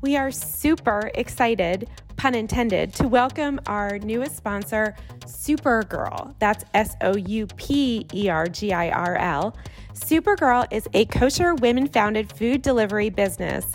We 0.00 0.16
are 0.16 0.30
super 0.30 1.10
excited, 1.16 1.88
pun 2.16 2.36
intended, 2.36 2.94
to 2.94 3.08
welcome 3.08 3.58
our 3.66 3.98
newest 3.98 4.36
sponsor, 4.36 4.94
Soupergirl. 5.26 6.36
That's 6.38 6.64
S 6.72 6.94
O 7.00 7.16
U 7.16 7.48
P 7.56 8.06
E 8.14 8.28
R 8.28 8.46
G 8.46 8.72
I 8.72 8.90
R 8.90 9.16
L. 9.16 9.56
Soupergirl 9.94 10.68
is 10.70 10.86
a 10.94 11.04
kosher 11.06 11.56
women 11.56 11.88
founded 11.88 12.32
food 12.32 12.62
delivery 12.62 13.10
business. 13.10 13.66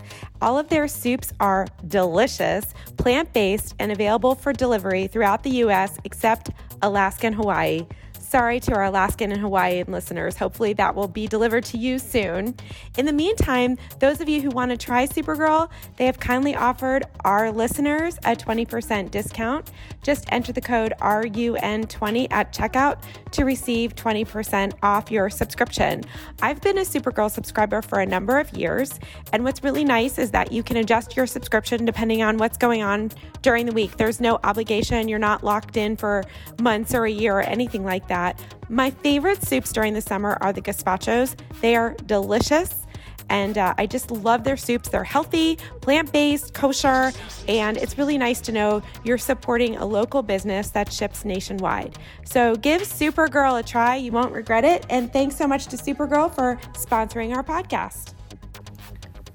All 0.42 0.58
of 0.58 0.70
their 0.70 0.88
soups 0.88 1.34
are 1.42 1.68
delicious, 1.90 2.74
plant 2.96 3.34
based, 3.34 3.76
and 3.80 3.92
available 3.92 4.34
for 4.34 4.54
delivery 4.54 5.08
throughout 5.08 5.44
the 5.44 5.50
U.S. 5.58 5.98
except 6.06 6.52
Alaska 6.82 7.28
and 7.28 7.36
Hawaii. 7.36 7.86
Sorry 8.34 8.60
to 8.62 8.74
our 8.74 8.86
Alaskan 8.86 9.32
and 9.32 9.40
Hawaiian 9.40 9.92
listeners. 9.92 10.38
Hopefully, 10.38 10.74
that 10.74 10.96
will 10.96 11.08
be 11.08 11.28
delivered 11.28 11.66
to 11.66 11.78
you 11.78 12.00
soon. 12.00 12.56
In 12.98 13.06
the 13.06 13.14
meantime, 13.14 13.78
those 14.00 14.22
of 14.22 14.28
you 14.28 14.42
who 14.42 14.50
want 14.50 14.72
to 14.72 14.78
try 14.78 15.06
Soupergirl, 15.06 15.70
they 15.98 16.08
have 16.08 16.20
kindly 16.20 16.56
offered 16.56 17.04
our 17.24 17.52
listeners 17.52 18.18
a 18.26 18.36
20% 18.36 19.12
discount. 19.12 19.70
Just 20.02 20.26
enter 20.30 20.52
the 20.52 20.62
code 20.62 20.96
RUN20 21.00 22.28
at 22.32 22.52
checkout 22.52 23.04
to 23.34 23.46
receive 23.46 23.96
20% 23.96 24.74
off 24.82 25.12
your 25.12 25.30
subscription. 25.30 26.04
I've 26.42 26.60
been 26.60 26.80
a 26.80 26.82
Soupergirl 26.82 27.30
subscriber 27.30 27.84
for 27.84 28.00
a 28.00 28.06
number 28.08 28.40
of 28.40 28.52
years, 28.58 29.00
and 29.32 29.44
what's 29.44 29.64
really 29.64 29.84
nice 29.84 30.18
is 30.18 30.32
that 30.32 30.52
you 30.52 30.64
can 30.64 30.78
adjust 30.78 31.16
your 31.16 31.28
subscription 31.28 31.86
depending 31.86 32.24
on 32.24 32.40
what's 32.40 32.58
going 32.58 32.82
on 32.82 33.12
during 33.44 33.68
the 33.68 33.74
week. 33.74 33.98
There's 33.98 34.20
no 34.20 34.40
obligation, 34.44 35.08
you're 35.08 35.20
not 35.20 35.44
locked 35.44 35.78
in 35.78 35.98
for 35.98 36.24
months 36.60 36.96
or 36.96 37.06
a 37.06 37.12
year 37.12 37.38
or 37.38 37.42
anything 37.42 37.86
like 37.86 38.08
that 38.08 38.23
that. 38.24 38.40
My 38.70 38.90
favorite 38.90 39.44
soups 39.44 39.72
during 39.72 39.94
the 39.94 40.02
summer 40.02 40.38
are 40.42 40.54
the 40.54 40.62
gazpachos. 40.62 41.36
They 41.62 41.76
are 41.76 41.96
delicious. 42.06 42.86
And 43.30 43.58
uh, 43.58 43.74
I 43.78 43.86
just 43.86 44.12
love 44.12 44.44
their 44.44 44.58
soups. 44.58 44.90
They're 44.90 45.04
healthy, 45.04 45.58
plant 45.82 46.12
based, 46.12 46.54
kosher, 46.54 47.12
and 47.48 47.78
it's 47.78 47.98
really 47.98 48.18
nice 48.18 48.42
to 48.42 48.52
know 48.52 48.82
you're 49.06 49.18
supporting 49.18 49.78
a 49.78 49.86
local 49.86 50.22
business 50.22 50.70
that 50.72 50.92
ships 50.92 51.24
nationwide. 51.24 51.98
So 52.26 52.56
give 52.56 52.82
Soupergirl 52.82 53.60
a 53.60 53.64
try. 53.64 53.96
You 53.96 54.12
won't 54.12 54.34
regret 54.34 54.66
it. 54.66 54.86
And 54.90 55.12
thanks 55.12 55.36
so 55.38 55.48
much 55.48 55.68
to 55.68 55.78
Soupergirl 55.78 56.36
for 56.36 56.60
sponsoring 56.74 57.34
our 57.36 57.44
podcast. 57.44 58.14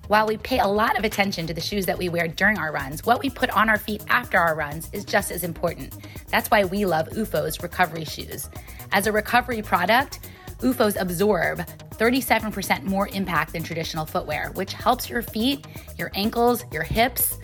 While 0.09 0.27
we 0.27 0.39
pay 0.39 0.59
a 0.59 0.67
lot 0.67 0.99
of 0.99 1.05
attention 1.05 1.47
to 1.49 1.55
the 1.55 1.61
shoes 1.61 1.85
that 1.85 1.99
we 1.99 2.09
wear 2.09 2.29
during 2.29 2.57
our 2.59 2.73
runs, 2.73 3.05
what 3.05 3.21
we 3.21 3.29
put 3.29 3.51
on 3.51 3.69
our 3.69 3.79
feet 3.79 4.03
after 4.09 4.39
our 4.39 4.55
runs 4.55 4.89
is 4.93 5.05
just 5.05 5.31
as 5.31 5.45
important. 5.45 5.95
That's 6.29 6.51
why 6.51 6.65
we 6.65 6.87
love 6.87 7.09
OOFOS 7.11 7.63
recovery 7.63 8.07
shoes. 8.07 8.49
As 8.93 9.07
a 9.07 9.13
recovery 9.13 9.63
product, 9.63 10.21
OOFOS 10.61 11.01
absorb 11.01 11.59
37% 11.99 12.85
more 12.85 13.09
impact 13.09 13.53
than 13.53 13.63
traditional 13.63 14.07
footwear, 14.07 14.51
which 14.55 14.73
helps 14.73 15.09
your 15.11 15.23
feet, 15.23 15.67
your 15.97 16.11
ankles, 16.15 16.65
your 16.73 16.83
hips, 16.83 17.39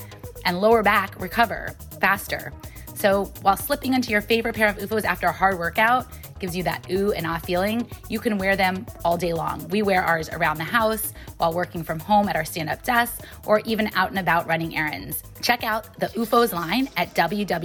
and 0.45 0.61
lower 0.61 0.83
back 0.83 1.21
recover 1.21 1.75
faster. 2.01 2.53
So 2.95 3.27
while 3.43 3.57
slipping 3.57 3.95
into 3.95 4.11
your 4.11 4.21
favorite 4.21 4.55
pair 4.55 4.69
of 4.69 4.77
OOFOS 4.79 5.05
after 5.05 5.27
a 5.27 5.33
hard 5.33 5.59
workout 5.59 6.07
gives 6.39 6.57
you 6.57 6.63
that 6.65 6.87
ooh 6.91 7.13
and 7.13 7.27
ah 7.27 7.39
feeling, 7.39 7.89
you 8.09 8.19
can 8.21 8.39
wear 8.39 8.57
them 8.57 8.87
all 9.05 9.17
day 9.17 9.33
long. 9.33 9.67
We 9.69 9.83
wear 9.83 10.03
ours 10.03 10.29
around 10.31 10.59
the 10.59 10.65
house, 10.65 11.13
while 11.39 11.53
working 11.53 11.83
from 11.83 11.99
home 11.99 12.29
at 12.29 12.37
our 12.37 12.45
stand 12.45 12.69
up 12.69 12.83
desks, 12.83 13.25
or 13.47 13.61
even 13.61 13.91
out 13.95 14.11
and 14.11 14.19
about 14.19 14.47
running 14.47 14.77
errands. 14.77 15.23
Check 15.41 15.65
out 15.65 15.99
the 15.99 16.07
OOFOS 16.09 16.53
line 16.53 16.89
at 16.97 17.15
www.oofos.com. 17.15 17.65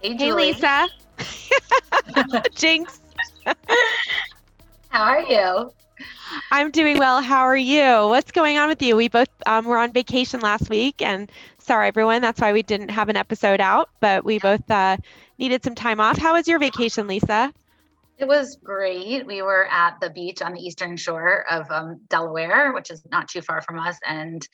Hey, 0.00 0.14
hey 0.16 0.32
Lisa. 0.32 0.88
Jinx. 2.54 3.00
How 4.88 5.02
are 5.02 5.22
you? 5.22 5.72
I'm 6.50 6.70
doing 6.70 6.98
well. 6.98 7.22
How 7.22 7.42
are 7.42 7.56
you? 7.56 8.08
What's 8.08 8.30
going 8.32 8.58
on 8.58 8.68
with 8.68 8.82
you? 8.82 8.96
We 8.96 9.08
both 9.08 9.28
um, 9.46 9.64
were 9.64 9.78
on 9.78 9.92
vacation 9.92 10.40
last 10.40 10.68
week, 10.68 11.00
and 11.00 11.30
sorry, 11.58 11.88
everyone. 11.88 12.20
That's 12.20 12.40
why 12.40 12.52
we 12.52 12.62
didn't 12.62 12.90
have 12.90 13.08
an 13.08 13.16
episode 13.16 13.60
out, 13.60 13.88
but 14.00 14.24
we 14.24 14.38
both 14.38 14.70
uh, 14.70 14.98
needed 15.38 15.64
some 15.64 15.74
time 15.74 16.00
off. 16.00 16.18
How 16.18 16.34
was 16.34 16.46
your 16.46 16.58
vacation, 16.58 17.06
Lisa? 17.06 17.52
It 18.18 18.26
was 18.26 18.56
great. 18.62 19.26
We 19.26 19.42
were 19.42 19.66
at 19.70 20.00
the 20.00 20.10
beach 20.10 20.40
on 20.40 20.54
the 20.54 20.60
eastern 20.60 20.96
shore 20.96 21.44
of 21.50 21.70
um, 21.70 22.00
Delaware, 22.08 22.72
which 22.72 22.90
is 22.90 23.02
not 23.10 23.28
too 23.28 23.42
far 23.42 23.60
from 23.62 23.78
us, 23.78 23.98
and 24.06 24.46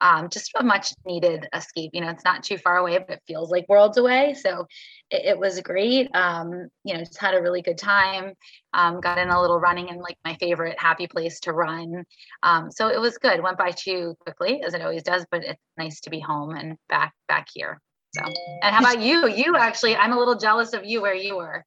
um, 0.00 0.28
just 0.28 0.50
a 0.56 0.62
much 0.62 0.92
needed 1.04 1.48
escape. 1.54 1.90
You 1.92 2.00
know, 2.00 2.10
it's 2.10 2.24
not 2.24 2.42
too 2.42 2.58
far 2.58 2.78
away, 2.78 2.98
but 2.98 3.10
it 3.10 3.22
feels 3.26 3.50
like 3.50 3.68
worlds 3.68 3.98
away. 3.98 4.34
So 4.34 4.66
it, 5.10 5.26
it 5.26 5.38
was 5.38 5.60
great. 5.60 6.08
Um, 6.14 6.68
you 6.84 6.94
know, 6.94 7.00
just 7.00 7.18
had 7.18 7.34
a 7.34 7.42
really 7.42 7.62
good 7.62 7.78
time. 7.78 8.32
Um, 8.74 9.00
got 9.00 9.18
in 9.18 9.30
a 9.30 9.40
little 9.40 9.58
running 9.58 9.88
in 9.88 9.98
like 9.98 10.16
my 10.24 10.36
favorite 10.40 10.78
happy 10.78 11.06
place 11.06 11.40
to 11.40 11.52
run. 11.52 12.04
Um, 12.42 12.70
so 12.70 12.88
it 12.88 13.00
was 13.00 13.18
good. 13.18 13.42
Went 13.42 13.58
by 13.58 13.72
too 13.72 14.14
quickly 14.20 14.62
as 14.62 14.74
it 14.74 14.82
always 14.82 15.02
does, 15.02 15.26
but 15.30 15.44
it's 15.44 15.62
nice 15.76 16.00
to 16.00 16.10
be 16.10 16.20
home 16.20 16.54
and 16.54 16.76
back 16.88 17.12
back 17.28 17.48
here. 17.52 17.80
So, 18.14 18.22
and 18.62 18.74
how 18.74 18.80
about 18.80 19.02
you? 19.02 19.28
You 19.28 19.56
actually, 19.56 19.94
I'm 19.94 20.12
a 20.12 20.18
little 20.18 20.38
jealous 20.38 20.72
of 20.72 20.84
you 20.84 21.02
where 21.02 21.14
you 21.14 21.36
were. 21.36 21.64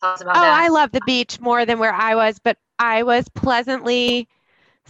Tell 0.00 0.12
us 0.12 0.20
about 0.20 0.36
oh, 0.36 0.40
that. 0.40 0.60
I 0.60 0.68
love 0.68 0.92
the 0.92 1.00
beach 1.06 1.40
more 1.40 1.64
than 1.64 1.78
where 1.78 1.92
I 1.92 2.14
was, 2.14 2.38
but 2.38 2.56
I 2.78 3.02
was 3.02 3.28
pleasantly 3.30 4.28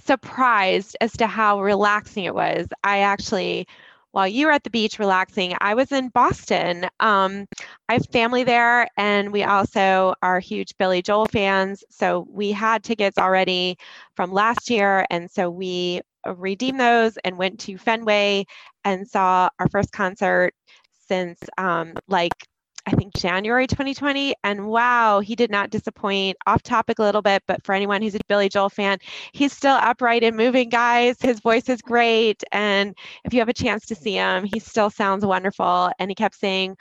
surprised 0.04 0.96
as 1.00 1.12
to 1.18 1.26
how 1.26 1.60
relaxing 1.60 2.24
it 2.24 2.34
was. 2.34 2.66
I 2.84 3.00
actually, 3.00 3.66
while 4.12 4.28
you 4.28 4.46
were 4.46 4.52
at 4.52 4.64
the 4.64 4.70
beach 4.70 4.98
relaxing, 4.98 5.54
I 5.60 5.74
was 5.74 5.92
in 5.92 6.08
Boston. 6.08 6.86
Um, 7.00 7.46
I 7.88 7.94
have 7.94 8.06
family 8.12 8.44
there, 8.44 8.88
and 8.96 9.32
we 9.32 9.44
also 9.44 10.14
are 10.22 10.40
huge 10.40 10.76
Billy 10.78 11.02
Joel 11.02 11.26
fans. 11.26 11.84
So 11.90 12.26
we 12.28 12.52
had 12.52 12.82
tickets 12.82 13.18
already 13.18 13.78
from 14.16 14.32
last 14.32 14.70
year, 14.70 15.06
and 15.10 15.30
so 15.30 15.50
we 15.50 16.00
redeemed 16.36 16.80
those 16.80 17.16
and 17.24 17.38
went 17.38 17.58
to 17.60 17.78
Fenway 17.78 18.46
and 18.84 19.08
saw 19.08 19.48
our 19.58 19.68
first 19.68 19.92
concert 19.92 20.54
since 21.08 21.38
um, 21.58 21.94
like 22.08 22.32
I 22.86 22.92
think 22.92 23.14
January 23.14 23.66
2020. 23.66 24.34
And 24.44 24.66
wow, 24.66 25.20
he 25.20 25.36
did 25.36 25.50
not 25.50 25.70
disappoint. 25.70 26.36
Off 26.46 26.62
topic 26.62 26.98
a 26.98 27.02
little 27.02 27.22
bit, 27.22 27.42
but 27.46 27.64
for 27.64 27.74
anyone 27.74 28.02
who's 28.02 28.14
a 28.14 28.20
Billy 28.28 28.48
Joel 28.48 28.68
fan, 28.68 28.98
he's 29.32 29.52
still 29.52 29.76
upright 29.76 30.24
and 30.24 30.36
moving, 30.36 30.68
guys. 30.68 31.20
His 31.20 31.40
voice 31.40 31.68
is 31.68 31.80
great. 31.80 32.42
And 32.52 32.96
if 33.24 33.32
you 33.32 33.40
have 33.40 33.48
a 33.48 33.54
chance 33.54 33.86
to 33.86 33.94
see 33.94 34.14
him, 34.14 34.44
he 34.44 34.58
still 34.58 34.90
sounds 34.90 35.24
wonderful. 35.24 35.90
And 35.98 36.10
he 36.10 36.14
kept 36.14 36.34
saying, 36.34 36.76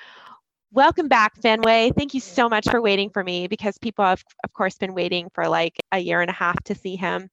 Welcome 0.74 1.10
back, 1.10 1.36
Fenway. 1.42 1.92
Thank 1.98 2.14
you 2.14 2.22
so 2.22 2.48
much 2.48 2.66
for 2.70 2.82
waiting 2.82 3.10
for 3.10 3.26
me 3.26 3.48
because 3.48 3.78
people 3.78 4.06
have, 4.06 4.24
of 4.46 4.54
course, 4.54 4.78
been 4.78 4.94
waiting 4.94 5.30
for 5.34 5.50
like 5.50 5.78
a 5.92 6.00
year 6.00 6.22
and 6.22 6.30
a 6.30 6.34
half 6.34 6.64
to 6.64 6.76
see 6.76 6.96
him 6.96 7.30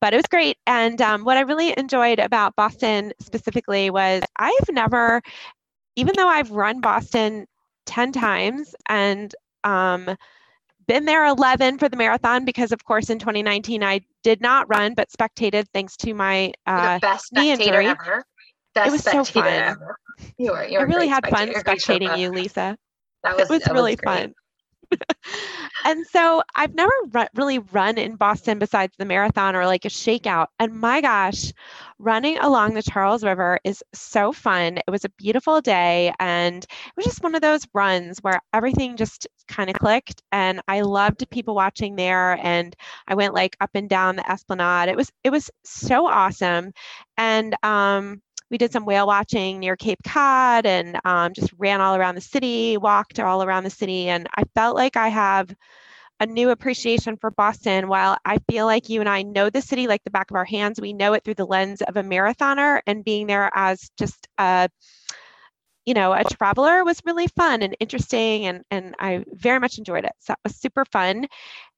but 0.00 0.12
it 0.12 0.16
was 0.16 0.26
great. 0.26 0.58
And 0.66 1.00
um, 1.00 1.24
what 1.24 1.36
I 1.36 1.40
really 1.40 1.74
enjoyed 1.76 2.18
about 2.18 2.54
Boston 2.56 3.12
specifically 3.20 3.90
was 3.90 4.22
I've 4.36 4.68
never, 4.70 5.22
even 5.96 6.14
though 6.16 6.28
I've 6.28 6.50
run 6.50 6.80
Boston 6.80 7.46
10 7.86 8.12
times 8.12 8.74
and 8.88 9.34
um, 9.64 10.16
been 10.86 11.04
there 11.04 11.26
11 11.26 11.78
for 11.78 11.88
the 11.88 11.96
marathon 11.96 12.44
because 12.44 12.72
of 12.72 12.84
course 12.84 13.10
in 13.10 13.18
2019 13.18 13.82
i 13.82 14.00
did 14.22 14.40
not 14.40 14.68
run 14.68 14.94
but 14.94 15.10
spectated 15.10 15.66
thanks 15.72 15.96
to 15.96 16.14
my 16.14 16.52
uh, 16.66 16.98
best 17.00 17.32
knee 17.32 17.50
injury. 17.50 17.86
ever. 17.86 18.24
Best 18.74 18.88
it 18.88 18.92
was 18.92 19.02
so 19.02 19.24
fun. 19.24 19.46
ever. 19.46 19.96
you 20.38 20.52
were, 20.52 20.66
you 20.66 20.78
were 20.78 20.84
i 20.84 20.88
really 20.88 21.08
had 21.08 21.26
fun 21.28 21.48
spectating 21.48 22.18
you 22.18 22.30
lisa. 22.30 22.76
That 23.22 23.36
was, 23.36 23.50
it 23.50 23.52
was 23.52 23.66
really 23.70 23.92
was 23.92 24.00
fun 24.04 24.34
and 25.84 26.06
so 26.06 26.42
I've 26.54 26.74
never 26.74 26.92
really 27.34 27.58
run 27.58 27.98
in 27.98 28.16
Boston 28.16 28.58
besides 28.58 28.94
the 28.98 29.04
marathon 29.04 29.54
or 29.56 29.66
like 29.66 29.84
a 29.84 29.88
shakeout. 29.88 30.46
And 30.58 30.74
my 30.80 31.00
gosh, 31.00 31.52
running 31.98 32.38
along 32.38 32.74
the 32.74 32.82
Charles 32.82 33.24
River 33.24 33.58
is 33.64 33.82
so 33.94 34.32
fun. 34.32 34.78
It 34.78 34.90
was 34.90 35.04
a 35.04 35.08
beautiful 35.10 35.60
day 35.60 36.12
and 36.18 36.64
it 36.64 36.92
was 36.96 37.06
just 37.06 37.22
one 37.22 37.34
of 37.34 37.42
those 37.42 37.66
runs 37.74 38.18
where 38.20 38.40
everything 38.52 38.96
just 38.96 39.26
kind 39.48 39.70
of 39.70 39.76
clicked 39.76 40.22
and 40.32 40.60
I 40.68 40.80
loved 40.82 41.28
people 41.30 41.54
watching 41.54 41.96
there 41.96 42.38
and 42.42 42.74
I 43.06 43.14
went 43.14 43.34
like 43.34 43.56
up 43.60 43.70
and 43.74 43.88
down 43.88 44.16
the 44.16 44.30
esplanade. 44.30 44.88
It 44.88 44.96
was 44.96 45.10
it 45.24 45.30
was 45.30 45.50
so 45.64 46.06
awesome. 46.06 46.72
And 47.16 47.54
um 47.62 48.22
we 48.50 48.58
did 48.58 48.72
some 48.72 48.84
whale 48.84 49.06
watching 49.06 49.58
near 49.58 49.76
Cape 49.76 50.02
Cod 50.04 50.66
and 50.66 50.98
um, 51.04 51.32
just 51.32 51.52
ran 51.58 51.80
all 51.80 51.96
around 51.96 52.14
the 52.14 52.20
city, 52.20 52.76
walked 52.76 53.18
all 53.18 53.42
around 53.42 53.64
the 53.64 53.70
city. 53.70 54.08
And 54.08 54.28
I 54.36 54.44
felt 54.54 54.76
like 54.76 54.96
I 54.96 55.08
have 55.08 55.54
a 56.20 56.26
new 56.26 56.50
appreciation 56.50 57.16
for 57.16 57.30
Boston. 57.30 57.88
While 57.88 58.16
I 58.24 58.38
feel 58.50 58.66
like 58.66 58.88
you 58.88 59.00
and 59.00 59.08
I 59.08 59.22
know 59.22 59.50
the 59.50 59.60
city 59.60 59.86
like 59.86 60.04
the 60.04 60.10
back 60.10 60.30
of 60.30 60.36
our 60.36 60.44
hands, 60.44 60.80
we 60.80 60.92
know 60.92 61.12
it 61.12 61.24
through 61.24 61.34
the 61.34 61.46
lens 61.46 61.82
of 61.82 61.96
a 61.96 62.02
marathoner 62.02 62.80
and 62.86 63.04
being 63.04 63.26
there 63.26 63.50
as 63.54 63.90
just 63.98 64.28
a 64.38 64.68
you 65.84 65.94
know, 65.94 66.12
a 66.12 66.24
traveler 66.24 66.84
was 66.84 67.00
really 67.06 67.28
fun 67.28 67.62
and 67.62 67.76
interesting, 67.78 68.44
and 68.46 68.64
and 68.72 68.96
I 68.98 69.24
very 69.30 69.60
much 69.60 69.78
enjoyed 69.78 70.04
it. 70.04 70.12
So 70.18 70.32
it 70.32 70.38
was 70.42 70.56
super 70.56 70.84
fun. 70.84 71.26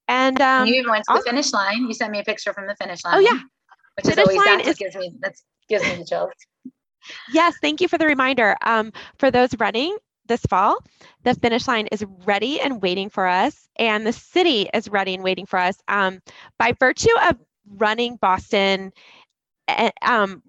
And 0.09 0.41
um, 0.41 0.67
you 0.67 0.77
even 0.77 0.91
went 0.91 1.05
to 1.05 1.15
the 1.15 1.21
finish 1.21 1.53
line. 1.53 1.87
You 1.87 1.93
sent 1.93 2.11
me 2.11 2.21
a 2.21 2.25
picture 2.25 2.55
from 2.55 2.67
the 2.67 2.75
finish 2.77 3.05
line. 3.05 3.17
Oh 3.17 3.19
yeah, 3.19 3.39
which 3.97 4.07
finish 4.07 4.19
is 4.19 4.19
always 4.19 4.39
line 4.39 4.61
is, 4.61 4.79
gives 4.79 4.97
me 4.97 5.13
that 5.21 5.35
gives 5.69 5.85
me 5.85 5.97
the 5.97 6.05
chills. 6.05 6.31
Yes, 7.33 7.55
thank 7.61 7.81
you 7.81 7.89
for 7.89 7.99
the 7.99 8.07
reminder. 8.07 8.57
Um, 8.63 8.93
for 9.19 9.31
those 9.31 9.51
running, 9.59 9.97
this 10.29 10.43
fall. 10.43 10.79
The 11.25 11.35
finish 11.35 11.67
line 11.67 11.89
is 11.89 12.05
ready 12.25 12.61
and 12.61 12.81
waiting 12.81 13.11
for 13.11 13.27
us, 13.27 13.69
and 13.77 14.07
the 14.07 14.13
city 14.13 14.69
is 14.73 14.89
ready 14.89 15.15
and 15.15 15.25
waiting 15.25 15.47
for 15.47 15.59
us. 15.59 15.77
Um, 15.89 16.21
by 16.59 16.75
virtue 16.79 17.17
of 17.29 17.37
running 17.67 18.17
Boston, 18.17 18.93
eh, 19.67 19.91
um, 20.03 20.43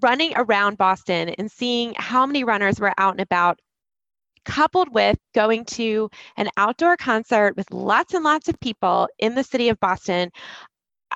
running 0.00 0.32
around 0.36 0.78
Boston 0.78 1.30
and 1.30 1.50
seeing 1.50 1.94
how 1.96 2.24
many 2.26 2.44
runners 2.44 2.78
were 2.78 2.94
out 2.96 3.14
and 3.14 3.20
about, 3.20 3.58
coupled 4.44 4.92
with 4.94 5.18
going 5.34 5.64
to 5.64 6.08
an 6.36 6.48
outdoor 6.56 6.96
concert 6.96 7.56
with 7.56 7.70
lots 7.72 8.14
and 8.14 8.24
lots 8.24 8.48
of 8.48 8.60
people 8.60 9.08
in 9.18 9.34
the 9.34 9.44
city 9.44 9.68
of 9.68 9.80
Boston, 9.80 10.30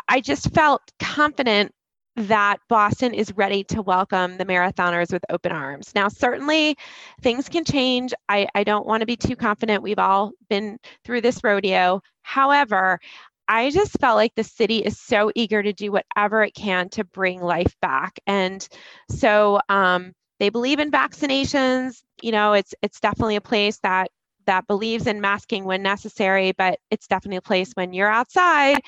I 0.08 0.20
just 0.20 0.52
felt 0.52 0.82
confident 0.98 1.72
that 2.16 2.58
Boston 2.68 3.14
is 3.14 3.32
ready 3.36 3.64
to 3.64 3.80
welcome 3.80 4.36
the 4.36 4.44
marathoners 4.44 5.12
with 5.12 5.24
open 5.30 5.52
arms. 5.52 5.92
Now, 5.94 6.08
certainly 6.08 6.76
things 7.22 7.48
can 7.48 7.64
change. 7.64 8.12
I, 8.28 8.46
I 8.54 8.64
don't 8.64 8.86
want 8.86 9.00
to 9.00 9.06
be 9.06 9.16
too 9.16 9.36
confident. 9.36 9.82
We've 9.82 9.98
all 9.98 10.32
been 10.50 10.78
through 11.04 11.22
this 11.22 11.42
rodeo. 11.42 12.02
However, 12.22 13.00
I 13.48 13.70
just 13.70 13.98
felt 13.98 14.16
like 14.16 14.34
the 14.34 14.44
city 14.44 14.78
is 14.78 14.98
so 14.98 15.30
eager 15.34 15.62
to 15.62 15.72
do 15.72 15.92
whatever 15.92 16.42
it 16.42 16.54
can 16.54 16.88
to 16.90 17.04
bring 17.04 17.40
life 17.40 17.74
back. 17.80 18.18
And 18.26 18.66
so 19.10 19.60
um, 19.68 20.12
they 20.38 20.48
believe 20.48 20.78
in 20.78 20.90
vaccinations. 20.90 22.02
You 22.22 22.32
know, 22.32 22.52
it's 22.52 22.74
it's 22.82 23.00
definitely 23.00 23.36
a 23.36 23.40
place 23.40 23.78
that 23.82 24.10
that 24.46 24.66
believes 24.66 25.06
in 25.06 25.20
masking 25.20 25.64
when 25.64 25.82
necessary, 25.82 26.52
but 26.52 26.78
it's 26.90 27.06
definitely 27.06 27.36
a 27.36 27.42
place 27.42 27.72
when 27.74 27.92
you're 27.92 28.10
outside 28.10 28.80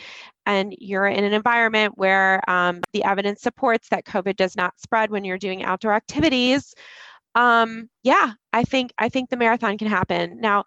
and 0.46 0.74
you're 0.78 1.06
in 1.06 1.24
an 1.24 1.32
environment 1.32 1.94
where 1.96 2.40
um, 2.48 2.80
the 2.92 3.04
evidence 3.04 3.40
supports 3.40 3.88
that 3.88 4.04
COVID 4.04 4.36
does 4.36 4.56
not 4.56 4.78
spread 4.80 5.10
when 5.10 5.24
you're 5.24 5.38
doing 5.38 5.64
outdoor 5.64 5.94
activities. 5.94 6.74
Um, 7.34 7.88
yeah, 8.02 8.32
I 8.52 8.64
think 8.64 8.92
I 8.98 9.08
think 9.08 9.30
the 9.30 9.36
marathon 9.36 9.78
can 9.78 9.88
happen. 9.88 10.40
Now, 10.40 10.64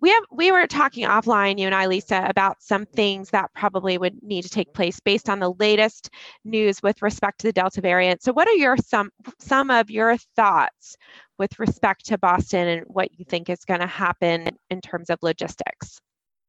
we 0.00 0.10
have 0.10 0.24
we 0.30 0.52
were 0.52 0.66
talking 0.66 1.06
offline, 1.06 1.58
you 1.58 1.66
and 1.66 1.74
I, 1.74 1.86
Lisa, 1.86 2.26
about 2.28 2.62
some 2.62 2.84
things 2.84 3.30
that 3.30 3.50
probably 3.54 3.96
would 3.96 4.22
need 4.22 4.42
to 4.42 4.50
take 4.50 4.74
place 4.74 5.00
based 5.00 5.28
on 5.30 5.40
the 5.40 5.52
latest 5.58 6.10
news 6.44 6.82
with 6.82 7.00
respect 7.00 7.40
to 7.40 7.46
the 7.46 7.52
Delta 7.52 7.80
variant. 7.80 8.22
So, 8.22 8.32
what 8.32 8.46
are 8.48 8.54
your 8.54 8.76
some 8.76 9.10
some 9.38 9.70
of 9.70 9.90
your 9.90 10.16
thoughts 10.36 10.96
with 11.38 11.58
respect 11.58 12.06
to 12.06 12.18
Boston 12.18 12.68
and 12.68 12.86
what 12.86 13.18
you 13.18 13.24
think 13.24 13.48
is 13.48 13.64
going 13.64 13.80
to 13.80 13.86
happen 13.86 14.48
in 14.70 14.80
terms 14.80 15.10
of 15.10 15.18
logistics? 15.22 16.00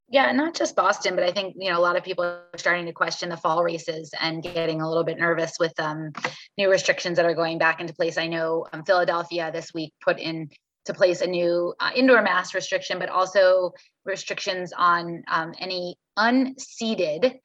Yeah, 0.09 0.31
not 0.31 0.55
just 0.55 0.75
Boston, 0.75 1.15
but 1.15 1.25
I 1.25 1.31
think 1.31 1.55
you 1.59 1.69
know 1.69 1.77
a 1.77 1.81
lot 1.81 1.97
of 1.97 2.03
people 2.03 2.23
are 2.23 2.45
starting 2.55 2.85
to 2.85 2.93
question 2.93 3.27
the 3.27 3.35
fall 3.35 3.61
races 3.61 4.11
and 4.21 4.41
getting 4.41 4.81
a 4.81 4.87
little 4.87 5.03
bit 5.03 5.19
nervous 5.19 5.53
with 5.59 5.77
um, 5.79 6.13
new 6.57 6.69
restrictions 6.69 7.17
that 7.17 7.25
are 7.25 7.33
going 7.33 7.57
back 7.57 7.81
into 7.81 7.93
place. 7.93 8.17
I 8.17 8.27
know 8.27 8.65
um, 8.71 8.83
Philadelphia 8.85 9.51
this 9.51 9.73
week 9.73 9.93
put 10.01 10.17
in 10.17 10.49
to 10.85 10.93
place 10.93 11.19
a 11.19 11.27
new 11.27 11.73
uh, 11.81 11.91
indoor 11.93 12.21
mask 12.21 12.53
restriction, 12.53 12.99
but 12.99 13.09
also 13.09 13.73
restrictions 14.05 14.71
on 14.77 15.23
um, 15.27 15.53
any 15.59 15.97
unseated 16.15 17.39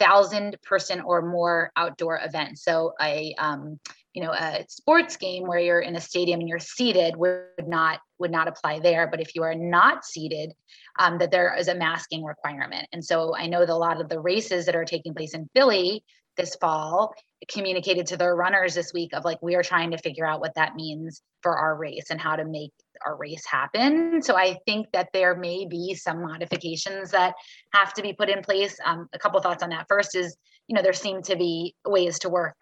thousand 0.00 0.56
person 0.62 1.00
or 1.00 1.22
more 1.22 1.70
outdoor 1.76 2.20
events. 2.24 2.64
So 2.64 2.94
a 3.00 3.34
um, 3.38 3.78
you 4.18 4.24
know 4.24 4.32
a 4.32 4.64
sports 4.68 5.16
game 5.16 5.46
where 5.46 5.60
you're 5.60 5.78
in 5.78 5.94
a 5.94 6.00
stadium 6.00 6.40
and 6.40 6.48
you're 6.48 6.58
seated 6.58 7.14
would 7.14 7.68
not 7.68 8.00
would 8.18 8.32
not 8.32 8.48
apply 8.48 8.80
there. 8.80 9.06
But 9.06 9.20
if 9.20 9.36
you 9.36 9.44
are 9.44 9.54
not 9.54 10.04
seated, 10.04 10.54
um, 10.98 11.18
that 11.18 11.30
there 11.30 11.54
is 11.56 11.68
a 11.68 11.76
masking 11.76 12.24
requirement. 12.24 12.88
And 12.92 13.04
so 13.04 13.36
I 13.36 13.46
know 13.46 13.60
that 13.60 13.68
a 13.68 13.76
lot 13.76 14.00
of 14.00 14.08
the 14.08 14.18
races 14.18 14.66
that 14.66 14.74
are 14.74 14.84
taking 14.84 15.14
place 15.14 15.34
in 15.34 15.48
Philly 15.54 16.02
this 16.36 16.56
fall 16.56 17.14
communicated 17.48 18.06
to 18.06 18.16
their 18.16 18.34
runners 18.34 18.74
this 18.74 18.92
week 18.92 19.12
of 19.12 19.24
like 19.24 19.40
we 19.40 19.54
are 19.54 19.62
trying 19.62 19.92
to 19.92 19.98
figure 19.98 20.26
out 20.26 20.40
what 20.40 20.54
that 20.56 20.74
means 20.74 21.22
for 21.40 21.56
our 21.56 21.76
race 21.76 22.06
and 22.10 22.20
how 22.20 22.34
to 22.34 22.44
make 22.44 22.72
our 23.06 23.16
race 23.16 23.46
happen. 23.46 24.20
So 24.20 24.36
I 24.36 24.58
think 24.66 24.88
that 24.94 25.10
there 25.12 25.36
may 25.36 25.64
be 25.64 25.94
some 25.94 26.22
modifications 26.22 27.12
that 27.12 27.34
have 27.72 27.94
to 27.94 28.02
be 28.02 28.14
put 28.14 28.28
in 28.28 28.42
place. 28.42 28.76
Um, 28.84 29.08
a 29.12 29.18
couple 29.18 29.40
thoughts 29.40 29.62
on 29.62 29.70
that. 29.70 29.86
First 29.88 30.16
is, 30.16 30.36
you 30.66 30.74
know, 30.74 30.82
there 30.82 30.92
seem 30.92 31.22
to 31.22 31.36
be 31.36 31.76
ways 31.86 32.18
to 32.20 32.28
work 32.28 32.56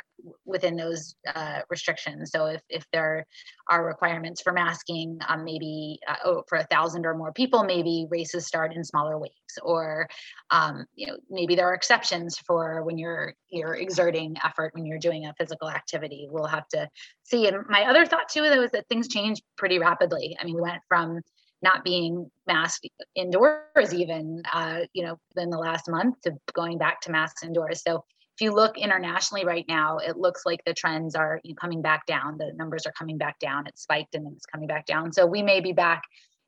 within 0.45 0.77
those 0.77 1.15
uh, 1.35 1.61
restrictions. 1.71 2.31
So 2.31 2.47
if, 2.47 2.63
if 2.69 2.85
there 2.93 3.27
are 3.69 3.85
requirements 3.85 4.41
for 4.43 4.53
masking, 4.53 5.19
um, 5.29 5.45
maybe 5.45 5.99
uh, 6.09 6.17
oh, 6.25 6.43
for 6.49 6.59
a 6.59 6.65
thousand 6.65 7.07
or 7.07 7.15
more 7.15 7.33
people, 7.33 7.65
maybe 7.65 8.07
races 8.11 8.47
start 8.47 8.75
in 8.75 8.85
smaller 8.85 9.19
waves, 9.19 9.33
or 9.63 10.09
um, 10.51 10.85
you 10.95 11.07
know 11.07 11.17
maybe 11.31 11.55
there 11.55 11.69
are 11.69 11.75
exceptions 11.75 12.39
for 12.39 12.83
when 12.83 12.99
you're 12.99 13.35
you're 13.49 13.75
exerting 13.75 14.37
effort 14.45 14.75
when 14.75 14.87
you're 14.87 14.99
doing 14.99 15.27
a 15.27 15.35
physical 15.39 15.71
activity. 15.71 16.29
We'll 16.31 16.47
have 16.47 16.69
to 16.69 16.89
see. 17.23 17.49
And 17.49 17.59
my 17.69 17.85
other 17.85 18.07
thought 18.07 18.29
too, 18.29 18.43
though, 18.43 18.63
is 18.63 18.71
that 18.73 18.89
things 18.89 19.09
change 19.09 19.41
pretty 19.57 19.79
rapidly. 19.79 20.37
I 20.41 20.45
mean, 20.45 20.57
we 20.57 20.63
went 20.63 20.83
from 20.89 21.21
not 21.63 21.85
being 21.85 22.31
masked 22.47 22.87
indoors 23.15 23.95
even 23.95 24.43
uh, 24.53 24.81
you 24.93 25.05
know 25.05 25.19
in 25.37 25.51
the 25.51 25.59
last 25.59 25.89
month 25.89 26.21
to 26.23 26.33
going 26.53 26.79
back 26.79 27.01
to 27.01 27.11
masks 27.11 27.43
indoors 27.43 27.83
so 27.83 28.05
if 28.37 28.43
you 28.43 28.53
look 28.53 28.77
internationally 28.77 29.47
right 29.47 29.65
now, 29.67 29.97
it 29.97 30.19
looks 30.19 30.45
like 30.45 30.61
the 30.67 30.75
trends 30.75 31.15
are 31.15 31.41
coming 31.59 31.81
back 31.81 32.05
down. 32.05 32.37
The 32.37 32.53
numbers 32.55 32.85
are 32.85 32.93
coming 32.93 33.17
back 33.17 33.39
down. 33.39 33.67
It 33.67 33.79
spiked 33.79 34.15
and 34.15 34.27
then 34.27 34.35
it's 34.37 34.45
coming 34.45 34.69
back 34.69 34.85
down. 34.85 35.11
So 35.11 35.25
we 35.25 35.43
may 35.43 35.61
be 35.61 35.73
back 35.73 36.03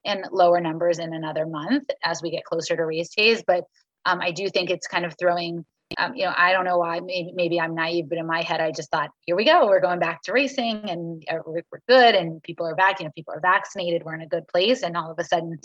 in 0.05 0.23
lower 0.31 0.61
numbers 0.61 0.99
in 0.99 1.15
another 1.15 1.47
month 1.47 1.89
as 2.05 2.21
we 2.21 2.31
get 2.31 2.45
closer 2.45 2.77
to 2.77 2.85
race 2.85 3.15
days. 3.15 3.43
But 3.47 3.65
um, 4.05 4.21
I 4.21 4.33
do 4.33 4.51
think 4.51 4.69
it's 4.69 4.87
kind 4.87 5.07
of 5.07 5.15
throwing, 5.19 5.65
um, 5.97 6.15
you 6.15 6.27
know, 6.27 6.35
I 6.37 6.53
don't 6.53 6.67
know 6.67 6.77
why, 6.77 7.01
maybe, 7.01 7.33
maybe 7.35 7.59
I'm 7.59 7.75
naive, 7.75 8.11
but 8.11 8.19
in 8.19 8.27
my 8.27 8.43
head, 8.43 8.61
I 8.61 8.71
just 8.71 8.91
thought, 8.91 9.09
here 9.23 9.35
we 9.35 9.47
go. 9.47 9.67
We're 9.67 9.81
going 9.81 9.99
back 9.99 10.21
to 10.25 10.33
racing 10.35 10.91
and 10.91 11.25
uh, 11.27 11.39
we're, 11.47 11.63
we're 11.73 11.81
good. 11.89 12.15
And 12.15 12.43
people 12.43 12.67
are 12.67 12.75
back, 12.75 13.01
you 13.01 13.07
know, 13.07 13.13
people 13.15 13.33
are 13.33 13.41
vaccinated. 13.41 14.03
We're 14.05 14.15
in 14.15 14.21
a 14.21 14.29
good 14.29 14.47
place. 14.47 14.83
And 14.83 14.95
all 14.95 15.11
of 15.11 15.19
a 15.19 15.25
sudden 15.25 15.59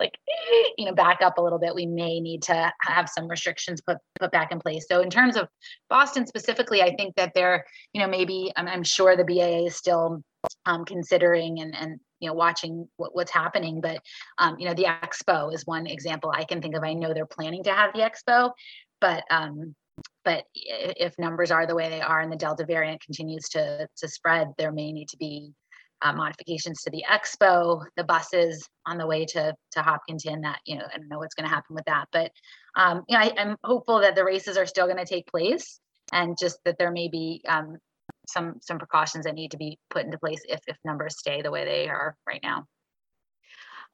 like 0.00 0.18
eh, 0.28 0.68
you 0.76 0.84
know 0.84 0.94
back 0.94 1.22
up 1.22 1.38
a 1.38 1.42
little 1.42 1.58
bit 1.58 1.74
we 1.74 1.86
may 1.86 2.20
need 2.20 2.42
to 2.42 2.72
have 2.82 3.08
some 3.08 3.28
restrictions 3.28 3.80
put 3.80 3.98
put 4.18 4.30
back 4.30 4.52
in 4.52 4.60
place. 4.60 4.86
So 4.88 5.00
in 5.00 5.10
terms 5.10 5.36
of 5.36 5.48
boston 5.88 6.26
specifically 6.26 6.82
i 6.82 6.94
think 6.94 7.14
that 7.16 7.32
they're 7.34 7.64
you 7.92 8.00
know 8.00 8.08
maybe 8.08 8.52
i'm, 8.56 8.68
I'm 8.68 8.84
sure 8.84 9.16
the 9.16 9.24
BAA 9.24 9.66
is 9.66 9.76
still 9.76 10.22
um, 10.66 10.84
considering 10.84 11.60
and 11.60 11.74
and 11.74 12.00
you 12.20 12.28
know 12.28 12.34
watching 12.34 12.88
what, 12.96 13.14
what's 13.14 13.32
happening. 13.32 13.80
But 13.80 14.00
um, 14.38 14.58
you 14.58 14.68
know 14.68 14.74
the 14.74 14.84
expo 14.84 15.52
is 15.52 15.66
one 15.66 15.86
example 15.86 16.32
i 16.34 16.44
can 16.44 16.60
think 16.62 16.74
of. 16.76 16.82
I 16.82 16.94
know 16.94 17.14
they're 17.14 17.26
planning 17.26 17.64
to 17.64 17.72
have 17.72 17.92
the 17.92 18.00
expo 18.00 18.52
but 19.00 19.24
um, 19.30 19.74
but 20.24 20.44
if 20.54 21.18
numbers 21.18 21.50
are 21.50 21.66
the 21.66 21.74
way 21.74 21.88
they 21.88 22.00
are 22.00 22.20
and 22.20 22.30
the 22.30 22.36
delta 22.36 22.64
variant 22.64 23.00
continues 23.00 23.48
to 23.50 23.88
to 23.96 24.08
spread 24.08 24.48
there 24.58 24.72
may 24.72 24.92
need 24.92 25.08
to 25.08 25.16
be 25.16 25.52
uh, 26.02 26.12
modifications 26.12 26.82
to 26.82 26.90
the 26.90 27.04
expo, 27.10 27.84
the 27.96 28.04
buses 28.04 28.68
on 28.86 28.98
the 28.98 29.06
way 29.06 29.24
to 29.26 29.54
to 29.72 29.82
Hopkinton. 29.82 30.40
That 30.42 30.60
you 30.64 30.76
know, 30.76 30.84
I 30.92 30.98
don't 30.98 31.08
know 31.08 31.18
what's 31.18 31.34
going 31.34 31.48
to 31.48 31.54
happen 31.54 31.74
with 31.74 31.84
that, 31.86 32.06
but 32.12 32.30
um, 32.76 33.02
you 33.08 33.18
know, 33.18 33.24
I, 33.24 33.32
am 33.36 33.56
hopeful 33.64 34.00
that 34.00 34.14
the 34.14 34.24
races 34.24 34.56
are 34.56 34.66
still 34.66 34.86
going 34.86 34.98
to 34.98 35.04
take 35.04 35.26
place, 35.26 35.80
and 36.12 36.36
just 36.38 36.58
that 36.64 36.76
there 36.78 36.90
may 36.90 37.08
be 37.08 37.42
um, 37.48 37.78
some 38.28 38.54
some 38.62 38.78
precautions 38.78 39.24
that 39.24 39.34
need 39.34 39.50
to 39.52 39.56
be 39.56 39.78
put 39.90 40.04
into 40.04 40.18
place 40.18 40.40
if 40.48 40.60
if 40.66 40.76
numbers 40.84 41.18
stay 41.18 41.42
the 41.42 41.50
way 41.50 41.64
they 41.64 41.88
are 41.88 42.16
right 42.26 42.40
now. 42.42 42.64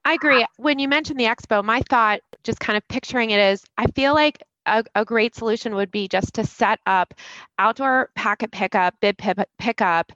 I 0.05 0.14
agree. 0.14 0.45
When 0.59 0.79
you 0.79 0.87
mentioned 0.87 1.19
the 1.19 1.25
expo, 1.25 1.64
my 1.64 1.81
thought, 1.88 2.21
just 2.43 2.61
kind 2.61 2.76
of 2.76 2.87
picturing 2.88 3.31
it, 3.31 3.40
is 3.40 3.62
I 3.79 3.87
feel 3.87 4.12
like 4.12 4.43
a, 4.67 4.85
a, 4.95 5.05
great 5.05 5.35
solution 5.35 5.75
would 5.75 5.90
be 5.90 6.09
just 6.09 6.35
to 6.35 6.45
set 6.45 6.79
up 6.87 7.14
outdoor 7.59 8.11
packet 8.14 8.50
pickup, 8.50 8.95
bib 9.00 9.19
pickup, 9.59 10.12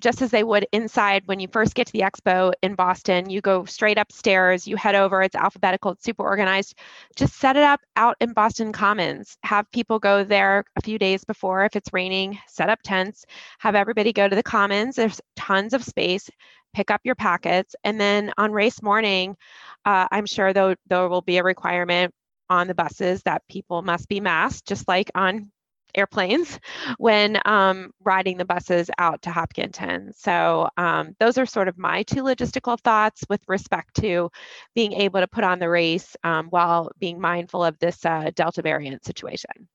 just 0.00 0.22
as 0.22 0.30
they 0.30 0.44
would 0.44 0.66
inside 0.72 1.22
when 1.26 1.40
you 1.40 1.48
first 1.48 1.74
get 1.74 1.86
to 1.86 1.92
the 1.92 2.00
expo 2.00 2.52
in 2.62 2.74
Boston. 2.74 3.28
You 3.30 3.40
go 3.40 3.64
straight 3.64 3.98
upstairs, 3.98 4.66
you 4.66 4.76
head 4.76 4.94
over, 4.94 5.22
it's 5.22 5.34
alphabetical, 5.34 5.92
it's 5.92 6.04
super 6.04 6.22
organized. 6.22 6.74
Just 7.16 7.34
set 7.34 7.56
it 7.56 7.62
up 7.62 7.80
out 7.96 8.16
in 8.20 8.32
Boston 8.32 8.72
Commons. 8.72 9.36
Have 9.42 9.70
people 9.72 9.98
go 9.98 10.24
there 10.24 10.64
a 10.76 10.82
few 10.82 10.98
days 10.98 11.24
before 11.24 11.64
if 11.64 11.76
it's 11.76 11.92
raining, 11.92 12.38
set 12.46 12.70
up 12.70 12.80
tents, 12.84 13.24
have 13.58 13.74
everybody 13.74 14.12
go 14.12 14.28
to 14.28 14.36
the 14.36 14.42
Commons. 14.42 14.96
There's 14.96 15.20
tons 15.36 15.74
of 15.74 15.84
space. 15.84 16.30
Pick 16.74 16.90
up 16.90 17.00
your 17.04 17.14
packets. 17.14 17.74
And 17.82 18.00
then 18.00 18.30
on 18.36 18.52
race 18.52 18.82
morning, 18.82 19.36
uh, 19.84 20.06
I'm 20.10 20.26
sure 20.26 20.52
there 20.52 20.76
will 20.90 21.22
be 21.22 21.38
a 21.38 21.42
requirement 21.42 22.12
on 22.50 22.66
the 22.66 22.74
buses 22.74 23.22
that 23.22 23.42
people 23.48 23.82
must 23.82 24.08
be 24.08 24.20
masked, 24.20 24.68
just 24.68 24.86
like 24.86 25.10
on 25.14 25.50
airplanes 25.94 26.58
when 26.98 27.38
um, 27.44 27.90
riding 28.02 28.36
the 28.36 28.44
buses 28.44 28.90
out 28.98 29.22
to 29.22 29.30
Hopkinton. 29.30 30.12
So 30.16 30.68
um, 30.76 31.14
those 31.20 31.38
are 31.38 31.46
sort 31.46 31.68
of 31.68 31.78
my 31.78 32.02
two 32.02 32.22
logistical 32.22 32.78
thoughts 32.80 33.24
with 33.28 33.40
respect 33.48 33.94
to 33.96 34.30
being 34.74 34.92
able 34.92 35.20
to 35.20 35.28
put 35.28 35.44
on 35.44 35.58
the 35.58 35.68
race 35.68 36.16
um, 36.24 36.48
while 36.48 36.90
being 36.98 37.20
mindful 37.20 37.64
of 37.64 37.78
this 37.78 38.04
uh, 38.04 38.30
Delta 38.34 38.62
variant 38.62 39.04
situation. 39.04 39.68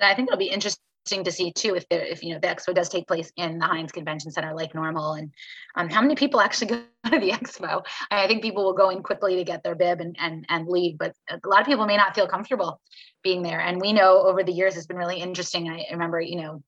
I 0.00 0.14
think 0.14 0.28
it'll 0.28 0.38
be 0.38 0.46
interesting 0.46 0.87
interesting 1.12 1.24
to 1.24 1.32
see 1.32 1.52
too 1.52 1.74
if 1.74 1.88
there 1.88 2.04
if 2.04 2.22
you 2.22 2.34
know 2.34 2.40
the 2.40 2.48
expo 2.48 2.74
does 2.74 2.88
take 2.88 3.06
place 3.06 3.32
in 3.36 3.58
the 3.58 3.64
Hynes 3.64 3.92
Convention 3.92 4.30
Center 4.30 4.54
like 4.54 4.74
normal 4.74 5.14
and 5.14 5.32
um, 5.74 5.88
how 5.88 6.02
many 6.02 6.14
people 6.14 6.40
actually 6.40 6.66
go 6.68 6.82
to 7.10 7.18
the 7.18 7.30
expo. 7.30 7.84
I 8.10 8.26
think 8.26 8.42
people 8.42 8.64
will 8.64 8.74
go 8.74 8.90
in 8.90 9.02
quickly 9.02 9.36
to 9.36 9.44
get 9.44 9.62
their 9.62 9.74
bib 9.74 10.00
and 10.00 10.16
and 10.18 10.44
and 10.48 10.68
leave, 10.68 10.98
but 10.98 11.14
a 11.30 11.38
lot 11.46 11.60
of 11.60 11.66
people 11.66 11.86
may 11.86 11.96
not 11.96 12.14
feel 12.14 12.28
comfortable 12.28 12.80
being 13.22 13.42
there. 13.42 13.60
And 13.60 13.80
we 13.80 13.92
know 13.92 14.22
over 14.22 14.42
the 14.42 14.52
years 14.52 14.76
it's 14.76 14.86
been 14.86 14.96
really 14.96 15.20
interesting. 15.20 15.68
I 15.68 15.86
remember 15.90 16.20
you 16.20 16.42
know 16.42 16.62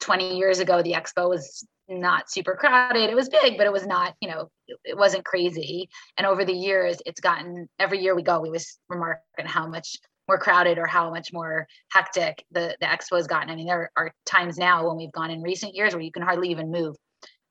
20 0.00 0.36
years 0.36 0.58
ago 0.58 0.82
the 0.82 0.92
expo 0.92 1.28
was 1.28 1.66
not 1.88 2.30
super 2.30 2.54
crowded. 2.54 3.10
It 3.10 3.16
was 3.16 3.28
big, 3.28 3.58
but 3.58 3.66
it 3.66 3.72
was 3.72 3.86
not, 3.86 4.14
you 4.20 4.28
know, 4.28 4.48
it 4.84 4.96
wasn't 4.96 5.24
crazy. 5.24 5.90
And 6.16 6.26
over 6.26 6.44
the 6.44 6.52
years, 6.52 6.96
it's 7.04 7.20
gotten 7.20 7.68
every 7.78 8.00
year 8.00 8.14
we 8.14 8.22
go, 8.22 8.40
we 8.40 8.50
was 8.50 8.78
remarking 8.88 9.44
how 9.44 9.66
much 9.66 9.98
more 10.28 10.38
crowded 10.38 10.78
or 10.78 10.86
how 10.86 11.10
much 11.10 11.32
more 11.32 11.66
hectic 11.90 12.44
the, 12.50 12.76
the 12.80 12.86
expo 12.86 13.16
has 13.16 13.26
gotten. 13.26 13.50
I 13.50 13.56
mean, 13.56 13.66
there 13.66 13.90
are 13.96 14.12
times 14.26 14.58
now 14.58 14.86
when 14.86 14.96
we've 14.96 15.12
gone 15.12 15.30
in 15.30 15.42
recent 15.42 15.74
years 15.74 15.94
where 15.94 16.02
you 16.02 16.12
can 16.12 16.22
hardly 16.22 16.50
even 16.50 16.70
move 16.70 16.96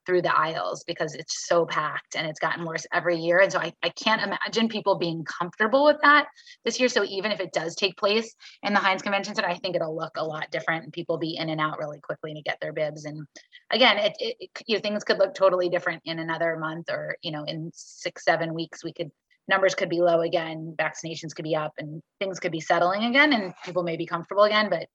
through 0.06 0.22
the 0.22 0.36
aisles 0.36 0.84
because 0.86 1.13
it's 1.13 1.48
so 1.48 1.66
packed 1.66 2.16
and 2.16 2.28
it's 2.28 2.40
gotten 2.40 2.66
worse 2.66 2.86
every 2.92 3.18
year. 3.18 3.40
And 3.40 3.51
so 3.51 3.60
I, 3.60 3.72
I 3.84 3.90
can't 3.90 4.22
imagine 4.22 4.68
people 4.68 4.98
being 4.98 5.24
comfortable 5.24 5.86
with 5.86 5.98
that 6.01 6.28
this 6.66 6.80
year. 6.80 6.90
So 6.90 7.04
even 7.04 7.32
if 7.32 7.40
it 7.40 7.54
does 7.54 7.75
take 7.75 7.98
place 7.98 8.34
in 8.63 8.74
the 8.74 8.80
Hynes 8.80 9.04
Convention 9.04 9.36
Center, 9.36 9.48
I 9.48 9.58
think 9.58 9.75
it'll 9.75 9.96
look 9.96 10.13
a 10.18 10.25
lot 10.25 10.50
different 10.51 10.84
and 10.84 10.94
people 10.94 11.18
be 11.18 11.38
in 11.38 11.50
and 11.50 11.62
out 11.62 11.78
really 11.78 12.00
quickly 12.00 12.34
to 12.34 12.42
get 12.42 12.58
their 12.62 12.74
bibs. 12.74 13.06
And 13.06 13.28
again, 13.70 13.98
it, 14.00 14.13
it, 14.20 14.36
it 14.40 14.50
you 14.66 14.75
know, 14.78 14.82
things 14.82 15.04
could 15.04 15.20
look 15.20 15.36
totally 15.36 15.70
different 15.70 16.01
in 16.06 16.20
another 16.20 16.58
month 16.58 16.90
or, 16.90 17.16
you 17.22 17.32
know, 17.32 17.44
in 17.44 17.72
six, 17.74 18.24
seven 18.25 18.54
weeks, 18.54 18.84
we 18.84 18.94
could 18.94 19.12
numbers 19.51 19.75
could 19.75 19.89
be 19.89 20.01
low 20.01 20.22
again, 20.22 20.74
vaccinations 20.79 21.36
could 21.36 21.43
be 21.43 21.55
up 21.55 21.74
and 21.77 22.01
things 22.20 22.39
could 22.39 22.51
be 22.51 22.60
settling 22.60 23.03
again 23.03 23.34
and 23.34 23.53
people 23.63 23.84
may 23.84 23.98
be 23.98 24.08
comfortable 24.08 24.43
again. 24.43 24.70
But 24.70 24.88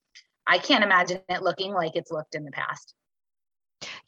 I 0.47 0.59
can't 0.59 0.83
imagine 0.83 1.21
it 1.29 1.43
looking 1.43 1.73
like 1.73 1.93
it's 1.95 2.11
looked 2.11 2.35
in 2.35 2.45
the 2.45 2.51
past. 2.51 2.95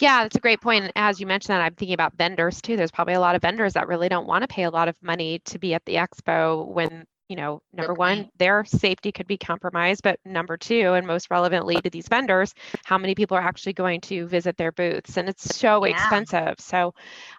Yeah, 0.00 0.22
that's 0.22 0.36
a 0.36 0.40
great 0.40 0.60
point. 0.60 0.90
As 0.96 1.20
you 1.20 1.26
mentioned 1.26 1.54
that, 1.54 1.60
I'm 1.60 1.74
thinking 1.74 1.94
about 1.94 2.16
vendors 2.16 2.60
too. 2.60 2.76
There's 2.76 2.90
probably 2.90 3.14
a 3.14 3.20
lot 3.20 3.36
of 3.36 3.42
vendors 3.42 3.74
that 3.74 3.86
really 3.86 4.08
don't 4.08 4.26
want 4.26 4.42
to 4.42 4.48
pay 4.48 4.62
a 4.62 4.70
lot 4.70 4.88
of 4.88 4.96
money 5.02 5.40
to 5.46 5.58
be 5.58 5.74
at 5.74 5.84
the 5.84 5.96
expo 5.96 6.66
when, 6.66 7.04
you 7.28 7.36
know, 7.36 7.60
number 7.74 7.92
one, 7.92 8.30
their 8.38 8.64
safety 8.64 9.12
could 9.12 9.26
be 9.26 9.36
compromised, 9.36 10.02
but 10.02 10.18
number 10.24 10.56
two, 10.56 10.94
and 10.94 11.06
most 11.06 11.30
relevantly 11.30 11.80
to 11.82 11.90
these 11.90 12.08
vendors, 12.08 12.54
how 12.84 12.96
many 12.96 13.14
people 13.14 13.36
are 13.36 13.42
actually 13.42 13.74
going 13.74 14.00
to 14.02 14.26
visit 14.26 14.56
their 14.56 14.72
booths? 14.72 15.18
And 15.18 15.28
it's 15.28 15.54
so 15.54 15.84
yeah. 15.84 15.92
expensive. 15.92 16.54
So 16.58 16.94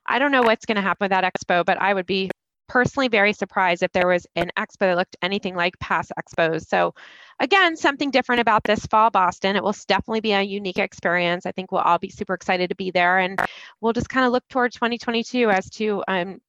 I 0.06 0.20
don't 0.20 0.32
know 0.32 0.44
what's 0.44 0.66
going 0.66 0.76
to 0.76 0.82
happen 0.82 1.06
with 1.06 1.12
that 1.12 1.24
expo, 1.24 1.66
but 1.66 1.82
I 1.82 1.94
would 1.94 2.06
be 2.06 2.30
personally 2.70 3.10
very 3.10 3.34
surprised 3.34 3.84
if 3.84 3.92
there 3.92 4.08
was 4.08 4.26
an 4.36 4.52
expo 4.58 4.80
that 4.80 4.98
looked 4.98 5.18
anything 5.22 5.56
like 5.56 5.78
past 5.80 6.14
expos. 6.18 6.68
So 6.68 6.94
again, 7.40 7.76
something 7.76 8.12
different 8.12 8.40
about 8.40 8.64
this 8.64 8.86
fall 8.86 9.10
Boston. 9.10 9.58
It 9.58 9.64
will 9.64 9.76
definitely 9.88 10.22
be 10.22 10.32
a 10.32 10.42
unique 10.42 10.80
experience. 10.80 11.46
I 11.46 11.52
think 11.52 11.72
we'll 11.72 11.82
all 11.82 11.98
be 11.98 12.10
super 12.10 12.34
excited 12.34 12.70
to 12.70 12.76
be 12.76 12.92
there 12.92 13.20
and 13.20 13.42
we'll 13.82 13.94
just 13.94 14.10
kind 14.10 14.26
of 14.26 14.32
look 14.32 14.48
toward 14.48 14.72
2022 14.72 15.50
as 15.50 15.70
to 15.72 16.04
um, 16.08 16.40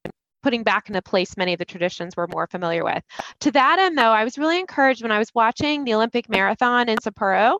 putting 0.43 0.63
back 0.63 0.87
into 0.87 1.01
place 1.01 1.35
many 1.35 1.53
of 1.53 1.59
the 1.59 1.65
traditions 1.65 2.15
we're 2.15 2.27
more 2.27 2.47
familiar 2.47 2.83
with. 2.83 3.03
To 3.41 3.51
that 3.51 3.79
end 3.79 3.97
though, 3.97 4.11
I 4.11 4.23
was 4.23 4.37
really 4.37 4.59
encouraged 4.59 5.01
when 5.01 5.11
I 5.11 5.19
was 5.19 5.33
watching 5.33 5.83
the 5.83 5.95
Olympic 5.95 6.29
Marathon 6.29 6.87
in 6.87 6.97
Sapporo. 6.99 7.57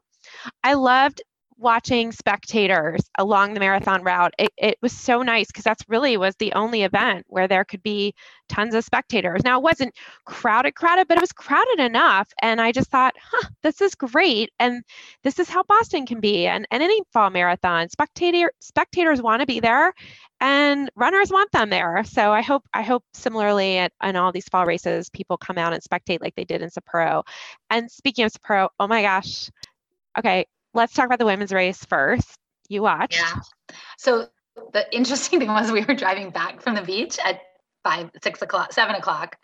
I 0.64 0.76
loved 0.76 1.22
watching 1.62 2.12
spectators 2.12 3.02
along 3.20 3.54
the 3.54 3.60
marathon 3.60 4.04
route 4.04 4.34
it, 4.40 4.52
it 4.58 4.78
was 4.82 4.92
so 4.92 5.22
nice 5.22 5.48
because 5.48 5.64
that's 5.64 5.84
really 5.88 6.18
was 6.18 6.36
the 6.38 6.54
only 6.54 6.82
event 6.84 7.26
where 7.30 7.48
there 7.48 7.64
could 7.64 7.84
be 7.84 8.14
tons 8.50 8.74
of 8.74 8.84
spectators. 8.84 9.44
Now 9.44 9.60
it 9.60 9.64
wasn't 9.64 9.96
crowded 10.26 10.74
crowded 10.74 11.08
but 11.08 11.18
it 11.18 11.22
was 11.22 11.32
crowded 11.32 11.80
enough 11.80 12.28
and 12.42 12.60
i 12.60 12.72
just 12.72 12.90
thought 12.90 13.16
huh 13.22 13.48
this 13.64 13.80
is 13.80 13.96
great 13.96 14.52
and 14.60 14.84
this 15.24 15.40
is 15.40 15.50
how 15.50 15.64
boston 15.64 16.06
can 16.06 16.20
be 16.20 16.48
and, 16.48 16.68
and 16.72 16.82
any 16.84 17.00
fall 17.14 17.30
marathon. 17.30 17.90
Spectator 17.90 18.52
spectators 18.60 19.22
want 19.22 19.42
to 19.42 19.46
be 19.46 19.60
there 19.60 19.94
and 20.40 20.90
runners 20.96 21.32
want 21.32 21.52
them 21.52 21.70
there. 21.70 22.04
So 22.06 22.32
i 22.32 22.42
hope 22.42 22.64
i 22.74 22.82
hope 22.82 23.04
similarly 23.14 23.78
at, 23.78 23.94
in 24.04 24.16
all 24.16 24.32
these 24.32 24.50
fall 24.50 24.66
races 24.66 25.10
people 25.10 25.38
come 25.38 25.60
out 25.60 25.74
and 25.74 25.84
spectate 25.84 26.22
like 26.22 26.36
they 26.36 26.46
did 26.46 26.62
in 26.64 26.70
sapporo. 26.70 27.24
And 27.70 27.92
speaking 27.92 28.26
of 28.26 28.34
sapporo 28.34 28.70
oh 28.80 28.88
my 28.88 29.04
gosh. 29.04 29.52
Okay 30.18 30.46
let's 30.74 30.94
talk 30.94 31.06
about 31.06 31.20
the 31.20 31.26
women's 31.26 31.52
race 31.52 31.84
first. 31.86 32.38
You 32.70 32.84
watched. 32.84 33.20
Yeah. 33.20 33.76
So 33.98 34.28
the 34.74 34.86
interesting 34.96 35.40
thing 35.40 35.50
was 35.50 35.72
we 35.72 35.84
were 35.84 35.94
driving 35.94 36.30
back 36.30 36.62
from 36.62 36.76
the 36.76 36.82
beach 36.82 37.20
at 37.24 37.42
five, 37.84 38.12
six 38.22 38.42
o'clock, 38.42 38.72
seven 38.74 38.96
o'clock 38.96 39.38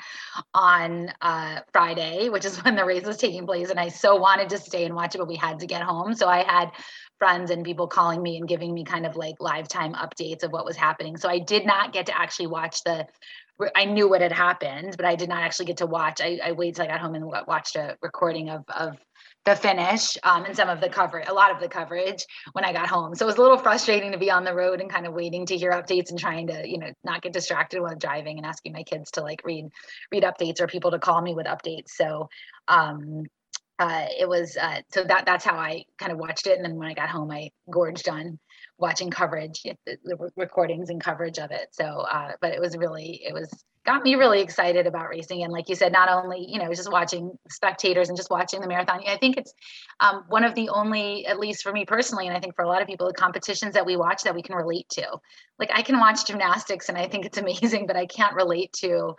on 0.53 1.11
uh, 1.21 1.61
Friday, 1.73 2.29
which 2.29 2.45
is 2.45 2.57
when 2.63 2.75
the 2.75 2.85
race 2.85 3.05
was 3.05 3.17
taking 3.17 3.45
place. 3.45 3.69
And 3.69 3.79
I 3.79 3.89
so 3.89 4.15
wanted 4.15 4.49
to 4.49 4.57
stay 4.57 4.85
and 4.85 4.95
watch 4.95 5.15
it, 5.15 5.19
but 5.19 5.27
we 5.27 5.35
had 5.35 5.59
to 5.59 5.67
get 5.67 5.81
home. 5.81 6.13
So 6.13 6.27
I 6.27 6.43
had 6.43 6.71
friends 7.19 7.49
and 7.49 7.65
people 7.65 7.87
calling 7.87 8.21
me 8.21 8.37
and 8.37 8.47
giving 8.47 8.73
me 8.73 8.83
kind 8.83 9.05
of 9.05 9.15
like 9.15 9.35
live 9.39 9.67
time 9.67 9.93
updates 9.93 10.43
of 10.43 10.51
what 10.51 10.65
was 10.65 10.75
happening. 10.75 11.17
So 11.17 11.29
I 11.29 11.39
did 11.39 11.65
not 11.65 11.93
get 11.93 12.05
to 12.07 12.19
actually 12.19 12.47
watch 12.47 12.83
the 12.83 13.07
I 13.75 13.85
knew 13.85 14.07
what 14.07 14.21
had 14.21 14.31
happened, 14.31 14.95
but 14.97 15.05
I 15.05 15.15
did 15.15 15.29
not 15.29 15.41
actually 15.41 15.65
get 15.65 15.77
to 15.77 15.87
watch. 15.87 16.21
I, 16.21 16.39
I 16.43 16.51
waited 16.51 16.75
till 16.75 16.85
I 16.85 16.89
got 16.89 16.99
home 16.99 17.15
and 17.15 17.25
watched 17.25 17.75
a 17.75 17.97
recording 18.03 18.49
of 18.49 18.63
of 18.69 18.97
the 19.47 19.55
finish 19.55 20.17
um, 20.23 20.43
and 20.43 20.53
some 20.53 20.67
of 20.67 20.81
the 20.81 20.89
coverage, 20.89 21.25
a 21.29 21.33
lot 21.33 21.51
of 21.51 21.61
the 21.61 21.69
coverage 21.69 22.25
when 22.51 22.65
I 22.65 22.73
got 22.73 22.89
home. 22.89 23.15
So 23.15 23.25
it 23.25 23.27
was 23.27 23.37
a 23.37 23.41
little 23.41 23.57
frustrating 23.57 24.11
to 24.11 24.17
be 24.17 24.29
on 24.29 24.43
the 24.43 24.53
road 24.53 24.81
and 24.81 24.91
kind 24.91 25.07
of 25.07 25.13
waiting 25.13 25.45
to 25.45 25.55
hear 25.55 25.71
updates 25.71 26.09
and 26.09 26.19
trying 26.19 26.47
to, 26.47 26.67
you 26.67 26.77
know, 26.77 26.91
not 27.05 27.21
get 27.21 27.31
distracted 27.31 27.79
while 27.79 27.95
driving 27.95 28.37
and 28.37 28.45
asking 28.45 28.73
my 28.73 28.83
kids 28.83 29.09
to 29.11 29.21
like 29.21 29.41
read 29.45 29.69
read 30.11 30.23
updates 30.23 30.59
or 30.59 30.67
people 30.67 30.91
to 30.91 30.99
call 30.99 31.21
me 31.21 31.33
with 31.33 31.45
updates. 31.45 31.91
So 31.91 32.27
um, 32.67 33.23
uh, 33.79 34.07
it 34.19 34.27
was 34.27 34.57
uh, 34.57 34.81
so 34.91 35.05
that 35.05 35.25
that's 35.25 35.45
how 35.45 35.55
I 35.55 35.85
kind 35.97 36.11
of 36.11 36.17
watched 36.17 36.45
it. 36.45 36.57
And 36.57 36.65
then 36.65 36.75
when 36.75 36.89
I 36.89 36.93
got 36.93 37.07
home, 37.07 37.31
I 37.31 37.51
gorged 37.71 38.09
on 38.09 38.39
watching 38.79 39.09
coverage, 39.09 39.63
the, 39.85 40.31
recordings 40.35 40.89
and 40.89 41.03
coverage 41.03 41.39
of 41.39 41.51
it. 41.51 41.69
So, 41.71 41.85
uh, 41.85 42.33
but 42.41 42.53
it 42.53 42.61
was 42.61 42.77
really 42.77 43.21
it 43.23 43.33
was 43.33 43.49
got 43.87 44.03
me 44.03 44.15
really 44.15 44.41
excited 44.41 44.85
about 44.85 45.07
racing. 45.07 45.43
And 45.43 45.53
like 45.53 45.69
you 45.69 45.75
said, 45.75 45.93
not 45.93 46.09
only, 46.09 46.45
you 46.45 46.59
know, 46.59 46.67
just 46.73 46.91
watching 46.91 47.31
spectators 47.49 48.09
and 48.09 48.17
just 48.17 48.29
watching 48.29 48.59
the 48.59 48.67
marathon, 48.67 49.01
I 49.07 49.15
think 49.15 49.37
it's 49.37 49.53
um, 50.01 50.25
one 50.27 50.43
of 50.43 50.53
the 50.55 50.67
only, 50.69 51.25
at 51.25 51.39
least 51.39 51.63
for 51.63 51.71
me 51.71 51.85
personally, 51.85 52.27
and 52.27 52.35
I 52.35 52.39
think 52.41 52.53
for 52.53 52.65
a 52.65 52.67
lot 52.67 52.81
of 52.81 52.87
people, 52.87 53.07
the 53.07 53.13
competitions 53.13 53.73
that 53.75 53.85
we 53.85 53.95
watch 53.95 54.23
that 54.23 54.35
we 54.35 54.41
can 54.41 54.55
relate 54.55 54.89
to. 54.89 55.07
Like 55.57 55.71
I 55.73 55.83
can 55.83 55.99
watch 55.99 56.25
gymnastics 56.25 56.89
and 56.89 56.97
I 56.97 57.07
think 57.07 57.25
it's 57.25 57.37
amazing, 57.37 57.87
but 57.87 57.95
I 57.95 58.05
can't 58.05 58.35
relate 58.35 58.73
to 58.81 59.15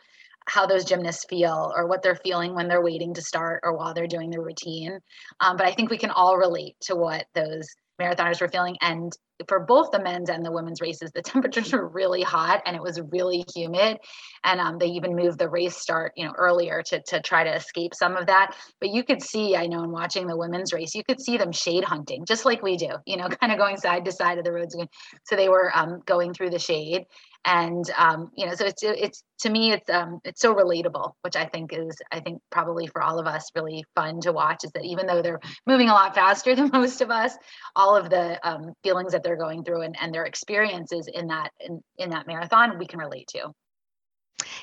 how 0.47 0.67
those 0.67 0.85
gymnasts 0.85 1.25
feel 1.29 1.73
or 1.75 1.87
what 1.87 2.03
they're 2.03 2.17
feeling 2.17 2.55
when 2.55 2.69
they're 2.69 2.85
waiting 2.85 3.15
to 3.15 3.23
start 3.23 3.61
or 3.63 3.75
while 3.75 3.95
they're 3.95 4.07
doing 4.07 4.31
their 4.31 4.43
routine. 4.43 5.01
Um, 5.41 5.57
but 5.57 5.67
I 5.67 5.73
think 5.73 5.91
we 5.91 5.99
can 5.99 6.11
all 6.11 6.37
relate 6.37 6.77
to 6.83 6.95
what 6.95 7.27
those 7.35 7.69
marathoners 8.01 8.41
were 8.41 8.49
feeling. 8.49 8.77
And 8.81 9.13
for 9.47 9.61
both 9.61 9.91
the 9.91 10.03
men's 10.03 10.31
and 10.31 10.45
the 10.45 10.53
women's 10.53 10.81
races, 10.81 11.11
the 11.13 11.23
temperatures 11.23 11.73
were 11.73 11.89
really 11.89 12.23
hot 12.23 12.63
and 12.67 12.77
it 12.77 12.83
was 12.83 13.01
really 13.13 13.45
humid. 13.55 13.99
And 14.45 14.61
um, 14.61 14.79
they 14.79 14.87
even 14.87 15.17
moved 15.17 15.39
the 15.39 15.49
race 15.49 15.77
start, 15.77 16.13
you 16.17 16.25
know, 16.25 16.33
earlier 16.37 16.83
to 16.83 17.03
to 17.03 17.21
try 17.21 17.45
to 17.45 17.55
escape 17.55 17.95
some 17.95 18.17
of 18.17 18.27
that. 18.27 18.55
But 18.81 18.91
you 18.91 19.05
could 19.05 19.23
see, 19.23 19.57
I 19.57 19.67
know, 19.67 19.83
in 19.83 19.91
watching 19.91 20.27
the 20.27 20.37
women's 20.37 20.73
race, 20.73 20.95
you 20.95 21.05
could 21.05 21.21
see 21.21 21.37
them 21.37 21.53
shade 21.53 21.85
hunting, 21.85 22.25
just 22.25 22.45
like 22.45 22.63
we 22.63 22.77
do, 22.77 22.91
you 23.07 23.17
know, 23.17 23.29
kind 23.41 23.53
of 23.53 23.59
going 23.59 23.77
side 23.77 24.05
to 24.05 24.13
side 24.13 24.39
of 24.39 24.45
the 24.45 24.53
roads. 24.53 24.77
So 25.25 25.37
they 25.37 25.49
were 25.49 25.77
um, 25.77 26.01
going 26.07 26.35
through 26.35 26.51
the 26.51 26.59
shade 26.59 27.07
and 27.45 27.91
um, 27.97 28.31
you 28.35 28.47
know 28.47 28.55
so 28.55 28.67
it's 28.67 28.83
it's 28.83 29.23
to 29.41 29.51
me 29.51 29.73
it's 29.73 29.89
um 29.91 30.21
it's 30.25 30.41
so 30.41 30.55
relatable 30.55 31.13
which 31.23 31.37
i 31.37 31.45
think 31.45 31.73
is 31.73 31.97
i 32.11 32.21
think 32.21 32.41
probably 32.51 32.87
for 32.87 33.03
all 33.03 33.19
of 33.19 33.27
us 33.27 33.51
really 33.55 33.85
fun 33.95 34.21
to 34.21 34.33
watch 34.33 34.65
is 34.65 34.73
that 34.73 34.85
even 34.85 35.07
though 35.07 35.23
they're 35.23 35.41
moving 35.67 35.89
a 35.89 35.93
lot 35.93 36.15
faster 36.15 36.55
than 36.57 36.71
most 36.73 37.01
of 37.01 37.11
us 37.11 37.37
all 37.77 37.97
of 37.97 38.11
the 38.11 38.49
um, 38.49 38.73
feelings 38.83 39.13
that 39.13 39.23
they're 39.23 39.37
going 39.37 39.65
through 39.65 39.83
and, 39.83 39.97
and 40.01 40.13
their 40.13 40.25
experiences 40.25 41.09
in 41.13 41.29
that 41.29 41.51
in, 41.61 41.81
in 41.99 42.11
that 42.11 42.27
marathon 42.27 42.79
we 42.79 42.87
can 42.87 42.99
relate 42.99 43.29
to 43.29 43.53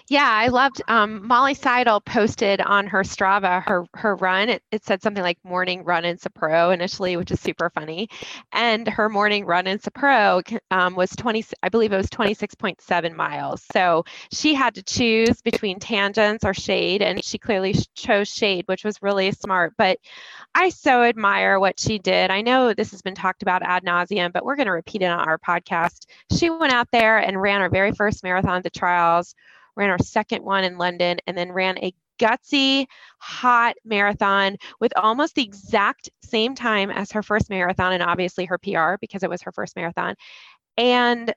yeah, 0.07 0.29
I 0.29 0.47
loved 0.47 0.81
um, 0.87 1.27
Molly 1.27 1.53
Seidel 1.53 1.99
posted 1.99 2.61
on 2.61 2.87
her 2.87 3.01
Strava 3.01 3.63
her 3.63 3.85
her 3.93 4.15
run. 4.15 4.49
It, 4.49 4.63
it 4.71 4.85
said 4.85 5.01
something 5.01 5.23
like 5.23 5.37
morning 5.43 5.83
run 5.83 6.05
in 6.05 6.17
Sapporo 6.17 6.73
initially, 6.73 7.17
which 7.17 7.31
is 7.31 7.39
super 7.39 7.69
funny. 7.69 8.09
And 8.51 8.87
her 8.87 9.09
morning 9.09 9.45
run 9.45 9.67
in 9.67 9.79
Sapporo 9.79 10.59
um, 10.71 10.95
was 10.95 11.09
20, 11.11 11.45
I 11.63 11.69
believe 11.69 11.91
it 11.91 11.97
was 11.97 12.09
26.7 12.09 13.15
miles. 13.15 13.63
So 13.73 14.05
she 14.31 14.53
had 14.53 14.75
to 14.75 14.83
choose 14.83 15.41
between 15.41 15.79
tangents 15.79 16.45
or 16.45 16.53
shade, 16.53 17.01
and 17.01 17.23
she 17.23 17.37
clearly 17.37 17.75
chose 17.95 18.29
shade, 18.29 18.65
which 18.67 18.83
was 18.83 19.01
really 19.01 19.31
smart. 19.31 19.73
But 19.77 19.97
I 20.53 20.69
so 20.69 21.03
admire 21.03 21.59
what 21.59 21.79
she 21.79 21.99
did. 21.99 22.31
I 22.31 22.41
know 22.41 22.73
this 22.73 22.91
has 22.91 23.01
been 23.01 23.15
talked 23.15 23.41
about 23.41 23.63
ad 23.63 23.83
nauseum, 23.83 24.31
but 24.31 24.45
we're 24.45 24.55
going 24.55 24.67
to 24.67 24.71
repeat 24.71 25.01
it 25.01 25.05
on 25.05 25.27
our 25.27 25.37
podcast. 25.37 26.05
She 26.31 26.49
went 26.49 26.73
out 26.73 26.89
there 26.91 27.17
and 27.17 27.41
ran 27.41 27.61
her 27.61 27.69
very 27.69 27.91
first 27.91 28.23
marathon, 28.23 28.61
the 28.61 28.69
trials 28.69 29.35
ran 29.75 29.89
our 29.89 29.99
second 29.99 30.43
one 30.43 30.63
in 30.63 30.77
London, 30.77 31.19
and 31.27 31.37
then 31.37 31.51
ran 31.51 31.77
a 31.79 31.93
gutsy, 32.19 32.85
hot 33.19 33.75
marathon 33.83 34.57
with 34.79 34.93
almost 34.95 35.35
the 35.35 35.43
exact 35.43 36.09
same 36.23 36.55
time 36.55 36.89
as 36.89 37.11
her 37.11 37.23
first 37.23 37.49
marathon, 37.49 37.93
and 37.93 38.03
obviously 38.03 38.45
her 38.45 38.57
PR 38.57 38.95
because 39.01 39.23
it 39.23 39.29
was 39.29 39.41
her 39.41 39.51
first 39.51 39.75
marathon, 39.75 40.15
and 40.77 41.33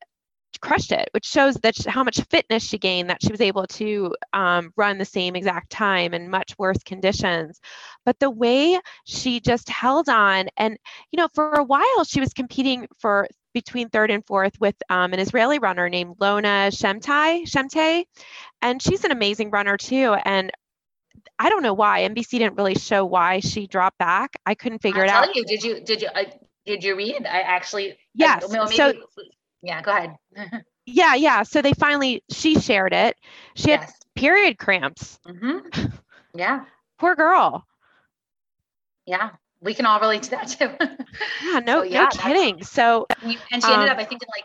crushed 0.61 0.93
it, 0.93 1.09
which 1.13 1.27
shows 1.27 1.55
that 1.57 1.77
she, 1.77 1.89
how 1.89 2.03
much 2.03 2.21
fitness 2.31 2.63
she 2.63 2.79
gained 2.79 3.11
that 3.11 3.23
she 3.23 3.31
was 3.31 3.41
able 3.41 3.67
to 3.67 4.15
um, 4.33 4.73
run 4.77 4.99
the 4.99 5.05
same 5.05 5.37
exact 5.37 5.71
time 5.71 6.15
in 6.15 6.31
much 6.31 6.55
worse 6.59 6.83
conditions. 6.85 7.61
But 8.05 8.19
the 8.19 8.31
way 8.31 8.81
she 9.05 9.41
just 9.41 9.69
held 9.69 10.09
on, 10.09 10.49
and 10.57 10.77
you 11.13 11.17
know, 11.17 11.29
for 11.35 11.53
a 11.53 11.65
while 11.65 12.05
she 12.05 12.21
was 12.21 12.33
competing 12.33 12.89
for 12.99 13.29
between 13.55 13.89
third 13.89 14.11
and 14.11 14.25
fourth 14.27 14.59
with 14.61 14.75
um, 14.91 15.13
an 15.13 15.21
Israeli 15.21 15.59
runner 15.59 15.89
named 15.89 16.17
Lonah 16.19 16.71
Shemtai, 16.71 17.43
Shemte, 17.43 18.05
and 18.63 18.83
she's 18.83 19.05
an 19.05 19.11
amazing 19.11 19.51
runner 19.51 19.77
too. 19.77 20.15
And 20.25 20.51
I 21.39 21.49
don't 21.49 21.63
know 21.63 21.75
why 21.75 22.09
NBC 22.09 22.31
didn't 22.39 22.57
really 22.57 22.75
show 22.75 23.05
why 23.05 23.41
she 23.41 23.67
dropped 23.67 23.99
back. 23.99 24.37
I 24.45 24.55
couldn't 24.55 24.81
figure 24.81 25.03
I'll 25.05 25.25
it 25.25 25.29
out. 25.29 25.37
you, 25.37 25.45
did 25.45 25.63
you 25.63 25.81
did 25.81 26.03
you 26.03 26.09
uh, 26.09 26.25
did 26.67 26.85
you 26.85 26.97
read? 26.97 27.27
I 27.27 27.41
actually 27.41 27.97
yes. 28.15 28.45
I, 28.49 28.65
maybe, 28.65 28.77
so 28.77 28.93
yeah, 29.63 29.83
go 29.83 29.91
ahead. 29.91 30.17
yeah, 30.87 31.15
yeah. 31.15 31.43
So 31.43 31.63
they 31.63 31.73
finally 31.73 32.23
she 32.31 32.59
shared 32.61 32.93
it. 32.93 33.17
She 33.55 33.69
yes. 33.69 33.85
had 33.85 33.93
period 34.15 34.59
cramps. 34.59 35.19
Mm-hmm. 35.27 35.87
Yeah. 36.35 36.67
Poor 36.99 37.17
girl. 37.17 37.67
Yeah, 39.07 39.31
we 39.61 39.75
can 39.75 39.87
all 39.87 40.01
relate 40.01 40.23
to 40.25 40.31
that 40.31 40.49
too. 40.49 40.71
yeah, 41.45 41.61
no, 41.61 41.81
so, 41.81 41.83
yeah, 41.85 42.09
no 42.15 42.21
kidding. 42.21 42.63
So 42.63 43.07
and 43.23 43.63
she 43.63 43.73
ended 43.73 43.89
um, 43.89 43.97
up, 43.97 43.99
I 43.99 44.05
think, 44.05 44.23
in 44.23 44.29
like 44.35 44.45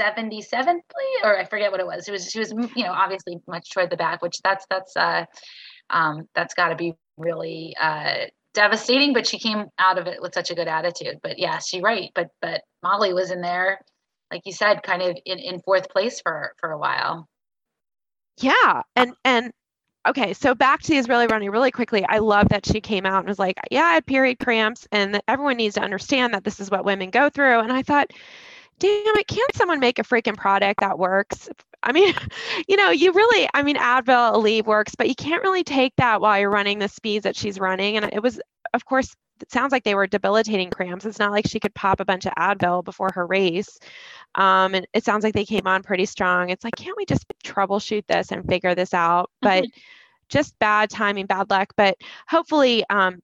77th 0.00 0.80
or 1.24 1.38
I 1.38 1.44
forget 1.44 1.70
what 1.70 1.80
it 1.80 1.86
was. 1.86 2.08
It 2.08 2.12
was 2.12 2.30
she 2.30 2.38
was 2.38 2.52
you 2.74 2.84
know 2.84 2.92
obviously 2.92 3.38
much 3.46 3.70
toward 3.70 3.90
the 3.90 3.96
back, 3.96 4.22
which 4.22 4.40
that's 4.42 4.64
that's 4.70 4.96
uh 4.96 5.24
um 5.90 6.28
that's 6.34 6.54
got 6.54 6.68
to 6.68 6.76
be 6.76 6.94
really 7.16 7.74
uh 7.80 8.26
devastating. 8.54 9.12
But 9.12 9.26
she 9.26 9.38
came 9.38 9.66
out 9.78 9.98
of 9.98 10.06
it 10.06 10.22
with 10.22 10.34
such 10.34 10.50
a 10.50 10.54
good 10.54 10.68
attitude. 10.68 11.18
But 11.22 11.38
yeah, 11.38 11.58
she 11.58 11.80
right. 11.80 12.10
But 12.14 12.28
but 12.40 12.62
Molly 12.82 13.12
was 13.12 13.30
in 13.30 13.40
there, 13.40 13.80
like 14.32 14.42
you 14.44 14.52
said, 14.52 14.82
kind 14.82 15.02
of 15.02 15.16
in, 15.24 15.38
in 15.38 15.60
fourth 15.60 15.88
place 15.90 16.20
for 16.20 16.52
for 16.58 16.70
a 16.70 16.78
while. 16.78 17.28
Yeah, 18.40 18.82
and 18.94 19.14
and 19.24 19.52
okay, 20.08 20.32
so 20.34 20.54
back 20.54 20.82
to 20.82 20.88
the 20.88 20.98
Israeli 20.98 21.26
running 21.26 21.50
really 21.50 21.70
quickly. 21.70 22.04
I 22.08 22.18
love 22.18 22.48
that 22.50 22.66
she 22.66 22.80
came 22.80 23.06
out 23.06 23.20
and 23.20 23.28
was 23.28 23.38
like, 23.38 23.58
"Yeah, 23.70 23.84
I 23.84 23.94
had 23.94 24.06
period 24.06 24.38
cramps, 24.38 24.86
and 24.92 25.20
everyone 25.28 25.56
needs 25.56 25.74
to 25.76 25.82
understand 25.82 26.34
that 26.34 26.44
this 26.44 26.60
is 26.60 26.70
what 26.70 26.84
women 26.84 27.10
go 27.10 27.28
through." 27.30 27.60
And 27.60 27.72
I 27.72 27.82
thought, 27.82 28.10
damn 28.78 29.16
it, 29.16 29.26
can't 29.26 29.54
someone 29.54 29.80
make 29.80 29.98
a 29.98 30.04
freaking 30.04 30.36
product 30.36 30.80
that 30.80 30.98
works? 30.98 31.48
I 31.82 31.92
mean, 31.92 32.14
you 32.68 32.76
know, 32.76 32.90
you 32.90 33.12
really, 33.12 33.48
I 33.54 33.62
mean, 33.62 33.76
Advil, 33.76 34.34
Aleve 34.34 34.66
works, 34.66 34.94
but 34.94 35.08
you 35.08 35.14
can't 35.14 35.42
really 35.42 35.64
take 35.64 35.94
that 35.96 36.20
while 36.20 36.38
you're 36.38 36.50
running 36.50 36.78
the 36.78 36.88
speeds 36.88 37.24
that 37.24 37.36
she's 37.36 37.58
running. 37.58 37.96
And 37.96 38.08
it 38.12 38.22
was, 38.22 38.40
of 38.74 38.84
course, 38.84 39.14
it 39.40 39.52
sounds 39.52 39.70
like 39.70 39.84
they 39.84 39.94
were 39.94 40.06
debilitating 40.06 40.70
cramps. 40.70 41.04
It's 41.04 41.20
not 41.20 41.30
like 41.30 41.46
she 41.46 41.60
could 41.60 41.74
pop 41.74 42.00
a 42.00 42.04
bunch 42.04 42.26
of 42.26 42.32
Advil 42.36 42.84
before 42.84 43.10
her 43.14 43.26
race. 43.26 43.78
Um, 44.34 44.74
and 44.74 44.86
it 44.92 45.04
sounds 45.04 45.22
like 45.22 45.34
they 45.34 45.44
came 45.44 45.66
on 45.66 45.82
pretty 45.82 46.06
strong. 46.06 46.50
It's 46.50 46.64
like, 46.64 46.74
can't 46.76 46.96
we 46.96 47.06
just 47.06 47.24
troubleshoot 47.44 48.06
this 48.06 48.32
and 48.32 48.46
figure 48.46 48.74
this 48.74 48.94
out? 48.94 49.30
But 49.40 49.64
mm-hmm. 49.64 49.80
Just 50.28 50.58
bad 50.58 50.90
timing, 50.90 51.26
bad 51.26 51.50
luck. 51.50 51.72
But 51.76 51.96
hopefully, 52.28 52.84
um, 52.90 53.20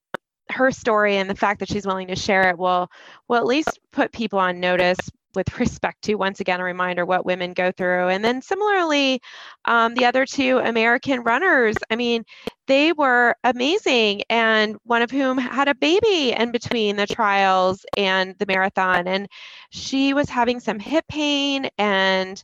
her 0.50 0.70
story 0.70 1.16
and 1.16 1.28
the 1.28 1.34
fact 1.34 1.60
that 1.60 1.68
she's 1.68 1.86
willing 1.86 2.08
to 2.08 2.16
share 2.16 2.50
it 2.50 2.58
will 2.58 2.88
will 3.28 3.36
at 3.36 3.46
least 3.46 3.78
put 3.92 4.12
people 4.12 4.38
on 4.38 4.60
notice 4.60 4.98
with 5.34 5.58
respect 5.58 6.02
to 6.02 6.14
once 6.14 6.40
again 6.40 6.60
a 6.60 6.64
reminder 6.64 7.04
what 7.04 7.26
women 7.26 7.52
go 7.52 7.72
through 7.72 8.08
and 8.08 8.24
then 8.24 8.40
similarly 8.40 9.20
um, 9.64 9.94
the 9.94 10.04
other 10.04 10.24
two 10.24 10.58
american 10.58 11.22
runners 11.22 11.76
i 11.90 11.96
mean 11.96 12.22
they 12.66 12.92
were 12.92 13.34
amazing 13.44 14.22
and 14.30 14.76
one 14.84 15.02
of 15.02 15.10
whom 15.10 15.36
had 15.38 15.68
a 15.68 15.74
baby 15.74 16.32
in 16.32 16.52
between 16.52 16.96
the 16.96 17.06
trials 17.06 17.84
and 17.96 18.34
the 18.38 18.46
marathon 18.46 19.08
and 19.08 19.26
she 19.70 20.14
was 20.14 20.28
having 20.28 20.60
some 20.60 20.78
hip 20.78 21.04
pain 21.08 21.68
and 21.78 22.42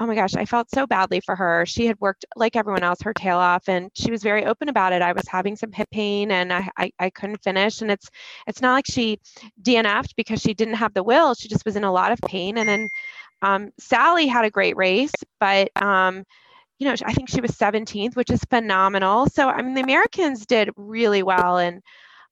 oh 0.00 0.06
my 0.06 0.14
gosh, 0.14 0.34
I 0.34 0.46
felt 0.46 0.70
so 0.70 0.86
badly 0.86 1.20
for 1.20 1.36
her. 1.36 1.66
She 1.66 1.84
had 1.84 2.00
worked 2.00 2.24
like 2.34 2.56
everyone 2.56 2.82
else 2.82 3.02
her 3.02 3.12
tail 3.12 3.36
off 3.36 3.68
and 3.68 3.90
she 3.94 4.10
was 4.10 4.22
very 4.22 4.46
open 4.46 4.70
about 4.70 4.94
it. 4.94 5.02
I 5.02 5.12
was 5.12 5.28
having 5.28 5.56
some 5.56 5.72
hip 5.72 5.90
pain 5.90 6.30
and 6.30 6.50
I, 6.54 6.70
I, 6.78 6.92
I 6.98 7.10
couldn't 7.10 7.42
finish. 7.44 7.82
And 7.82 7.90
it's 7.90 8.08
it's 8.46 8.62
not 8.62 8.72
like 8.72 8.86
she 8.86 9.20
DNF'd 9.62 10.16
because 10.16 10.40
she 10.40 10.54
didn't 10.54 10.74
have 10.74 10.94
the 10.94 11.02
will. 11.02 11.34
She 11.34 11.48
just 11.48 11.66
was 11.66 11.76
in 11.76 11.84
a 11.84 11.92
lot 11.92 12.12
of 12.12 12.20
pain. 12.22 12.56
And 12.56 12.66
then 12.66 12.88
um, 13.42 13.70
Sally 13.78 14.26
had 14.26 14.46
a 14.46 14.50
great 14.50 14.76
race, 14.76 15.12
but 15.38 15.70
um, 15.80 16.24
you 16.78 16.88
know, 16.88 16.94
I 17.04 17.12
think 17.12 17.28
she 17.28 17.42
was 17.42 17.50
17th, 17.50 18.16
which 18.16 18.30
is 18.30 18.40
phenomenal. 18.48 19.26
So 19.26 19.50
I 19.50 19.60
mean 19.60 19.74
the 19.74 19.82
Americans 19.82 20.46
did 20.46 20.70
really 20.76 21.22
well 21.22 21.58
and 21.58 21.82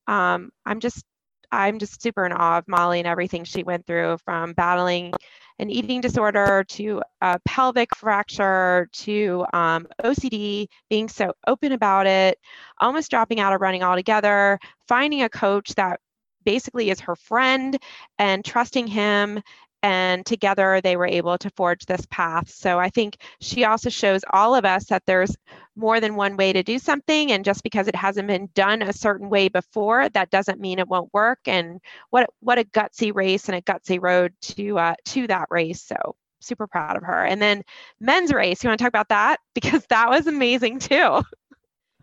um, 0.07 0.51
I'm 0.65 0.81
just 0.81 1.05
I'm 1.51 1.79
just 1.79 2.03
super 2.03 2.27
in 2.27 2.33
awe 2.33 2.59
of 2.59 2.69
Molly 2.69 2.99
and 2.99 3.09
everything 3.09 3.45
she 3.45 3.63
went 3.63 3.87
through 3.87 4.19
from 4.25 4.53
battling 4.53 5.13
an 5.59 5.71
eating 5.71 6.01
disorder 6.01 6.65
to 6.69 7.03
a 7.21 7.41
pelvic 7.45 7.95
fracture 7.97 8.89
to 8.93 9.45
um, 9.53 9.87
OCD, 10.05 10.69
being 10.89 11.09
so 11.09 11.33
open 11.47 11.73
about 11.73 12.07
it, 12.07 12.39
almost 12.81 13.11
dropping 13.11 13.41
out 13.41 13.53
of 13.53 13.61
running 13.61 13.83
altogether, 13.83 14.59
finding 14.87 15.23
a 15.23 15.29
coach 15.29 15.75
that 15.75 16.01
basically 16.45 16.91
is 16.91 17.01
her 17.01 17.17
friend 17.17 17.77
and 18.19 18.45
trusting 18.45 18.87
him 18.87 19.43
and 19.83 20.27
together 20.27 20.81
they 20.83 20.97
were 20.97 21.07
able 21.07 21.39
to 21.39 21.51
forge 21.51 21.87
this 21.87 22.07
path. 22.11 22.51
So 22.51 22.79
I 22.79 22.91
think 22.91 23.17
she 23.41 23.65
also 23.65 23.91
shows 23.91 24.23
all 24.33 24.55
of 24.55 24.65
us 24.65 24.87
that 24.87 25.05
there's 25.07 25.37
more 25.77 26.01
than 26.01 26.17
one 26.17 26.37
way 26.37 26.53
to 26.53 26.63
do 26.63 26.79
something 26.79 27.31
and 27.31 27.45
just 27.45 27.63
because 27.63 27.87
it 27.87 27.95
hasn't 27.95 28.27
been 28.27 28.49
done 28.55 28.83
a 28.83 28.93
certain 28.93 29.31
way 29.31 29.49
before 29.49 30.09
that 30.09 30.31
doesn't 30.31 30.61
mean 30.61 30.79
it 30.79 30.89
won't 30.89 31.13
work 31.15 31.39
and 31.47 31.81
what 32.11 32.29
what 32.41 32.59
a 32.59 32.65
gutsy 32.65 33.15
race 33.15 33.49
and 33.49 33.57
a 33.57 33.63
gutsy 33.63 34.01
road 34.01 34.33
to 34.41 34.79
uh, 34.79 34.95
to 35.05 35.27
that 35.29 35.47
race. 35.51 35.83
So 35.83 36.17
super 36.41 36.67
proud 36.67 36.97
of 36.97 37.03
her. 37.05 37.25
And 37.25 37.41
then 37.41 37.63
men's 38.01 38.33
race, 38.33 38.63
you 38.63 38.69
want 38.69 38.79
to 38.79 38.85
talk 38.85 38.91
about 38.91 39.09
that 39.09 39.39
because 39.55 39.85
that 39.87 40.11
was 40.11 40.27
amazing 40.27 40.81
too. 40.81 41.23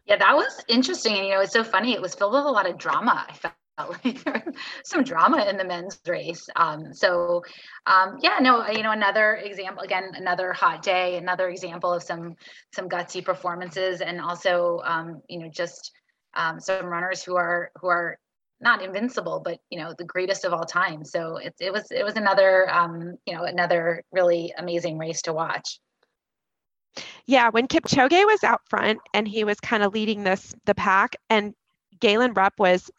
Yeah, 0.06 0.18
that 0.18 0.36
was 0.36 0.64
interesting. 0.68 1.16
And 1.16 1.26
you 1.26 1.34
know, 1.34 1.42
it's 1.42 1.54
so 1.54 1.64
funny. 1.64 1.94
It 1.94 2.02
was 2.02 2.14
filled 2.14 2.34
with 2.34 2.46
a 2.46 2.50
lot 2.50 2.70
of 2.70 2.78
drama. 2.78 3.26
I 3.28 3.34
felt 3.34 3.56
like 4.06 4.46
some 4.84 5.04
drama 5.04 5.46
in 5.46 5.58
the 5.58 5.66
men's 5.66 6.00
race. 6.08 6.48
Um, 6.56 6.94
so 6.94 7.44
um, 7.86 8.18
yeah, 8.22 8.38
no, 8.40 8.68
you 8.70 8.84
know, 8.84 8.92
another 8.92 9.36
example, 9.36 9.84
again, 9.84 10.12
another 10.16 10.54
hot 10.54 10.82
day, 10.82 11.18
another 11.18 11.50
example 11.50 11.92
of 11.92 12.04
some 12.04 12.36
some 12.74 12.88
gutsy 12.88 13.24
performances, 13.24 14.02
and 14.02 14.22
also 14.22 14.82
um, 14.86 15.22
you 15.28 15.40
know 15.40 15.50
just 15.50 15.92
um, 16.36 16.60
some 16.60 16.86
runners 16.86 17.24
who 17.24 17.36
are 17.36 17.72
who 17.82 17.88
are 17.88 18.18
not 18.62 18.82
invincible, 18.82 19.42
but 19.44 19.60
you 19.70 19.80
know 19.80 19.94
the 19.98 20.06
greatest 20.06 20.46
of 20.46 20.54
all 20.54 20.66
time. 20.66 21.04
So 21.04 21.38
it 21.38 21.54
it 21.60 21.74
was 21.74 21.92
it 21.92 22.04
was 22.04 22.16
another 22.16 22.70
um, 22.74 23.18
you 23.26 23.36
know 23.36 23.44
another 23.44 24.04
really 24.12 24.54
amazing 24.58 24.98
race 24.98 25.22
to 25.24 25.34
watch. 25.34 25.80
Yeah, 27.26 27.50
when 27.50 27.68
Kipchoge 27.68 28.26
was 28.26 28.44
out 28.46 28.62
front 28.70 29.00
and 29.14 29.28
he 29.28 29.44
was 29.44 29.60
kind 29.60 29.84
of 29.84 29.94
leading 29.94 30.24
this 30.24 30.56
the 30.64 30.76
pack, 30.76 31.18
and 31.30 31.54
Galen 32.00 32.34
Rupp 32.34 32.54
was 32.58 32.90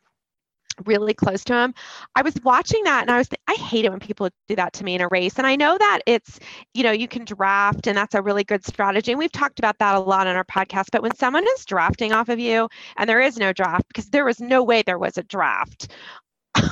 really 0.84 1.14
close 1.14 1.44
to 1.44 1.54
him. 1.54 1.74
I 2.14 2.22
was 2.22 2.34
watching 2.44 2.82
that 2.84 3.02
and 3.02 3.10
I 3.10 3.18
was, 3.18 3.28
I 3.48 3.54
hate 3.54 3.84
it 3.84 3.90
when 3.90 4.00
people 4.00 4.28
do 4.48 4.56
that 4.56 4.72
to 4.74 4.84
me 4.84 4.94
in 4.94 5.00
a 5.00 5.08
race. 5.08 5.38
And 5.38 5.46
I 5.46 5.56
know 5.56 5.76
that 5.78 6.00
it's, 6.06 6.38
you 6.74 6.82
know, 6.82 6.92
you 6.92 7.08
can 7.08 7.24
draft 7.24 7.86
and 7.86 7.96
that's 7.96 8.14
a 8.14 8.22
really 8.22 8.44
good 8.44 8.64
strategy. 8.64 9.12
And 9.12 9.18
we've 9.18 9.32
talked 9.32 9.58
about 9.58 9.78
that 9.78 9.94
a 9.94 10.00
lot 10.00 10.26
on 10.26 10.36
our 10.36 10.44
podcast. 10.44 10.86
But 10.92 11.02
when 11.02 11.14
someone 11.14 11.44
is 11.56 11.64
drafting 11.64 12.12
off 12.12 12.28
of 12.28 12.38
you 12.38 12.68
and 12.96 13.08
there 13.08 13.20
is 13.20 13.36
no 13.36 13.52
draft, 13.52 13.88
because 13.88 14.10
there 14.10 14.24
was 14.24 14.40
no 14.40 14.62
way 14.62 14.82
there 14.82 14.98
was 14.98 15.18
a 15.18 15.22
draft. 15.22 15.88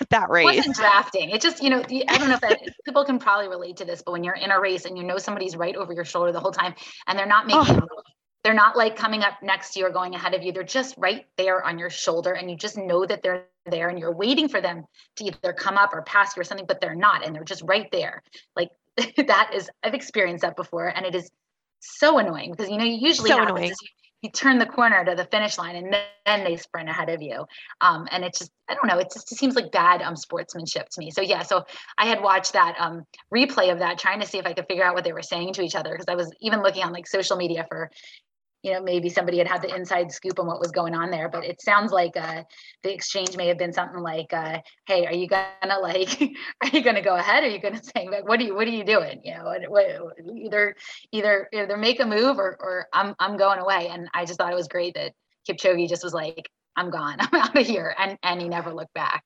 at 0.00 0.08
that 0.10 0.30
race. 0.30 0.44
It 0.44 0.56
wasn't 0.56 0.76
drafting. 0.76 1.30
It 1.30 1.40
just, 1.40 1.62
you 1.62 1.70
know, 1.70 1.80
I 1.80 2.18
don't 2.18 2.28
know 2.28 2.34
if 2.34 2.40
that, 2.40 2.60
people 2.84 3.04
can 3.04 3.18
probably 3.18 3.48
relate 3.48 3.76
to 3.78 3.84
this, 3.84 4.02
but 4.02 4.12
when 4.12 4.24
you're 4.24 4.34
in 4.34 4.50
a 4.50 4.60
race 4.60 4.84
and 4.84 4.96
you 4.96 5.04
know 5.04 5.18
somebody's 5.18 5.56
right 5.56 5.76
over 5.76 5.92
your 5.92 6.04
shoulder 6.04 6.32
the 6.32 6.40
whole 6.40 6.52
time 6.52 6.74
and 7.06 7.18
they're 7.18 7.26
not 7.26 7.46
making 7.46 7.82
oh. 7.82 7.88
They're 8.42 8.54
not 8.54 8.76
like 8.76 8.96
coming 8.96 9.22
up 9.22 9.42
next 9.42 9.72
to 9.72 9.80
you 9.80 9.86
or 9.86 9.90
going 9.90 10.14
ahead 10.14 10.34
of 10.34 10.42
you. 10.42 10.52
They're 10.52 10.62
just 10.62 10.94
right 10.96 11.26
there 11.36 11.62
on 11.62 11.78
your 11.78 11.90
shoulder, 11.90 12.32
and 12.32 12.50
you 12.50 12.56
just 12.56 12.76
know 12.76 13.04
that 13.04 13.22
they're 13.22 13.44
there, 13.66 13.88
and 13.88 13.98
you're 13.98 14.14
waiting 14.14 14.48
for 14.48 14.60
them 14.60 14.84
to 15.16 15.24
either 15.24 15.52
come 15.52 15.76
up 15.76 15.92
or 15.92 16.02
pass 16.02 16.36
you 16.36 16.40
or 16.40 16.44
something, 16.44 16.66
but 16.66 16.80
they're 16.80 16.94
not, 16.94 17.24
and 17.24 17.34
they're 17.34 17.44
just 17.44 17.62
right 17.62 17.90
there. 17.92 18.22
Like 18.56 18.70
that 19.26 19.52
is, 19.54 19.70
I've 19.82 19.94
experienced 19.94 20.42
that 20.42 20.56
before, 20.56 20.88
and 20.88 21.04
it 21.04 21.14
is 21.14 21.30
so 21.80 22.18
annoying 22.18 22.50
because 22.50 22.70
you 22.70 22.78
know, 22.78 22.84
you 22.84 22.96
usually 22.96 23.30
so 23.30 23.42
annoying. 23.42 23.68
You, 23.68 23.88
you 24.22 24.30
turn 24.30 24.58
the 24.58 24.66
corner 24.66 25.02
to 25.04 25.14
the 25.14 25.24
finish 25.24 25.56
line 25.56 25.76
and 25.76 25.96
then 26.26 26.44
they 26.44 26.56
sprint 26.56 26.88
ahead 26.88 27.08
of 27.08 27.22
you. 27.22 27.46
Um, 27.80 28.06
and 28.10 28.22
it's 28.22 28.38
just, 28.38 28.52
I 28.68 28.74
don't 28.74 28.86
know, 28.86 28.98
it 28.98 29.08
just 29.12 29.32
it 29.32 29.38
seems 29.38 29.54
like 29.54 29.72
bad 29.72 30.02
um, 30.02 30.14
sportsmanship 30.14 30.88
to 30.90 31.00
me. 31.00 31.10
So 31.10 31.22
yeah, 31.22 31.42
so 31.42 31.64
I 31.96 32.06
had 32.06 32.22
watched 32.22 32.52
that 32.52 32.76
um, 32.78 33.04
replay 33.34 33.72
of 33.72 33.78
that, 33.78 33.98
trying 33.98 34.20
to 34.20 34.26
see 34.26 34.38
if 34.38 34.46
I 34.46 34.52
could 34.52 34.66
figure 34.66 34.84
out 34.84 34.94
what 34.94 35.04
they 35.04 35.14
were 35.14 35.22
saying 35.22 35.54
to 35.54 35.62
each 35.62 35.74
other 35.74 35.92
because 35.92 36.06
I 36.08 36.16
was 36.16 36.30
even 36.40 36.62
looking 36.62 36.82
on 36.82 36.92
like 36.92 37.06
social 37.06 37.36
media 37.36 37.64
for 37.68 37.90
you 38.62 38.72
know 38.72 38.82
maybe 38.82 39.08
somebody 39.08 39.38
had 39.38 39.48
had 39.48 39.62
the 39.62 39.74
inside 39.74 40.10
scoop 40.12 40.38
on 40.38 40.46
what 40.46 40.60
was 40.60 40.70
going 40.70 40.94
on 40.94 41.10
there 41.10 41.28
but 41.28 41.44
it 41.44 41.60
sounds 41.60 41.92
like 41.92 42.16
uh, 42.16 42.42
the 42.82 42.92
exchange 42.92 43.36
may 43.36 43.48
have 43.48 43.58
been 43.58 43.72
something 43.72 44.00
like 44.00 44.32
uh, 44.32 44.58
hey 44.86 45.06
are 45.06 45.14
you 45.14 45.26
gonna 45.26 45.78
like 45.82 46.20
are 46.62 46.68
you 46.68 46.82
gonna 46.82 47.02
go 47.02 47.16
ahead? 47.16 47.44
Are 47.44 47.48
you 47.48 47.60
gonna 47.60 47.82
say 47.82 48.08
like 48.08 48.26
what 48.26 48.40
are 48.40 48.44
you 48.44 48.54
what 48.54 48.66
are 48.66 48.70
you 48.70 48.84
doing? 48.84 49.20
You 49.24 49.34
know 49.34 49.44
what, 49.44 49.62
what, 49.68 49.86
either 50.36 50.76
either 51.12 51.48
either 51.52 51.76
make 51.76 52.00
a 52.00 52.06
move 52.06 52.38
or 52.38 52.56
or 52.60 52.86
I'm 52.92 53.14
I'm 53.18 53.36
going 53.36 53.58
away. 53.58 53.88
And 53.88 54.08
I 54.14 54.24
just 54.24 54.38
thought 54.38 54.52
it 54.52 54.56
was 54.56 54.68
great 54.68 54.94
that 54.94 55.12
Kipchoge 55.48 55.88
just 55.88 56.04
was 56.04 56.14
like 56.14 56.50
I'm 56.76 56.90
gone. 56.90 57.16
I'm 57.20 57.40
out 57.40 57.56
of 57.56 57.66
here. 57.66 57.94
And 57.98 58.18
and 58.22 58.40
he 58.40 58.48
never 58.48 58.72
looked 58.72 58.94
back 58.94 59.24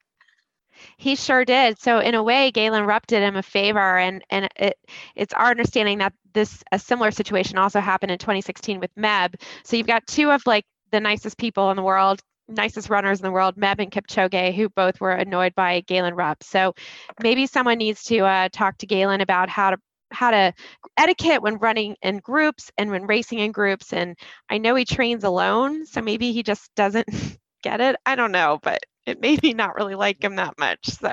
he 0.97 1.16
sure 1.16 1.44
did. 1.44 1.79
So 1.79 1.99
in 1.99 2.14
a 2.14 2.23
way, 2.23 2.51
Galen 2.51 2.85
Rupp 2.85 3.07
did 3.07 3.23
him 3.23 3.37
a 3.37 3.42
favor, 3.42 3.99
and 3.99 4.25
and 4.31 4.49
it 4.57 4.79
it's 5.14 5.35
our 5.35 5.51
understanding 5.51 5.99
that 5.99 6.12
this 6.33 6.62
a 6.73 6.79
similar 6.79 7.11
situation 7.11 7.59
also 7.59 7.81
happened 7.81 8.12
in 8.12 8.18
2016 8.18 8.81
with 8.81 8.94
Meb. 8.97 9.35
So 9.64 9.77
you've 9.77 9.87
got 9.87 10.07
two 10.07 10.31
of 10.31 10.47
like 10.47 10.64
the 10.90 11.01
nicest 11.01 11.38
people 11.38 11.70
in 11.70 11.77
the 11.77 11.83
world, 11.83 12.20
nicest 12.49 12.90
runners 12.90 13.20
in 13.20 13.25
the 13.25 13.33
world, 13.33 13.57
Meb 13.57 13.79
and 13.79 13.90
Kipchoge, 13.90 14.55
who 14.55 14.68
both 14.68 15.01
were 15.01 15.12
annoyed 15.12 15.55
by 15.55 15.81
Galen 15.81 16.14
Rupp. 16.14 16.42
So 16.42 16.75
maybe 17.23 17.47
someone 17.47 17.79
needs 17.79 18.05
to 18.05 18.20
uh, 18.20 18.49
talk 18.53 18.79
to 18.79 18.87
Galen 18.87 19.20
about 19.20 19.49
how 19.49 19.70
to 19.70 19.79
how 20.11 20.31
to 20.31 20.53
etiquette 20.97 21.42
when 21.42 21.59
running 21.59 21.97
in 22.03 22.18
groups 22.18 22.70
and 22.79 22.90
when 22.90 23.07
racing 23.07 23.40
in 23.40 23.53
groups. 23.53 23.92
And 23.92 24.16
I 24.49 24.59
know 24.59 24.75
he 24.75 24.85
trains 24.85 25.25
alone, 25.25 25.87
so 25.87 26.01
maybe 26.01 26.33
he 26.33 26.42
just 26.42 26.75
doesn't 26.75 27.09
get 27.62 27.81
it. 27.81 27.97
I 28.07 28.14
don't 28.14 28.33
know, 28.33 28.59
but 28.62 28.81
it 29.07 29.21
made 29.21 29.43
me 29.43 29.55
not 29.55 29.75
really 29.75 29.95
like 29.95 30.23
him 30.23 30.37
that 30.37 30.59
much. 30.59 30.88
So 30.88 31.09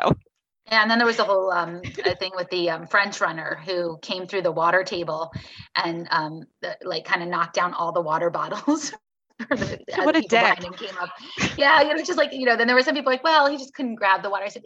Yeah, 0.68 0.82
And 0.82 0.92
then 0.92 0.98
there 0.98 1.08
was 1.08 1.18
the 1.18 1.24
whole 1.24 1.52
um, 1.52 1.82
thing 1.82 2.32
with 2.36 2.50
the 2.50 2.70
um, 2.70 2.88
French 2.88 3.22
runner 3.22 3.62
who 3.66 3.98
came 4.02 4.28
through 4.28 4.44
the 4.44 4.52
water 4.52 4.84
table 4.84 5.32
and 5.76 6.08
um, 6.12 6.44
the, 6.62 6.78
like 6.84 7.06
kind 7.06 7.22
of 7.22 7.30
knocked 7.30 7.56
down 7.56 7.74
all 7.74 7.92
the 7.92 8.02
water 8.02 8.30
bottles. 8.40 8.92
the, 9.40 9.80
what 10.04 10.16
a 10.16 10.22
dick. 10.22 10.60
Came 10.78 10.98
up. 11.00 11.10
Yeah, 11.58 11.82
you 11.82 11.94
know, 11.94 12.04
just 12.04 12.18
like 12.18 12.34
you 12.34 12.46
know. 12.46 12.56
Then 12.56 12.68
there 12.68 12.76
were 12.76 12.84
some 12.84 12.96
people 12.96 13.12
like, 13.12 13.24
well, 13.24 13.50
he 13.50 13.58
just 13.58 13.74
couldn't 13.74 13.96
grab 13.96 14.22
the 14.22 14.30
water. 14.30 14.46
I 14.46 14.50
said, 14.50 14.64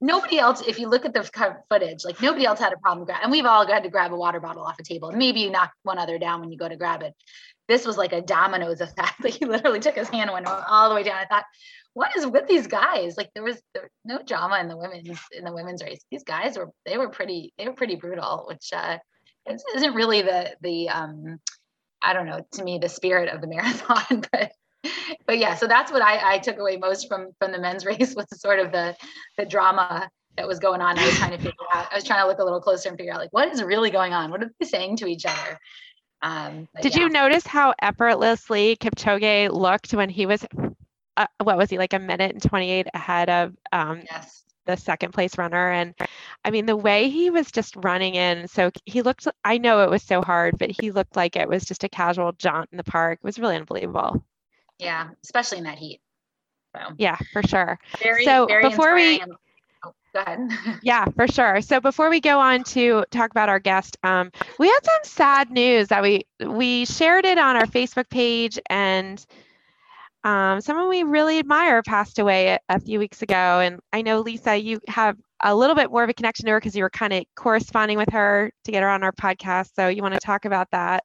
nobody 0.00 0.38
else. 0.38 0.62
If 0.66 0.78
you 0.78 0.88
look 0.88 1.04
at 1.04 1.14
the 1.14 1.22
footage, 1.68 2.04
like 2.04 2.20
nobody 2.22 2.44
else 2.44 2.58
had 2.58 2.72
a 2.72 2.78
problem 2.78 3.06
grab, 3.06 3.20
and 3.22 3.30
we've 3.30 3.44
all 3.44 3.66
had 3.66 3.82
to 3.82 3.90
grab 3.90 4.12
a 4.12 4.16
water 4.16 4.40
bottle 4.40 4.62
off 4.62 4.78
a 4.78 4.82
table. 4.82 5.12
Maybe 5.12 5.40
you 5.40 5.50
knock 5.50 5.72
one 5.82 5.98
other 5.98 6.18
down 6.18 6.40
when 6.40 6.50
you 6.50 6.58
go 6.58 6.68
to 6.68 6.76
grab 6.76 7.02
it. 7.02 7.14
This 7.68 7.86
was 7.86 7.96
like 7.96 8.12
a 8.12 8.20
dominoes 8.20 8.80
effect. 8.80 9.20
Like 9.22 9.34
he 9.34 9.44
literally 9.44 9.80
took 9.80 9.94
his 9.94 10.08
hand 10.08 10.30
and 10.30 10.32
went 10.32 10.46
all 10.46 10.88
the 10.88 10.94
way 10.94 11.02
down. 11.02 11.16
I 11.16 11.26
thought, 11.26 11.44
what 11.94 12.16
is 12.16 12.26
with 12.26 12.46
these 12.46 12.66
guys? 12.66 13.16
Like 13.16 13.30
there 13.34 13.42
was, 13.42 13.60
there 13.74 13.82
was 13.82 13.90
no 14.04 14.22
drama 14.22 14.58
in 14.60 14.68
the 14.68 14.76
women's 14.76 15.20
in 15.32 15.44
the 15.44 15.52
women's 15.52 15.82
race. 15.82 16.00
These 16.10 16.24
guys 16.24 16.56
were 16.56 16.70
they 16.86 16.98
were 16.98 17.08
pretty 17.08 17.52
they 17.58 17.66
were 17.66 17.74
pretty 17.74 17.96
brutal, 17.96 18.44
which 18.48 18.70
uh, 18.72 18.98
isn't 19.74 19.94
really 19.94 20.22
the 20.22 20.54
the 20.60 20.88
um, 20.88 21.40
I 22.02 22.12
don't 22.12 22.26
know 22.26 22.44
to 22.52 22.64
me 22.64 22.78
the 22.78 22.88
spirit 22.88 23.28
of 23.28 23.40
the 23.40 23.46
marathon, 23.48 24.24
but 24.32 24.52
but 25.26 25.38
yeah. 25.38 25.56
So 25.56 25.66
that's 25.66 25.90
what 25.90 26.02
I, 26.02 26.34
I 26.34 26.38
took 26.38 26.58
away 26.58 26.76
most 26.76 27.08
from 27.08 27.32
from 27.38 27.52
the 27.52 27.58
men's 27.58 27.84
race 27.86 28.14
was 28.14 28.26
sort 28.40 28.60
of 28.60 28.72
the 28.72 28.96
the 29.36 29.44
drama 29.44 30.08
that 30.36 30.46
was 30.46 30.60
going 30.60 30.80
on. 30.80 30.98
I 30.98 31.04
was 31.04 31.16
trying 31.16 31.32
to 31.32 31.38
figure 31.38 31.52
out. 31.74 31.88
I 31.90 31.96
was 31.96 32.04
trying 32.04 32.22
to 32.22 32.28
look 32.28 32.38
a 32.38 32.44
little 32.44 32.60
closer 32.60 32.88
and 32.88 32.96
figure 32.96 33.12
out 33.12 33.18
like 33.18 33.32
what 33.32 33.48
is 33.48 33.62
really 33.62 33.90
going 33.90 34.12
on. 34.12 34.30
What 34.30 34.42
are 34.42 34.50
they 34.60 34.66
saying 34.66 34.98
to 34.98 35.06
each 35.06 35.26
other? 35.26 35.58
Um, 36.22 36.68
Did 36.82 36.94
yeah. 36.94 37.04
you 37.04 37.08
notice 37.08 37.46
how 37.46 37.74
effortlessly 37.80 38.76
Kipchoge 38.76 39.50
looked 39.50 39.94
when 39.94 40.10
he 40.10 40.26
was 40.26 40.44
uh, 41.20 41.26
what 41.44 41.58
was 41.58 41.68
he 41.68 41.76
like 41.76 41.92
a 41.92 41.98
minute 41.98 42.32
and 42.32 42.42
28 42.42 42.86
ahead 42.94 43.28
of 43.28 43.54
um, 43.72 44.02
yes. 44.10 44.42
the 44.64 44.76
second 44.76 45.12
place 45.12 45.36
runner. 45.36 45.70
And 45.70 45.94
i 46.44 46.50
mean 46.50 46.66
the 46.66 46.76
way 46.76 47.10
he 47.10 47.30
was 47.30 47.50
just 47.50 47.76
running 47.76 48.14
in 48.14 48.48
so 48.48 48.70
he 48.86 49.02
looked 49.02 49.28
i 49.44 49.58
know 49.58 49.82
it 49.82 49.90
was 49.90 50.02
so 50.02 50.22
hard 50.22 50.58
but 50.58 50.70
he 50.70 50.90
looked 50.90 51.16
like 51.16 51.36
it 51.36 51.48
was 51.48 51.64
just 51.64 51.84
a 51.84 51.88
casual 51.88 52.32
jaunt 52.32 52.70
in 52.72 52.78
the 52.78 52.84
park. 52.84 53.18
It 53.22 53.26
was 53.26 53.38
really 53.38 53.56
unbelievable. 53.56 54.24
Yeah 54.78 55.10
especially 55.22 55.58
in 55.58 55.64
that 55.64 55.78
heat. 55.78 56.00
So. 56.74 56.94
Yeah 56.96 57.18
for 57.32 57.42
sure. 57.42 57.78
Very, 58.02 58.24
so 58.24 58.46
very 58.46 58.68
before 58.68 58.94
we 58.94 59.22
oh, 59.84 59.92
go 60.14 60.20
ahead. 60.20 60.48
Yeah 60.82 61.04
for 61.16 61.26
sure. 61.28 61.60
So 61.60 61.80
before 61.80 62.08
we 62.08 62.20
go 62.20 62.40
on 62.40 62.64
to 62.64 63.04
talk 63.10 63.30
about 63.30 63.50
our 63.50 63.58
guest 63.58 63.98
um, 64.02 64.30
we 64.58 64.68
had 64.68 64.80
some 64.84 65.04
sad 65.04 65.50
news 65.50 65.88
that 65.88 66.02
we 66.02 66.24
we 66.46 66.86
shared 66.86 67.26
it 67.26 67.36
on 67.38 67.56
our 67.56 67.66
facebook 67.66 68.08
page 68.08 68.58
and 68.70 69.26
um, 70.24 70.60
someone 70.60 70.88
we 70.88 71.02
really 71.02 71.38
admire 71.38 71.82
passed 71.82 72.18
away 72.18 72.48
a, 72.48 72.58
a, 72.68 72.80
few 72.80 72.98
weeks 72.98 73.22
ago. 73.22 73.34
And 73.34 73.80
I 73.92 74.02
know, 74.02 74.20
Lisa, 74.20 74.56
you 74.56 74.80
have 74.88 75.16
a 75.42 75.54
little 75.54 75.74
bit 75.74 75.90
more 75.90 76.04
of 76.04 76.10
a 76.10 76.14
connection 76.14 76.46
to 76.46 76.52
her 76.52 76.60
because 76.60 76.76
you 76.76 76.82
were 76.82 76.90
kind 76.90 77.12
of 77.12 77.24
corresponding 77.36 77.96
with 77.96 78.10
her 78.10 78.50
to 78.64 78.72
get 78.72 78.82
her 78.82 78.88
on 78.88 79.02
our 79.02 79.12
podcast. 79.12 79.70
So 79.74 79.88
you 79.88 80.02
want 80.02 80.14
to 80.14 80.20
talk 80.20 80.44
about 80.44 80.70
that? 80.72 81.04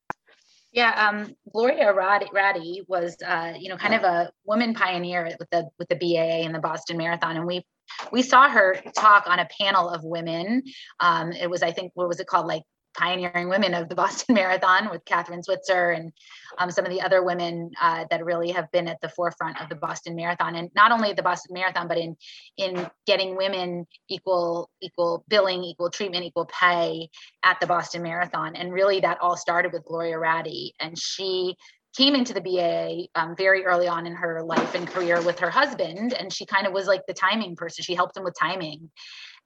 Yeah, 0.74 1.10
um, 1.10 1.34
Gloria 1.54 1.94
Ratti 1.94 2.82
was, 2.90 3.16
uh, 3.26 3.54
you 3.58 3.70
know, 3.70 3.78
kind 3.78 3.94
of 3.94 4.04
a 4.04 4.30
woman 4.44 4.74
pioneer 4.74 5.24
with 5.40 5.50
the 5.50 5.70
with 5.80 5.88
the 5.88 5.96
BAA 5.96 6.46
and 6.46 6.54
the 6.54 6.60
Boston 6.60 6.98
Marathon, 6.98 7.38
and 7.38 7.46
we 7.46 7.66
we 8.12 8.22
saw 8.22 8.50
her 8.50 8.76
talk 8.94 9.26
on 9.28 9.40
a 9.40 9.48
panel 9.62 9.90
of 9.90 10.04
women. 10.04 10.64
Um, 11.00 11.32
it 11.32 11.50
was, 11.50 11.64
I 11.64 11.72
think, 11.72 11.92
what 11.94 12.10
was 12.10 12.20
it 12.20 12.28
called, 12.28 12.48
like 12.48 12.64
pioneering 12.98 13.50
women 13.50 13.74
of 13.74 13.90
the 13.90 13.96
Boston 13.96 14.36
Marathon 14.36 14.90
with 14.90 15.06
Kathrine 15.06 15.44
Switzer 15.44 15.92
and 15.92 16.12
um, 16.58 16.72
some 16.72 16.86
of 16.86 16.92
the 16.92 17.02
other 17.02 17.24
women 17.24 17.72
uh, 17.82 18.06
that 18.10 18.24
really 18.24 18.52
have 18.52 18.72
been 18.72 18.88
at 18.88 19.00
the 19.02 19.10
forefront 19.10 19.62
of 19.62 19.70
the 19.70 19.76
Boston 19.76 20.16
Marathon, 20.16 20.56
and 20.56 20.70
not 20.76 20.92
only 20.92 21.14
the 21.14 21.24
Boston 21.24 21.54
Marathon, 21.54 21.88
but 21.88 21.98
in 21.98 22.16
in 22.58 22.90
getting 23.06 23.36
women 23.36 23.86
equal 24.10 24.70
equal 24.82 25.24
billing, 25.28 25.64
equal 25.64 25.90
treatment, 25.90 26.26
equal 26.26 26.46
pay 26.46 27.10
at 27.44 27.60
the 27.60 27.68
Boston 27.68 28.02
Marathon. 28.02 28.56
And 28.56 28.72
really, 28.72 29.00
that 29.02 29.18
all 29.22 29.38
started 29.38 29.74
with 29.74 29.86
Gloria 29.86 30.18
Ratti, 30.18 30.72
and 30.80 30.98
she 30.98 31.56
came 31.96 32.16
into 32.16 32.34
the 32.34 32.42
BAA 32.42 33.20
um, 33.20 33.36
very 33.36 33.66
early 33.66 33.88
on 33.88 34.06
in 34.06 34.14
her 34.14 34.44
life 34.44 34.76
and 34.76 34.88
career 34.88 35.22
with 35.22 35.40
her 35.40 35.50
husband, 35.50 36.14
and 36.14 36.32
she 36.32 36.46
kind 36.46 36.68
of 36.68 36.74
was 36.74 36.88
like 36.88 37.02
the 37.08 37.14
timing 37.14 37.56
person. 37.56 37.84
She 37.84 37.96
helped 37.96 38.18
him 38.18 38.24
with 38.24 38.36
timing, 38.40 38.90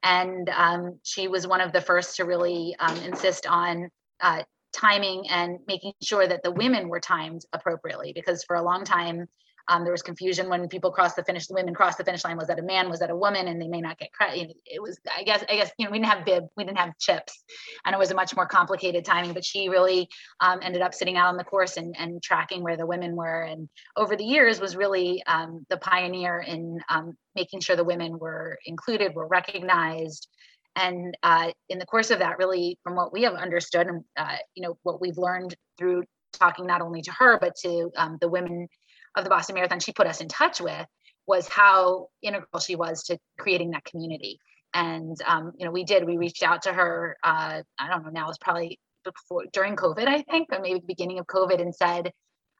and 0.02 0.48
um, 0.50 0.98
she 1.02 1.28
was 1.28 1.46
one 1.46 1.60
of 1.60 1.72
the 1.72 1.80
first 1.80 2.16
to 2.16 2.24
really 2.24 2.74
um, 2.78 2.96
insist 2.98 3.46
on 3.46 3.90
uh, 4.20 4.42
timing 4.72 5.28
and 5.28 5.58
making 5.66 5.92
sure 6.02 6.26
that 6.26 6.42
the 6.42 6.50
women 6.50 6.88
were 6.88 7.00
timed 7.00 7.42
appropriately 7.52 8.12
because 8.12 8.44
for 8.44 8.56
a 8.56 8.62
long 8.62 8.84
time 8.84 9.26
um, 9.70 9.84
there 9.84 9.92
was 9.92 10.02
confusion 10.02 10.48
when 10.48 10.68
people 10.68 10.90
crossed 10.90 11.14
the 11.14 11.22
finish. 11.22 11.48
Women 11.48 11.72
crossed 11.72 11.96
the 11.96 12.04
finish 12.04 12.24
line. 12.24 12.36
Was 12.36 12.48
that 12.48 12.58
a 12.58 12.62
man? 12.62 12.90
Was 12.90 12.98
that 12.98 13.08
a 13.08 13.16
woman? 13.16 13.46
And 13.46 13.62
they 13.62 13.68
may 13.68 13.80
not 13.80 13.98
get 13.98 14.12
credit. 14.12 14.56
It 14.66 14.82
was, 14.82 14.98
I 15.16 15.22
guess, 15.22 15.44
I 15.48 15.54
guess 15.54 15.70
you 15.78 15.84
know, 15.84 15.92
we 15.92 15.98
didn't 15.98 16.10
have 16.10 16.24
bib, 16.24 16.48
we 16.56 16.64
didn't 16.64 16.78
have 16.78 16.98
chips, 16.98 17.44
and 17.86 17.94
it 17.94 17.98
was 17.98 18.10
a 18.10 18.14
much 18.14 18.34
more 18.34 18.46
complicated 18.46 19.04
timing. 19.04 19.32
But 19.32 19.44
she 19.44 19.68
really 19.68 20.08
um, 20.40 20.58
ended 20.60 20.82
up 20.82 20.92
sitting 20.92 21.16
out 21.16 21.28
on 21.28 21.36
the 21.36 21.44
course 21.44 21.76
and, 21.76 21.94
and 21.96 22.20
tracking 22.20 22.64
where 22.64 22.76
the 22.76 22.84
women 22.84 23.14
were, 23.14 23.42
and 23.42 23.68
over 23.96 24.16
the 24.16 24.24
years 24.24 24.60
was 24.60 24.74
really 24.74 25.22
um, 25.28 25.64
the 25.70 25.76
pioneer 25.76 26.40
in 26.40 26.80
um, 26.88 27.16
making 27.36 27.60
sure 27.60 27.76
the 27.76 27.84
women 27.84 28.18
were 28.18 28.58
included, 28.66 29.14
were 29.14 29.28
recognized, 29.28 30.26
and 30.74 31.16
uh, 31.22 31.52
in 31.68 31.78
the 31.78 31.86
course 31.86 32.10
of 32.10 32.18
that 32.18 32.38
really 32.38 32.76
from 32.82 32.96
what 32.96 33.12
we 33.12 33.22
have 33.22 33.34
understood 33.34 33.86
and 33.86 34.04
uh, 34.16 34.36
you 34.56 34.64
know 34.64 34.76
what 34.82 35.00
we've 35.00 35.18
learned 35.18 35.54
through 35.78 36.02
talking 36.32 36.66
not 36.66 36.80
only 36.80 37.02
to 37.02 37.12
her 37.12 37.38
but 37.38 37.54
to 37.56 37.90
um, 37.96 38.18
the 38.20 38.28
women 38.28 38.68
of 39.16 39.24
the 39.24 39.30
Boston 39.30 39.54
Marathon 39.54 39.80
she 39.80 39.92
put 39.92 40.06
us 40.06 40.20
in 40.20 40.28
touch 40.28 40.60
with 40.60 40.86
was 41.26 41.48
how 41.48 42.08
integral 42.22 42.60
she 42.60 42.76
was 42.76 43.04
to 43.04 43.18
creating 43.38 43.70
that 43.70 43.84
community. 43.84 44.38
And 44.74 45.16
um, 45.26 45.52
you 45.56 45.64
know, 45.64 45.72
we 45.72 45.84
did. 45.84 46.04
We 46.04 46.16
reached 46.16 46.42
out 46.42 46.62
to 46.62 46.72
her. 46.72 47.16
Uh, 47.22 47.62
I 47.78 47.88
don't 47.88 48.04
know 48.04 48.10
now. 48.10 48.28
It's 48.28 48.38
probably 48.38 48.78
before 49.04 49.44
during 49.52 49.76
COVID, 49.76 50.06
I 50.06 50.22
think, 50.22 50.48
or 50.52 50.60
maybe 50.60 50.80
the 50.80 50.86
beginning 50.86 51.18
of 51.18 51.26
COVID, 51.26 51.60
and 51.60 51.74
said, 51.74 52.12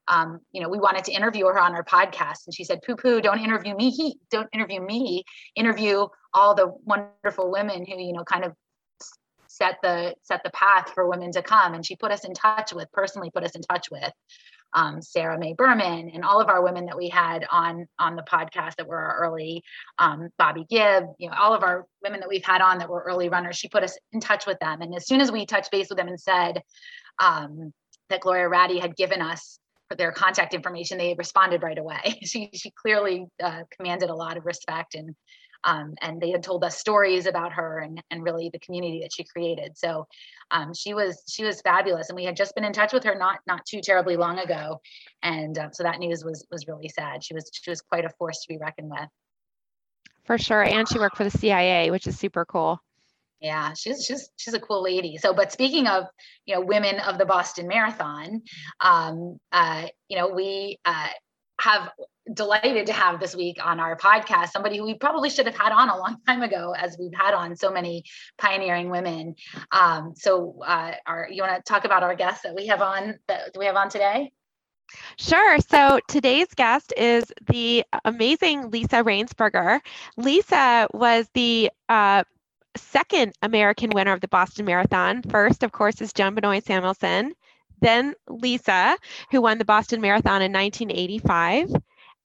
um, 0.08 0.40
you 0.50 0.60
know, 0.60 0.68
we 0.68 0.78
wanted 0.78 1.04
to 1.04 1.12
interview 1.12 1.46
her 1.46 1.58
on 1.58 1.74
our 1.74 1.84
podcast, 1.84 2.46
and 2.46 2.54
she 2.54 2.64
said, 2.64 2.80
"Poo 2.84 2.96
poo, 2.96 3.20
don't 3.20 3.38
interview 3.38 3.76
me. 3.76 3.90
He, 3.90 4.18
Don't 4.30 4.48
interview 4.52 4.80
me. 4.80 5.24
Interview 5.54 6.06
all 6.34 6.54
the 6.54 6.72
wonderful 6.84 7.50
women 7.50 7.86
who, 7.86 7.98
you 8.00 8.12
know, 8.12 8.24
kind 8.24 8.44
of 8.44 8.54
set 9.46 9.76
the 9.82 10.14
set 10.22 10.42
the 10.42 10.50
path 10.50 10.90
for 10.94 11.08
women 11.08 11.30
to 11.32 11.42
come." 11.42 11.74
And 11.74 11.86
she 11.86 11.94
put 11.94 12.10
us 12.10 12.24
in 12.24 12.34
touch 12.34 12.72
with, 12.72 12.90
personally, 12.92 13.30
put 13.30 13.44
us 13.44 13.54
in 13.54 13.62
touch 13.62 13.88
with 13.90 14.12
um, 14.72 15.02
Sara 15.02 15.38
Mae 15.38 15.54
Berman 15.54 16.10
and 16.10 16.24
all 16.24 16.40
of 16.40 16.48
our 16.48 16.62
women 16.62 16.86
that 16.86 16.96
we 16.96 17.08
had 17.08 17.46
on 17.50 17.86
on 17.98 18.16
the 18.16 18.22
podcast 18.22 18.76
that 18.76 18.86
were 18.86 18.98
our 18.98 19.18
early 19.18 19.62
um, 19.98 20.28
Bobbi 20.40 20.68
Gibb, 20.68 21.04
you 21.18 21.28
know, 21.28 21.36
all 21.38 21.54
of 21.54 21.62
our 21.62 21.86
women 22.02 22.20
that 22.20 22.28
we've 22.28 22.44
had 22.44 22.60
on 22.60 22.78
that 22.78 22.88
were 22.88 23.02
early 23.02 23.28
runners. 23.28 23.56
She 23.56 23.68
put 23.68 23.84
us 23.84 23.98
in 24.12 24.20
touch 24.20 24.46
with 24.46 24.58
them, 24.60 24.82
and 24.82 24.94
as 24.94 25.06
soon 25.06 25.20
as 25.20 25.32
we 25.32 25.46
touched 25.46 25.70
base 25.70 25.88
with 25.88 25.98
them 25.98 26.08
and 26.08 26.20
said 26.20 26.62
um, 27.18 27.72
that 28.08 28.20
Gloria 28.20 28.48
Ratti 28.48 28.80
had 28.80 28.96
given 28.96 29.20
us 29.20 29.58
their 29.96 30.12
contact 30.12 30.54
information, 30.54 30.98
they 30.98 31.14
responded 31.18 31.62
right 31.62 31.78
away. 31.78 32.20
she 32.22 32.50
she 32.54 32.70
clearly 32.70 33.26
uh, 33.42 33.62
commanded 33.76 34.10
a 34.10 34.14
lot 34.14 34.36
of 34.36 34.46
respect 34.46 34.94
and 34.94 35.14
um, 35.64 35.94
and 36.00 36.20
they 36.20 36.30
had 36.30 36.42
told 36.42 36.64
us 36.64 36.78
stories 36.78 37.26
about 37.26 37.52
her 37.52 37.78
and, 37.78 38.02
and 38.10 38.22
really 38.22 38.50
the 38.52 38.58
community 38.58 39.00
that 39.00 39.12
she 39.12 39.24
created. 39.24 39.76
So 39.76 40.06
um, 40.50 40.74
she 40.74 40.94
was 40.94 41.22
she 41.28 41.44
was 41.44 41.60
fabulous, 41.60 42.08
and 42.08 42.16
we 42.16 42.24
had 42.24 42.36
just 42.36 42.54
been 42.54 42.64
in 42.64 42.72
touch 42.72 42.92
with 42.92 43.04
her 43.04 43.14
not 43.14 43.40
not 43.46 43.64
too 43.66 43.80
terribly 43.80 44.16
long 44.16 44.38
ago, 44.38 44.80
and 45.22 45.56
uh, 45.58 45.70
so 45.72 45.82
that 45.82 45.98
news 45.98 46.24
was 46.24 46.46
was 46.50 46.66
really 46.66 46.88
sad. 46.88 47.22
She 47.22 47.34
was 47.34 47.50
she 47.52 47.70
was 47.70 47.80
quite 47.80 48.04
a 48.04 48.10
force 48.18 48.40
to 48.40 48.48
be 48.48 48.58
reckoned 48.58 48.90
with. 48.90 49.08
For 50.24 50.38
sure, 50.38 50.62
and 50.62 50.88
she 50.88 50.98
worked 50.98 51.16
for 51.16 51.24
the 51.24 51.30
CIA, 51.30 51.90
which 51.90 52.06
is 52.06 52.18
super 52.18 52.44
cool. 52.44 52.80
Yeah, 53.40 53.72
she's 53.74 54.04
she's 54.04 54.30
she's 54.36 54.54
a 54.54 54.60
cool 54.60 54.82
lady. 54.82 55.16
So, 55.16 55.32
but 55.32 55.50
speaking 55.50 55.86
of 55.86 56.04
you 56.46 56.54
know 56.54 56.60
women 56.60 57.00
of 57.00 57.18
the 57.18 57.24
Boston 57.24 57.68
Marathon, 57.68 58.42
um, 58.80 59.38
uh, 59.52 59.86
you 60.08 60.18
know 60.18 60.28
we 60.28 60.78
uh, 60.84 61.08
have 61.60 61.90
delighted 62.34 62.86
to 62.86 62.92
have 62.92 63.18
this 63.18 63.34
week 63.34 63.56
on 63.62 63.80
our 63.80 63.96
podcast 63.96 64.50
somebody 64.50 64.76
who 64.76 64.84
we 64.84 64.94
probably 64.94 65.30
should 65.30 65.46
have 65.46 65.56
had 65.56 65.72
on 65.72 65.88
a 65.88 65.96
long 65.96 66.16
time 66.26 66.42
ago 66.42 66.74
as 66.76 66.96
we've 66.98 67.14
had 67.14 67.34
on 67.34 67.56
so 67.56 67.70
many 67.70 68.04
pioneering 68.38 68.90
women 68.90 69.34
um, 69.72 70.12
so 70.16 70.56
uh, 70.66 70.92
our, 71.06 71.28
you 71.30 71.42
want 71.42 71.56
to 71.56 71.62
talk 71.70 71.84
about 71.84 72.02
our 72.02 72.14
guests 72.14 72.42
that 72.42 72.54
we 72.54 72.66
have 72.66 72.82
on 72.82 73.18
that 73.26 73.50
we 73.58 73.66
have 73.66 73.76
on 73.76 73.88
today 73.88 74.30
Sure. 75.18 75.58
So 75.60 76.00
today's 76.08 76.48
guest 76.56 76.92
is 76.96 77.32
the 77.46 77.84
amazing 78.04 78.70
Lisa 78.72 79.04
Rainsberger. 79.04 79.78
Lisa 80.16 80.88
was 80.92 81.28
the 81.32 81.70
uh, 81.88 82.24
second 82.76 83.32
American 83.42 83.90
winner 83.90 84.12
of 84.12 84.20
the 84.20 84.26
Boston 84.26 84.64
Marathon. 84.64 85.22
First, 85.22 85.62
of 85.62 85.70
course, 85.70 86.00
is 86.00 86.12
Joan 86.12 86.34
Benoit 86.34 86.64
Samuelson. 86.64 87.34
Then 87.80 88.14
Lisa, 88.28 88.96
who 89.30 89.40
won 89.40 89.58
the 89.58 89.64
Boston 89.64 90.00
Marathon 90.00 90.42
in 90.42 90.52
1985 90.52 91.70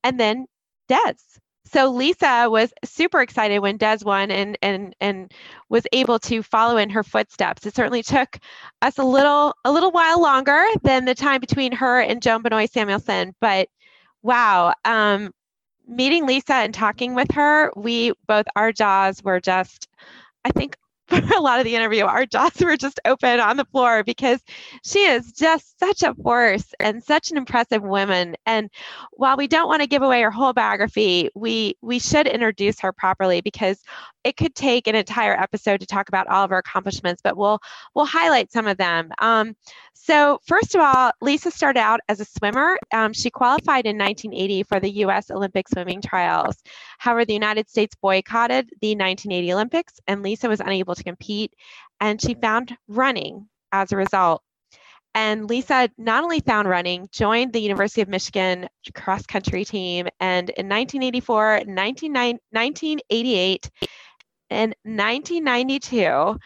and 0.06 0.20
then 0.20 0.46
Des. 0.88 1.16
So 1.74 1.90
Lisa 1.90 2.48
was 2.50 2.72
super 2.86 3.22
excited 3.22 3.60
when 3.60 3.78
Des 3.78 3.98
won 4.06 4.30
and 4.30 4.56
and 4.62 4.96
and 5.02 5.34
was 5.68 5.84
able 5.92 6.20
to 6.20 6.44
follow 6.44 6.78
in 6.78 6.92
her 6.92 7.04
footsteps. 7.04 7.66
It 7.66 7.76
certainly 7.76 8.04
took 8.04 8.38
us 8.84 9.00
a 9.00 9.04
little 9.04 9.56
a 9.66 9.72
little 9.72 9.92
while 9.92 10.22
longer 10.22 10.64
than 10.84 11.06
the 11.06 11.16
time 11.16 11.42
between 11.42 11.72
her 11.74 12.00
and 12.00 12.22
Joan 12.22 12.44
Benoit 12.44 12.72
Samuelson, 12.72 13.34
but 13.42 13.68
wow. 14.22 14.74
Um, 14.86 15.32
meeting 15.88 16.26
Lisa 16.28 16.54
and 16.54 16.74
talking 16.74 17.16
with 17.16 17.32
her, 17.32 17.72
we 17.76 18.14
both 18.28 18.46
our 18.56 18.72
jaws 18.72 19.24
were 19.24 19.40
just, 19.40 19.88
I 20.44 20.52
think 20.52 20.78
for 21.08 21.36
a 21.36 21.42
lot 21.42 21.60
of 21.60 21.66
the 21.66 21.76
interview, 21.76 22.04
our 22.06 22.26
jaws 22.26 22.60
were 22.60 22.78
just 22.78 23.00
open 23.06 23.40
on 23.40 23.58
the 23.58 23.66
floor 23.66 24.04
because 24.04 24.42
she 24.84 25.00
is 25.00 25.32
just 25.34 25.78
such 25.80 26.02
a 26.02 26.16
force 26.16 26.74
and 26.80 27.04
such 27.04 27.30
an 27.30 27.38
impressive 27.38 27.84
woman. 27.84 28.36
And 28.48 28.72
while 29.12 29.38
we 29.38 29.48
don't 29.48 29.68
want 29.68 29.84
to 29.84 29.88
give 29.88 30.02
away 30.02 30.22
her 30.24 30.32
whole 30.32 30.54
biography, 30.54 31.30
we 31.36 31.78
we 31.82 32.00
should 32.00 32.26
introduce 32.28 32.80
her 32.80 32.92
properly 32.92 33.42
because 33.42 33.82
it 34.24 34.36
could 34.36 34.56
take 34.56 34.88
an 34.88 34.96
entire 34.96 35.40
episode 35.40 35.80
to 35.82 35.86
talk 35.86 36.10
about 36.10 36.28
all 36.28 36.44
of 36.44 36.50
her 36.50 36.58
accomplishments, 36.58 37.22
but 37.24 37.38
we'll 37.38 37.60
we'll 37.94 38.06
highlight 38.06 38.52
some 38.52 38.66
of 38.66 38.78
them. 38.78 39.12
Um, 39.20 39.56
so 39.94 40.40
first 40.46 40.76
of 40.76 40.82
all, 40.82 41.12
Lisa 41.22 41.52
started 41.52 41.80
out 41.80 42.00
as 42.10 42.20
a 42.20 42.26
swimmer. 42.26 42.78
Um, 42.92 43.14
she 43.14 43.30
qualified 43.30 43.86
in 43.86 43.98
1980 43.98 44.64
for 44.64 44.80
the 44.80 44.90
U.S. 44.90 45.32
Olympic 45.32 45.68
swimming 45.70 46.02
trials. 46.02 46.58
However, 46.98 47.26
the 47.26 47.34
United 47.34 47.70
States 47.70 47.96
boycotted 48.02 48.70
the 48.82 48.90
1980 48.90 49.54
Olympics, 49.54 50.00
and 50.08 50.22
Lisa 50.22 50.50
was 50.50 50.60
unable 50.60 50.95
to 50.96 51.04
compete, 51.04 51.54
and 52.00 52.22
she 52.22 52.34
found 52.34 52.76
running 52.88 53.48
as 53.72 53.92
a 53.92 53.98
result. 53.98 54.42
And 55.14 55.50
Lisa 55.50 55.90
not 55.98 56.24
only 56.24 56.42
found 56.42 56.68
running, 56.68 57.08
joined 57.12 57.54
the 57.54 57.62
University 57.62 58.02
of 58.02 58.10
Michigan 58.10 58.68
cross 58.94 59.26
country 59.26 59.64
team, 59.64 60.08
and 60.20 60.50
in 60.50 60.68
1984, 60.68 61.62
1988, 61.66 63.70
and 64.50 64.76
1992, 64.84 66.38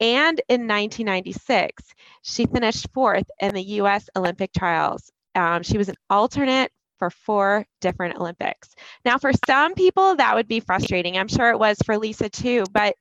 and 0.00 0.40
in 0.48 0.66
1996, 0.66 1.82
she 2.22 2.46
finished 2.46 2.88
fourth 2.92 3.30
in 3.40 3.54
the 3.54 3.62
US 3.62 4.08
Olympic 4.16 4.52
trials. 4.52 5.10
Um, 5.34 5.62
she 5.62 5.78
was 5.78 5.88
an 5.88 5.96
alternate 6.08 6.72
for 6.98 7.10
four 7.10 7.66
different 7.80 8.16
Olympics. 8.16 8.74
Now, 9.04 9.18
for 9.18 9.32
some 9.46 9.74
people, 9.74 10.16
that 10.16 10.34
would 10.34 10.48
be 10.48 10.60
frustrating. 10.60 11.18
I'm 11.18 11.28
sure 11.28 11.50
it 11.50 11.58
was 11.58 11.76
for 11.84 11.98
Lisa 11.98 12.28
too. 12.28 12.64
But 12.72 12.94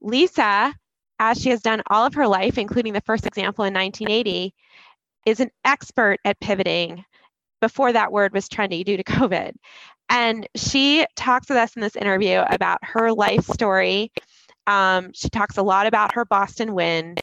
Lisa, 0.00 0.74
as 1.18 1.40
she 1.40 1.50
has 1.50 1.62
done 1.62 1.82
all 1.88 2.04
of 2.04 2.14
her 2.14 2.26
life, 2.26 2.58
including 2.58 2.92
the 2.92 3.00
first 3.02 3.26
example 3.26 3.64
in 3.64 3.74
1980, 3.74 4.54
is 5.24 5.40
an 5.40 5.50
expert 5.64 6.18
at 6.24 6.40
pivoting 6.40 7.04
before 7.60 7.92
that 7.92 8.12
word 8.12 8.32
was 8.32 8.48
trendy 8.48 8.84
due 8.84 8.96
to 8.96 9.04
COVID. 9.04 9.52
And 10.08 10.46
she 10.54 11.04
talks 11.16 11.48
with 11.48 11.58
us 11.58 11.74
in 11.74 11.82
this 11.82 11.96
interview 11.96 12.42
about 12.48 12.78
her 12.82 13.12
life 13.12 13.44
story 13.46 14.12
um, 14.66 15.10
she 15.14 15.28
talks 15.28 15.56
a 15.56 15.62
lot 15.62 15.86
about 15.86 16.14
her 16.14 16.24
Boston 16.24 16.74
win 16.74 17.16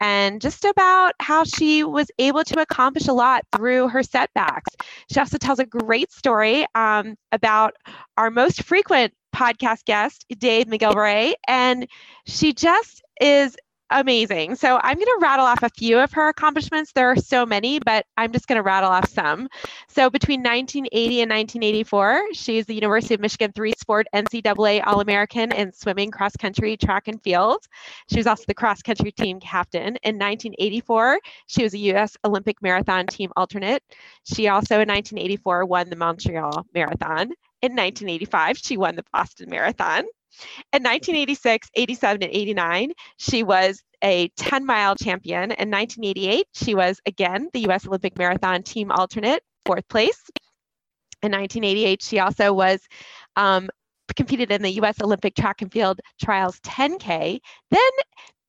and 0.00 0.40
just 0.40 0.64
about 0.64 1.14
how 1.20 1.44
she 1.44 1.82
was 1.82 2.10
able 2.18 2.44
to 2.44 2.60
accomplish 2.60 3.08
a 3.08 3.12
lot 3.12 3.42
through 3.54 3.88
her 3.88 4.02
setbacks. 4.02 4.74
She 5.12 5.18
also 5.18 5.38
tells 5.38 5.58
a 5.58 5.66
great 5.66 6.12
story 6.12 6.66
um, 6.74 7.16
about 7.32 7.74
our 8.16 8.30
most 8.30 8.62
frequent 8.62 9.12
podcast 9.34 9.84
guest, 9.84 10.24
Dave 10.38 10.66
McGillivray, 10.66 11.34
and 11.46 11.86
she 12.26 12.52
just 12.52 13.02
is 13.20 13.56
amazing. 13.90 14.54
So 14.54 14.78
I'm 14.82 14.96
going 14.96 15.06
to 15.06 15.18
rattle 15.20 15.46
off 15.46 15.62
a 15.62 15.70
few 15.70 15.98
of 15.98 16.12
her 16.12 16.28
accomplishments. 16.28 16.92
There 16.92 17.10
are 17.10 17.16
so 17.16 17.46
many, 17.46 17.78
but 17.78 18.04
I'm 18.16 18.32
just 18.32 18.46
going 18.46 18.56
to 18.56 18.62
rattle 18.62 18.90
off 18.90 19.08
some. 19.08 19.48
So 19.88 20.10
between 20.10 20.40
1980 20.40 21.22
and 21.22 21.30
1984, 21.30 22.34
she's 22.34 22.66
the 22.66 22.74
University 22.74 23.14
of 23.14 23.20
Michigan 23.20 23.52
three 23.52 23.72
sport 23.78 24.06
NCAA 24.14 24.82
All 24.86 25.00
American 25.00 25.52
in 25.52 25.72
swimming, 25.72 26.10
cross 26.10 26.36
country, 26.36 26.76
track, 26.76 27.08
and 27.08 27.22
field. 27.22 27.64
She 28.10 28.18
was 28.18 28.26
also 28.26 28.44
the 28.46 28.54
cross 28.54 28.82
country 28.82 29.12
team 29.12 29.40
captain. 29.40 29.96
In 30.02 30.16
1984, 30.16 31.20
she 31.46 31.62
was 31.62 31.74
a 31.74 31.78
U.S. 31.78 32.16
Olympic 32.24 32.60
marathon 32.62 33.06
team 33.06 33.32
alternate. 33.36 33.82
She 34.24 34.48
also 34.48 34.74
in 34.74 34.88
1984 34.88 35.64
won 35.64 35.88
the 35.88 35.96
Montreal 35.96 36.66
Marathon. 36.74 37.32
In 37.60 37.72
1985, 37.72 38.58
she 38.58 38.76
won 38.76 38.96
the 38.96 39.04
Boston 39.12 39.50
Marathon. 39.50 40.04
In 40.72 40.82
1986, 40.82 41.68
87, 41.74 42.22
and 42.22 42.32
89, 42.32 42.92
she 43.16 43.42
was 43.42 43.82
a 44.02 44.28
10 44.36 44.64
mile 44.64 44.94
champion. 44.94 45.50
In 45.52 45.70
1988, 45.70 46.46
she 46.54 46.74
was 46.74 47.00
again 47.06 47.48
the 47.52 47.68
US 47.70 47.86
Olympic 47.86 48.16
Marathon 48.16 48.62
team 48.62 48.92
alternate, 48.92 49.42
fourth 49.64 49.88
place. 49.88 50.22
In 51.22 51.32
1988, 51.32 52.02
she 52.02 52.20
also 52.20 52.52
was 52.52 52.80
um, 53.34 53.68
competed 54.14 54.52
in 54.52 54.62
the 54.62 54.70
US 54.82 55.00
Olympic 55.02 55.34
track 55.34 55.62
and 55.62 55.72
field 55.72 56.00
trials 56.20 56.60
10K. 56.60 57.40
Then 57.70 57.90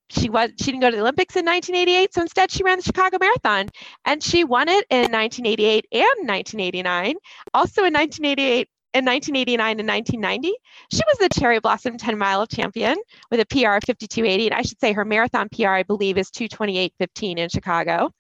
she 0.10 0.30
was 0.30 0.52
she 0.58 0.66
didn't 0.66 0.82
go 0.82 0.90
to 0.90 0.96
the 0.96 1.02
Olympics 1.02 1.36
in 1.36 1.46
1988, 1.46 2.14
so 2.14 2.22
instead 2.22 2.52
she 2.52 2.64
ran 2.64 2.78
the 2.78 2.84
Chicago 2.84 3.18
Marathon 3.20 3.70
and 4.06 4.24
she 4.24 4.44
won 4.44 4.70
it 4.70 4.86
in 4.90 5.12
1988 5.12 5.86
and 5.92 6.28
1989. 6.28 7.16
Also 7.54 7.84
in 7.86 7.94
1988, 7.94 8.68
in 8.94 9.06
1989 9.06 9.80
and 9.80 9.88
1990, 9.88 10.54
she 10.92 11.02
was 11.08 11.18
the 11.20 11.30
Cherry 11.40 11.60
Blossom 11.60 11.98
10 11.98 12.18
mile 12.18 12.48
champion 12.48 12.98
with 13.30 13.40
a 13.40 13.46
PR 13.46 13.76
of 13.76 13.84
52.80. 13.84 14.46
And 14.46 14.54
I 14.54 14.64
should 14.64 14.80
say 14.80 14.94
her 14.94 15.06
marathon 15.06 15.48
PR, 15.50 15.68
I 15.68 15.84
believe, 15.84 16.18
is 16.18 16.32
228.15 16.32 17.38
in 17.38 17.50
Chicago. 17.50 18.12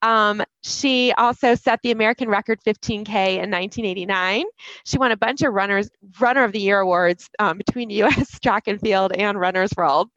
Um, 0.00 0.42
she 0.62 1.12
also 1.12 1.54
set 1.54 1.80
the 1.82 1.90
American 1.90 2.28
record 2.28 2.60
15K 2.66 3.08
in 3.08 3.50
1989. 3.50 4.44
She 4.84 4.98
won 4.98 5.12
a 5.12 5.16
bunch 5.16 5.42
of 5.42 5.52
runners 5.52 5.90
runner 6.20 6.44
of 6.44 6.52
the 6.52 6.60
year 6.60 6.80
awards 6.80 7.28
um, 7.38 7.58
between 7.58 7.90
U.S. 7.90 8.38
track 8.42 8.68
and 8.68 8.80
field 8.80 9.12
and 9.12 9.38
Runners 9.38 9.72
World. 9.76 10.08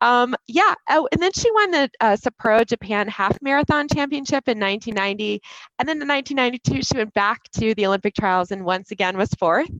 Um, 0.00 0.34
yeah, 0.48 0.74
oh, 0.88 1.08
and 1.12 1.20
then 1.20 1.32
she 1.32 1.50
won 1.52 1.70
the 1.70 1.90
uh, 2.00 2.16
Sapporo 2.16 2.66
Japan 2.66 3.08
Half 3.08 3.38
Marathon 3.42 3.86
Championship 3.88 4.48
in 4.48 4.58
1990, 4.58 5.40
and 5.78 5.88
then 5.88 6.00
in 6.00 6.08
1992 6.08 6.82
she 6.82 6.96
went 6.96 7.12
back 7.12 7.42
to 7.52 7.74
the 7.74 7.86
Olympic 7.86 8.14
trials 8.14 8.50
and 8.50 8.64
once 8.64 8.90
again 8.90 9.16
was 9.16 9.30
fourth 9.38 9.70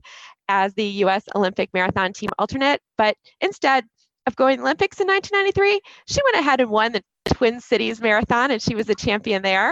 as 0.47 0.73
the 0.73 0.85
U.S. 0.85 1.23
Olympic 1.35 1.69
Marathon 1.73 2.13
Team 2.13 2.29
alternate. 2.37 2.81
But 2.97 3.15
instead 3.39 3.85
of 4.27 4.35
going 4.35 4.59
Olympics 4.59 4.99
in 4.99 5.07
1993, 5.07 5.81
she 6.07 6.21
went 6.23 6.45
ahead 6.45 6.61
and 6.61 6.69
won 6.69 6.91
the 6.91 7.03
Twin 7.25 7.59
Cities 7.59 8.01
Marathon, 8.01 8.51
and 8.51 8.61
she 8.61 8.75
was 8.75 8.89
a 8.89 8.95
champion 8.95 9.41
there. 9.41 9.71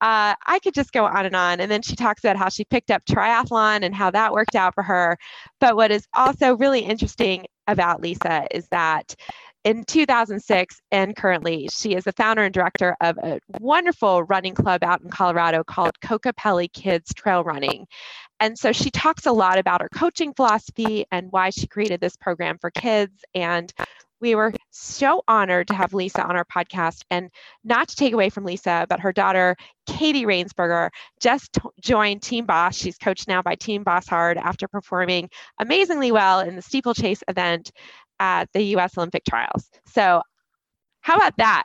Uh, 0.00 0.34
I 0.46 0.58
could 0.62 0.74
just 0.74 0.92
go 0.92 1.04
on 1.04 1.26
and 1.26 1.36
on. 1.36 1.60
And 1.60 1.70
then 1.70 1.82
she 1.82 1.96
talks 1.96 2.24
about 2.24 2.36
how 2.36 2.48
she 2.48 2.64
picked 2.64 2.90
up 2.90 3.04
triathlon 3.04 3.84
and 3.84 3.94
how 3.94 4.10
that 4.10 4.32
worked 4.32 4.56
out 4.56 4.74
for 4.74 4.82
her. 4.82 5.16
But 5.60 5.76
what 5.76 5.90
is 5.90 6.06
also 6.14 6.56
really 6.56 6.80
interesting 6.80 7.46
about 7.66 8.00
Lisa 8.02 8.46
is 8.50 8.66
that 8.70 9.14
in 9.64 9.84
2006 9.84 10.80
and 10.90 11.14
currently. 11.16 11.68
She 11.72 11.94
is 11.94 12.04
the 12.04 12.12
founder 12.12 12.42
and 12.44 12.54
director 12.54 12.96
of 13.00 13.18
a 13.18 13.40
wonderful 13.60 14.24
running 14.24 14.54
club 14.54 14.82
out 14.82 15.02
in 15.02 15.10
colorado 15.10 15.62
called 15.64 15.98
Kokopelli 16.00 16.72
kids 16.72 17.12
trail 17.14 17.44
running. 17.44 17.86
And 18.40 18.58
so 18.58 18.72
she 18.72 18.90
talks 18.90 19.26
a 19.26 19.32
lot 19.32 19.58
about 19.58 19.82
her 19.82 19.88
coaching 19.94 20.34
philosophy 20.34 21.04
and 21.12 21.30
why 21.30 21.50
she 21.50 21.68
created 21.68 22.00
this 22.00 22.16
program 22.16 22.58
for 22.58 22.70
kids. 22.70 23.24
And 23.34 23.72
we 24.20 24.34
were 24.36 24.52
so 24.70 25.22
honored 25.28 25.66
to 25.68 25.74
have 25.74 25.92
Lisa 25.92 26.24
on 26.24 26.36
our 26.36 26.44
podcast. 26.44 27.02
And 27.10 27.30
not 27.64 27.88
to 27.88 27.96
take 27.96 28.14
away 28.14 28.30
from 28.30 28.44
Lisa, 28.44 28.86
but 28.88 29.00
her 29.00 29.12
daughter, 29.12 29.56
Katie 29.86 30.24
Rainsberger, 30.24 30.90
just 31.20 31.52
t- 31.52 31.60
joined 31.80 32.22
Team 32.22 32.46
Boss. 32.46 32.76
She's 32.76 32.96
coached 32.96 33.26
now 33.26 33.42
by 33.42 33.56
Team 33.56 33.84
Bosshard 33.84 34.36
after 34.36 34.68
performing 34.68 35.28
amazingly 35.58 36.12
well 36.12 36.40
in 36.40 36.54
the 36.54 36.62
steeplechase 36.62 37.22
event 37.28 37.72
at 38.22 38.48
the 38.52 38.62
US 38.76 38.96
Olympic 38.96 39.24
trials. 39.24 39.68
So, 39.84 40.22
how 41.00 41.16
about 41.16 41.36
that? 41.38 41.64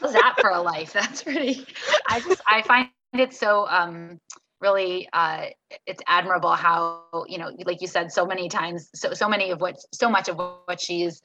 How's 0.00 0.12
that 0.12 0.36
for 0.38 0.50
a 0.50 0.60
life? 0.60 0.92
That's 1.00 1.22
pretty. 1.22 1.66
I 2.06 2.20
just, 2.20 2.42
I 2.46 2.60
find 2.62 2.90
it 3.14 3.32
so, 3.32 3.66
um, 3.68 4.20
really 4.60 5.08
uh, 5.12 5.46
it's 5.86 6.02
admirable 6.06 6.52
how 6.52 7.02
you 7.26 7.36
know 7.36 7.50
like 7.66 7.82
you 7.82 7.88
said 7.88 8.10
so 8.10 8.24
many 8.24 8.48
times 8.48 8.88
so 8.94 9.12
so 9.12 9.28
many 9.28 9.50
of 9.50 9.60
what 9.60 9.76
so 9.92 10.08
much 10.08 10.28
of 10.28 10.36
what 10.38 10.80
she's 10.80 11.22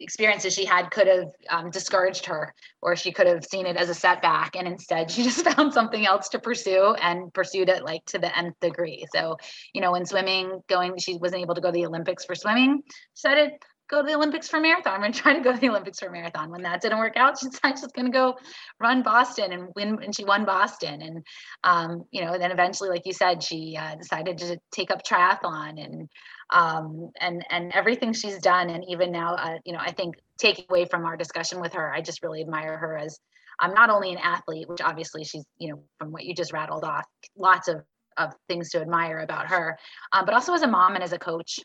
experiences 0.00 0.52
she 0.52 0.64
had 0.64 0.90
could 0.90 1.06
have 1.06 1.30
um, 1.48 1.70
discouraged 1.70 2.26
her 2.26 2.52
or 2.82 2.96
she 2.96 3.12
could 3.12 3.26
have 3.26 3.44
seen 3.44 3.64
it 3.64 3.76
as 3.76 3.88
a 3.88 3.94
setback 3.94 4.56
and 4.56 4.66
instead 4.66 5.10
she 5.10 5.22
just 5.30 5.48
found 5.48 5.72
something 5.72 6.04
else 6.04 6.28
to 6.28 6.38
pursue 6.38 6.94
and 7.00 7.32
pursued 7.32 7.68
it 7.68 7.84
like 7.84 8.04
to 8.04 8.18
the 8.18 8.36
nth 8.36 8.58
degree 8.60 9.06
so 9.14 9.36
you 9.72 9.80
know 9.80 9.92
when 9.92 10.04
swimming 10.04 10.60
going 10.68 10.98
she 10.98 11.16
wasn't 11.16 11.40
able 11.40 11.54
to 11.54 11.60
go 11.60 11.68
to 11.68 11.72
the 11.72 11.86
olympics 11.86 12.24
for 12.24 12.34
swimming 12.34 12.82
decided 13.14 13.52
go 13.88 14.02
to 14.02 14.06
the 14.06 14.14
Olympics 14.14 14.48
for 14.48 14.60
marathon. 14.60 14.94
I'm 14.94 15.00
going 15.00 15.12
to 15.12 15.18
try 15.18 15.34
to 15.34 15.40
go 15.40 15.52
to 15.52 15.58
the 15.58 15.68
Olympics 15.68 16.00
for 16.00 16.10
marathon. 16.10 16.50
When 16.50 16.62
that 16.62 16.80
didn't 16.80 16.98
work 16.98 17.16
out, 17.16 17.38
she 17.38 17.48
decided 17.50 17.78
she's 17.78 17.92
going 17.92 18.06
to 18.06 18.12
go 18.12 18.36
run 18.80 19.02
Boston 19.02 19.52
and 19.52 19.68
win. 19.76 19.98
And 20.02 20.14
she 20.14 20.24
won 20.24 20.44
Boston. 20.44 21.02
And, 21.02 21.24
um, 21.62 22.04
you 22.10 22.24
know, 22.24 22.38
then 22.38 22.50
eventually, 22.50 22.88
like 22.88 23.06
you 23.06 23.12
said, 23.12 23.42
she 23.42 23.76
uh, 23.78 23.96
decided 23.96 24.38
to 24.38 24.58
take 24.72 24.90
up 24.90 25.02
triathlon 25.04 25.84
and, 25.84 26.08
um, 26.50 27.10
and, 27.20 27.44
and 27.50 27.72
everything 27.72 28.12
she's 28.12 28.38
done. 28.38 28.70
And 28.70 28.84
even 28.88 29.12
now, 29.12 29.34
uh, 29.34 29.58
you 29.64 29.72
know, 29.72 29.80
I 29.80 29.92
think 29.92 30.16
taking 30.38 30.64
away 30.70 30.86
from 30.86 31.04
our 31.04 31.16
discussion 31.16 31.60
with 31.60 31.74
her, 31.74 31.92
I 31.92 32.00
just 32.00 32.22
really 32.22 32.40
admire 32.40 32.76
her 32.76 32.96
as 32.96 33.18
um, 33.60 33.74
not 33.74 33.90
only 33.90 34.12
an 34.12 34.18
athlete, 34.18 34.68
which 34.68 34.80
obviously 34.80 35.24
she's, 35.24 35.44
you 35.58 35.70
know, 35.70 35.82
from 35.98 36.10
what 36.10 36.24
you 36.24 36.34
just 36.34 36.52
rattled 36.52 36.84
off, 36.84 37.04
lots 37.36 37.68
of, 37.68 37.82
of 38.16 38.32
things 38.48 38.70
to 38.70 38.80
admire 38.80 39.18
about 39.20 39.46
her, 39.46 39.78
um, 40.12 40.24
but 40.24 40.34
also 40.34 40.54
as 40.54 40.62
a 40.62 40.66
mom 40.66 40.94
and 40.94 41.04
as 41.04 41.12
a 41.12 41.18
coach 41.18 41.60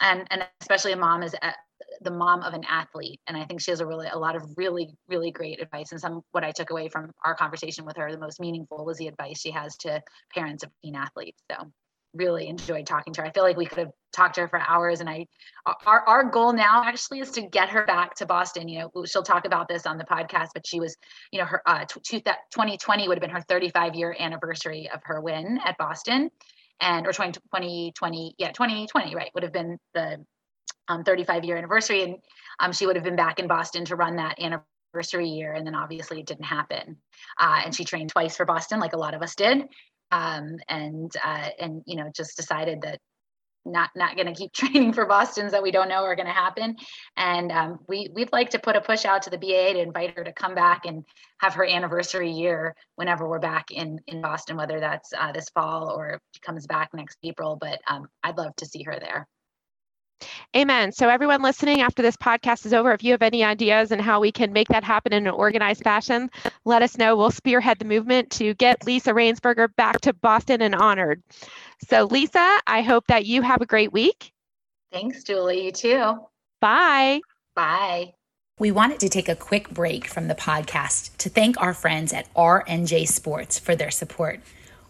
and 0.00 0.26
and 0.30 0.46
especially 0.60 0.92
a 0.92 0.96
mom 0.96 1.22
is 1.22 1.34
a, 1.34 1.52
the 2.00 2.10
mom 2.10 2.42
of 2.42 2.54
an 2.54 2.64
athlete 2.68 3.20
and 3.26 3.36
i 3.36 3.44
think 3.44 3.60
she 3.60 3.70
has 3.70 3.80
a 3.80 3.86
really 3.86 4.08
a 4.08 4.18
lot 4.18 4.36
of 4.36 4.42
really 4.56 4.94
really 5.08 5.30
great 5.30 5.60
advice 5.60 5.92
and 5.92 6.00
some 6.00 6.22
what 6.32 6.44
i 6.44 6.50
took 6.50 6.70
away 6.70 6.88
from 6.88 7.10
our 7.24 7.34
conversation 7.34 7.84
with 7.84 7.96
her 7.96 8.10
the 8.10 8.18
most 8.18 8.40
meaningful 8.40 8.84
was 8.84 8.98
the 8.98 9.08
advice 9.08 9.40
she 9.40 9.50
has 9.50 9.76
to 9.76 10.02
parents 10.34 10.62
of 10.62 10.70
teen 10.82 10.94
athletes 10.94 11.42
so 11.50 11.70
really 12.14 12.48
enjoyed 12.48 12.86
talking 12.86 13.12
to 13.12 13.20
her. 13.20 13.26
I 13.26 13.32
feel 13.32 13.42
like 13.42 13.56
we 13.56 13.66
could 13.66 13.78
have 13.78 13.90
talked 14.12 14.36
to 14.36 14.42
her 14.42 14.48
for 14.48 14.60
hours. 14.60 15.00
And 15.00 15.10
I, 15.10 15.26
our, 15.86 16.00
our 16.06 16.24
goal 16.24 16.52
now 16.52 16.82
actually 16.84 17.20
is 17.20 17.30
to 17.32 17.42
get 17.42 17.68
her 17.68 17.84
back 17.84 18.14
to 18.16 18.26
Boston. 18.26 18.68
You 18.68 18.90
know, 18.94 19.04
she'll 19.04 19.22
talk 19.22 19.44
about 19.44 19.68
this 19.68 19.86
on 19.86 19.98
the 19.98 20.04
podcast, 20.04 20.48
but 20.54 20.66
she 20.66 20.80
was, 20.80 20.96
you 21.32 21.40
know, 21.40 21.46
her 21.46 21.62
uh, 21.66 21.84
2020 21.84 23.08
would 23.08 23.16
have 23.16 23.20
been 23.20 23.30
her 23.30 23.44
35 23.48 23.94
year 23.94 24.16
anniversary 24.18 24.88
of 24.92 25.00
her 25.04 25.20
win 25.20 25.58
at 25.64 25.76
Boston. 25.76 26.30
And 26.80 27.06
or 27.06 27.12
20, 27.12 27.32
2020, 27.32 28.34
yeah, 28.38 28.52
2020, 28.52 29.14
right, 29.14 29.30
would 29.34 29.42
have 29.42 29.52
been 29.52 29.78
the 29.94 30.24
um, 30.88 31.04
35 31.04 31.44
year 31.44 31.56
anniversary. 31.56 32.02
And 32.02 32.16
um, 32.60 32.72
she 32.72 32.86
would 32.86 32.96
have 32.96 33.04
been 33.04 33.16
back 33.16 33.38
in 33.38 33.46
Boston 33.46 33.84
to 33.86 33.96
run 33.96 34.16
that 34.16 34.38
anniversary 34.40 35.28
year. 35.28 35.54
And 35.54 35.66
then 35.66 35.74
obviously 35.74 36.20
it 36.20 36.26
didn't 36.26 36.44
happen. 36.44 36.96
Uh, 37.38 37.62
and 37.64 37.74
she 37.74 37.84
trained 37.84 38.10
twice 38.10 38.36
for 38.36 38.44
Boston, 38.44 38.80
like 38.80 38.92
a 38.92 38.98
lot 38.98 39.14
of 39.14 39.22
us 39.22 39.34
did 39.34 39.68
um, 40.14 40.58
and 40.68 41.12
uh, 41.24 41.48
and 41.58 41.82
you 41.86 41.96
know 41.96 42.10
just 42.14 42.36
decided 42.36 42.82
that 42.82 43.00
not 43.64 43.90
not 43.94 44.16
going 44.16 44.26
to 44.26 44.34
keep 44.34 44.52
training 44.54 44.92
for 44.92 45.06
Boston's 45.06 45.52
that 45.52 45.62
we 45.62 45.70
don't 45.70 45.88
know 45.88 46.02
are 46.04 46.16
going 46.16 46.26
to 46.26 46.32
happen. 46.32 46.76
And 47.16 47.52
um, 47.52 47.78
we 47.88 48.10
we'd 48.12 48.32
like 48.32 48.50
to 48.50 48.58
put 48.58 48.76
a 48.76 48.80
push 48.80 49.04
out 49.04 49.22
to 49.22 49.30
the 49.30 49.38
BAA 49.38 49.74
to 49.74 49.80
invite 49.80 50.16
her 50.16 50.24
to 50.24 50.32
come 50.32 50.54
back 50.54 50.86
and 50.86 51.04
have 51.38 51.54
her 51.54 51.66
anniversary 51.66 52.30
year 52.30 52.74
whenever 52.96 53.28
we're 53.28 53.38
back 53.38 53.70
in 53.70 54.00
in 54.06 54.20
Boston, 54.20 54.56
whether 54.56 54.80
that's 54.80 55.12
uh, 55.16 55.32
this 55.32 55.48
fall 55.50 55.90
or 55.90 56.20
she 56.32 56.40
comes 56.40 56.66
back 56.66 56.90
next 56.94 57.18
April. 57.22 57.56
But 57.60 57.80
um, 57.86 58.08
I'd 58.22 58.36
love 58.36 58.54
to 58.56 58.66
see 58.66 58.82
her 58.84 58.98
there. 58.98 59.26
Amen. 60.56 60.92
So, 60.92 61.08
everyone 61.08 61.42
listening 61.42 61.80
after 61.80 62.02
this 62.02 62.16
podcast 62.16 62.66
is 62.66 62.72
over, 62.72 62.92
if 62.92 63.02
you 63.02 63.12
have 63.12 63.22
any 63.22 63.44
ideas 63.44 63.92
on 63.92 63.98
how 63.98 64.20
we 64.20 64.32
can 64.32 64.52
make 64.52 64.68
that 64.68 64.84
happen 64.84 65.12
in 65.12 65.26
an 65.26 65.34
organized 65.34 65.82
fashion, 65.82 66.30
let 66.64 66.82
us 66.82 66.96
know. 66.96 67.16
We'll 67.16 67.30
spearhead 67.30 67.78
the 67.78 67.84
movement 67.84 68.30
to 68.32 68.54
get 68.54 68.86
Lisa 68.86 69.12
Rainsberger 69.12 69.74
back 69.76 70.00
to 70.02 70.12
Boston 70.12 70.62
and 70.62 70.74
honored. 70.74 71.22
So, 71.88 72.04
Lisa, 72.04 72.60
I 72.66 72.82
hope 72.82 73.06
that 73.08 73.26
you 73.26 73.42
have 73.42 73.60
a 73.60 73.66
great 73.66 73.92
week. 73.92 74.32
Thanks, 74.92 75.24
Julie. 75.24 75.64
You 75.64 75.72
too. 75.72 76.18
Bye. 76.60 77.20
Bye. 77.54 78.14
We 78.60 78.70
wanted 78.70 79.00
to 79.00 79.08
take 79.08 79.28
a 79.28 79.34
quick 79.34 79.70
break 79.70 80.06
from 80.06 80.28
the 80.28 80.34
podcast 80.36 81.16
to 81.16 81.28
thank 81.28 81.60
our 81.60 81.74
friends 81.74 82.12
at 82.12 82.32
RNJ 82.34 83.08
Sports 83.08 83.58
for 83.58 83.74
their 83.74 83.90
support. 83.90 84.40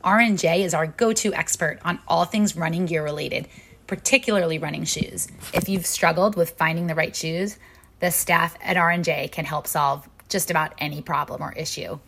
RNJ 0.04 0.60
is 0.60 0.74
our 0.74 0.86
go 0.86 1.14
to 1.14 1.32
expert 1.32 1.78
on 1.82 1.98
all 2.06 2.26
things 2.26 2.56
running 2.56 2.84
gear 2.84 3.02
related 3.02 3.48
particularly 3.86 4.58
running 4.58 4.84
shoes. 4.84 5.28
If 5.52 5.68
you've 5.68 5.86
struggled 5.86 6.36
with 6.36 6.50
finding 6.50 6.86
the 6.86 6.94
right 6.94 7.14
shoes, 7.14 7.58
the 8.00 8.10
staff 8.10 8.56
at 8.62 8.76
R&J 8.76 9.28
can 9.28 9.44
help 9.44 9.66
solve 9.66 10.08
just 10.28 10.50
about 10.50 10.74
any 10.78 11.02
problem 11.02 11.42
or 11.42 11.52
issue. 11.52 11.98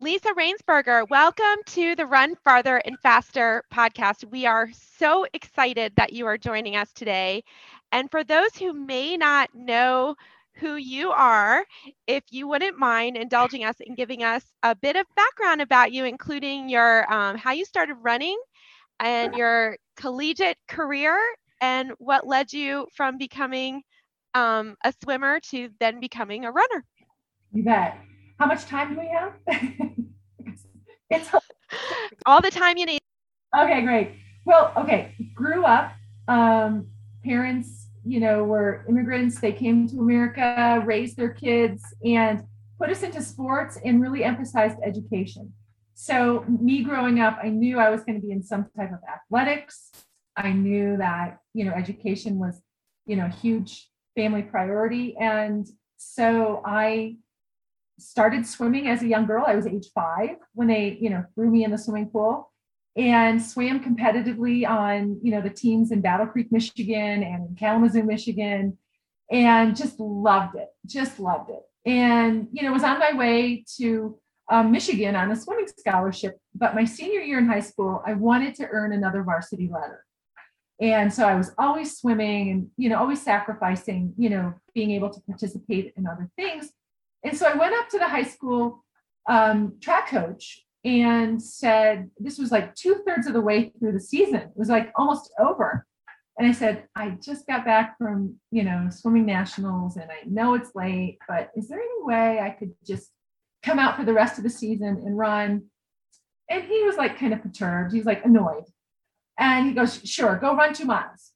Lisa 0.00 0.34
Rainsberger, 0.34 1.08
welcome 1.08 1.56
to 1.66 1.94
the 1.96 2.04
Run 2.04 2.34
Farther 2.44 2.76
and 2.76 2.98
Faster 3.00 3.64
podcast. 3.72 4.30
We 4.30 4.44
are 4.44 4.68
so 4.98 5.24
excited 5.32 5.94
that 5.96 6.12
you 6.12 6.26
are 6.26 6.36
joining 6.36 6.76
us 6.76 6.92
today. 6.92 7.42
And 7.90 8.10
for 8.10 8.22
those 8.22 8.54
who 8.56 8.74
may 8.74 9.16
not 9.16 9.48
know 9.54 10.16
who 10.56 10.76
you 10.76 11.10
are, 11.10 11.64
if 12.06 12.22
you 12.30 12.46
wouldn't 12.46 12.78
mind 12.78 13.16
indulging 13.16 13.64
us 13.64 13.76
and 13.80 13.96
giving 13.96 14.22
us 14.22 14.44
a 14.62 14.74
bit 14.74 14.96
of 14.96 15.06
background 15.16 15.62
about 15.62 15.92
you, 15.92 16.04
including 16.04 16.68
your 16.68 17.10
um, 17.10 17.38
how 17.38 17.52
you 17.52 17.64
started 17.64 17.96
running 18.02 18.38
and 19.00 19.34
your 19.34 19.78
collegiate 19.96 20.58
career 20.68 21.18
and 21.64 21.92
what 21.98 22.26
led 22.26 22.52
you 22.52 22.86
from 22.94 23.16
becoming 23.16 23.82
um, 24.34 24.76
a 24.84 24.92
swimmer 25.02 25.40
to 25.40 25.70
then 25.80 25.98
becoming 25.98 26.44
a 26.44 26.52
runner. 26.52 26.84
You 27.52 27.62
bet. 27.62 27.96
How 28.38 28.46
much 28.46 28.66
time 28.66 28.94
do 28.94 29.00
we 29.00 29.08
have? 29.08 29.32
it's 31.10 31.30
all 32.26 32.42
the 32.42 32.50
time 32.50 32.76
you 32.76 32.84
need. 32.84 33.00
Okay, 33.58 33.80
great. 33.82 34.12
Well, 34.44 34.72
okay. 34.76 35.14
Grew 35.34 35.64
up. 35.64 35.92
Um, 36.28 36.88
parents, 37.24 37.86
you 38.04 38.20
know, 38.20 38.44
were 38.44 38.84
immigrants. 38.86 39.40
They 39.40 39.52
came 39.52 39.88
to 39.88 40.00
America, 40.00 40.82
raised 40.84 41.16
their 41.16 41.32
kids, 41.32 41.82
and 42.04 42.42
put 42.78 42.90
us 42.90 43.02
into 43.02 43.22
sports 43.22 43.78
and 43.82 44.02
really 44.02 44.22
emphasized 44.22 44.76
education. 44.84 45.52
So, 45.94 46.44
me 46.48 46.82
growing 46.82 47.20
up, 47.20 47.38
I 47.42 47.48
knew 47.48 47.78
I 47.78 47.88
was 47.88 48.02
going 48.02 48.20
to 48.20 48.26
be 48.26 48.32
in 48.32 48.42
some 48.42 48.66
type 48.76 48.92
of 48.92 48.98
athletics. 49.08 49.92
I 50.36 50.52
knew 50.52 50.96
that, 50.96 51.38
you 51.52 51.64
know, 51.64 51.72
education 51.72 52.38
was, 52.38 52.60
you 53.06 53.16
know, 53.16 53.26
a 53.26 53.28
huge 53.28 53.88
family 54.16 54.42
priority. 54.42 55.16
And 55.16 55.66
so 55.96 56.62
I 56.64 57.16
started 57.98 58.46
swimming 58.46 58.88
as 58.88 59.02
a 59.02 59.06
young 59.06 59.26
girl. 59.26 59.44
I 59.46 59.54
was 59.54 59.66
age 59.66 59.88
five 59.94 60.36
when 60.54 60.68
they, 60.68 60.98
you 61.00 61.10
know, 61.10 61.24
threw 61.34 61.50
me 61.50 61.64
in 61.64 61.70
the 61.70 61.78
swimming 61.78 62.08
pool 62.08 62.50
and 62.96 63.42
swam 63.42 63.82
competitively 63.82 64.68
on, 64.68 65.18
you 65.22 65.30
know, 65.30 65.40
the 65.40 65.50
teams 65.50 65.90
in 65.90 66.00
Battle 66.00 66.26
Creek, 66.26 66.52
Michigan 66.52 67.22
and 67.22 67.48
in 67.48 67.56
Kalamazoo, 67.58 68.02
Michigan, 68.02 68.78
and 69.30 69.76
just 69.76 69.98
loved 69.98 70.56
it, 70.56 70.68
just 70.86 71.18
loved 71.18 71.50
it. 71.50 71.62
And, 71.86 72.48
you 72.52 72.62
know, 72.62 72.72
was 72.72 72.84
on 72.84 72.98
my 72.98 73.12
way 73.12 73.64
to 73.78 74.18
um, 74.50 74.70
Michigan 74.70 75.16
on 75.16 75.30
a 75.30 75.36
swimming 75.36 75.68
scholarship. 75.78 76.38
But 76.54 76.74
my 76.74 76.84
senior 76.84 77.20
year 77.20 77.38
in 77.38 77.46
high 77.46 77.60
school, 77.60 78.02
I 78.06 78.14
wanted 78.14 78.54
to 78.56 78.68
earn 78.68 78.92
another 78.92 79.22
varsity 79.22 79.68
letter. 79.72 80.04
And 80.80 81.12
so 81.12 81.26
I 81.26 81.34
was 81.34 81.52
always 81.56 81.96
swimming 81.96 82.50
and, 82.50 82.70
you 82.76 82.88
know, 82.88 82.98
always 82.98 83.22
sacrificing, 83.22 84.12
you 84.16 84.28
know, 84.28 84.54
being 84.74 84.90
able 84.90 85.10
to 85.10 85.20
participate 85.22 85.94
in 85.96 86.06
other 86.06 86.28
things. 86.36 86.70
And 87.22 87.36
so 87.36 87.46
I 87.46 87.54
went 87.54 87.74
up 87.74 87.88
to 87.90 87.98
the 87.98 88.08
high 88.08 88.24
school 88.24 88.84
um, 89.28 89.74
track 89.80 90.08
coach 90.08 90.64
and 90.84 91.42
said, 91.42 92.10
this 92.18 92.38
was 92.38 92.50
like 92.50 92.74
two 92.74 93.02
thirds 93.06 93.26
of 93.26 93.32
the 93.32 93.40
way 93.40 93.72
through 93.78 93.92
the 93.92 94.00
season. 94.00 94.36
It 94.36 94.50
was 94.56 94.68
like 94.68 94.92
almost 94.96 95.32
over. 95.38 95.86
And 96.36 96.48
I 96.48 96.52
said, 96.52 96.88
I 96.96 97.10
just 97.24 97.46
got 97.46 97.64
back 97.64 97.96
from, 97.96 98.36
you 98.50 98.64
know, 98.64 98.88
swimming 98.90 99.24
nationals 99.24 99.96
and 99.96 100.10
I 100.10 100.26
know 100.26 100.54
it's 100.54 100.74
late, 100.74 101.18
but 101.28 101.50
is 101.56 101.68
there 101.68 101.78
any 101.78 102.02
way 102.02 102.40
I 102.40 102.50
could 102.50 102.72
just 102.84 103.10
come 103.62 103.78
out 103.78 103.96
for 103.96 104.04
the 104.04 104.12
rest 104.12 104.36
of 104.36 104.44
the 104.44 104.50
season 104.50 104.88
and 105.06 105.16
run? 105.16 105.66
And 106.50 106.64
he 106.64 106.82
was 106.82 106.96
like 106.96 107.18
kind 107.18 107.32
of 107.32 107.40
perturbed. 107.40 107.94
He's 107.94 108.04
like 108.04 108.24
annoyed. 108.24 108.64
And 109.38 109.66
he 109.66 109.72
goes, 109.72 110.00
Sure, 110.04 110.36
go 110.36 110.54
run 110.54 110.74
two 110.74 110.84
miles. 110.84 111.32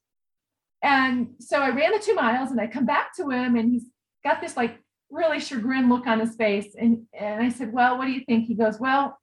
And 0.81 1.29
so 1.39 1.59
I 1.59 1.69
ran 1.69 1.91
the 1.91 1.99
two 1.99 2.15
miles 2.15 2.51
and 2.51 2.61
I 2.61 2.67
come 2.67 2.85
back 2.85 3.15
to 3.17 3.29
him 3.29 3.55
and 3.55 3.69
he's 3.69 3.85
got 4.23 4.39
this 4.39 4.55
like 4.55 4.79
really 5.09 5.39
chagrin 5.39 5.89
look 5.89 6.07
on 6.07 6.19
his 6.19 6.35
face. 6.35 6.75
And, 6.77 7.05
and 7.13 7.43
I 7.43 7.49
said, 7.49 7.73
Well, 7.73 7.97
what 7.97 8.05
do 8.05 8.11
you 8.11 8.23
think? 8.25 8.47
He 8.47 8.55
goes, 8.55 8.79
Well, 8.79 9.17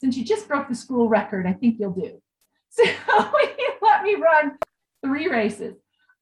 since 0.00 0.16
you 0.16 0.24
just 0.24 0.46
broke 0.46 0.68
the 0.68 0.74
school 0.74 1.08
record, 1.08 1.46
I 1.46 1.52
think 1.52 1.76
you'll 1.78 1.92
do. 1.92 2.20
So 2.68 2.84
he 2.84 3.66
let 3.80 4.02
me 4.02 4.16
run 4.16 4.58
three 5.02 5.28
races. 5.28 5.76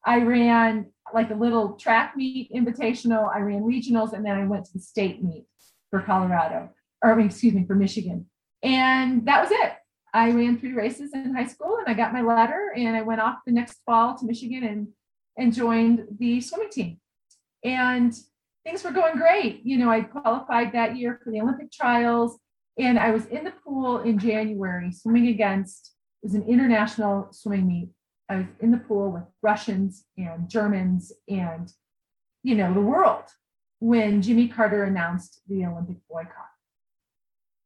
I 0.05 0.18
ran 0.18 0.92
like 1.12 1.31
a 1.31 1.35
little 1.35 1.73
track 1.73 2.16
meet 2.16 2.53
invitational, 2.53 3.35
I 3.35 3.40
ran 3.40 3.62
regionals, 3.62 4.12
and 4.12 4.25
then 4.25 4.37
I 4.37 4.47
went 4.47 4.66
to 4.66 4.73
the 4.75 4.79
state 4.79 5.23
meet 5.23 5.47
for 5.90 6.01
Colorado, 6.01 6.70
or 7.03 7.18
excuse 7.20 7.55
me, 7.55 7.64
for 7.66 7.75
Michigan. 7.75 8.27
And 8.62 9.27
that 9.27 9.42
was 9.42 9.51
it. 9.51 9.73
I 10.14 10.31
ran 10.31 10.59
three 10.59 10.72
races 10.72 11.12
in 11.12 11.35
high 11.35 11.46
school 11.46 11.79
and 11.79 11.88
I 11.88 11.94
got 11.94 12.12
my 12.12 12.22
letter 12.22 12.72
and 12.77 12.96
I 12.96 13.03
went 13.03 13.20
off 13.20 13.38
the 13.44 13.53
next 13.53 13.81
fall 13.85 14.16
to 14.16 14.24
Michigan 14.24 14.62
and, 14.62 14.88
and 15.37 15.53
joined 15.53 16.07
the 16.20 16.40
swimming 16.40 16.70
team. 16.70 17.00
And 17.64 18.14
things 18.64 18.85
were 18.85 18.92
going 18.92 19.16
great. 19.16 19.62
You 19.64 19.77
know, 19.77 19.90
I 19.90 20.03
qualified 20.03 20.72
that 20.72 20.96
year 20.96 21.20
for 21.22 21.33
the 21.33 21.40
Olympic 21.40 21.72
trials 21.72 22.38
and 22.79 22.96
I 22.96 23.11
was 23.11 23.27
in 23.27 23.42
the 23.42 23.50
pool 23.64 23.98
in 23.98 24.20
January 24.20 24.92
swimming 24.92 25.27
against, 25.27 25.92
it 26.23 26.27
was 26.27 26.35
an 26.35 26.44
international 26.44 27.29
swimming 27.33 27.67
meet. 27.67 27.88
I 28.29 28.37
was 28.37 28.46
in 28.60 28.71
the 28.71 28.79
pool 28.79 29.10
with 29.10 29.25
Russians 29.42 30.04
and 30.17 30.48
Germans 30.48 31.12
and, 31.29 31.69
you 32.44 32.54
know, 32.54 32.73
the 32.73 32.81
world 32.81 33.25
when 33.81 34.23
Jimmy 34.23 34.46
Carter 34.46 34.85
announced 34.85 35.40
the 35.48 35.67
Olympic 35.67 35.96
boycott. 36.08 36.31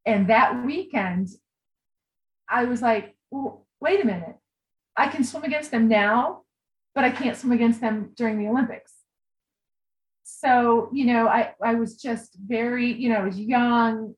And 0.06 0.28
that 0.28 0.64
weekend, 0.64 1.28
I 2.50 2.64
was 2.64 2.82
like, 2.82 3.14
wait 3.30 4.02
a 4.02 4.06
minute. 4.06 4.36
I 4.96 5.08
can 5.08 5.24
swim 5.24 5.44
against 5.44 5.70
them 5.70 5.88
now, 5.88 6.42
but 6.94 7.04
I 7.04 7.10
can't 7.10 7.36
swim 7.36 7.52
against 7.52 7.80
them 7.80 8.12
during 8.16 8.38
the 8.38 8.48
Olympics. 8.48 8.94
So, 10.24 10.90
you 10.92 11.04
know, 11.06 11.28
I, 11.28 11.54
I 11.64 11.74
was 11.74 12.00
just 12.00 12.36
very, 12.46 12.92
you 12.92 13.08
know, 13.08 13.16
I 13.16 13.24
was 13.24 13.38
young, 13.38 14.14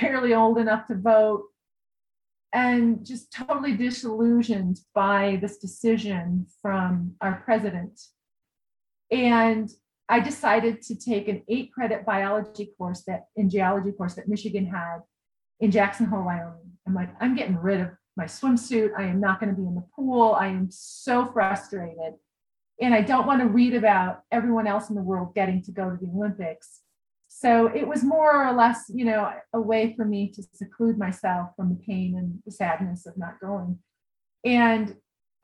barely 0.00 0.34
old 0.34 0.58
enough 0.58 0.86
to 0.86 0.94
vote. 0.94 1.44
and 2.52 3.04
just 3.04 3.32
totally 3.32 3.76
disillusioned 3.76 4.80
by 4.94 5.38
this 5.42 5.58
decision 5.58 6.46
from 6.62 7.14
our 7.20 7.42
president. 7.44 8.00
And 9.10 9.68
I 10.08 10.20
decided 10.20 10.80
to 10.82 10.94
take 10.94 11.28
an 11.28 11.42
eight 11.48 11.72
credit 11.72 12.06
biology 12.06 12.70
course 12.78 13.02
that 13.06 13.26
in 13.36 13.50
geology 13.50 13.92
course 13.92 14.14
that 14.14 14.28
Michigan 14.28 14.66
had 14.66 15.00
in 15.60 15.70
Jackson 15.70 16.06
Hole, 16.06 16.24
Wyoming. 16.24 16.65
I'm 16.86 16.94
like, 16.94 17.10
I'm 17.20 17.34
getting 17.34 17.56
rid 17.56 17.80
of 17.80 17.90
my 18.16 18.24
swimsuit. 18.24 18.90
I 18.96 19.04
am 19.04 19.20
not 19.20 19.40
going 19.40 19.54
to 19.54 19.60
be 19.60 19.66
in 19.66 19.74
the 19.74 19.84
pool. 19.94 20.34
I 20.34 20.48
am 20.48 20.68
so 20.70 21.26
frustrated. 21.26 22.14
And 22.80 22.94
I 22.94 23.00
don't 23.00 23.26
want 23.26 23.40
to 23.40 23.48
read 23.48 23.74
about 23.74 24.20
everyone 24.30 24.66
else 24.66 24.88
in 24.90 24.96
the 24.96 25.02
world 25.02 25.34
getting 25.34 25.62
to 25.62 25.72
go 25.72 25.90
to 25.90 25.96
the 25.96 26.10
Olympics. 26.10 26.82
So 27.28 27.66
it 27.66 27.86
was 27.86 28.02
more 28.02 28.46
or 28.46 28.52
less, 28.52 28.84
you 28.88 29.04
know, 29.04 29.30
a 29.52 29.60
way 29.60 29.94
for 29.96 30.04
me 30.04 30.30
to 30.32 30.42
seclude 30.54 30.98
myself 30.98 31.50
from 31.56 31.70
the 31.70 31.82
pain 31.86 32.16
and 32.16 32.38
the 32.44 32.52
sadness 32.52 33.06
of 33.06 33.16
not 33.18 33.40
going. 33.40 33.78
And 34.44 34.94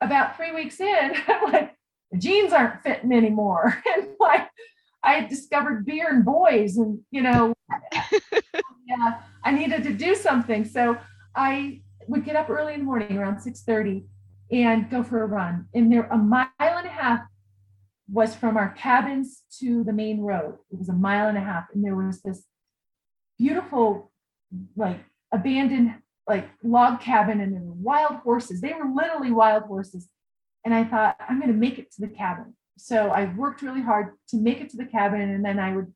about 0.01 0.37
three 0.37 0.51
weeks 0.51 0.79
in, 0.79 1.11
I'm 1.27 1.51
like, 1.51 1.75
the 2.11 2.19
jeans 2.19 2.53
aren't 2.53 2.81
fitting 2.81 3.11
anymore. 3.11 3.81
And 3.95 4.07
like, 4.19 4.49
I 5.03 5.13
had 5.15 5.29
discovered 5.29 5.85
beer 5.85 6.07
and 6.09 6.23
boys, 6.23 6.77
and 6.77 6.99
you 7.11 7.21
know, 7.21 7.53
yeah, 8.87 9.19
I 9.43 9.51
needed 9.51 9.83
to 9.83 9.93
do 9.93 10.15
something. 10.15 10.63
So 10.63 10.97
I 11.35 11.81
would 12.07 12.25
get 12.25 12.35
up 12.35 12.49
early 12.49 12.73
in 12.73 12.81
the 12.81 12.85
morning 12.85 13.17
around 13.17 13.37
6:30 13.37 14.05
and 14.51 14.89
go 14.89 15.03
for 15.03 15.21
a 15.23 15.27
run. 15.27 15.67
And 15.73 15.91
there 15.91 16.03
a 16.03 16.17
mile 16.17 16.47
and 16.59 16.85
a 16.85 16.89
half 16.89 17.21
was 18.11 18.35
from 18.35 18.57
our 18.57 18.69
cabins 18.73 19.43
to 19.59 19.83
the 19.83 19.93
main 19.93 20.21
road. 20.21 20.57
It 20.71 20.77
was 20.77 20.89
a 20.89 20.93
mile 20.93 21.27
and 21.27 21.37
a 21.37 21.41
half, 21.41 21.65
and 21.73 21.83
there 21.83 21.95
was 21.95 22.21
this 22.21 22.45
beautiful, 23.39 24.11
like 24.75 24.99
abandoned, 25.31 25.95
like 26.27 26.49
log 26.63 26.99
cabin, 26.99 27.39
and 27.39 27.53
there 27.53 27.61
were 27.61 27.73
wild 27.73 28.17
horses. 28.17 28.61
They 28.61 28.73
were 28.73 28.93
literally 28.93 29.31
wild 29.31 29.63
horses. 29.63 30.09
And 30.65 30.73
I 30.73 30.83
thought, 30.83 31.17
I'm 31.27 31.39
going 31.39 31.51
to 31.51 31.57
make 31.57 31.77
it 31.79 31.91
to 31.93 32.01
the 32.01 32.07
cabin. 32.07 32.55
So 32.77 33.09
I 33.09 33.33
worked 33.33 33.61
really 33.61 33.81
hard 33.81 34.13
to 34.29 34.37
make 34.37 34.61
it 34.61 34.69
to 34.71 34.77
the 34.77 34.85
cabin, 34.85 35.21
and 35.21 35.43
then 35.43 35.59
I 35.59 35.75
would 35.75 35.93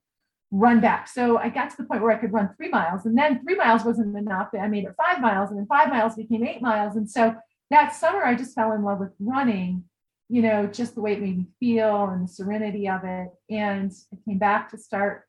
run 0.51 0.79
back. 0.79 1.07
So 1.07 1.37
I 1.37 1.49
got 1.49 1.69
to 1.71 1.77
the 1.77 1.83
point 1.83 2.01
where 2.01 2.11
I 2.11 2.17
could 2.17 2.33
run 2.33 2.49
three 2.55 2.69
miles, 2.69 3.05
and 3.05 3.17
then 3.17 3.41
three 3.43 3.55
miles 3.55 3.83
wasn't 3.83 4.17
enough. 4.17 4.49
I 4.59 4.67
made 4.67 4.85
it 4.85 4.95
five 4.97 5.21
miles, 5.21 5.49
and 5.49 5.59
then 5.59 5.67
five 5.67 5.89
miles 5.89 6.15
became 6.15 6.45
eight 6.45 6.61
miles. 6.61 6.95
And 6.95 7.09
so 7.09 7.35
that 7.69 7.95
summer, 7.95 8.23
I 8.23 8.35
just 8.35 8.55
fell 8.55 8.71
in 8.71 8.83
love 8.83 8.99
with 8.99 9.11
running 9.19 9.83
you 10.29 10.41
know, 10.41 10.67
just 10.67 10.95
the 10.95 11.01
way 11.01 11.13
it 11.13 11.21
made 11.21 11.37
me 11.37 11.45
feel 11.59 12.05
and 12.05 12.27
the 12.27 12.31
serenity 12.31 12.87
of 12.89 13.01
it. 13.03 13.29
And 13.49 13.91
I 14.13 14.17
came 14.25 14.37
back 14.37 14.69
to 14.71 14.77
start 14.77 15.23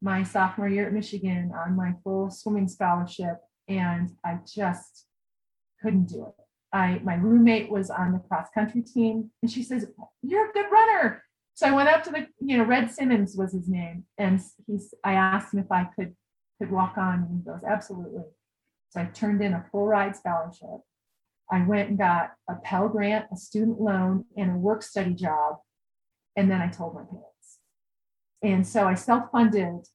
my 0.00 0.22
sophomore 0.22 0.68
year 0.68 0.86
at 0.86 0.94
Michigan 0.94 1.52
on 1.54 1.76
my 1.76 1.92
full 2.02 2.30
swimming 2.30 2.68
scholarship, 2.68 3.36
and 3.68 4.10
I 4.24 4.38
just 4.46 5.06
couldn't 5.82 6.06
do 6.06 6.26
it. 6.26 6.44
I 6.72 7.00
my 7.04 7.16
roommate 7.16 7.70
was 7.70 7.90
on 7.90 8.12
the 8.12 8.18
cross 8.18 8.48
country 8.54 8.82
team, 8.82 9.30
and 9.42 9.50
she 9.50 9.62
says, 9.62 9.86
"You're 10.22 10.48
a 10.48 10.52
good 10.52 10.70
runner." 10.70 11.22
So 11.60 11.66
I 11.66 11.72
went 11.72 11.90
up 11.90 12.02
to 12.04 12.10
the, 12.10 12.26
you 12.40 12.56
know, 12.56 12.64
Red 12.64 12.90
Simmons 12.90 13.36
was 13.36 13.52
his 13.52 13.68
name, 13.68 14.04
and 14.16 14.40
he's. 14.66 14.94
I 15.04 15.12
asked 15.12 15.52
him 15.52 15.60
if 15.60 15.70
I 15.70 15.84
could 15.94 16.16
could 16.58 16.70
walk 16.70 16.96
on, 16.96 17.18
and 17.18 17.36
he 17.36 17.44
goes, 17.44 17.62
"Absolutely." 17.62 18.24
So 18.88 19.02
I 19.02 19.04
turned 19.04 19.42
in 19.42 19.52
a 19.52 19.66
full 19.70 19.86
ride 19.86 20.16
scholarship, 20.16 20.80
I 21.52 21.62
went 21.66 21.90
and 21.90 21.98
got 21.98 22.32
a 22.48 22.54
Pell 22.54 22.88
Grant, 22.88 23.26
a 23.30 23.36
student 23.36 23.78
loan, 23.78 24.24
and 24.38 24.52
a 24.52 24.54
work 24.54 24.82
study 24.82 25.12
job. 25.12 25.58
And 26.34 26.50
then 26.50 26.62
I 26.62 26.68
told 26.68 26.94
my 26.94 27.02
parents. 27.02 27.58
And 28.42 28.66
so 28.66 28.86
I 28.86 28.94
self 28.94 29.30
funded 29.30 29.86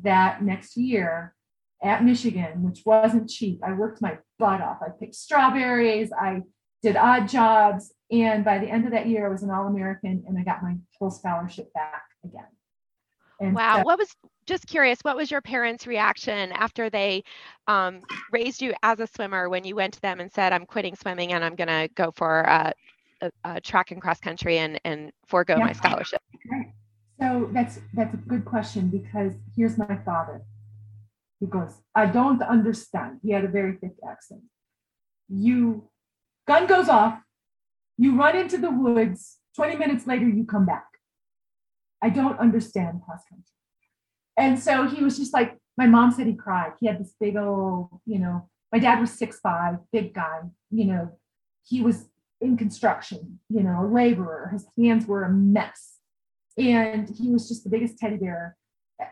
that 0.00 0.42
next 0.42 0.74
year 0.74 1.34
at 1.82 2.02
Michigan, 2.02 2.62
which 2.62 2.86
wasn't 2.86 3.28
cheap. 3.28 3.60
I 3.62 3.72
worked 3.72 4.00
my 4.00 4.16
butt 4.38 4.62
off. 4.62 4.78
I 4.80 4.88
picked 4.88 5.16
strawberries, 5.16 6.12
I 6.18 6.44
did 6.82 6.96
odd 6.96 7.28
jobs. 7.28 7.92
And 8.10 8.44
by 8.44 8.58
the 8.58 8.66
end 8.66 8.86
of 8.86 8.92
that 8.92 9.06
year, 9.06 9.26
I 9.26 9.30
was 9.30 9.42
an 9.42 9.50
All 9.50 9.66
American 9.66 10.24
and 10.26 10.38
I 10.38 10.42
got 10.42 10.62
my 10.62 10.76
full 10.98 11.10
scholarship 11.10 11.72
back 11.72 12.02
again. 12.24 12.44
And 13.40 13.54
wow. 13.54 13.78
So, 13.78 13.82
what 13.84 13.98
was 13.98 14.14
just 14.46 14.66
curious, 14.66 14.98
what 15.02 15.16
was 15.16 15.30
your 15.30 15.40
parents' 15.40 15.86
reaction 15.86 16.52
after 16.52 16.90
they 16.90 17.24
um, 17.68 18.00
raised 18.32 18.60
you 18.60 18.74
as 18.82 19.00
a 19.00 19.06
swimmer 19.06 19.48
when 19.48 19.64
you 19.64 19.76
went 19.76 19.94
to 19.94 20.00
them 20.00 20.20
and 20.20 20.30
said, 20.30 20.52
I'm 20.52 20.66
quitting 20.66 20.96
swimming 20.96 21.32
and 21.32 21.44
I'm 21.44 21.54
going 21.54 21.68
to 21.68 21.88
go 21.94 22.10
for 22.10 22.40
a, 22.40 22.72
a, 23.22 23.30
a, 23.44 23.60
track 23.60 23.92
and 23.92 24.00
cross 24.00 24.18
country 24.18 24.58
and, 24.58 24.80
and 24.84 25.12
forego 25.26 25.56
yeah. 25.56 25.64
my 25.64 25.72
scholarship? 25.72 26.20
So 27.20 27.50
that's 27.52 27.78
that's 27.92 28.14
a 28.14 28.16
good 28.16 28.46
question 28.46 28.88
because 28.88 29.34
here's 29.54 29.76
my 29.76 29.98
father. 30.04 30.42
He 31.38 31.46
goes, 31.46 31.72
I 31.94 32.06
don't 32.06 32.42
understand. 32.42 33.20
He 33.22 33.32
had 33.32 33.44
a 33.44 33.48
very 33.48 33.76
thick 33.76 33.92
accent. 34.08 34.40
You 35.28 35.89
gun 36.50 36.66
goes 36.66 36.88
off, 36.88 37.22
you 37.96 38.16
run 38.16 38.36
into 38.36 38.58
the 38.58 38.72
woods, 38.72 39.38
20 39.54 39.76
minutes 39.76 40.04
later, 40.04 40.28
you 40.28 40.44
come 40.44 40.66
back. 40.66 40.86
I 42.02 42.10
don't 42.10 42.40
understand 42.40 43.02
cross 43.06 43.22
country. 43.28 43.44
And 44.36 44.58
so 44.58 44.88
he 44.88 45.04
was 45.04 45.16
just 45.16 45.32
like, 45.32 45.56
my 45.76 45.86
mom 45.86 46.10
said 46.10 46.26
he 46.26 46.34
cried. 46.34 46.72
He 46.80 46.88
had 46.88 46.98
this 46.98 47.14
big 47.20 47.36
old, 47.36 47.90
you 48.04 48.18
know, 48.18 48.48
my 48.72 48.80
dad 48.80 48.98
was 48.98 49.12
six 49.12 49.38
five, 49.38 49.76
big 49.92 50.12
guy, 50.12 50.40
you 50.70 50.86
know, 50.86 51.12
he 51.62 51.82
was 51.82 52.08
in 52.40 52.56
construction, 52.56 53.38
you 53.48 53.62
know, 53.62 53.84
a 53.84 53.86
laborer. 53.86 54.48
His 54.52 54.66
hands 54.76 55.06
were 55.06 55.22
a 55.22 55.30
mess. 55.30 55.98
And 56.58 57.08
he 57.08 57.30
was 57.30 57.48
just 57.48 57.62
the 57.62 57.70
biggest 57.70 57.96
teddy 57.96 58.16
bear 58.16 58.56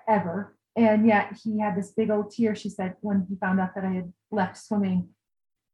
ever. 0.08 0.56
And 0.74 1.06
yet 1.06 1.36
he 1.44 1.60
had 1.60 1.76
this 1.76 1.92
big 1.92 2.10
old 2.10 2.32
tear, 2.32 2.56
she 2.56 2.68
said, 2.68 2.94
when 3.00 3.26
he 3.28 3.36
found 3.36 3.60
out 3.60 3.76
that 3.76 3.84
I 3.84 3.92
had 3.92 4.12
left 4.32 4.56
swimming. 4.56 5.10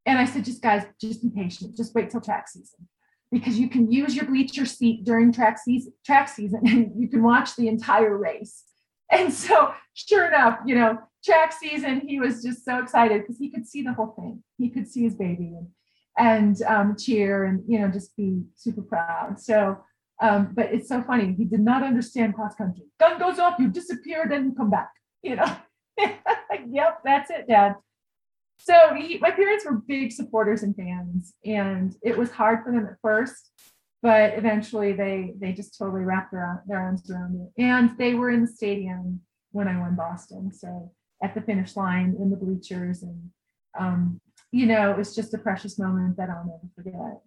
And 0.07 0.19
I 0.19 0.27
said, 0.27 0.45
just 0.45 0.63
guys, 0.63 0.85
just 1.01 1.23
be 1.23 1.31
patient. 1.31 1.77
Just 1.77 1.95
wait 1.95 2.11
till 2.11 2.21
track 2.21 2.49
season 2.49 2.89
because 3.33 3.59
you 3.59 3.69
can 3.69 3.91
use 3.91 4.15
your 4.15 4.27
bleacher 4.27 4.67
seat 4.67 5.05
during 5.05 5.33
track 5.33 5.59
season, 5.59 5.93
track 6.05 6.29
season 6.29 6.61
and 6.67 6.93
you 7.01 7.09
can 7.09 7.23
watch 7.23 7.57
the 7.57 7.69
entire 7.69 8.17
race. 8.17 8.65
And 9.11 9.33
so, 9.33 9.73
sure 9.95 10.27
enough, 10.27 10.59
you 10.67 10.75
know, 10.75 10.99
track 11.25 11.53
season, 11.53 12.03
he 12.07 12.21
was 12.21 12.43
just 12.43 12.65
so 12.65 12.79
excited 12.79 13.23
because 13.23 13.39
he 13.39 13.51
could 13.51 13.67
see 13.67 13.83
the 13.83 13.93
whole 13.93 14.15
thing. 14.19 14.43
He 14.59 14.71
could 14.71 14.89
see 14.89 15.03
his 15.03 15.15
baby 15.15 15.55
and 15.57 15.69
and 16.17 16.63
um, 16.63 16.97
cheer 16.97 17.45
and 17.45 17.63
you 17.67 17.79
know 17.79 17.89
just 17.89 18.17
be 18.17 18.43
super 18.55 18.83
proud. 18.83 19.41
So, 19.41 19.79
um, 20.23 20.51
but 20.55 20.73
it's 20.73 20.89
so 20.89 21.03
funny. 21.03 21.35
He 21.37 21.45
did 21.45 21.61
not 21.61 21.83
understand 21.83 22.35
cross 22.35 22.55
country. 22.55 22.85
Gun 23.01 23.19
goes 23.19 23.39
off, 23.39 23.59
you 23.59 23.69
disappear, 23.69 24.27
then 24.29 24.47
you 24.47 24.55
come 24.55 24.71
back. 24.71 24.91
You 25.23 25.37
know, 25.37 25.57
yep, 25.99 27.01
that's 27.05 27.31
it, 27.31 27.47
Dad. 27.49 27.77
So 28.59 28.75
my 29.21 29.31
parents 29.31 29.65
were 29.65 29.83
big 29.87 30.13
supporters 30.13 30.63
and 30.63 30.75
fans, 30.75 31.35
and 31.45 31.95
it 32.03 32.17
was 32.17 32.31
hard 32.31 32.65
for 32.65 32.73
them 32.73 32.87
at 32.87 32.97
first 33.03 33.51
but 34.05 34.37
eventually 34.37 34.93
they 34.93 35.33
they 35.41 35.51
just 35.51 35.79
totally 35.79 36.03
wrapped 36.03 36.31
their, 36.31 36.63
their 36.67 36.79
arms 36.79 37.11
around 37.11 37.33
me. 37.39 37.47
And 37.57 37.97
they 37.97 38.13
were 38.13 38.29
in 38.29 38.43
the 38.43 38.47
stadium 38.47 39.23
when 39.55 39.69
i 39.69 39.79
won 39.79 39.95
boston 39.95 40.53
so 40.53 40.93
at 41.23 41.35
the 41.35 41.41
finish 41.41 41.75
line 41.77 42.15
in 42.21 42.29
the 42.29 42.37
bleachers 42.37 43.03
and 43.03 43.31
um, 43.79 44.21
you 44.53 44.67
know 44.67 44.91
it 44.91 44.97
was 44.97 45.15
just 45.15 45.33
a 45.33 45.39
precious 45.39 45.79
moment 45.79 46.17
that 46.17 46.29
i'll 46.29 46.45
never 46.45 46.69
forget 46.75 47.21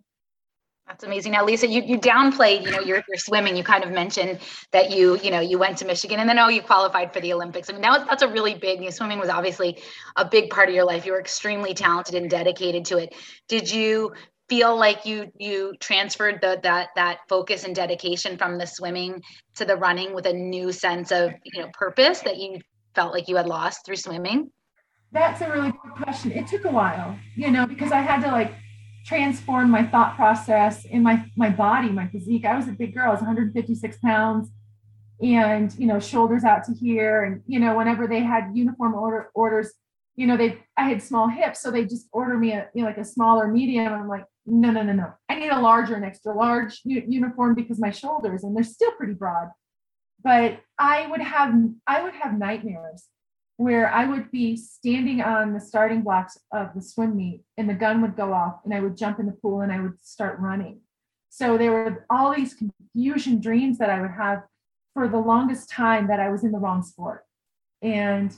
that's 0.87 1.03
amazing. 1.03 1.33
Now, 1.33 1.43
Lisa, 1.43 1.67
you, 1.67 1.81
you 1.83 1.99
downplayed, 1.99 2.63
you 2.63 2.71
know, 2.71 2.79
your, 2.79 3.03
your 3.09 3.17
swimming. 3.17 3.57
You 3.57 3.63
kind 3.63 3.83
of 3.83 3.91
mentioned 3.91 4.39
that 4.71 4.89
you, 4.89 5.19
you 5.19 5.31
know, 5.31 5.41
you 5.41 5.59
went 5.59 5.77
to 5.79 5.85
Michigan 5.85 6.19
and 6.19 6.29
then 6.29 6.39
oh, 6.39 6.47
you 6.47 6.61
qualified 6.61 7.13
for 7.13 7.19
the 7.19 7.33
Olympics. 7.33 7.69
I 7.69 7.73
mean, 7.73 7.81
that 7.81 7.91
was, 7.91 8.07
that's 8.07 8.23
a 8.23 8.29
really 8.29 8.55
big. 8.55 8.79
You 8.79 8.85
know, 8.85 8.91
swimming 8.91 9.19
was 9.19 9.29
obviously 9.29 9.79
a 10.15 10.23
big 10.23 10.49
part 10.49 10.69
of 10.69 10.75
your 10.75 10.85
life. 10.85 11.05
You 11.05 11.11
were 11.11 11.19
extremely 11.19 11.73
talented 11.73 12.15
and 12.15 12.29
dedicated 12.29 12.85
to 12.85 12.99
it. 12.99 13.13
Did 13.49 13.69
you 13.69 14.13
feel 14.47 14.77
like 14.77 15.05
you 15.05 15.29
you 15.37 15.73
transferred 15.81 16.39
the 16.41 16.57
that 16.63 16.89
that 16.95 17.19
focus 17.27 17.65
and 17.65 17.75
dedication 17.75 18.37
from 18.37 18.57
the 18.57 18.65
swimming 18.65 19.21
to 19.55 19.65
the 19.65 19.75
running 19.75 20.13
with 20.13 20.25
a 20.25 20.31
new 20.31 20.71
sense 20.71 21.11
of 21.11 21.31
you 21.43 21.61
know 21.61 21.67
purpose 21.73 22.21
that 22.21 22.37
you 22.37 22.59
felt 22.95 23.13
like 23.13 23.27
you 23.27 23.35
had 23.35 23.45
lost 23.45 23.85
through 23.85 23.95
swimming 23.95 24.49
that's 25.11 25.41
a 25.41 25.51
really 25.51 25.71
good 25.71 25.91
question 26.01 26.31
it 26.31 26.47
took 26.47 26.63
a 26.63 26.71
while 26.71 27.17
you 27.35 27.51
know 27.51 27.65
because 27.65 27.91
i 27.91 27.99
had 27.99 28.21
to 28.21 28.31
like 28.31 28.53
transform 29.07 29.71
my 29.71 29.83
thought 29.83 30.15
process 30.15 30.85
in 30.85 31.01
my 31.01 31.25
my 31.37 31.49
body 31.49 31.89
my 31.89 32.07
physique 32.07 32.45
i 32.45 32.55
was 32.55 32.67
a 32.67 32.71
big 32.71 32.93
girl 32.93 33.07
i 33.07 33.11
was 33.11 33.21
156 33.21 33.97
pounds 33.99 34.49
and 35.21 35.73
you 35.79 35.87
know 35.87 35.99
shoulders 35.99 36.43
out 36.43 36.63
to 36.63 36.73
here 36.73 37.23
and 37.23 37.41
you 37.47 37.59
know 37.59 37.75
whenever 37.75 38.05
they 38.05 38.19
had 38.19 38.51
uniform 38.53 38.93
order 38.93 39.29
orders 39.33 39.73
you 40.17 40.25
know, 40.25 40.35
they 40.35 40.57
I 40.75 40.89
had 40.89 41.01
small 41.01 41.29
hips, 41.29 41.61
so 41.61 41.71
they 41.71 41.85
just 41.85 42.07
order 42.11 42.37
me 42.37 42.51
a 42.51 42.67
you 42.73 42.81
know 42.81 42.87
like 42.87 42.97
a 42.97 43.05
smaller 43.05 43.47
medium. 43.47 43.93
I'm 43.93 44.07
like, 44.07 44.25
no, 44.47 44.71
no, 44.71 44.81
no, 44.81 44.91
no. 44.91 45.13
I 45.29 45.35
need 45.35 45.49
a 45.49 45.59
larger 45.59 45.93
and 45.93 46.03
extra 46.03 46.35
large 46.35 46.81
u- 46.83 47.05
uniform 47.07 47.53
because 47.53 47.79
my 47.79 47.91
shoulders 47.91 48.43
and 48.43 48.55
they're 48.55 48.63
still 48.63 48.91
pretty 48.93 49.13
broad. 49.13 49.49
But 50.23 50.59
I 50.79 51.05
would 51.07 51.21
have 51.21 51.53
I 51.85 52.01
would 52.01 52.15
have 52.15 52.37
nightmares 52.37 53.05
where 53.57 53.91
I 53.91 54.05
would 54.05 54.31
be 54.31 54.55
standing 54.55 55.21
on 55.21 55.53
the 55.53 55.59
starting 55.59 56.03
blocks 56.03 56.37
of 56.51 56.69
the 56.75 56.81
swim 56.81 57.17
meet 57.17 57.41
and 57.57 57.67
the 57.67 57.73
gun 57.73 58.01
would 58.01 58.15
go 58.15 58.31
off 58.31 58.59
and 58.63 58.73
I 58.73 58.79
would 58.79 58.95
jump 58.95 59.19
in 59.19 59.25
the 59.25 59.31
pool 59.31 59.61
and 59.61 59.71
I 59.71 59.81
would 59.81 60.03
start 60.03 60.39
running. 60.39 60.81
So 61.29 61.57
there 61.57 61.71
were 61.71 62.05
all 62.09 62.33
these 62.33 62.53
confusion 62.53 63.41
dreams 63.41 63.79
that 63.79 63.89
I 63.89 63.99
would 63.99 64.11
have 64.11 64.43
for 64.93 65.07
the 65.07 65.17
longest 65.17 65.69
time 65.69 66.07
that 66.07 66.19
I 66.19 66.29
was 66.29 66.43
in 66.43 66.51
the 66.51 66.59
wrong 66.59 66.83
sport. 66.83 67.25
And 67.81 68.35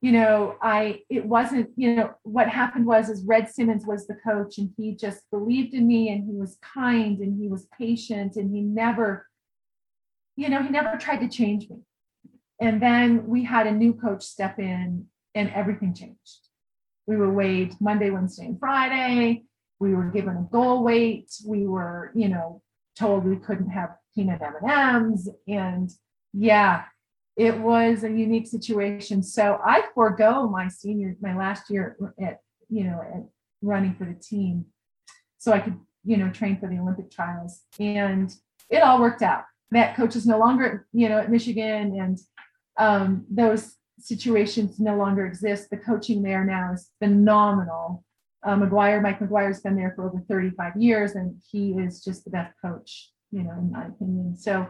you 0.00 0.10
know, 0.10 0.56
I 0.60 1.02
it 1.08 1.24
wasn't, 1.24 1.70
you 1.76 1.94
know, 1.94 2.10
what 2.24 2.48
happened 2.48 2.86
was 2.86 3.08
is 3.08 3.24
Red 3.24 3.48
Simmons 3.48 3.86
was 3.86 4.06
the 4.06 4.16
coach 4.16 4.58
and 4.58 4.70
he 4.76 4.96
just 4.96 5.22
believed 5.30 5.74
in 5.74 5.86
me 5.86 6.08
and 6.10 6.24
he 6.24 6.34
was 6.34 6.58
kind 6.60 7.18
and 7.18 7.40
he 7.40 7.48
was 7.48 7.68
patient 7.78 8.34
and 8.34 8.52
he 8.52 8.60
never, 8.60 9.28
you 10.36 10.48
know, 10.48 10.60
he 10.60 10.70
never 10.70 10.98
tried 10.98 11.18
to 11.18 11.28
change 11.28 11.70
me. 11.70 11.76
And 12.62 12.80
then 12.80 13.26
we 13.26 13.42
had 13.42 13.66
a 13.66 13.72
new 13.72 13.92
coach 13.92 14.22
step 14.22 14.60
in 14.60 15.06
and 15.34 15.50
everything 15.50 15.94
changed. 15.94 16.46
We 17.08 17.16
were 17.16 17.32
weighed 17.32 17.74
Monday, 17.80 18.10
Wednesday, 18.10 18.46
and 18.46 18.60
Friday. 18.60 19.42
We 19.80 19.96
were 19.96 20.04
given 20.04 20.36
a 20.36 20.48
goal 20.48 20.84
weight. 20.84 21.28
We 21.44 21.66
were, 21.66 22.12
you 22.14 22.28
know, 22.28 22.62
told 22.96 23.24
we 23.24 23.34
couldn't 23.34 23.70
have 23.70 23.96
peanut 24.14 24.40
M&Ms 24.40 25.28
and 25.48 25.90
yeah, 26.32 26.84
it 27.36 27.58
was 27.58 28.04
a 28.04 28.10
unique 28.10 28.46
situation. 28.46 29.24
So 29.24 29.58
I 29.64 29.86
forego 29.92 30.48
my 30.48 30.68
senior, 30.68 31.16
my 31.20 31.36
last 31.36 31.68
year 31.68 31.96
at, 32.22 32.42
you 32.68 32.84
know, 32.84 33.00
at 33.02 33.24
running 33.60 33.96
for 33.96 34.04
the 34.04 34.14
team 34.14 34.66
so 35.38 35.52
I 35.52 35.58
could, 35.58 35.80
you 36.04 36.16
know, 36.16 36.30
train 36.30 36.60
for 36.60 36.68
the 36.68 36.78
Olympic 36.78 37.10
trials. 37.10 37.62
And 37.80 38.32
it 38.70 38.84
all 38.84 39.00
worked 39.00 39.22
out. 39.22 39.42
That 39.72 39.96
coach 39.96 40.14
is 40.14 40.26
no 40.26 40.38
longer, 40.38 40.86
you 40.92 41.08
know, 41.08 41.18
at 41.18 41.30
Michigan 41.30 41.98
and 41.98 42.18
um, 42.78 43.24
those 43.30 43.76
situations 43.98 44.80
no 44.80 44.96
longer 44.96 45.26
exist. 45.26 45.70
The 45.70 45.76
coaching 45.76 46.22
there 46.22 46.44
now 46.44 46.72
is 46.72 46.90
phenomenal. 46.98 48.04
Uh, 48.44 48.56
McGuire, 48.56 49.00
Mike 49.00 49.20
McGuire's 49.20 49.60
been 49.60 49.76
there 49.76 49.92
for 49.94 50.08
over 50.08 50.22
35 50.28 50.76
years 50.76 51.14
and 51.14 51.40
he 51.50 51.72
is 51.72 52.02
just 52.02 52.24
the 52.24 52.30
best 52.30 52.54
coach, 52.60 53.10
you 53.30 53.42
know, 53.42 53.52
in 53.52 53.70
my 53.70 53.86
opinion. 53.86 54.36
So 54.36 54.66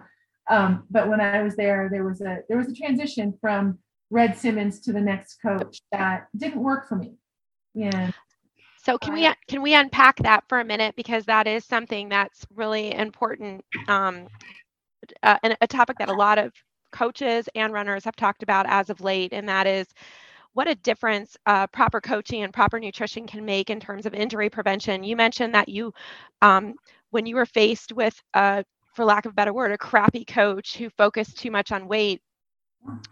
um, 0.50 0.84
but 0.90 1.09
when 1.09 1.20
I 1.20 1.42
was 1.42 1.57
there, 1.57 1.88
there 1.90 2.05
was 2.05 2.20
a 2.20 2.38
there 2.48 2.59
was 2.59 2.68
a 2.68 2.74
transition 2.74 3.34
from 3.40 3.78
Red 4.11 4.36
Simmons 4.36 4.80
to 4.80 4.92
the 4.92 5.00
next 5.00 5.36
coach 5.40 5.80
that 5.92 6.26
didn't 6.36 6.62
work 6.62 6.88
for 6.88 6.96
me. 6.96 7.14
Yeah. 7.74 8.11
So 8.84 8.98
can 8.98 9.14
we 9.14 9.28
can 9.46 9.62
we 9.62 9.74
unpack 9.74 10.16
that 10.18 10.44
for 10.48 10.59
a 10.59 10.64
minute 10.64 10.96
because 10.96 11.24
that 11.26 11.46
is 11.46 11.64
something 11.64 12.09
that's 12.09 12.44
really 12.55 12.92
important 12.92 13.64
um, 13.86 14.26
uh, 15.22 15.38
and 15.42 15.57
a 15.61 15.66
topic 15.66 15.98
that 15.98 16.09
a 16.09 16.14
lot 16.14 16.38
of 16.38 16.53
coaches 16.93 17.49
and 17.55 17.72
runners 17.72 18.05
have 18.05 18.16
talked 18.16 18.43
about 18.43 18.66
as 18.68 18.90
of 18.90 19.01
late, 19.01 19.32
and 19.32 19.49
that 19.49 19.66
is 19.66 19.86
what 20.55 20.68
a 20.68 20.74
difference 20.76 21.36
uh, 21.47 21.66
proper 21.68 22.01
coaching 22.01 22.43
and 22.43 22.53
proper 22.53 22.78
nutrition 22.78 23.26
can 23.26 23.45
make 23.45 23.70
in 23.70 23.80
terms 23.80 24.07
of 24.07 24.14
injury 24.14 24.51
prevention. 24.51 25.03
You 25.03 25.16
mentioned 25.16 25.55
that 25.55 25.68
you, 25.68 25.93
um, 26.43 26.74
when 27.11 27.26
you 27.26 27.36
were 27.36 27.47
faced 27.47 27.93
with 27.93 28.20
a 28.34 28.64
for 28.95 29.05
lack 29.05 29.24
of 29.24 29.32
a 29.32 29.34
better 29.34 29.53
word, 29.53 29.72
a 29.72 29.78
crappy 29.78 30.24
coach 30.24 30.76
who 30.76 30.90
focused 30.90 31.38
too 31.38 31.51
much 31.51 31.72
on 31.72 31.88
weight, 31.88 32.20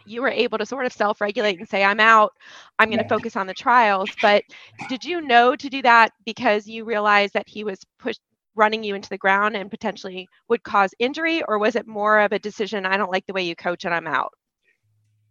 you 0.05 0.21
were 0.21 0.29
able 0.29 0.57
to 0.57 0.65
sort 0.65 0.85
of 0.85 0.93
self 0.93 1.21
regulate 1.21 1.59
and 1.59 1.67
say, 1.67 1.83
I'm 1.83 1.99
out, 1.99 2.33
I'm 2.77 2.89
going 2.89 2.99
to 2.99 3.09
focus 3.09 3.35
on 3.35 3.47
the 3.47 3.53
trials. 3.53 4.09
But 4.21 4.43
did 4.89 5.03
you 5.03 5.21
know 5.21 5.55
to 5.55 5.69
do 5.69 5.81
that 5.81 6.11
because 6.25 6.67
you 6.67 6.85
realized 6.85 7.33
that 7.33 7.47
he 7.47 7.63
was 7.63 7.79
pushed 7.97 8.21
running 8.55 8.83
you 8.83 8.95
into 8.95 9.09
the 9.09 9.17
ground 9.17 9.55
and 9.55 9.69
potentially 9.69 10.27
would 10.49 10.63
cause 10.63 10.93
injury? 10.99 11.43
Or 11.43 11.57
was 11.57 11.75
it 11.75 11.87
more 11.87 12.19
of 12.19 12.31
a 12.31 12.39
decision, 12.39 12.85
I 12.85 12.97
don't 12.97 13.11
like 13.11 13.25
the 13.27 13.33
way 13.33 13.43
you 13.43 13.55
coach 13.55 13.85
and 13.85 13.93
I'm 13.93 14.07
out? 14.07 14.33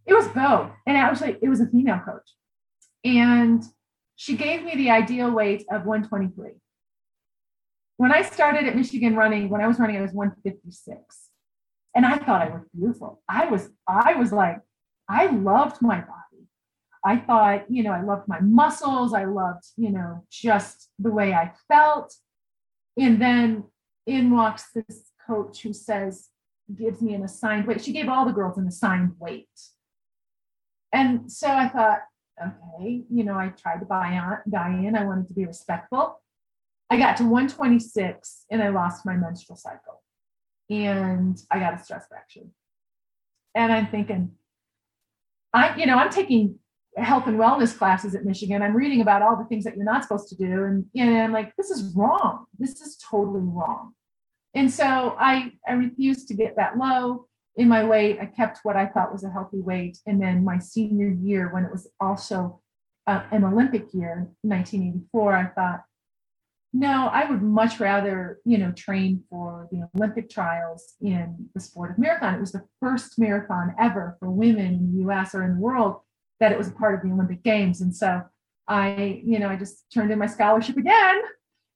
It 0.07 0.15
was 0.15 0.29
both. 0.29 0.71
And 0.87 0.97
actually, 0.97 1.37
it 1.43 1.49
was 1.49 1.61
a 1.61 1.67
female 1.67 2.01
coach. 2.05 2.29
And 3.05 3.63
she 4.17 4.37
gave 4.37 4.65
me 4.65 4.75
the 4.75 4.91
ideal 4.91 5.31
weight 5.31 5.65
of 5.71 5.87
123 5.87 6.53
when 8.01 8.13
I 8.13 8.23
started 8.23 8.65
at 8.65 8.75
Michigan 8.75 9.15
running, 9.15 9.51
when 9.51 9.61
I 9.61 9.69
was 9.69 9.79
running, 9.79 9.99
I 9.99 10.01
was 10.01 10.15
156. 10.15 11.03
And 11.95 12.07
I 12.07 12.17
thought 12.17 12.41
I 12.41 12.49
was 12.49 12.63
beautiful. 12.75 13.21
I 13.29 13.45
was, 13.45 13.69
I 13.87 14.15
was 14.15 14.33
like, 14.33 14.59
I 15.07 15.27
loved 15.27 15.83
my 15.83 15.97
body. 15.97 16.47
I 17.05 17.19
thought, 17.19 17.71
you 17.71 17.83
know, 17.83 17.93
I 17.93 18.01
loved 18.01 18.27
my 18.27 18.41
muscles. 18.41 19.13
I 19.13 19.27
loved, 19.27 19.67
you 19.77 19.91
know, 19.91 20.25
just 20.31 20.89
the 20.99 21.11
way 21.11 21.35
I 21.35 21.53
felt. 21.69 22.15
And 23.01 23.21
then 23.21 23.65
in 24.07 24.31
walks 24.31 24.73
this 24.75 25.11
coach 25.27 25.63
who 25.63 25.73
says, 25.73 26.29
gives 26.77 27.01
me 27.01 27.15
an 27.15 27.25
assigned 27.25 27.67
weight. 27.67 27.83
She 27.83 27.93
gave 27.93 28.09
all 28.09 28.27
the 28.27 28.33
girls 28.33 28.59
an 28.59 28.69
assigned 28.69 29.13
weight. 29.19 29.49
And 30.93 31.33
so 31.33 31.49
I 31.49 31.69
thought, 31.69 32.01
okay, 32.41 33.03
you 33.11 33.25
know, 33.25 33.35
I 33.35 33.49
tried 33.49 33.79
to 33.79 33.87
buy 33.87 34.19
on, 34.19 34.39
buy 34.47 34.69
in. 34.69 34.97
I 34.97 35.05
wanted 35.05 35.29
to 35.29 35.35
be 35.35 35.47
respectful. 35.47 36.21
I 36.91 36.99
got 36.99 37.17
to 37.19 37.23
126 37.23 38.45
and 38.51 38.63
I 38.63 38.69
lost 38.69 39.07
my 39.07 39.17
menstrual 39.17 39.57
cycle 39.57 40.03
and 40.69 41.41
I 41.51 41.59
got 41.59 41.81
a 41.81 41.83
stress 41.83 42.07
fracture. 42.07 42.49
And 43.55 43.73
I'm 43.73 43.87
thinking, 43.87 44.33
I, 45.55 45.75
you 45.77 45.87
know, 45.87 45.97
I'm 45.97 46.11
taking 46.11 46.59
health 47.03 47.27
and 47.27 47.39
wellness 47.39 47.77
classes 47.77 48.15
at 48.15 48.25
Michigan. 48.25 48.63
I'm 48.63 48.77
reading 48.77 49.01
about 49.01 49.23
all 49.23 49.37
the 49.37 49.45
things 49.45 49.65
that 49.65 49.77
you're 49.77 49.85
not 49.85 50.03
supposed 50.03 50.29
to 50.29 50.37
do. 50.37 50.65
And, 50.65 50.87
and 50.97 51.17
I'm 51.19 51.33
like, 51.33 51.55
this 51.57 51.71
is 51.71 51.95
wrong. 51.95 52.47
This 52.59 52.81
is 52.81 52.97
totally 52.97 53.43
wrong. 53.43 53.95
And 54.55 54.71
so 54.71 55.17
I, 55.19 55.53
I 55.67 55.73
refused 55.73 56.29
to 56.29 56.35
get 56.35 56.57
that 56.57 56.77
low 56.77 57.27
in 57.57 57.69
my 57.69 57.85
weight. 57.85 58.19
I 58.21 58.27
kept 58.27 58.61
what 58.63 58.77
I 58.77 58.87
thought 58.87 59.13
was 59.13 59.25
a 59.25 59.31
healthy 59.31 59.61
weight. 59.61 59.99
And 60.07 60.21
then 60.21 60.45
my 60.45 60.59
senior 60.59 61.09
year, 61.09 61.53
when 61.53 61.65
it 61.65 61.71
was 61.71 61.89
also 62.01 62.61
uh, 63.07 63.23
an 63.31 63.45
Olympic 63.45 63.93
year, 63.93 64.29
1984, 64.43 65.37
I 65.37 65.47
thought, 65.47 65.85
no, 66.73 67.09
I 67.13 67.29
would 67.29 67.43
much 67.43 67.81
rather, 67.81 68.39
you 68.45 68.57
know, 68.57 68.71
train 68.73 69.25
for 69.29 69.69
the 69.73 69.89
Olympic 69.97 70.31
trials 70.31 70.95
in 71.01 71.49
the 71.53 71.61
sport 71.61 71.91
of 71.91 71.99
marathon. 71.99 72.35
It 72.35 72.41
was 72.41 72.53
the 72.53 72.65
first 72.81 73.19
marathon 73.19 73.75
ever 73.79 74.17
for 74.21 74.31
women 74.31 74.67
in 74.67 74.93
the 74.93 75.11
US 75.11 75.35
or 75.35 75.43
in 75.43 75.57
the 75.57 75.61
world 75.61 76.01
that 76.41 76.53
it 76.53 76.59
was 76.59 76.69
a 76.69 76.73
part 76.73 76.95
of 76.95 77.03
the 77.03 77.13
Olympic 77.13 77.43
Games. 77.43 77.81
And 77.81 77.95
so 77.95 78.23
I, 78.67 79.23
you 79.25 79.39
know, 79.39 79.49
I 79.49 79.57
just 79.57 79.85
turned 79.93 80.11
in 80.11 80.19
my 80.19 80.27
scholarship 80.27 80.77
again. 80.77 81.21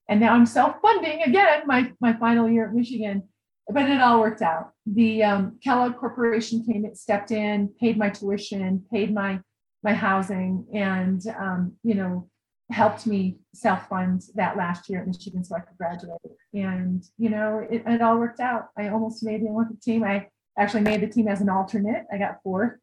And 0.09 0.21
now 0.21 0.33
I'm 0.35 0.47
self-funding 0.47 1.23
again 1.23 1.62
my, 1.67 1.93
my 2.01 2.12
final 2.15 2.49
year 2.49 2.67
at 2.67 2.75
Michigan. 2.75 3.29
But 3.69 3.89
it 3.89 4.01
all 4.01 4.21
worked 4.21 4.43
out. 4.43 4.73
The 4.85 5.25
um, 5.25 5.59
Kellogg 5.65 5.97
Corporation 5.97 6.65
came, 6.65 6.85
it 6.85 6.99
stepped 6.99 7.31
in, 7.31 7.71
paid 7.81 7.97
my 7.97 8.11
tuition, 8.11 8.85
paid 8.93 9.15
my 9.15 9.41
my 9.83 9.93
housing, 9.95 10.67
and 10.75 11.23
um, 11.39 11.73
you 11.83 11.95
know, 11.95 12.29
helped 12.71 13.07
me 13.07 13.37
self-fund 13.55 14.23
that 14.35 14.57
last 14.57 14.89
year 14.89 15.01
at 15.01 15.07
Michigan 15.07 15.45
so 15.45 15.57
I 15.57 15.61
could 15.61 15.77
graduate. 15.77 16.19
And, 16.55 17.03
you 17.19 17.29
know, 17.29 17.67
it, 17.71 17.83
it, 17.87 18.01
all 18.01 18.19
worked 18.19 18.41
out. 18.41 18.69
I 18.79 18.89
almost 18.89 19.23
made 19.23 19.43
the 19.43 19.49
Olympic 19.49 19.81
team. 19.81 20.03
I 20.03 20.29
actually 20.59 20.83
made 20.83 21.03
the 21.03 21.07
team 21.07 21.29
as 21.29 21.41
an 21.41 21.51
alternate. 21.51 22.05
I 22.12 22.17
got 22.17 22.43
fourth 22.43 22.79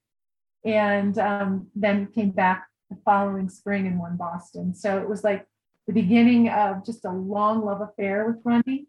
and 0.65 1.17
um, 1.17 1.67
then 1.75 2.07
came 2.07 2.31
back 2.31 2.67
the 2.89 2.97
following 3.05 3.49
spring 3.49 3.87
and 3.87 3.99
won 3.99 4.17
Boston. 4.17 4.75
So 4.75 4.97
it 4.97 5.07
was 5.07 5.23
like 5.23 5.45
the 5.87 5.93
beginning 5.93 6.49
of 6.49 6.85
just 6.85 7.05
a 7.05 7.11
long 7.11 7.63
love 7.65 7.81
affair 7.81 8.27
with 8.27 8.41
running. 8.43 8.87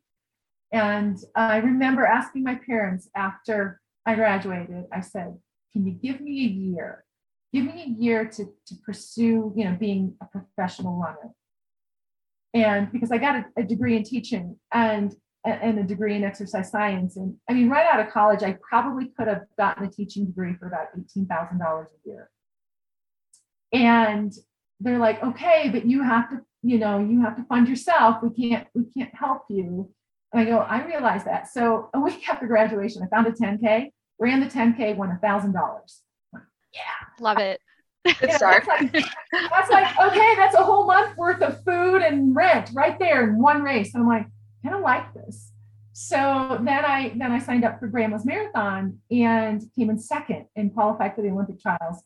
And 0.73 1.19
I 1.35 1.59
remember 1.59 2.05
asking 2.05 2.43
my 2.43 2.55
parents 2.67 3.09
after 3.15 3.81
I 4.07 4.15
graduated, 4.15 4.85
I 4.93 5.01
said, 5.01 5.39
can 5.73 5.87
you 5.87 5.93
give 5.93 6.21
me 6.21 6.45
a 6.45 6.49
year 6.49 7.05
give 7.53 7.65
me 7.65 7.83
a 7.83 8.03
year 8.03 8.25
to, 8.25 8.47
to 8.67 8.75
pursue, 8.85 9.53
you 9.55 9.65
know, 9.65 9.77
being 9.79 10.15
a 10.21 10.27
professional 10.27 10.97
runner. 10.97 11.33
And 12.55 12.91
because 12.91 13.13
I 13.13 13.19
got 13.19 13.37
a, 13.37 13.45
a 13.59 13.63
degree 13.63 13.97
in 13.97 14.05
teaching 14.05 14.57
and 14.73 15.15
and 15.45 15.79
a 15.79 15.83
degree 15.83 16.15
in 16.15 16.25
exercise 16.25 16.71
science. 16.71 17.17
And 17.17 17.37
I 17.49 17.53
mean, 17.53 17.69
right 17.69 17.87
out 17.87 18.01
of 18.01 18.13
college, 18.13 18.43
I 18.43 18.57
probably 18.69 19.11
could 19.17 19.27
have 19.27 19.43
gotten 19.59 19.85
a 19.85 19.91
teaching 19.91 20.27
degree 20.27 20.55
for 20.55 20.67
about 20.67 20.89
$18,000 20.97 21.61
a 21.61 21.87
year. 22.09 22.31
And 23.73 24.33
they're 24.81 24.99
like, 24.99 25.23
okay, 25.23 25.69
but 25.73 25.85
you 25.85 26.03
have 26.03 26.31
to, 26.31 26.41
you 26.63 26.79
know, 26.79 27.01
you 27.01 27.23
have 27.23 27.37
to 27.37 27.45
fund 27.45 27.69
yourself. 27.69 28.23
We 28.23 28.31
can't, 28.31 28.69
we 28.75 28.85
can't 28.97 29.15
help 29.15 29.43
you. 29.49 29.91
And 30.33 30.43
I 30.43 30.45
go, 30.45 30.59
I 30.59 30.85
realize 30.87 31.25
that. 31.25 31.49
So 31.49 31.91
a 31.93 32.01
week 32.01 32.29
after 32.29 32.47
graduation, 32.47 33.03
I 33.03 33.09
found 33.09 33.27
a 33.27 33.33
10K, 33.33 33.91
ran 34.21 34.41
the 34.41 34.47
10K, 34.47 34.97
won 34.97 35.11
a 35.11 35.19
thousand 35.19 35.53
dollars 35.53 36.03
yeah, 36.73 36.81
love 37.21 37.39
it. 37.39 37.61
Good 38.05 38.33
start. 38.33 38.65
That's 38.67 38.93
like, 38.93 39.05
that's 39.51 39.71
like, 39.71 39.99
okay, 39.99 40.35
that's 40.37 40.57
a 40.57 40.63
whole 40.63 40.87
month 40.87 41.17
worth 41.17 41.41
of 41.41 41.63
food 41.65 42.03
and 42.03 42.35
rent 42.35 42.71
right 42.75 42.99
there 42.99 43.29
in 43.29 43.41
one 43.41 43.63
race. 43.63 43.95
And 43.95 44.03
I'm 44.03 44.09
like, 44.09 44.27
I 44.65 44.71
don't 44.71 44.83
like 44.83 45.13
this. 45.15 45.53
So 45.93 46.59
then 46.63 46.85
I 46.85 47.13
then 47.17 47.33
I 47.33 47.39
signed 47.39 47.65
up 47.65 47.79
for 47.79 47.87
Grandma's 47.87 48.25
Marathon 48.25 48.99
and 49.11 49.63
came 49.77 49.91
in 49.91 49.99
second 49.99 50.47
and 50.57 50.73
qualified 50.73 51.15
for 51.15 51.23
the 51.23 51.31
Olympic 51.31 51.61
trials. 51.61 52.03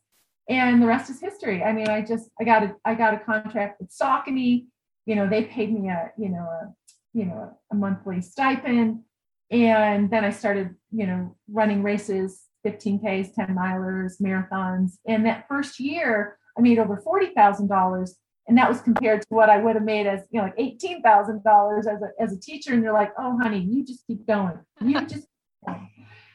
And 0.48 0.82
the 0.82 0.86
rest 0.86 1.10
is 1.10 1.20
history. 1.20 1.62
I 1.62 1.72
mean, 1.72 1.88
I 1.88 2.02
just 2.02 2.30
I 2.40 2.44
got 2.44 2.62
a 2.64 2.74
I 2.84 2.94
got 2.94 3.14
a 3.14 3.18
contract 3.18 3.80
with 3.80 3.90
Saucony. 3.90 4.66
You 5.06 5.14
know, 5.14 5.28
they 5.28 5.44
paid 5.44 5.72
me 5.72 5.88
a 5.88 6.10
you 6.18 6.28
know 6.30 6.42
a 6.42 6.74
you 7.12 7.26
know 7.26 7.56
a 7.70 7.74
monthly 7.74 8.20
stipend. 8.20 9.02
And 9.50 10.10
then 10.10 10.24
I 10.24 10.30
started, 10.30 10.74
you 10.90 11.06
know, 11.06 11.36
running 11.48 11.84
races 11.84 12.46
15Ks, 12.66 13.34
10 13.34 13.54
milers, 13.54 14.20
marathons. 14.20 14.94
And 15.06 15.24
that 15.26 15.46
first 15.48 15.78
year, 15.78 16.36
I 16.58 16.60
made 16.60 16.78
over 16.78 16.96
$40,000. 16.96 18.10
And 18.48 18.56
that 18.58 18.68
was 18.68 18.80
compared 18.80 19.22
to 19.22 19.28
what 19.30 19.50
I 19.50 19.58
would 19.58 19.74
have 19.74 19.84
made 19.84 20.06
as, 20.06 20.20
you 20.30 20.40
know, 20.40 20.46
like 20.46 20.56
$18,000 20.56 21.78
as 21.80 21.86
a, 21.86 22.22
as 22.22 22.32
a 22.32 22.38
teacher. 22.38 22.72
And 22.72 22.82
they're 22.82 22.92
like, 22.92 23.12
oh, 23.18 23.36
honey, 23.42 23.60
you 23.60 23.84
just 23.84 24.06
keep 24.06 24.26
going. 24.26 24.58
You 24.80 25.00
just, 25.06 25.26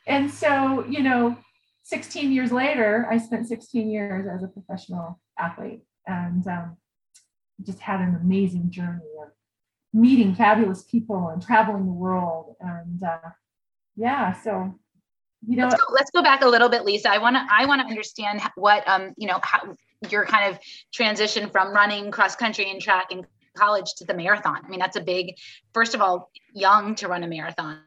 and 0.07 0.29
so, 0.29 0.85
you 0.89 1.01
know, 1.03 1.37
16 1.83 2.31
years 2.31 2.51
later, 2.51 3.07
I 3.09 3.17
spent 3.17 3.47
16 3.47 3.89
years 3.89 4.27
as 4.27 4.43
a 4.43 4.47
professional 4.47 5.19
athlete 5.39 5.81
and 6.05 6.45
um, 6.47 6.77
just 7.63 7.79
had 7.79 8.01
an 8.01 8.19
amazing 8.21 8.71
journey 8.71 9.05
of 9.21 9.29
meeting 9.93 10.33
fabulous 10.35 10.83
people 10.83 11.29
and 11.29 11.41
traveling 11.41 11.85
the 11.85 11.91
world. 11.91 12.55
And 12.59 13.01
uh, 13.03 13.29
yeah, 13.95 14.33
so 14.33 14.73
you 15.47 15.57
know, 15.57 15.67
let's 15.67 15.75
go, 15.75 15.93
let's 15.93 16.11
go 16.11 16.21
back 16.21 16.43
a 16.43 16.47
little 16.47 16.69
bit, 16.69 16.85
Lisa. 16.85 17.09
I 17.09 17.17
want 17.17 17.35
to 17.35 17.45
I 17.49 17.65
want 17.65 17.81
to 17.81 17.87
understand 17.87 18.41
what 18.55 18.87
um 18.87 19.13
you 19.17 19.27
know 19.27 19.39
how 19.41 19.75
your 20.09 20.25
kind 20.25 20.51
of 20.51 20.59
transition 20.93 21.49
from 21.49 21.73
running 21.73 22.11
cross 22.11 22.35
country 22.35 22.69
and 22.69 22.81
track 22.81 23.11
in 23.11 23.25
college 23.55 23.93
to 23.97 24.05
the 24.05 24.13
marathon. 24.13 24.59
I 24.63 24.69
mean, 24.69 24.79
that's 24.79 24.95
a 24.95 25.01
big. 25.01 25.35
First 25.73 25.93
of 25.93 26.01
all, 26.01 26.31
young 26.53 26.95
to 26.95 27.07
run 27.07 27.23
a 27.23 27.27
marathon. 27.27 27.79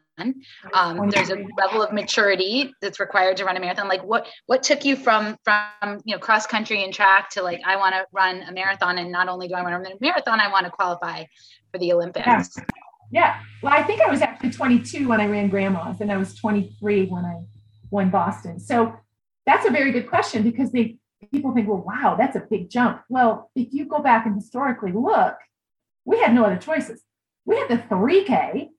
Um, 0.73 1.09
there's 1.09 1.29
a 1.29 1.45
level 1.57 1.83
of 1.83 1.91
maturity 1.91 2.73
that's 2.81 3.01
required 3.01 3.35
to 3.37 3.45
run 3.45 3.57
a 3.57 3.59
marathon. 3.59 3.89
Like 3.89 4.03
what 4.03 4.27
what 4.45 4.63
took 4.63 4.85
you 4.85 4.95
from 4.95 5.37
from 5.43 6.01
you 6.05 6.15
know 6.15 6.19
cross 6.19 6.47
country 6.47 6.85
and 6.85 6.93
track 6.93 7.29
to 7.31 7.43
like 7.43 7.59
I 7.65 7.75
want 7.75 7.95
to 7.95 8.05
run 8.13 8.41
a 8.43 8.51
marathon, 8.53 8.97
and 8.97 9.11
not 9.11 9.27
only 9.27 9.49
do 9.49 9.55
I 9.55 9.61
want 9.61 9.73
to 9.73 9.89
run 9.89 9.91
a 9.91 9.97
marathon, 9.99 10.39
I 10.39 10.49
want 10.49 10.65
to 10.65 10.71
qualify 10.71 11.25
for 11.71 11.79
the 11.79 11.91
Olympics. 11.91 12.25
Yeah. 12.25 12.63
yeah. 13.11 13.39
Well, 13.61 13.73
I 13.73 13.83
think 13.83 14.01
I 14.01 14.09
was 14.09 14.21
actually 14.21 14.51
22 14.51 15.07
when 15.07 15.19
I 15.19 15.27
ran 15.27 15.49
grandmas, 15.49 15.99
and 15.99 16.09
I 16.09 16.15
was 16.15 16.33
23 16.35 17.07
when 17.07 17.25
I 17.25 17.41
won 17.89 18.09
Boston. 18.09 18.57
So 18.59 18.95
that's 19.45 19.65
a 19.65 19.69
very 19.69 19.91
good 19.91 20.07
question 20.07 20.43
because 20.43 20.71
they 20.71 20.97
people 21.35 21.53
think, 21.53 21.67
well, 21.67 21.83
wow, 21.85 22.15
that's 22.17 22.35
a 22.35 22.47
big 22.49 22.69
jump. 22.69 23.01
Well, 23.09 23.51
if 23.55 23.73
you 23.73 23.85
go 23.85 23.99
back 23.99 24.25
and 24.25 24.35
historically 24.35 24.93
look, 24.93 25.35
we 26.05 26.19
had 26.19 26.33
no 26.33 26.45
other 26.45 26.57
choices. 26.57 27.03
We 27.45 27.57
had 27.57 27.69
the 27.69 27.77
3K 27.77 28.69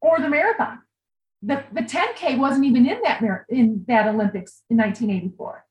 or 0.00 0.18
the 0.20 0.28
marathon. 0.28 0.80
The, 1.42 1.64
the 1.72 1.80
10K 1.80 2.38
wasn't 2.38 2.66
even 2.66 2.86
in 2.86 3.00
that 3.02 3.22
in 3.48 3.84
that 3.88 4.06
Olympics 4.06 4.62
in 4.70 4.76
1984. 4.76 5.64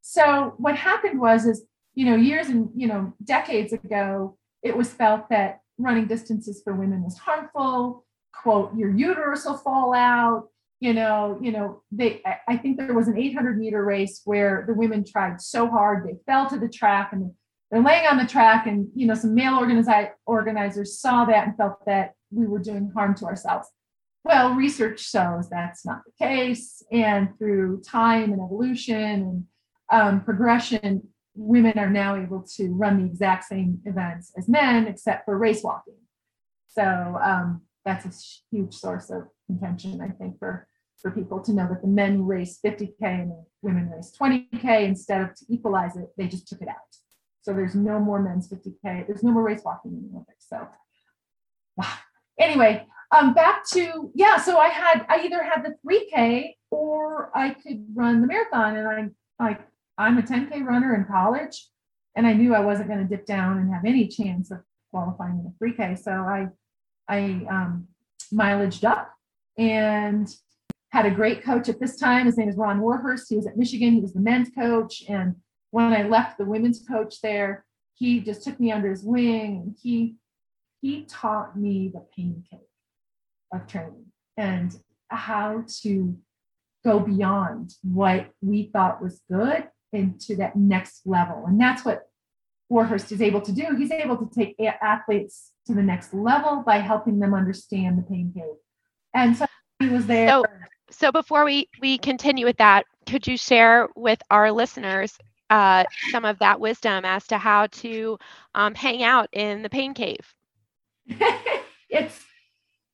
So 0.00 0.54
what 0.56 0.76
happened 0.76 1.20
was 1.20 1.44
is, 1.44 1.64
you 1.94 2.06
know, 2.06 2.16
years 2.16 2.48
and, 2.48 2.70
you 2.74 2.86
know, 2.86 3.12
decades 3.22 3.72
ago, 3.72 4.38
it 4.62 4.76
was 4.76 4.90
felt 4.90 5.28
that 5.30 5.60
running 5.76 6.06
distances 6.06 6.62
for 6.62 6.74
women 6.74 7.02
was 7.02 7.18
harmful, 7.18 8.04
quote, 8.32 8.74
your 8.76 8.90
uterus 8.90 9.44
will 9.44 9.58
fall 9.58 9.92
out, 9.94 10.48
you 10.80 10.94
know, 10.94 11.38
you 11.42 11.52
know, 11.52 11.82
they 11.92 12.22
I 12.48 12.56
think 12.56 12.78
there 12.78 12.94
was 12.94 13.06
an 13.06 13.18
800 13.18 13.58
meter 13.58 13.84
race 13.84 14.22
where 14.24 14.64
the 14.66 14.74
women 14.74 15.04
tried 15.04 15.40
so 15.40 15.68
hard, 15.68 16.06
they 16.06 16.16
fell 16.26 16.48
to 16.48 16.58
the 16.58 16.68
track 16.68 17.10
and 17.12 17.32
they're 17.70 17.82
laying 17.82 18.06
on 18.06 18.16
the 18.16 18.26
track 18.26 18.66
and 18.66 18.88
you 18.94 19.06
know 19.06 19.14
some 19.14 19.34
male 19.34 19.60
organizi- 19.60 20.10
organizers 20.26 20.98
saw 20.98 21.26
that 21.26 21.46
and 21.46 21.56
felt 21.56 21.84
that 21.86 22.14
we 22.32 22.46
were 22.46 22.58
doing 22.58 22.90
harm 22.94 23.14
to 23.16 23.26
ourselves. 23.26 23.68
Well 24.24 24.54
research 24.54 25.00
shows 25.00 25.50
that's 25.50 25.84
not 25.84 26.00
the 26.06 26.26
case 26.26 26.82
and 26.90 27.28
through 27.38 27.82
time 27.82 28.32
and 28.32 28.42
evolution 28.42 28.96
and 28.96 29.44
um, 29.92 30.24
progression 30.24 31.08
women 31.34 31.78
are 31.78 31.90
now 31.90 32.16
able 32.16 32.42
to 32.56 32.68
run 32.74 32.98
the 32.98 33.06
exact 33.06 33.44
same 33.44 33.80
events 33.84 34.32
as 34.36 34.48
men 34.48 34.86
except 34.86 35.24
for 35.26 35.38
race 35.38 35.62
walking. 35.62 35.94
So 36.68 36.82
um, 37.22 37.62
that's 37.84 38.04
a 38.04 38.54
huge 38.54 38.74
source 38.74 39.10
of 39.10 39.22
contention 39.46 40.00
i 40.00 40.08
think 40.08 40.38
for 40.38 40.66
for 41.00 41.10
people 41.10 41.40
to 41.40 41.52
know 41.52 41.66
that 41.68 41.82
the 41.82 41.88
men 41.88 42.26
race 42.26 42.58
50k 42.64 42.94
and 43.00 43.30
the 43.30 43.44
women 43.62 43.90
race 43.90 44.12
20k 44.20 44.84
instead 44.84 45.22
of 45.22 45.34
to 45.34 45.44
equalize 45.48 45.96
it 45.96 46.08
they 46.16 46.26
just 46.26 46.48
took 46.48 46.60
it 46.60 46.68
out 46.68 46.76
so 47.42 47.52
there's 47.52 47.74
no 47.74 47.98
more 47.98 48.22
men's 48.22 48.48
50K. 48.48 49.06
There's 49.06 49.22
no 49.22 49.32
more 49.32 49.42
race 49.42 49.62
walking 49.64 49.92
in 49.92 50.02
the 50.02 50.08
Olympics. 50.10 50.46
So. 50.48 50.66
Anyway, 52.38 52.86
um, 53.14 53.34
back 53.34 53.68
to, 53.70 54.10
yeah, 54.14 54.38
so 54.38 54.56
I 54.56 54.68
had, 54.68 55.04
I 55.10 55.26
either 55.26 55.42
had 55.42 55.62
the 55.62 55.74
3K 55.86 56.54
or 56.70 57.30
I 57.36 57.50
could 57.50 57.84
run 57.92 58.22
the 58.22 58.26
marathon. 58.26 58.76
And 58.78 58.88
I'm 58.88 59.14
like, 59.38 59.60
I'm 59.98 60.16
a 60.16 60.22
10K 60.22 60.64
runner 60.64 60.94
in 60.94 61.04
college. 61.04 61.68
And 62.16 62.26
I 62.26 62.32
knew 62.32 62.54
I 62.54 62.60
wasn't 62.60 62.88
going 62.88 63.06
to 63.06 63.14
dip 63.14 63.26
down 63.26 63.58
and 63.58 63.74
have 63.74 63.84
any 63.84 64.08
chance 64.08 64.50
of 64.50 64.60
qualifying 64.90 65.32
in 65.32 65.52
the 65.60 65.66
3K. 65.66 66.02
So 66.02 66.12
I, 66.12 66.48
I 67.10 67.46
um, 67.50 67.88
mileaged 68.32 68.84
up 68.84 69.12
and 69.58 70.26
had 70.90 71.06
a 71.06 71.10
great 71.10 71.42
coach 71.42 71.68
at 71.68 71.80
this 71.80 71.96
time. 71.96 72.26
His 72.26 72.36
name 72.36 72.48
is 72.48 72.56
Ron 72.56 72.80
Warhurst. 72.80 73.28
He 73.28 73.36
was 73.36 73.46
at 73.46 73.56
Michigan. 73.56 73.94
He 73.94 74.00
was 74.00 74.12
the 74.12 74.20
men's 74.20 74.50
coach. 74.50 75.04
And 75.08 75.36
when 75.70 75.92
I 75.92 76.02
left 76.02 76.38
the 76.38 76.44
women's 76.44 76.84
coach 76.86 77.20
there, 77.20 77.64
he 78.00 78.20
just 78.20 78.42
took 78.42 78.58
me 78.58 78.72
under 78.72 78.90
his 78.90 79.04
wing 79.04 79.76
he 79.80 80.16
he 80.80 81.04
taught 81.04 81.56
me 81.56 81.90
the 81.92 82.02
pain 82.16 82.42
cave 82.50 82.60
of 83.52 83.66
training 83.66 84.06
and 84.38 84.74
how 85.08 85.62
to 85.82 86.16
go 86.82 86.98
beyond 86.98 87.74
what 87.82 88.30
we 88.40 88.70
thought 88.72 89.02
was 89.02 89.20
good 89.30 89.68
into 89.92 90.36
that 90.36 90.56
next 90.56 91.02
level. 91.04 91.44
And 91.46 91.60
that's 91.60 91.84
what 91.84 92.08
Warhurst 92.70 93.12
is 93.12 93.20
able 93.20 93.42
to 93.42 93.52
do. 93.52 93.76
He's 93.76 93.90
able 93.90 94.16
to 94.16 94.30
take 94.34 94.56
athletes 94.80 95.50
to 95.66 95.74
the 95.74 95.82
next 95.82 96.14
level 96.14 96.62
by 96.64 96.78
helping 96.78 97.18
them 97.18 97.34
understand 97.34 97.98
the 97.98 98.02
pain 98.02 98.32
cave. 98.34 98.54
And 99.12 99.36
so 99.36 99.44
he 99.80 99.88
was 99.88 100.06
there. 100.06 100.28
So, 100.30 100.44
so 100.90 101.12
before 101.12 101.44
we 101.44 101.68
we 101.80 101.98
continue 101.98 102.44
with 102.44 102.58
that, 102.58 102.84
could 103.06 103.26
you 103.26 103.36
share 103.36 103.88
with 103.96 104.20
our 104.30 104.52
listeners 104.52 105.16
uh, 105.48 105.84
some 106.10 106.24
of 106.24 106.38
that 106.38 106.60
wisdom 106.60 107.04
as 107.04 107.26
to 107.28 107.38
how 107.38 107.66
to 107.68 108.18
um, 108.54 108.74
hang 108.74 109.02
out 109.02 109.28
in 109.32 109.62
the 109.62 109.70
pain 109.70 109.94
cave? 109.94 110.34
it's 111.88 112.20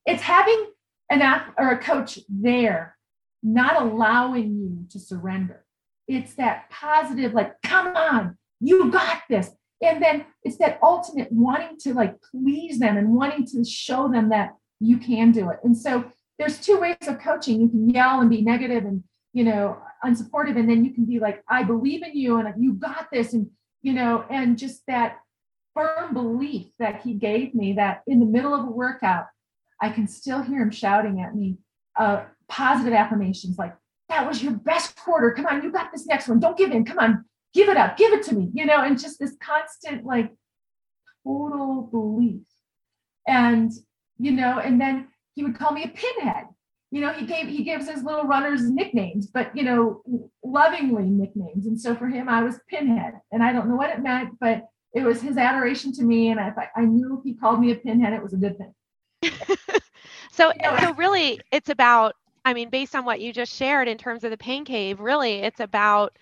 it's 0.07 0.23
having 0.23 0.67
an 1.11 1.23
app 1.23 1.55
or 1.59 1.71
a 1.71 1.79
coach 1.79 2.19
there, 2.29 2.97
not 3.43 3.81
allowing 3.81 4.55
you 4.55 4.87
to 4.91 4.99
surrender. 4.99 5.65
It's 6.09 6.35
that 6.35 6.71
positive, 6.71 7.35
like, 7.35 7.61
come 7.63 7.97
on, 7.97 8.39
you 8.61 8.91
got 8.91 9.23
this. 9.29 9.51
And 9.83 10.03
then 10.03 10.25
it's 10.43 10.57
that 10.59 10.79
ultimate 10.83 11.31
wanting 11.31 11.79
to 11.81 11.93
like 11.93 12.17
please 12.23 12.79
them 12.79 12.97
and 12.97 13.15
wanting 13.15 13.47
to 13.49 13.65
show 13.65 14.09
them 14.09 14.31
that 14.31 14.55
you 14.81 14.99
can 14.99 15.33
do 15.33 15.51
it. 15.51 15.59
And 15.65 15.77
so 15.77 16.05
there's 16.39 16.59
two 16.59 16.79
ways 16.79 16.97
of 17.07 17.19
coaching. 17.19 17.61
You 17.61 17.69
can 17.69 17.91
yell 17.91 18.21
and 18.21 18.31
be 18.31 18.43
negative 18.43 18.85
and 18.85 19.03
you 19.33 19.45
know 19.45 19.79
unsupportive 20.05 20.59
and 20.59 20.69
then 20.69 20.83
you 20.83 20.95
can 20.95 21.05
be 21.05 21.19
like 21.19 21.43
i 21.47 21.63
believe 21.63 22.03
in 22.03 22.17
you 22.17 22.37
and 22.39 22.63
you 22.63 22.73
got 22.73 23.09
this 23.13 23.35
and 23.35 23.51
you 23.83 23.93
know 23.93 24.25
and 24.31 24.57
just 24.57 24.81
that 24.87 25.19
firm 25.75 26.15
belief 26.15 26.69
that 26.79 27.03
he 27.03 27.13
gave 27.13 27.55
me 27.55 27.75
that 27.75 28.03
in 28.07 28.19
the 28.19 28.25
middle 28.25 28.55
of 28.55 28.67
a 28.67 28.71
workout 28.71 29.27
i 29.83 29.91
can 29.91 30.09
still 30.09 30.41
hear 30.41 30.63
him 30.63 30.71
shouting 30.71 31.21
at 31.21 31.35
me 31.35 31.59
uh, 31.99 32.25
positive 32.49 32.95
affirmations 32.95 33.59
like 33.59 33.77
that 34.09 34.27
was 34.27 34.43
your 34.43 34.53
best 34.53 34.97
quarter. 34.97 35.33
Come 35.33 35.47
on 35.47 35.63
you 35.63 35.73
got 35.73 35.93
this 35.93 36.07
next 36.07 36.29
one. 36.29 36.41
Don't 36.41 36.57
give 36.57 36.71
in. 36.71 36.85
Come 36.85 36.99
on 36.99 37.25
give 37.55 37.69
it 37.69 37.77
up. 37.77 37.97
Give 37.97 38.13
it 38.13 38.23
to 38.25 38.35
me 38.35 38.51
you 38.55 38.65
know 38.65 38.83
and 38.83 38.99
just 38.99 39.19
this 39.19 39.37
constant 39.41 40.05
like 40.05 40.33
total 41.25 41.89
belief. 41.91 42.43
And 43.27 43.73
you 44.19 44.33
know 44.33 44.59
and 44.59 44.81
then 44.81 45.09
he 45.37 45.45
would 45.45 45.57
call 45.57 45.73
me 45.73 45.85
a 45.85 45.89
pinhead 45.89 46.47
you 46.91 47.01
know, 47.01 47.13
he 47.13 47.27
gave 47.27 47.49
he 47.49 47.65
gives 47.65 47.89
his 47.89 48.05
little 48.05 48.25
runners 48.25 48.71
nicknames, 48.71 49.27
but 49.27 49.55
you 49.57 49.65
know, 49.65 50.03
lovingly 50.45 51.05
nicknames. 51.05 51.67
And 51.67 51.81
so 51.81 51.97
for 51.97 52.07
him, 52.07 52.29
I 52.29 52.43
was 52.43 52.61
Pinhead, 52.69 53.15
and 53.33 53.43
I 53.43 53.53
don't 53.53 53.69
know 53.69 53.75
what 53.75 53.91
it 53.91 54.01
meant, 54.01 54.39
but 54.41 54.69
it 54.95 55.03
was 55.03 55.21
his 55.21 55.37
adoration 55.37 55.93
to 55.95 56.05
me, 56.05 56.29
and 56.31 56.39
I 56.39 56.53
thought 56.53 56.69
I 56.77 56.83
knew 56.83 57.19
if 57.19 57.25
he 57.25 57.35
called 57.35 57.61
me 57.61 57.73
a 57.73 57.75
pinhead, 57.75 58.13
it 58.13 58.23
was 58.23 58.33
a 58.35 58.37
good 58.37 58.57
thing. 58.57 58.73
so 60.33 60.53
you 60.55 60.63
know, 60.63 60.77
so 60.79 60.95
really, 60.95 61.41
it's 61.51 61.69
about. 61.69 62.15
I 62.45 62.55
mean, 62.55 62.71
based 62.71 62.95
on 62.95 63.05
what 63.05 63.21
you 63.21 63.33
just 63.33 63.53
shared 63.53 63.89
in 63.89 63.99
terms 63.99 64.23
of 64.23 64.31
the 64.31 64.37
pain 64.37 64.65
cave, 64.65 65.01
really, 65.01 65.41
it's 65.41 65.59
about 65.59 66.17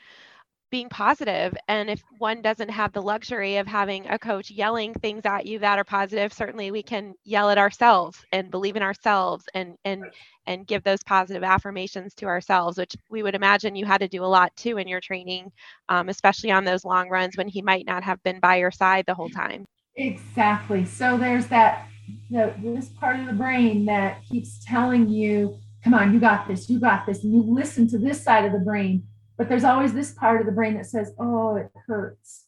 being 0.75 0.89
positive. 0.89 1.57
And 1.69 1.89
if 1.89 2.03
one 2.19 2.43
doesn't 2.43 2.69
have 2.69 2.93
the 2.93 3.01
luxury 3.01 3.59
of 3.59 3.67
having 3.69 4.09
a 4.09 4.19
coach 4.19 4.51
yelling 4.51 4.93
things 4.93 5.25
at 5.25 5.47
you 5.47 5.61
that 5.61 5.79
are 5.79 5.85
positive 5.85 6.33
certainly 6.33 6.73
we 6.73 6.83
can 6.83 7.15
yell 7.23 7.49
at 7.49 7.59
ourselves 7.59 8.25
and 8.33 8.51
believe 8.51 8.75
in 8.75 8.83
ourselves 8.83 9.45
and 9.55 9.77
and 9.85 10.05
and 10.49 10.67
give 10.67 10.83
those 10.83 11.01
positive 11.05 11.45
affirmations 11.45 12.13
to 12.15 12.27
ourselves 12.27 12.77
which 12.77 12.97
we 13.09 13.23
would 13.23 13.37
imagine 13.37 13.77
you 13.77 13.87
had 13.87 14.01
to 14.01 14.09
do 14.09 14.25
a 14.25 14.27
lot 14.27 14.51
too 14.57 14.79
in 14.79 14.89
your 14.89 15.01
training 15.01 15.53
um, 15.91 16.09
especially 16.09 16.51
on 16.51 16.65
those 16.65 16.85
long 16.85 17.09
runs 17.09 17.37
when 17.37 17.47
he 17.47 17.63
might 17.63 17.87
not 17.87 18.03
have 18.03 18.21
been 18.25 18.41
by 18.41 18.57
your 18.57 18.73
side 18.73 19.05
the 19.07 19.15
whole 19.15 19.31
time. 19.31 19.65
Exactly. 19.95 20.85
So 20.85 21.17
there's 21.17 21.47
that 21.47 21.87
the, 22.31 22.53
this 22.65 22.89
part 22.89 23.21
of 23.21 23.27
the 23.27 23.33
brain 23.33 23.85
that 23.85 24.25
keeps 24.25 24.65
telling 24.65 25.09
you 25.09 25.57
come 25.85 25.95
on 25.95 26.13
you 26.13 26.19
got 26.19 26.49
this 26.49 26.69
you 26.69 26.81
got 26.81 27.07
this 27.07 27.23
and 27.23 27.33
you 27.33 27.43
listen 27.43 27.87
to 27.87 27.99
this 27.99 28.21
side 28.21 28.45
of 28.45 28.53
the 28.53 28.59
brain 28.59 29.05
but 29.37 29.49
there's 29.49 29.65
always 29.65 29.93
this 29.93 30.13
part 30.13 30.41
of 30.41 30.47
the 30.47 30.53
brain 30.53 30.75
that 30.75 30.87
says, 30.87 31.13
oh, 31.19 31.57
it 31.57 31.71
hurts. 31.87 32.45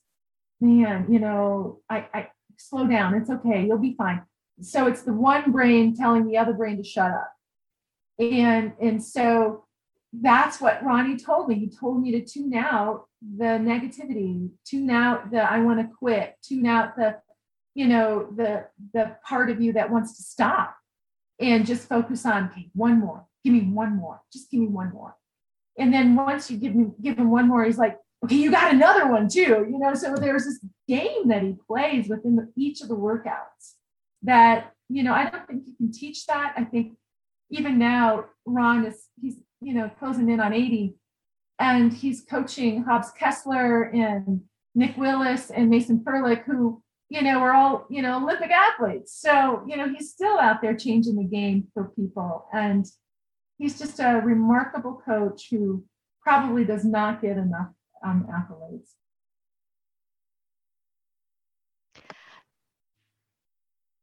Man, 0.60 1.06
you 1.10 1.18
know, 1.18 1.80
I, 1.90 2.06
I 2.14 2.28
slow 2.56 2.86
down. 2.86 3.14
It's 3.14 3.30
okay. 3.30 3.66
You'll 3.66 3.78
be 3.78 3.94
fine. 3.94 4.22
So 4.60 4.86
it's 4.86 5.02
the 5.02 5.12
one 5.12 5.52
brain 5.52 5.94
telling 5.94 6.26
the 6.26 6.38
other 6.38 6.52
brain 6.52 6.76
to 6.78 6.84
shut 6.84 7.10
up. 7.10 7.32
And, 8.18 8.72
and 8.80 9.04
so 9.04 9.64
that's 10.12 10.60
what 10.60 10.82
Ronnie 10.82 11.18
told 11.18 11.48
me. 11.48 11.56
He 11.56 11.68
told 11.68 12.00
me 12.00 12.12
to 12.12 12.24
tune 12.24 12.54
out 12.54 13.06
the 13.20 13.44
negativity, 13.44 14.50
tune 14.64 14.88
out 14.88 15.30
the 15.30 15.40
I 15.40 15.60
want 15.60 15.80
to 15.80 15.94
quit, 15.98 16.36
tune 16.42 16.64
out 16.66 16.96
the, 16.96 17.16
you 17.74 17.86
know, 17.86 18.28
the 18.34 18.66
the 18.94 19.16
part 19.28 19.50
of 19.50 19.60
you 19.60 19.74
that 19.74 19.90
wants 19.90 20.16
to 20.16 20.22
stop 20.22 20.74
and 21.38 21.66
just 21.66 21.88
focus 21.88 22.24
on 22.24 22.46
okay, 22.46 22.70
one 22.72 22.98
more. 22.98 23.26
Give 23.44 23.52
me 23.52 23.60
one 23.60 23.96
more. 23.96 24.22
Just 24.32 24.50
give 24.50 24.60
me 24.60 24.68
one 24.68 24.90
more 24.92 25.16
And 25.78 25.92
then 25.92 26.14
once 26.14 26.50
you 26.50 26.56
give 26.56 26.72
him 26.72 26.94
give 27.00 27.18
him 27.18 27.30
one 27.30 27.48
more, 27.48 27.64
he's 27.64 27.78
like, 27.78 27.98
okay, 28.24 28.36
you 28.36 28.50
got 28.50 28.72
another 28.72 29.10
one 29.10 29.28
too. 29.28 29.66
You 29.70 29.78
know, 29.78 29.94
so 29.94 30.14
there's 30.14 30.44
this 30.44 30.60
game 30.88 31.28
that 31.28 31.42
he 31.42 31.54
plays 31.66 32.08
within 32.08 32.36
the, 32.36 32.50
each 32.56 32.80
of 32.80 32.88
the 32.88 32.96
workouts 32.96 33.74
that, 34.22 34.72
you 34.88 35.02
know, 35.02 35.12
I 35.12 35.28
don't 35.28 35.46
think 35.46 35.64
you 35.66 35.74
can 35.76 35.92
teach 35.92 36.26
that. 36.26 36.54
I 36.56 36.64
think 36.64 36.96
even 37.50 37.78
now, 37.78 38.26
Ron 38.44 38.86
is 38.86 39.04
he's, 39.20 39.36
you 39.60 39.74
know, 39.74 39.90
closing 39.98 40.28
in 40.28 40.40
on 40.40 40.52
80 40.52 40.94
and 41.58 41.92
he's 41.92 42.22
coaching 42.22 42.84
Hobbs 42.84 43.10
Kessler 43.12 43.84
and 43.84 44.42
Nick 44.74 44.96
Willis 44.96 45.50
and 45.50 45.70
Mason 45.70 46.00
Ferlic, 46.00 46.44
who, 46.44 46.82
you 47.08 47.22
know, 47.22 47.38
are 47.38 47.52
all, 47.52 47.86
you 47.88 48.02
know, 48.02 48.18
Olympic 48.18 48.50
athletes. 48.50 49.16
So, 49.18 49.62
you 49.66 49.76
know, 49.76 49.88
he's 49.88 50.10
still 50.10 50.38
out 50.38 50.60
there 50.60 50.76
changing 50.76 51.16
the 51.16 51.24
game 51.24 51.68
for 51.72 51.92
people. 51.96 52.46
And 52.52 52.84
he's 53.58 53.78
just 53.78 53.98
a 54.00 54.20
remarkable 54.24 55.00
coach 55.04 55.48
who 55.50 55.84
probably 56.22 56.64
does 56.64 56.84
not 56.84 57.22
get 57.22 57.36
enough 57.36 57.70
um, 58.04 58.26
accolades. 58.30 58.90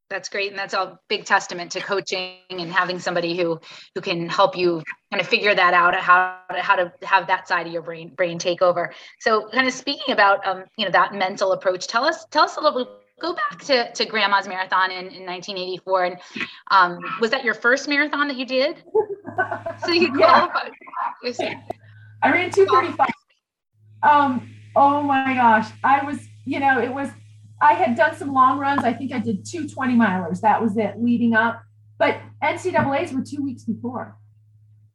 That's 0.09 0.29
great, 0.29 0.51
and 0.51 0.59
that's 0.59 0.75
a 0.75 0.99
big 1.09 1.25
testament 1.25 1.71
to 1.71 1.81
coaching 1.81 2.35
and 2.51 2.71
having 2.71 2.99
somebody 2.99 3.35
who 3.35 3.59
who 3.95 4.01
can 4.01 4.29
help 4.29 4.55
you 4.55 4.83
kind 5.11 5.19
of 5.19 5.27
figure 5.27 5.55
that 5.55 5.73
out 5.73 5.95
how 5.95 6.39
to, 6.51 6.61
how 6.61 6.75
to 6.75 6.93
have 7.01 7.25
that 7.27 7.47
side 7.47 7.65
of 7.65 7.73
your 7.73 7.81
brain 7.81 8.13
brain 8.13 8.37
take 8.37 8.61
over. 8.61 8.93
So, 9.21 9.49
kind 9.49 9.67
of 9.67 9.73
speaking 9.73 10.13
about 10.13 10.45
um, 10.45 10.65
you 10.77 10.85
know 10.85 10.91
that 10.91 11.15
mental 11.15 11.51
approach, 11.53 11.87
tell 11.87 12.05
us 12.05 12.25
tell 12.29 12.43
us 12.43 12.57
a 12.57 12.61
little 12.61 12.85
bit 12.85 13.02
go 13.21 13.33
back 13.33 13.59
to, 13.63 13.91
to 13.93 14.05
grandma's 14.05 14.47
marathon 14.47 14.91
in, 14.91 15.07
in 15.07 15.25
1984 15.25 16.05
and 16.05 16.17
um, 16.71 16.99
was 17.21 17.31
that 17.31 17.43
your 17.43 17.53
first 17.53 17.87
marathon 17.87 18.27
that 18.27 18.37
you 18.37 18.45
did? 18.45 18.83
So 19.85 19.91
you 19.91 20.13
qualified. 20.17 20.71
Yeah. 21.39 21.61
i 22.21 22.31
ran 22.31 22.51
235 22.51 23.07
um 24.03 24.49
oh 24.75 25.01
my 25.01 25.33
gosh. 25.33 25.69
I 25.83 26.03
was 26.03 26.19
you 26.45 26.59
know 26.59 26.81
it 26.81 26.93
was 26.93 27.09
i 27.61 27.73
had 27.73 27.95
done 27.95 28.15
some 28.15 28.33
long 28.33 28.59
runs. 28.59 28.83
I 28.83 28.93
think 28.93 29.13
i 29.13 29.19
did 29.19 29.45
two 29.45 29.69
20 29.69 29.95
milers 29.95 30.41
that 30.41 30.61
was 30.61 30.77
it 30.77 31.01
leading 31.01 31.33
up. 31.33 31.61
But 31.97 32.19
ncaa's 32.41 33.13
were 33.13 33.23
two 33.23 33.43
weeks 33.43 33.63
before. 33.63 34.17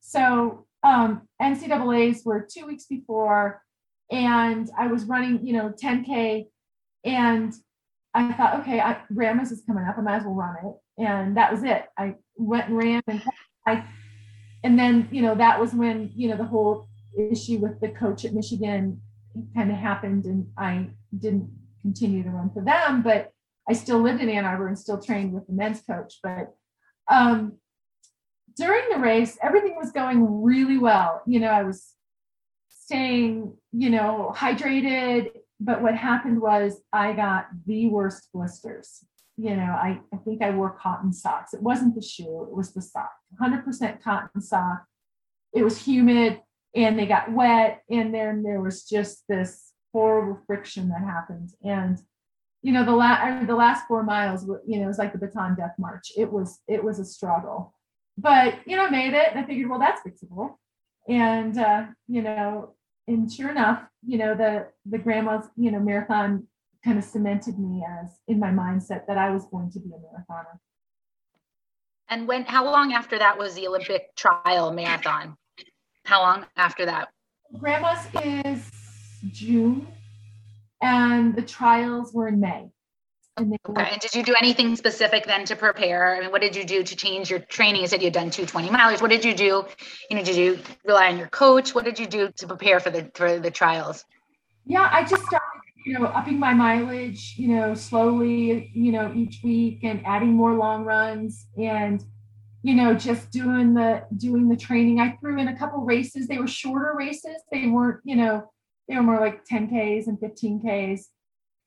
So 0.00 0.66
um 0.82 1.22
ncaa's 1.40 2.24
were 2.24 2.46
two 2.52 2.66
weeks 2.66 2.86
before. 2.86 3.62
And 4.10 4.70
i 4.78 4.86
was 4.88 5.04
running 5.04 5.46
you 5.46 5.54
know 5.54 5.70
10k 5.70 6.46
and 7.04 7.54
I 8.18 8.32
thought, 8.32 8.60
okay, 8.60 8.80
I, 8.80 8.98
Grandma's 9.14 9.52
is 9.52 9.62
coming 9.64 9.84
up. 9.84 9.96
I 9.96 10.00
might 10.00 10.16
as 10.16 10.24
well 10.24 10.34
run 10.34 10.56
it. 10.64 11.02
And 11.04 11.36
that 11.36 11.52
was 11.52 11.62
it. 11.62 11.84
I 11.96 12.16
went 12.36 12.68
and 12.68 12.76
ran 12.76 13.02
and 13.06 13.22
I, 13.64 13.84
and 14.64 14.76
then, 14.76 15.08
you 15.12 15.22
know, 15.22 15.36
that 15.36 15.60
was 15.60 15.72
when, 15.72 16.10
you 16.16 16.28
know, 16.28 16.36
the 16.36 16.44
whole 16.44 16.88
issue 17.16 17.58
with 17.58 17.80
the 17.80 17.88
coach 17.88 18.24
at 18.24 18.34
Michigan 18.34 19.00
kind 19.54 19.70
of 19.70 19.76
happened 19.76 20.24
and 20.24 20.48
I 20.58 20.90
didn't 21.16 21.48
continue 21.80 22.24
to 22.24 22.30
run 22.30 22.50
for 22.50 22.60
them, 22.60 23.02
but 23.02 23.32
I 23.68 23.74
still 23.74 24.00
lived 24.00 24.20
in 24.20 24.28
Ann 24.28 24.44
Arbor 24.44 24.66
and 24.66 24.78
still 24.78 25.00
trained 25.00 25.32
with 25.32 25.46
the 25.46 25.52
men's 25.52 25.80
coach. 25.82 26.18
But 26.20 26.56
um, 27.08 27.58
during 28.56 28.88
the 28.90 28.98
race, 28.98 29.38
everything 29.40 29.76
was 29.76 29.92
going 29.92 30.42
really 30.42 30.78
well. 30.78 31.22
You 31.24 31.38
know, 31.38 31.50
I 31.50 31.62
was 31.62 31.94
staying, 32.68 33.54
you 33.72 33.90
know, 33.90 34.34
hydrated 34.36 35.30
but 35.60 35.82
what 35.82 35.94
happened 35.94 36.40
was 36.40 36.80
I 36.92 37.12
got 37.12 37.46
the 37.66 37.88
worst 37.88 38.28
blisters. 38.32 39.04
You 39.36 39.56
know, 39.56 39.72
I, 39.72 40.00
I 40.12 40.16
think 40.18 40.42
I 40.42 40.50
wore 40.50 40.70
cotton 40.70 41.12
socks. 41.12 41.54
It 41.54 41.62
wasn't 41.62 41.94
the 41.94 42.02
shoe, 42.02 42.46
it 42.48 42.56
was 42.56 42.72
the 42.72 42.82
sock, 42.82 43.12
100% 43.40 44.02
cotton 44.02 44.40
sock. 44.40 44.84
It 45.52 45.62
was 45.62 45.84
humid 45.84 46.40
and 46.74 46.98
they 46.98 47.06
got 47.06 47.32
wet. 47.32 47.82
And 47.88 48.14
then 48.14 48.42
there 48.42 48.60
was 48.60 48.84
just 48.84 49.24
this 49.28 49.72
horrible 49.92 50.40
friction 50.46 50.88
that 50.90 51.02
happened. 51.02 51.50
And, 51.64 51.98
you 52.62 52.72
know, 52.72 52.84
the, 52.84 52.92
la- 52.92 53.44
the 53.44 53.54
last 53.54 53.86
four 53.86 54.02
miles, 54.02 54.44
you 54.66 54.78
know, 54.78 54.84
it 54.84 54.88
was 54.88 54.98
like 54.98 55.12
the 55.12 55.24
Bataan 55.24 55.56
Death 55.56 55.74
March. 55.78 56.12
It 56.16 56.32
was, 56.32 56.60
it 56.68 56.82
was 56.82 56.98
a 56.98 57.04
struggle. 57.04 57.74
But, 58.16 58.58
you 58.66 58.76
know, 58.76 58.86
I 58.86 58.90
made 58.90 59.14
it 59.14 59.28
and 59.30 59.38
I 59.38 59.44
figured, 59.44 59.70
well, 59.70 59.78
that's 59.78 60.02
fixable. 60.02 60.56
And, 61.08 61.56
uh, 61.56 61.86
you 62.08 62.22
know, 62.22 62.74
and 63.08 63.32
sure 63.32 63.50
enough, 63.50 63.82
you 64.06 64.18
know, 64.18 64.34
the 64.34 64.68
the 64.86 64.98
grandma's, 64.98 65.46
you 65.56 65.70
know, 65.70 65.80
marathon 65.80 66.46
kind 66.84 66.98
of 66.98 67.04
cemented 67.04 67.58
me 67.58 67.84
as 68.00 68.18
in 68.28 68.38
my 68.38 68.50
mindset 68.50 69.06
that 69.06 69.18
I 69.18 69.30
was 69.30 69.46
going 69.46 69.70
to 69.72 69.80
be 69.80 69.90
a 69.90 69.98
marathoner. 69.98 70.58
And 72.08 72.28
when 72.28 72.44
how 72.44 72.64
long 72.64 72.92
after 72.92 73.18
that 73.18 73.38
was 73.38 73.54
the 73.54 73.66
Olympic 73.66 74.14
trial 74.14 74.72
marathon? 74.72 75.36
How 76.04 76.22
long 76.22 76.46
after 76.56 76.86
that? 76.86 77.08
Grandma's 77.58 78.06
is 78.24 78.70
June 79.32 79.86
and 80.80 81.34
the 81.34 81.42
trials 81.42 82.12
were 82.12 82.28
in 82.28 82.40
May. 82.40 82.70
And 83.38 83.58
okay. 83.68 83.88
And 83.92 84.00
did 84.00 84.14
you 84.14 84.22
do 84.22 84.34
anything 84.34 84.76
specific 84.76 85.26
then 85.26 85.44
to 85.46 85.56
prepare? 85.56 86.16
I 86.16 86.20
mean, 86.20 86.30
what 86.30 86.40
did 86.40 86.56
you 86.56 86.64
do 86.64 86.82
to 86.82 86.96
change 86.96 87.30
your 87.30 87.38
training? 87.38 87.82
You 87.82 87.86
said 87.86 88.00
you 88.00 88.06
had 88.06 88.14
done 88.14 88.30
220 88.30 88.70
miles. 88.70 89.00
What 89.00 89.10
did 89.10 89.24
you 89.24 89.34
do? 89.34 89.64
You 90.10 90.16
know, 90.16 90.24
did 90.24 90.36
you 90.36 90.58
rely 90.84 91.08
on 91.08 91.18
your 91.18 91.28
coach? 91.28 91.74
What 91.74 91.84
did 91.84 91.98
you 91.98 92.06
do 92.06 92.30
to 92.36 92.46
prepare 92.46 92.80
for 92.80 92.90
the 92.90 93.10
for 93.14 93.38
the 93.38 93.50
trials? 93.50 94.04
Yeah, 94.66 94.88
I 94.92 95.02
just 95.04 95.22
started, 95.24 95.46
you 95.86 95.98
know, 95.98 96.06
upping 96.06 96.38
my 96.38 96.52
mileage, 96.52 97.34
you 97.38 97.48
know, 97.48 97.74
slowly, 97.74 98.70
you 98.74 98.92
know, 98.92 99.12
each 99.14 99.40
week 99.42 99.84
and 99.84 100.04
adding 100.04 100.32
more 100.34 100.54
long 100.54 100.84
runs 100.84 101.46
and 101.56 102.04
you 102.62 102.74
know, 102.74 102.92
just 102.92 103.30
doing 103.30 103.72
the 103.72 104.04
doing 104.16 104.48
the 104.48 104.56
training. 104.56 105.00
I 105.00 105.16
threw 105.20 105.38
in 105.38 105.48
a 105.48 105.56
couple 105.56 105.78
races. 105.84 106.26
They 106.26 106.38
were 106.38 106.48
shorter 106.48 106.92
races. 106.96 107.36
They 107.52 107.68
weren't, 107.68 108.00
you 108.04 108.16
know, 108.16 108.50
they 108.88 108.96
were 108.96 109.02
more 109.02 109.20
like 109.20 109.44
10Ks 109.46 110.08
and 110.08 110.18
15Ks 110.18 111.06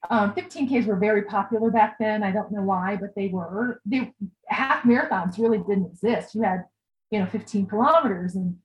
um, 0.09 0.33
15Ks 0.33 0.87
were 0.87 0.95
very 0.95 1.23
popular 1.23 1.69
back 1.69 1.97
then. 1.99 2.23
I 2.23 2.31
don't 2.31 2.51
know 2.51 2.63
why, 2.63 2.97
but 2.99 3.15
they 3.15 3.27
were. 3.27 3.81
They 3.85 4.11
half 4.47 4.83
marathons 4.83 5.37
really 5.37 5.59
didn't 5.59 5.85
exist. 5.85 6.33
You 6.33 6.41
had, 6.41 6.65
you 7.11 7.19
know, 7.19 7.27
15 7.27 7.67
kilometers, 7.67 8.35
and 8.35 8.57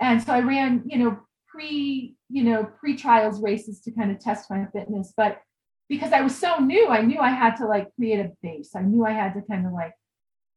and 0.00 0.22
so 0.22 0.32
I 0.32 0.40
ran, 0.40 0.82
you 0.86 0.98
know, 0.98 1.18
pre, 1.48 2.14
you 2.28 2.44
know, 2.44 2.64
pre 2.64 2.96
trials 2.96 3.42
races 3.42 3.80
to 3.80 3.90
kind 3.90 4.10
of 4.10 4.20
test 4.20 4.50
my 4.50 4.66
fitness. 4.72 5.12
But 5.16 5.40
because 5.88 6.12
I 6.12 6.20
was 6.20 6.36
so 6.36 6.58
new, 6.58 6.88
I 6.88 7.02
knew 7.02 7.18
I 7.18 7.30
had 7.30 7.56
to 7.56 7.66
like 7.66 7.94
create 7.96 8.20
a 8.20 8.32
base. 8.42 8.70
I 8.76 8.82
knew 8.82 9.04
I 9.04 9.12
had 9.12 9.34
to 9.34 9.42
kind 9.42 9.66
of 9.66 9.72
like 9.72 9.94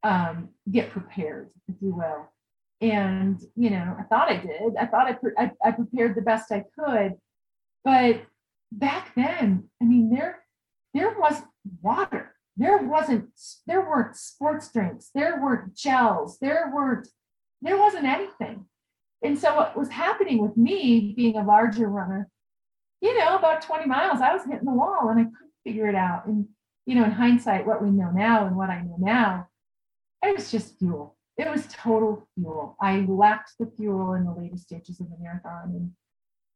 um, 0.03 0.49
get 0.71 0.91
prepared, 0.91 1.49
if 1.67 1.75
you 1.81 1.95
will. 1.95 2.31
And 2.79 3.41
you 3.55 3.71
know, 3.71 3.95
I 3.99 4.03
thought 4.03 4.29
I 4.29 4.37
did. 4.37 4.75
I 4.79 4.85
thought 4.85 5.07
I, 5.07 5.13
pre- 5.13 5.35
I, 5.37 5.51
I 5.65 5.71
prepared 5.71 6.15
the 6.15 6.21
best 6.21 6.51
I 6.51 6.63
could, 6.77 7.15
but 7.83 8.21
back 8.71 9.13
then, 9.15 9.69
I 9.81 9.85
mean, 9.85 10.09
there 10.09 10.43
there 10.93 11.15
was 11.17 11.41
water. 11.81 12.35
There 12.55 12.77
wasn't 12.77 13.29
there 13.67 13.81
weren't 13.81 14.15
sports 14.15 14.71
drinks, 14.71 15.11
there 15.13 15.41
weren't 15.41 15.75
gels, 15.75 16.39
there 16.39 16.71
weren't 16.73 17.07
there 17.61 17.77
wasn't 17.77 18.05
anything. 18.05 18.65
And 19.23 19.37
so 19.37 19.55
what 19.55 19.77
was 19.77 19.89
happening 19.89 20.39
with 20.39 20.57
me 20.57 21.13
being 21.15 21.37
a 21.37 21.43
larger 21.43 21.87
runner, 21.87 22.29
you 23.01 23.17
know, 23.17 23.35
about 23.35 23.63
20 23.63 23.85
miles, 23.85 24.21
I 24.21 24.33
was 24.33 24.43
hitting 24.45 24.65
the 24.65 24.71
wall 24.71 25.09
and 25.09 25.19
I 25.19 25.23
couldn't 25.23 25.53
figure 25.63 25.89
it 25.89 25.95
out. 25.95 26.27
And 26.27 26.47
you 26.85 26.95
know, 26.95 27.03
in 27.03 27.11
hindsight, 27.11 27.67
what 27.67 27.83
we 27.83 27.89
know 27.89 28.11
now 28.11 28.45
and 28.47 28.55
what 28.55 28.69
I 28.69 28.81
know 28.81 28.95
now, 28.97 29.49
it 30.23 30.35
was 30.35 30.49
just 30.49 30.79
fuel. 30.79 31.17
It 31.37 31.49
was 31.49 31.67
total 31.67 32.27
fuel. 32.33 32.75
I 32.81 33.01
lacked 33.01 33.51
the 33.59 33.67
fuel 33.77 34.13
in 34.13 34.23
the 34.23 34.31
later 34.31 34.57
stages 34.57 34.99
of 34.99 35.09
the 35.09 35.17
marathon, 35.19 35.73
and 35.75 35.91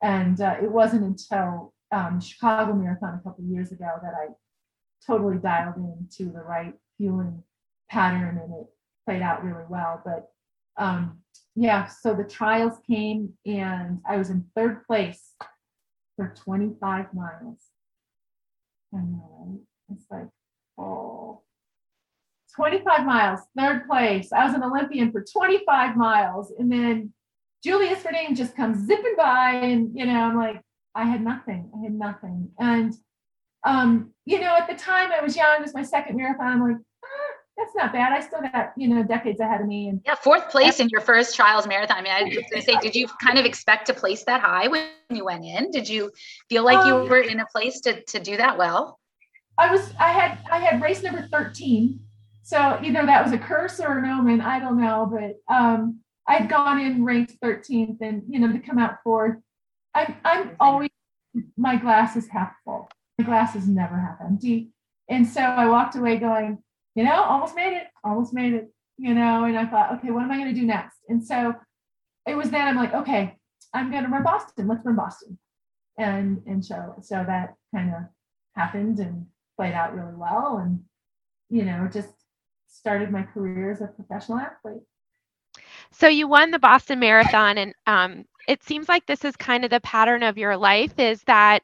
and 0.01 0.41
uh, 0.41 0.55
it 0.64 0.72
wasn't 0.72 1.03
until 1.03 1.74
um, 1.91 2.19
Chicago 2.21 2.73
Marathon 2.73 3.19
a 3.19 3.23
couple 3.23 3.43
years 3.45 3.71
ago 3.71 3.89
that 4.01 4.13
I 4.13 4.27
totally 5.05 5.37
dialed 5.37 5.75
into 5.77 6.31
the 6.31 6.41
right 6.41 6.73
fueling 6.97 7.43
pattern 7.89 8.39
and 8.41 8.53
it 8.53 8.67
played 9.05 9.21
out 9.21 9.43
really 9.43 9.65
well. 9.69 10.01
But 10.05 10.29
um, 10.77 11.19
yeah, 11.55 11.87
so 11.87 12.13
the 12.13 12.23
trials 12.23 12.77
came 12.87 13.33
and 13.45 13.99
I 14.07 14.17
was 14.17 14.29
in 14.29 14.45
third 14.55 14.85
place 14.85 15.33
for 16.15 16.33
25 16.35 17.13
miles. 17.13 17.57
Know, 18.93 19.61
It's 19.93 20.05
like, 20.09 20.27
oh, 20.77 21.41
25 22.55 23.05
miles, 23.05 23.39
third 23.57 23.87
place. 23.87 24.31
I 24.33 24.45
was 24.45 24.53
an 24.53 24.63
Olympian 24.63 25.11
for 25.11 25.23
25 25.23 25.95
miles. 25.95 26.51
And 26.57 26.71
then 26.71 27.13
Julie 27.63 27.87
Isphording 27.87 28.35
just 28.35 28.55
comes 28.55 28.85
zipping 28.85 29.15
by, 29.17 29.51
and 29.53 29.91
you 29.93 30.05
know, 30.05 30.19
I'm 30.19 30.37
like, 30.37 30.61
I 30.95 31.05
had 31.05 31.23
nothing. 31.23 31.71
I 31.75 31.83
had 31.83 31.93
nothing. 31.93 32.49
And, 32.59 32.93
um, 33.65 34.11
you 34.25 34.39
know, 34.39 34.55
at 34.55 34.67
the 34.67 34.75
time 34.75 35.11
I 35.11 35.21
was 35.21 35.35
young, 35.35 35.57
it 35.57 35.61
was 35.61 35.73
my 35.73 35.83
second 35.83 36.17
marathon. 36.17 36.47
I'm 36.47 36.61
like, 36.61 36.77
ah, 37.03 37.31
that's 37.57 37.75
not 37.75 37.93
bad. 37.93 38.11
I 38.11 38.19
still 38.19 38.41
got, 38.41 38.73
you 38.75 38.87
know, 38.87 39.03
decades 39.03 39.39
ahead 39.39 39.61
of 39.61 39.67
me. 39.67 39.89
And 39.89 40.01
yeah, 40.05 40.15
fourth 40.15 40.49
place 40.49 40.79
in 40.79 40.89
your 40.89 41.01
first 41.01 41.35
trials 41.35 41.67
marathon. 41.67 41.97
I 41.97 42.01
mean, 42.01 42.11
I 42.11 42.23
was 42.23 42.33
going 42.33 42.45
to 42.55 42.61
say, 42.61 42.77
did 42.81 42.95
you 42.95 43.07
kind 43.23 43.37
of 43.37 43.45
expect 43.45 43.87
to 43.87 43.93
place 43.93 44.23
that 44.25 44.41
high 44.41 44.67
when 44.67 44.87
you 45.09 45.25
went 45.25 45.45
in? 45.45 45.71
Did 45.71 45.87
you 45.87 46.11
feel 46.49 46.63
like 46.63 46.79
um, 46.79 46.87
you 46.87 47.09
were 47.09 47.21
in 47.21 47.39
a 47.39 47.45
place 47.45 47.79
to, 47.81 48.03
to 48.03 48.19
do 48.19 48.37
that 48.37 48.57
well? 48.57 48.99
I 49.57 49.71
was, 49.71 49.93
I 49.99 50.09
had, 50.09 50.39
I 50.51 50.59
had 50.59 50.81
race 50.81 51.03
number 51.03 51.27
13. 51.31 51.99
So 52.43 52.79
either 52.83 53.05
that 53.05 53.23
was 53.23 53.31
a 53.31 53.37
curse 53.37 53.79
or 53.79 53.99
an 53.99 54.05
omen. 54.05 54.41
I 54.41 54.59
don't 54.59 54.81
know, 54.81 55.09
but, 55.09 55.53
um, 55.53 55.99
I'd 56.27 56.49
gone 56.49 56.79
in 56.79 57.03
ranked 57.03 57.39
13th 57.41 57.97
and, 58.01 58.23
you 58.27 58.39
know, 58.39 58.51
to 58.51 58.59
come 58.59 58.77
out 58.77 58.97
fourth. 59.03 59.37
I'm, 59.93 60.15
I'm 60.23 60.55
always, 60.59 60.89
my 61.57 61.75
glass 61.75 62.15
is 62.15 62.27
half 62.27 62.53
full. 62.63 62.89
My 63.17 63.25
glass 63.25 63.55
is 63.55 63.67
never 63.67 63.97
half 63.97 64.17
empty. 64.25 64.69
And 65.09 65.27
so 65.27 65.41
I 65.41 65.67
walked 65.67 65.95
away 65.95 66.17
going, 66.17 66.59
you 66.95 67.03
know, 67.03 67.23
almost 67.23 67.55
made 67.55 67.75
it, 67.75 67.87
almost 68.03 68.33
made 68.33 68.53
it, 68.53 68.71
you 68.97 69.13
know, 69.13 69.45
and 69.45 69.57
I 69.57 69.65
thought, 69.65 69.93
okay, 69.95 70.11
what 70.11 70.23
am 70.23 70.31
I 70.31 70.37
going 70.37 70.53
to 70.53 70.59
do 70.59 70.65
next? 70.65 70.97
And 71.09 71.25
so 71.25 71.55
it 72.27 72.35
was 72.35 72.49
then 72.51 72.67
I'm 72.67 72.75
like, 72.75 72.93
okay, 72.93 73.37
I'm 73.73 73.91
going 73.91 74.03
to 74.03 74.09
run 74.09 74.23
Boston. 74.23 74.67
Let's 74.67 74.85
run 74.85 74.95
Boston. 74.95 75.37
And, 75.97 76.41
and 76.45 76.63
so, 76.63 76.95
so 77.01 77.23
that 77.27 77.55
kind 77.75 77.93
of 77.93 78.03
happened 78.55 78.99
and 78.99 79.25
played 79.57 79.73
out 79.73 79.95
really 79.95 80.15
well. 80.15 80.57
And, 80.57 80.81
you 81.49 81.65
know, 81.65 81.89
just 81.91 82.09
started 82.67 83.11
my 83.11 83.23
career 83.23 83.71
as 83.71 83.81
a 83.81 83.87
professional 83.87 84.39
athlete. 84.39 84.83
So 85.91 86.07
you 86.07 86.27
won 86.27 86.51
the 86.51 86.59
Boston 86.59 86.99
Marathon, 86.99 87.57
and 87.57 87.73
um, 87.85 88.25
it 88.47 88.63
seems 88.63 88.89
like 88.89 89.05
this 89.05 89.23
is 89.23 89.35
kind 89.35 89.63
of 89.63 89.69
the 89.69 89.79
pattern 89.81 90.23
of 90.23 90.37
your 90.37 90.57
life 90.57 90.97
is 90.99 91.21
that 91.23 91.63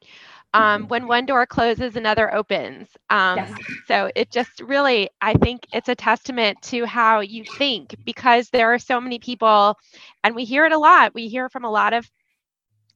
um, 0.54 0.88
when 0.88 1.06
one 1.06 1.26
door 1.26 1.46
closes, 1.46 1.96
another 1.96 2.32
opens. 2.34 2.88
Um, 3.10 3.36
yes. 3.36 3.52
So 3.86 4.10
it 4.14 4.30
just 4.30 4.60
really, 4.60 5.10
I 5.20 5.34
think 5.34 5.66
it's 5.72 5.88
a 5.88 5.94
testament 5.94 6.60
to 6.62 6.86
how 6.86 7.20
you 7.20 7.44
think 7.44 7.94
because 8.04 8.48
there 8.50 8.72
are 8.72 8.78
so 8.78 9.00
many 9.00 9.18
people, 9.18 9.76
and 10.24 10.34
we 10.34 10.44
hear 10.44 10.64
it 10.64 10.72
a 10.72 10.78
lot. 10.78 11.14
We 11.14 11.28
hear 11.28 11.48
from 11.50 11.64
a 11.64 11.70
lot 11.70 11.92
of 11.92 12.10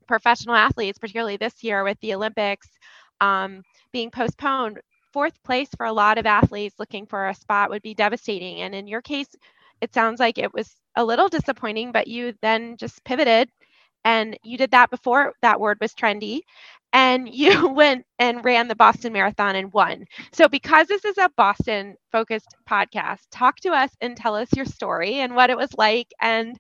professional 0.06 0.54
athletes, 0.54 0.98
particularly 0.98 1.36
this 1.36 1.62
year 1.62 1.84
with 1.84 1.98
the 2.00 2.14
Olympics 2.14 2.68
um, 3.20 3.62
being 3.92 4.10
postponed. 4.10 4.80
Fourth 5.12 5.42
place 5.42 5.68
for 5.76 5.84
a 5.84 5.92
lot 5.92 6.16
of 6.16 6.24
athletes 6.24 6.76
looking 6.78 7.04
for 7.06 7.28
a 7.28 7.34
spot 7.34 7.68
would 7.68 7.82
be 7.82 7.94
devastating. 7.94 8.62
And 8.62 8.74
in 8.74 8.86
your 8.86 9.02
case, 9.02 9.28
it 9.82 9.92
sounds 9.92 10.20
like 10.20 10.38
it 10.38 10.54
was 10.54 10.74
a 10.96 11.04
little 11.04 11.28
disappointing, 11.28 11.92
but 11.92 12.08
you 12.08 12.34
then 12.40 12.76
just 12.78 13.04
pivoted 13.04 13.50
and 14.05 14.38
you 14.42 14.59
did 14.59 14.70
that 14.72 14.90
before 14.90 15.34
that 15.42 15.61
word 15.61 15.78
was 15.80 15.94
trendy 15.94 16.40
and 16.92 17.28
you 17.28 17.68
went 17.72 18.05
and 18.18 18.44
ran 18.44 18.68
the 18.68 18.76
Boston 18.76 19.12
Marathon 19.12 19.57
and 19.57 19.72
won. 19.72 20.05
So, 20.32 20.48
because 20.48 20.86
this 20.88 21.05
is 21.05 21.18
a 21.18 21.30
Boston 21.36 21.96
focused 22.11 22.55
podcast, 22.68 23.20
talk 23.30 23.57
to 23.61 23.70
us 23.70 23.90
and 24.00 24.16
tell 24.16 24.34
us 24.34 24.48
your 24.55 24.66
story 24.66 25.14
and 25.16 25.34
what 25.34 25.50
it 25.50 25.57
was 25.57 25.70
like 25.78 26.09
and 26.20 26.59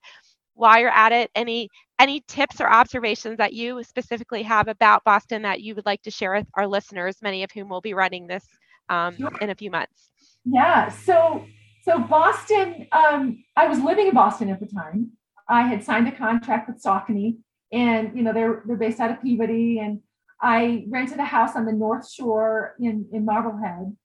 while 0.54 0.78
you're 0.78 0.90
at 0.90 1.12
it 1.12 1.30
any 1.34 1.68
any 1.98 2.22
tips 2.28 2.60
or 2.60 2.68
observations 2.68 3.38
that 3.38 3.52
you 3.52 3.82
specifically 3.84 4.42
have 4.42 4.68
about 4.68 5.04
Boston 5.04 5.42
that 5.42 5.62
you 5.62 5.74
would 5.74 5.86
like 5.86 6.02
to 6.02 6.10
share 6.10 6.34
with 6.34 6.46
our 6.54 6.66
listeners, 6.66 7.16
many 7.22 7.42
of 7.44 7.50
whom 7.52 7.68
will 7.68 7.80
be 7.80 7.94
running 7.94 8.26
this 8.26 8.44
um, 8.88 9.16
in 9.40 9.50
a 9.50 9.54
few 9.54 9.70
months. 9.70 10.10
Yeah. 10.44 10.88
So 10.88 11.44
so 11.82 11.98
Boston, 11.98 12.86
um, 12.92 13.42
I 13.56 13.66
was 13.66 13.80
living 13.80 14.08
in 14.08 14.14
Boston 14.14 14.50
at 14.50 14.60
the 14.60 14.66
time. 14.66 15.12
I 15.52 15.62
had 15.62 15.84
signed 15.84 16.08
a 16.08 16.12
contract 16.12 16.68
with 16.68 16.82
Saucony, 16.82 17.36
and 17.72 18.16
you 18.16 18.22
know 18.22 18.32
they're 18.32 18.62
they're 18.66 18.76
based 18.76 19.00
out 19.00 19.10
of 19.10 19.22
Peabody, 19.22 19.78
and 19.78 20.00
I 20.40 20.86
rented 20.88 21.18
a 21.18 21.24
house 21.24 21.54
on 21.54 21.66
the 21.66 21.72
North 21.72 22.10
Shore 22.10 22.74
in 22.80 23.06
in 23.12 23.24
Marblehead, 23.24 23.96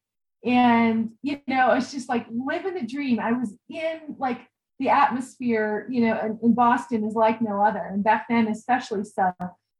and 0.43 1.11
you 1.23 1.39
know 1.47 1.71
it's 1.71 1.91
just 1.91 2.09
like 2.09 2.25
living 2.29 2.73
the 2.73 2.85
dream. 2.85 3.19
I 3.19 3.31
was 3.31 3.55
in 3.69 4.15
like 4.19 4.41
the 4.79 4.89
atmosphere, 4.89 5.87
you 5.89 6.01
know, 6.01 6.19
in, 6.19 6.39
in 6.43 6.53
Boston 6.53 7.03
is 7.03 7.15
like 7.15 7.41
no 7.41 7.63
other, 7.63 7.89
and 7.91 8.03
back 8.03 8.25
then 8.29 8.47
especially 8.47 9.03
so. 9.05 9.31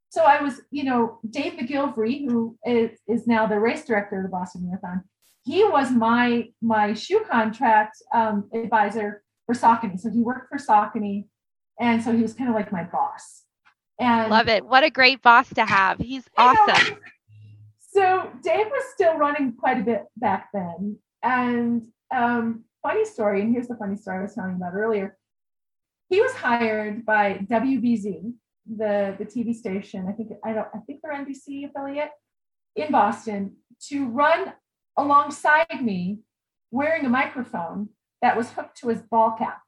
So 0.09 0.23
I 0.23 0.41
was, 0.41 0.61
you 0.71 0.85
know, 0.85 1.19
Dave 1.29 1.53
McGillivray, 1.59 2.29
who 2.29 2.57
is, 2.65 2.91
is 3.09 3.27
now 3.27 3.45
the 3.45 3.59
race 3.59 3.83
director 3.83 4.15
of 4.15 4.23
the 4.23 4.29
Boston 4.29 4.65
Marathon 4.65 5.03
he 5.47 5.63
was 5.63 5.91
my 5.91 6.49
my 6.61 6.93
shoe 6.93 7.23
contract 7.29 7.97
um, 8.13 8.49
advisor 8.53 9.23
for 9.45 9.55
Saucony. 9.55 9.97
So 9.97 10.11
he 10.11 10.19
worked 10.19 10.49
for 10.49 10.57
Saucony, 10.57 11.23
and 11.79 12.03
so 12.03 12.11
he 12.11 12.21
was 12.21 12.33
kind 12.33 12.49
of 12.49 12.55
like 12.55 12.71
my 12.71 12.83
boss. 12.83 13.43
And 13.99 14.29
love 14.29 14.47
it. 14.47 14.65
What 14.65 14.83
a 14.83 14.89
great 14.89 15.21
boss 15.21 15.49
to 15.53 15.65
have. 15.65 15.99
He's 15.99 16.25
awesome. 16.37 16.97
So 17.79 18.29
Dave 18.43 18.67
was 18.67 18.83
still 18.93 19.17
running 19.17 19.53
quite 19.53 19.79
a 19.79 19.83
bit 19.83 20.03
back 20.17 20.49
then, 20.53 20.97
and 21.23 21.87
um, 22.13 22.63
funny 22.83 23.05
story. 23.05 23.41
And 23.41 23.51
here's 23.51 23.67
the 23.67 23.75
funny 23.75 23.95
story 23.95 24.19
I 24.19 24.21
was 24.21 24.35
telling 24.35 24.55
about 24.55 24.75
earlier. 24.75 25.17
He 26.09 26.21
was 26.21 26.31
hired 26.33 27.05
by 27.05 27.45
WBZ, 27.49 28.33
the 28.67 29.15
the 29.17 29.25
TV 29.25 29.55
station. 29.55 30.05
I 30.07 30.11
think 30.11 30.31
I 30.43 30.53
don't. 30.53 30.67
I 30.75 30.79
think 30.85 31.01
they're 31.01 31.13
NBC 31.13 31.67
affiliate 31.67 32.11
in 32.75 32.91
Boston 32.91 33.55
to 33.89 34.07
run 34.07 34.53
alongside 34.95 35.81
me 35.81 36.19
wearing 36.69 37.05
a 37.05 37.09
microphone 37.09 37.89
that 38.21 38.37
was 38.37 38.51
hooked 38.51 38.77
to 38.81 38.89
his 38.89 39.01
ball 39.01 39.35
cap. 39.37 39.61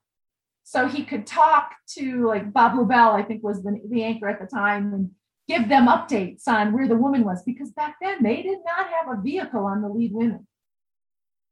So 0.70 0.88
he 0.88 1.04
could 1.04 1.26
talk 1.26 1.72
to 1.98 2.28
like 2.28 2.54
Bob 2.54 2.76
Lobel, 2.76 3.16
I 3.16 3.24
think 3.24 3.44
was 3.44 3.64
the, 3.64 3.82
the 3.90 4.04
anchor 4.04 4.30
at 4.30 4.40
the 4.40 4.46
time, 4.46 4.94
and 4.94 5.10
give 5.48 5.68
them 5.68 5.88
updates 5.88 6.48
on 6.48 6.74
where 6.74 6.88
the 6.88 6.96
woman 6.96 7.24
was 7.24 7.42
because 7.42 7.72
back 7.72 7.96
then 8.00 8.22
they 8.22 8.44
did 8.44 8.60
not 8.64 8.88
have 8.88 9.18
a 9.18 9.20
vehicle 9.20 9.66
on 9.66 9.82
the 9.82 9.88
lead 9.88 10.14
women. 10.14 10.46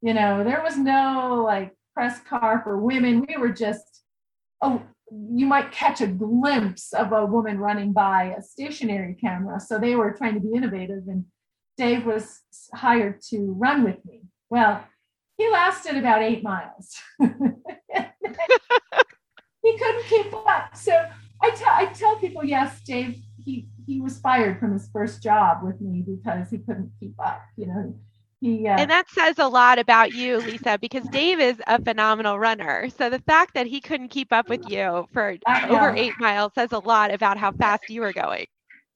You 0.04 0.14
know, 0.14 0.44
there 0.44 0.62
was 0.64 0.78
no 0.78 1.42
like 1.44 1.74
press 1.96 2.20
car 2.30 2.62
for 2.64 2.78
women. 2.78 3.26
We 3.28 3.38
were 3.38 3.50
just, 3.50 4.04
oh, 4.62 4.84
you 5.12 5.48
might 5.48 5.72
catch 5.72 6.00
a 6.00 6.06
glimpse 6.06 6.94
of 6.94 7.12
a 7.12 7.26
woman 7.26 7.58
running 7.58 7.94
by 7.94 8.36
a 8.38 8.44
stationary 8.44 9.16
camera. 9.16 9.60
So 9.60 9.80
they 9.80 9.96
were 9.96 10.14
trying 10.14 10.36
to 10.36 10.40
be 10.42 10.54
innovative 10.54 11.08
and 11.08 11.26
Dave 11.76 12.06
was 12.06 12.42
hired 12.72 13.20
to 13.32 13.56
run 13.58 13.84
with 13.84 13.98
me. 14.06 14.22
Well, 14.52 14.86
he 15.40 15.50
lasted 15.50 15.98
about 15.98 16.22
eight 16.22 16.44
miles. 16.44 16.96
he 19.64 19.78
couldn't 19.78 20.06
keep 20.06 20.34
up. 20.34 20.76
So 20.76 20.94
I 21.42 21.50
tell 21.52 21.70
I 21.70 21.86
tell 21.86 22.16
people, 22.18 22.44
yes, 22.44 22.82
Dave, 22.82 23.22
he 23.44 23.68
he 23.86 24.02
was 24.02 24.20
fired 24.20 24.60
from 24.60 24.74
his 24.74 24.90
first 24.92 25.22
job 25.22 25.60
with 25.64 25.80
me 25.82 26.04
because 26.06 26.50
he 26.50 26.58
couldn't 26.58 26.92
keep 27.00 27.14
up. 27.20 27.42
You 27.56 27.68
know, 27.68 27.96
he, 28.40 28.68
uh, 28.68 28.78
and 28.78 28.92
that 28.92 29.10
says 29.10 29.40
a 29.40 29.48
lot 29.48 29.80
about 29.80 30.14
you, 30.14 30.38
Lisa, 30.38 30.78
because 30.80 31.08
Dave 31.08 31.40
is 31.40 31.60
a 31.68 31.82
phenomenal 31.82 32.38
runner. 32.38 32.90
So 32.90 33.10
the 33.10 33.20
fact 33.20 33.54
that 33.56 33.66
he 33.66 33.82
couldn't 33.82 34.10
keep 34.10 34.32
up 34.32 34.50
with 34.50 34.70
you 34.70 35.08
for 35.12 35.38
over 35.70 35.96
eight 35.96 36.14
miles 36.20 36.54
says 36.54 36.72
a 36.72 36.80
lot 36.80 37.12
about 37.12 37.38
how 37.38 37.52
fast 37.52 37.90
you 37.90 38.02
were 38.02 38.14
going. 38.14 38.46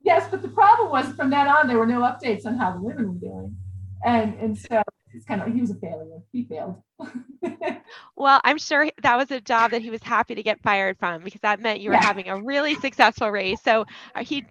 Yes, 0.04 0.28
but 0.30 0.42
the 0.42 0.48
problem 0.48 0.90
was 0.90 1.14
from 1.14 1.30
then 1.30 1.48
on 1.48 1.68
there 1.68 1.78
were 1.78 1.86
no 1.88 2.02
updates 2.02 2.46
on 2.46 2.58
how 2.58 2.72
the 2.72 2.82
women 2.82 3.08
were 3.14 3.20
doing, 3.20 3.56
and 4.04 4.34
and 4.36 4.58
so 4.58 4.82
it's 5.14 5.26
kind 5.26 5.42
of 5.42 5.54
he 5.54 5.62
was 5.62 5.72
a 5.72 5.76
failure. 5.76 6.20
He 6.32 6.46
failed. 6.46 6.82
well, 8.16 8.40
I'm 8.44 8.58
sure 8.58 8.90
that 9.02 9.18
was 9.18 9.32
a 9.32 9.42
job 9.42 9.72
that 9.72 9.82
he 9.82 9.90
was 9.90 10.02
happy 10.04 10.36
to 10.36 10.44
get 10.44 10.62
fired 10.62 10.98
from 11.00 11.24
because 11.24 11.42
that 11.42 11.60
meant 11.60 11.82
you 11.82 11.90
were 11.90 11.96
yeah. 11.96 12.04
having 12.04 12.30
a 12.30 12.42
really 12.42 12.76
successful 12.76 13.30
race. 13.30 13.62
So 13.62 13.86
uh, 14.16 14.24
he, 14.24 14.46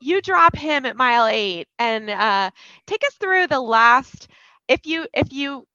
you 0.00 0.22
drop 0.22 0.56
him 0.56 0.86
at 0.86 0.96
mile 0.96 1.26
eight, 1.26 1.68
and 1.78 2.10
uh, 2.10 2.50
take 2.86 3.02
us 3.04 3.14
through 3.14 3.48
the 3.48 3.60
last. 3.60 4.28
If 4.68 4.86
you 4.86 5.06
if 5.12 5.32
you 5.32 5.66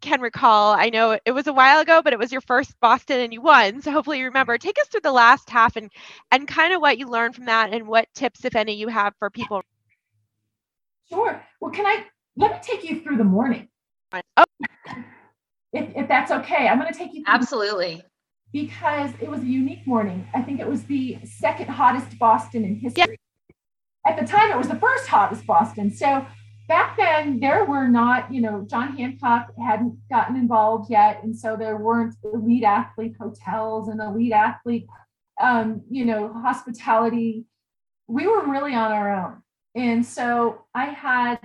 can 0.00 0.20
recall, 0.20 0.72
I 0.72 0.90
know 0.90 1.18
it 1.24 1.32
was 1.32 1.46
a 1.46 1.52
while 1.52 1.80
ago, 1.80 2.02
but 2.02 2.12
it 2.12 2.18
was 2.18 2.30
your 2.30 2.42
first 2.42 2.78
Boston 2.80 3.20
and 3.20 3.32
you 3.32 3.40
won. 3.40 3.80
So 3.82 3.90
hopefully 3.90 4.18
you 4.18 4.26
remember. 4.26 4.58
Take 4.58 4.78
us 4.78 4.88
through 4.88 5.00
the 5.00 5.12
last 5.12 5.48
half 5.48 5.76
and 5.76 5.90
and 6.30 6.46
kind 6.46 6.74
of 6.74 6.80
what 6.80 6.98
you 6.98 7.06
learned 7.08 7.34
from 7.34 7.46
that 7.46 7.72
and 7.72 7.86
what 7.86 8.08
tips, 8.14 8.44
if 8.44 8.54
any, 8.54 8.74
you 8.74 8.88
have 8.88 9.14
for 9.18 9.30
people. 9.30 9.62
Sure. 11.08 11.42
Well, 11.60 11.70
can 11.70 11.86
I 11.86 12.04
let 12.36 12.52
me 12.52 12.58
take 12.62 12.88
you 12.88 13.00
through 13.00 13.16
the 13.16 13.24
morning? 13.24 13.68
Oh. 14.12 14.44
If, 15.72 15.90
if 15.94 16.08
that's 16.08 16.30
okay, 16.30 16.68
I'm 16.68 16.78
going 16.78 16.92
to 16.92 16.98
take 16.98 17.12
you. 17.12 17.22
Absolutely. 17.26 18.02
Because 18.52 19.10
it 19.20 19.28
was 19.28 19.40
a 19.40 19.46
unique 19.46 19.86
morning. 19.86 20.26
I 20.34 20.42
think 20.42 20.60
it 20.60 20.68
was 20.68 20.84
the 20.84 21.18
second 21.24 21.68
hottest 21.68 22.18
Boston 22.18 22.64
in 22.64 22.76
history. 22.76 23.04
Yep. 23.08 23.10
At 24.06 24.18
the 24.18 24.26
time, 24.26 24.50
it 24.50 24.56
was 24.56 24.68
the 24.68 24.78
first 24.78 25.06
hottest 25.06 25.46
Boston. 25.46 25.90
So 25.90 26.24
back 26.68 26.96
then 26.96 27.40
there 27.40 27.64
were 27.64 27.88
not, 27.88 28.32
you 28.32 28.40
know, 28.40 28.64
John 28.70 28.96
Hancock 28.96 29.48
hadn't 29.58 29.98
gotten 30.08 30.36
involved 30.36 30.90
yet. 30.90 31.22
And 31.22 31.36
so 31.36 31.56
there 31.56 31.76
weren't 31.76 32.14
elite 32.22 32.64
athlete 32.64 33.16
hotels 33.20 33.88
and 33.88 34.00
elite 34.00 34.32
athlete, 34.32 34.86
um, 35.40 35.82
you 35.90 36.04
know, 36.04 36.32
hospitality. 36.32 37.44
We 38.06 38.26
were 38.26 38.46
really 38.46 38.74
on 38.74 38.92
our 38.92 39.12
own. 39.12 39.42
And 39.74 40.06
so 40.06 40.64
I 40.74 40.86
had 40.86 41.40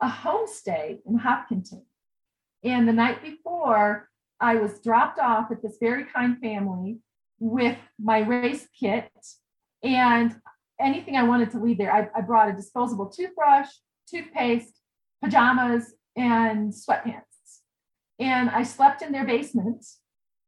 a 0.00 0.08
homestay 0.08 1.00
in 1.04 1.18
Hopkinton. 1.18 1.84
And 2.64 2.88
the 2.88 2.92
night 2.92 3.22
before, 3.22 4.08
I 4.40 4.56
was 4.56 4.80
dropped 4.80 5.18
off 5.18 5.50
at 5.50 5.62
this 5.62 5.76
very 5.80 6.04
kind 6.04 6.38
family 6.40 6.98
with 7.38 7.76
my 7.98 8.20
race 8.20 8.66
kit 8.78 9.10
and 9.82 10.34
anything 10.80 11.16
I 11.16 11.24
wanted 11.24 11.50
to 11.52 11.58
leave 11.58 11.78
there. 11.78 11.92
I, 11.92 12.08
I 12.16 12.22
brought 12.22 12.48
a 12.48 12.52
disposable 12.52 13.06
toothbrush, 13.06 13.68
toothpaste, 14.10 14.80
pajamas, 15.22 15.94
and 16.16 16.72
sweatpants. 16.72 17.22
And 18.18 18.48
I 18.50 18.62
slept 18.62 19.02
in 19.02 19.12
their 19.12 19.26
basement. 19.26 19.84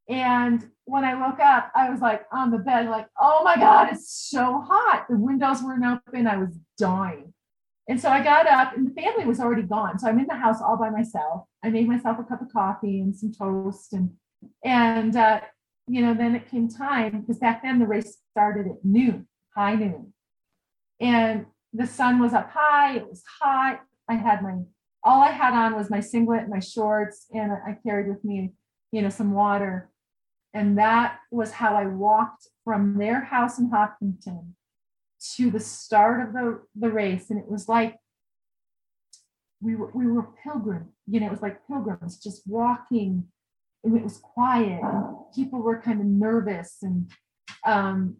And 0.08 0.70
when 0.84 1.04
I 1.04 1.14
woke 1.14 1.40
up, 1.40 1.72
I 1.74 1.90
was 1.90 2.00
like 2.00 2.22
on 2.32 2.50
the 2.50 2.58
bed, 2.58 2.86
like, 2.86 3.08
oh 3.20 3.42
my 3.44 3.56
God, 3.56 3.88
it's 3.92 4.10
so 4.30 4.64
hot. 4.66 5.06
The 5.08 5.16
windows 5.16 5.62
weren't 5.62 5.84
open. 5.84 6.26
I 6.26 6.36
was 6.36 6.56
dying. 6.78 7.34
And 7.88 8.00
so 8.00 8.08
I 8.08 8.22
got 8.22 8.48
up, 8.48 8.76
and 8.76 8.86
the 8.86 9.00
family 9.00 9.24
was 9.24 9.38
already 9.38 9.62
gone. 9.62 9.98
So 9.98 10.08
I'm 10.08 10.18
in 10.18 10.26
the 10.26 10.34
house 10.34 10.60
all 10.60 10.76
by 10.76 10.90
myself. 10.90 11.44
I 11.62 11.70
made 11.70 11.86
myself 11.86 12.18
a 12.18 12.24
cup 12.24 12.42
of 12.42 12.52
coffee 12.52 13.00
and 13.00 13.14
some 13.14 13.32
toast, 13.32 13.92
and 13.92 14.10
and 14.64 15.14
uh, 15.16 15.40
you 15.88 16.02
know, 16.02 16.14
then 16.14 16.34
it 16.34 16.50
came 16.50 16.68
time 16.68 17.20
because 17.20 17.38
back 17.38 17.62
then 17.62 17.78
the 17.78 17.86
race 17.86 18.18
started 18.32 18.66
at 18.66 18.84
noon, 18.84 19.28
high 19.54 19.76
noon. 19.76 20.12
And 21.00 21.46
the 21.72 21.86
sun 21.86 22.18
was 22.18 22.32
up 22.32 22.50
high, 22.50 22.96
it 22.96 23.08
was 23.08 23.22
hot. 23.40 23.80
I 24.08 24.14
had 24.14 24.42
my, 24.42 24.56
all 25.04 25.22
I 25.22 25.30
had 25.30 25.52
on 25.52 25.76
was 25.76 25.90
my 25.90 26.00
singlet, 26.00 26.48
my 26.48 26.58
shorts, 26.58 27.26
and 27.32 27.52
I 27.52 27.76
carried 27.84 28.08
with 28.08 28.24
me, 28.24 28.52
you 28.92 29.02
know, 29.02 29.10
some 29.10 29.32
water. 29.32 29.90
And 30.54 30.78
that 30.78 31.18
was 31.30 31.52
how 31.52 31.76
I 31.76 31.86
walked 31.86 32.48
from 32.64 32.98
their 32.98 33.20
house 33.20 33.58
in 33.58 33.70
Hopkinton 33.70 34.55
to 35.34 35.50
the 35.50 35.60
start 35.60 36.26
of 36.26 36.32
the, 36.32 36.60
the 36.74 36.90
race. 36.90 37.30
And 37.30 37.38
it 37.38 37.50
was 37.50 37.68
like 37.68 37.96
we 39.60 39.74
were 39.74 39.90
we 39.94 40.06
were 40.06 40.28
pilgrim, 40.42 40.88
you 41.06 41.20
know, 41.20 41.26
it 41.26 41.32
was 41.32 41.42
like 41.42 41.66
pilgrims 41.66 42.18
just 42.18 42.46
walking 42.46 43.26
and 43.84 43.96
it 43.96 44.02
was 44.02 44.18
quiet 44.18 44.80
and 44.82 45.16
people 45.34 45.60
were 45.60 45.80
kind 45.80 46.00
of 46.00 46.06
nervous 46.06 46.78
and 46.82 47.10
um, 47.64 48.16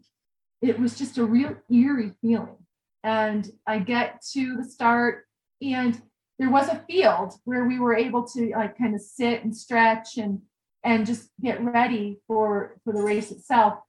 it 0.61 0.79
was 0.79 0.97
just 0.97 1.17
a 1.17 1.25
real 1.25 1.55
eerie 1.71 2.13
feeling. 2.21 2.57
And 3.03 3.49
I 3.65 3.79
get 3.79 4.21
to 4.33 4.57
the 4.57 4.63
start 4.63 5.25
and 5.61 6.01
there 6.39 6.49
was 6.49 6.67
a 6.69 6.83
field 6.89 7.33
where 7.45 7.65
we 7.65 7.79
were 7.79 7.95
able 7.95 8.27
to 8.27 8.51
like 8.51 8.77
kind 8.77 8.95
of 8.95 9.01
sit 9.01 9.43
and 9.43 9.55
stretch 9.55 10.17
and 10.17 10.41
and 10.83 11.05
just 11.05 11.29
get 11.41 11.63
ready 11.63 12.19
for 12.27 12.77
for 12.83 12.93
the 12.93 13.01
race 13.01 13.31
itself 13.31 13.79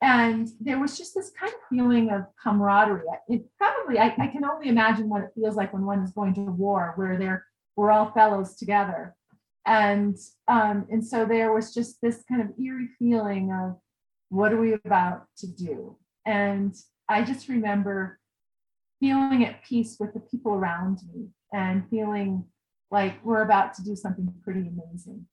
and 0.00 0.48
there 0.60 0.78
was 0.78 0.96
just 0.96 1.14
this 1.14 1.30
kind 1.38 1.52
of 1.52 1.58
feeling 1.68 2.10
of 2.10 2.26
camaraderie. 2.42 3.02
It 3.28 3.44
probably 3.58 3.98
I, 3.98 4.14
I, 4.18 4.28
can 4.28 4.44
only 4.44 4.68
imagine 4.68 5.08
what 5.08 5.22
it 5.22 5.30
feels 5.34 5.56
like 5.56 5.72
when 5.72 5.84
one 5.84 6.02
is 6.02 6.12
going 6.12 6.34
to 6.34 6.42
war 6.42 6.92
where 6.96 7.18
they're 7.18 7.44
we're 7.76 7.90
all 7.90 8.12
fellows 8.12 8.56
together. 8.56 9.16
And 9.66 10.16
um, 10.46 10.86
and 10.90 11.04
so 11.04 11.24
there 11.24 11.52
was 11.52 11.74
just 11.74 12.00
this 12.00 12.22
kind 12.28 12.40
of 12.40 12.48
eerie 12.58 12.90
feeling 12.98 13.52
of 13.52 13.76
what 14.28 14.52
are 14.52 14.60
we 14.60 14.74
about 14.74 15.26
to 15.38 15.46
do? 15.46 15.96
And 16.26 16.74
i 17.10 17.22
just 17.22 17.48
remember 17.48 18.18
feeling 19.00 19.46
at 19.46 19.64
peace 19.64 19.96
with 19.98 20.12
the 20.12 20.20
people 20.20 20.52
around 20.52 20.98
me 21.12 21.28
and 21.54 21.88
feeling 21.88 22.44
like 22.90 23.14
we're 23.24 23.42
about 23.42 23.72
to 23.74 23.82
do 23.82 23.96
something 23.96 24.32
pretty 24.44 24.60
amazing. 24.60 25.26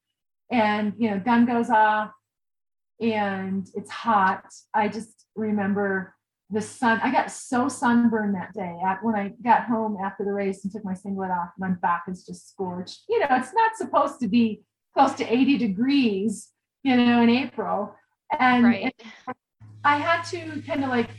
And 0.52 0.94
you 0.98 1.12
know 1.12 1.20
gun 1.20 1.46
goes 1.46 1.70
off 1.70 2.12
and 3.00 3.68
it's 3.76 3.92
hot. 3.92 4.46
I 4.74 4.88
just 4.88 5.26
remember 5.36 6.16
the 6.50 6.62
sun. 6.62 7.00
I 7.04 7.12
got 7.12 7.32
so 7.32 7.68
sunburned 7.68 8.36
that 8.36 8.54
day. 8.54 8.78
At, 8.86 9.04
When 9.04 9.16
I 9.16 9.34
got 9.44 9.66
home 9.66 9.98
after 10.04 10.24
the 10.24 10.32
race 10.34 10.64
and 10.64 10.72
took 10.72 10.86
my 10.86 10.94
singlet 10.94 11.32
off, 11.32 11.50
my 11.58 11.70
back 11.70 12.04
is 12.08 12.26
just 12.26 12.50
scorched. 12.50 13.04
You 13.10 13.20
know, 13.20 13.28
it's 13.32 13.54
not 13.54 13.76
supposed 13.76 14.20
to 14.22 14.28
be 14.28 14.64
close 14.94 15.14
to 15.14 15.26
80 15.26 15.58
degrees, 15.58 16.50
you 16.84 16.96
know, 16.96 17.22
in 17.22 17.30
April. 17.30 17.96
And, 18.40 18.64
right. 18.64 18.96
and 19.28 19.36
I 19.84 19.98
had 19.98 20.24
to 20.26 20.62
kind 20.62 20.84
of 20.84 20.90
like 20.90 21.10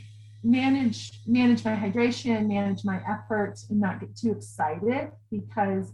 manage 0.43 1.11
manage 1.27 1.65
my 1.65 1.75
hydration, 1.75 2.47
manage 2.47 2.83
my 2.83 3.01
effort, 3.07 3.59
and 3.69 3.79
not 3.79 3.99
get 3.99 4.15
too 4.15 4.31
excited 4.31 5.11
because 5.31 5.93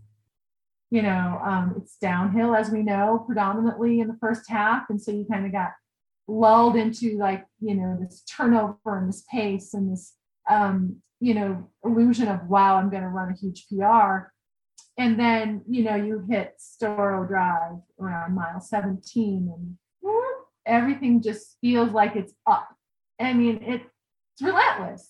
you 0.93 1.01
know, 1.01 1.41
um, 1.43 1.73
it's 1.75 1.97
downhill 1.97 2.53
as 2.53 2.69
we 2.69 2.83
know 2.83 3.23
predominantly 3.25 3.99
in 3.99 4.07
the 4.07 4.17
first 4.21 4.47
half. 4.47 4.83
And 4.91 5.01
so 5.01 5.11
you 5.11 5.25
kind 5.25 5.43
of 5.43 5.51
got 5.51 5.71
lulled 6.27 6.75
into 6.75 7.17
like, 7.17 7.43
you 7.59 7.73
know, 7.73 7.97
this 7.99 8.21
turnover 8.29 8.99
and 8.99 9.09
this 9.09 9.23
pace 9.31 9.73
and 9.73 9.91
this, 9.91 10.13
um, 10.47 10.97
you 11.19 11.33
know, 11.33 11.67
illusion 11.83 12.27
of, 12.27 12.47
wow, 12.47 12.75
I'm 12.75 12.91
going 12.91 13.01
to 13.01 13.09
run 13.09 13.31
a 13.31 13.35
huge 13.35 13.65
PR. 13.69 14.31
And 14.95 15.19
then, 15.19 15.63
you 15.67 15.83
know, 15.83 15.95
you 15.95 16.27
hit 16.29 16.61
Storrow 16.61 17.27
Drive 17.27 17.77
around 17.99 18.35
mile 18.35 18.61
17 18.61 19.51
and 19.51 19.75
whoop, 19.99 20.45
everything 20.67 21.23
just 21.23 21.57
feels 21.59 21.89
like 21.89 22.15
it's 22.15 22.35
up. 22.45 22.69
I 23.19 23.33
mean, 23.33 23.63
it, 23.63 23.81
it's 24.33 24.43
relentless. 24.43 25.09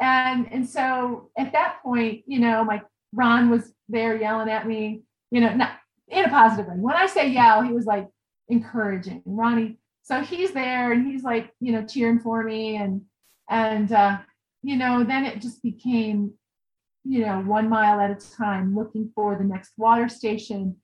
And, 0.00 0.52
and 0.52 0.68
so 0.68 1.30
at 1.38 1.52
that 1.52 1.76
point, 1.80 2.24
you 2.26 2.40
know, 2.40 2.64
my 2.64 2.82
Ron 3.12 3.50
was 3.50 3.72
there 3.88 4.16
yelling 4.16 4.48
at 4.48 4.66
me, 4.66 5.02
you 5.32 5.40
know, 5.40 5.54
not 5.54 5.72
in 6.08 6.26
a 6.26 6.28
positive 6.28 6.66
way. 6.66 6.74
When 6.76 6.94
I 6.94 7.06
say 7.06 7.30
yell, 7.30 7.62
he 7.62 7.72
was 7.72 7.86
like 7.86 8.06
encouraging. 8.48 9.22
Ronnie, 9.24 9.78
so 10.02 10.20
he's 10.20 10.52
there 10.52 10.92
and 10.92 11.06
he's 11.06 11.24
like, 11.24 11.50
you 11.58 11.72
know, 11.72 11.84
cheering 11.84 12.20
for 12.20 12.44
me 12.44 12.76
and 12.76 13.00
and 13.48 13.90
uh, 13.90 14.18
you 14.62 14.76
know, 14.76 15.02
then 15.04 15.24
it 15.24 15.40
just 15.40 15.62
became, 15.62 16.34
you 17.04 17.24
know, 17.24 17.40
one 17.40 17.68
mile 17.68 17.98
at 17.98 18.10
a 18.10 18.36
time, 18.36 18.76
looking 18.76 19.10
for 19.14 19.36
the 19.36 19.44
next 19.44 19.72
water 19.78 20.08
station, 20.08 20.76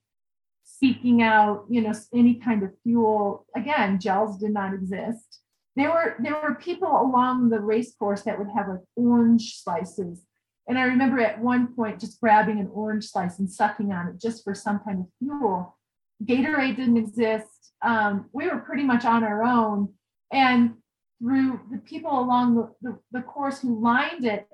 seeking 0.64 1.22
out, 1.22 1.66
you 1.68 1.82
know, 1.82 1.92
any 2.14 2.34
kind 2.36 2.62
of 2.62 2.70
fuel. 2.82 3.46
Again, 3.55 4.01
gels 4.01 4.38
did 4.38 4.53
not 4.53 4.72
exist. 4.72 5.40
There 5.76 5.90
were 5.90 6.16
there 6.20 6.40
were 6.42 6.55
people 6.55 6.88
along 6.88 7.51
the 7.51 7.61
race 7.61 7.94
course 7.99 8.22
that 8.22 8.38
would 8.38 8.49
have 8.57 8.68
like 8.68 8.80
orange 8.96 9.59
slices 9.62 10.22
and 10.69 10.79
I 10.79 10.83
remember 10.83 11.19
at 11.21 11.41
one 11.41 11.75
point 11.75 11.99
just 11.99 12.21
grabbing 12.21 12.61
an 12.61 12.71
orange 12.73 13.07
slice 13.07 13.39
and 13.39 13.51
sucking 13.51 13.91
on 13.91 14.09
it 14.09 14.21
just 14.21 14.45
for 14.45 14.55
some 14.55 14.81
kind 14.81 15.01
of 15.01 15.07
fuel. 15.19 15.77
Gatorade 16.25 16.77
didn't 16.77 16.99
exist. 16.99 17.73
Um, 17.83 18.27
we 18.33 18.49
were 18.49 18.59
pretty 18.59 18.83
much 18.83 19.07
on 19.07 19.25
our 19.25 19.43
own. 19.43 19.95
And 20.31 20.75
through 21.21 21.61
the 21.71 21.79
people 21.79 22.21
along 22.21 22.57
the, 22.57 22.71
the, 22.83 22.99
the 23.12 23.23
course 23.23 23.61
who 23.61 23.81
lined 23.81 24.27
it, 24.27 24.47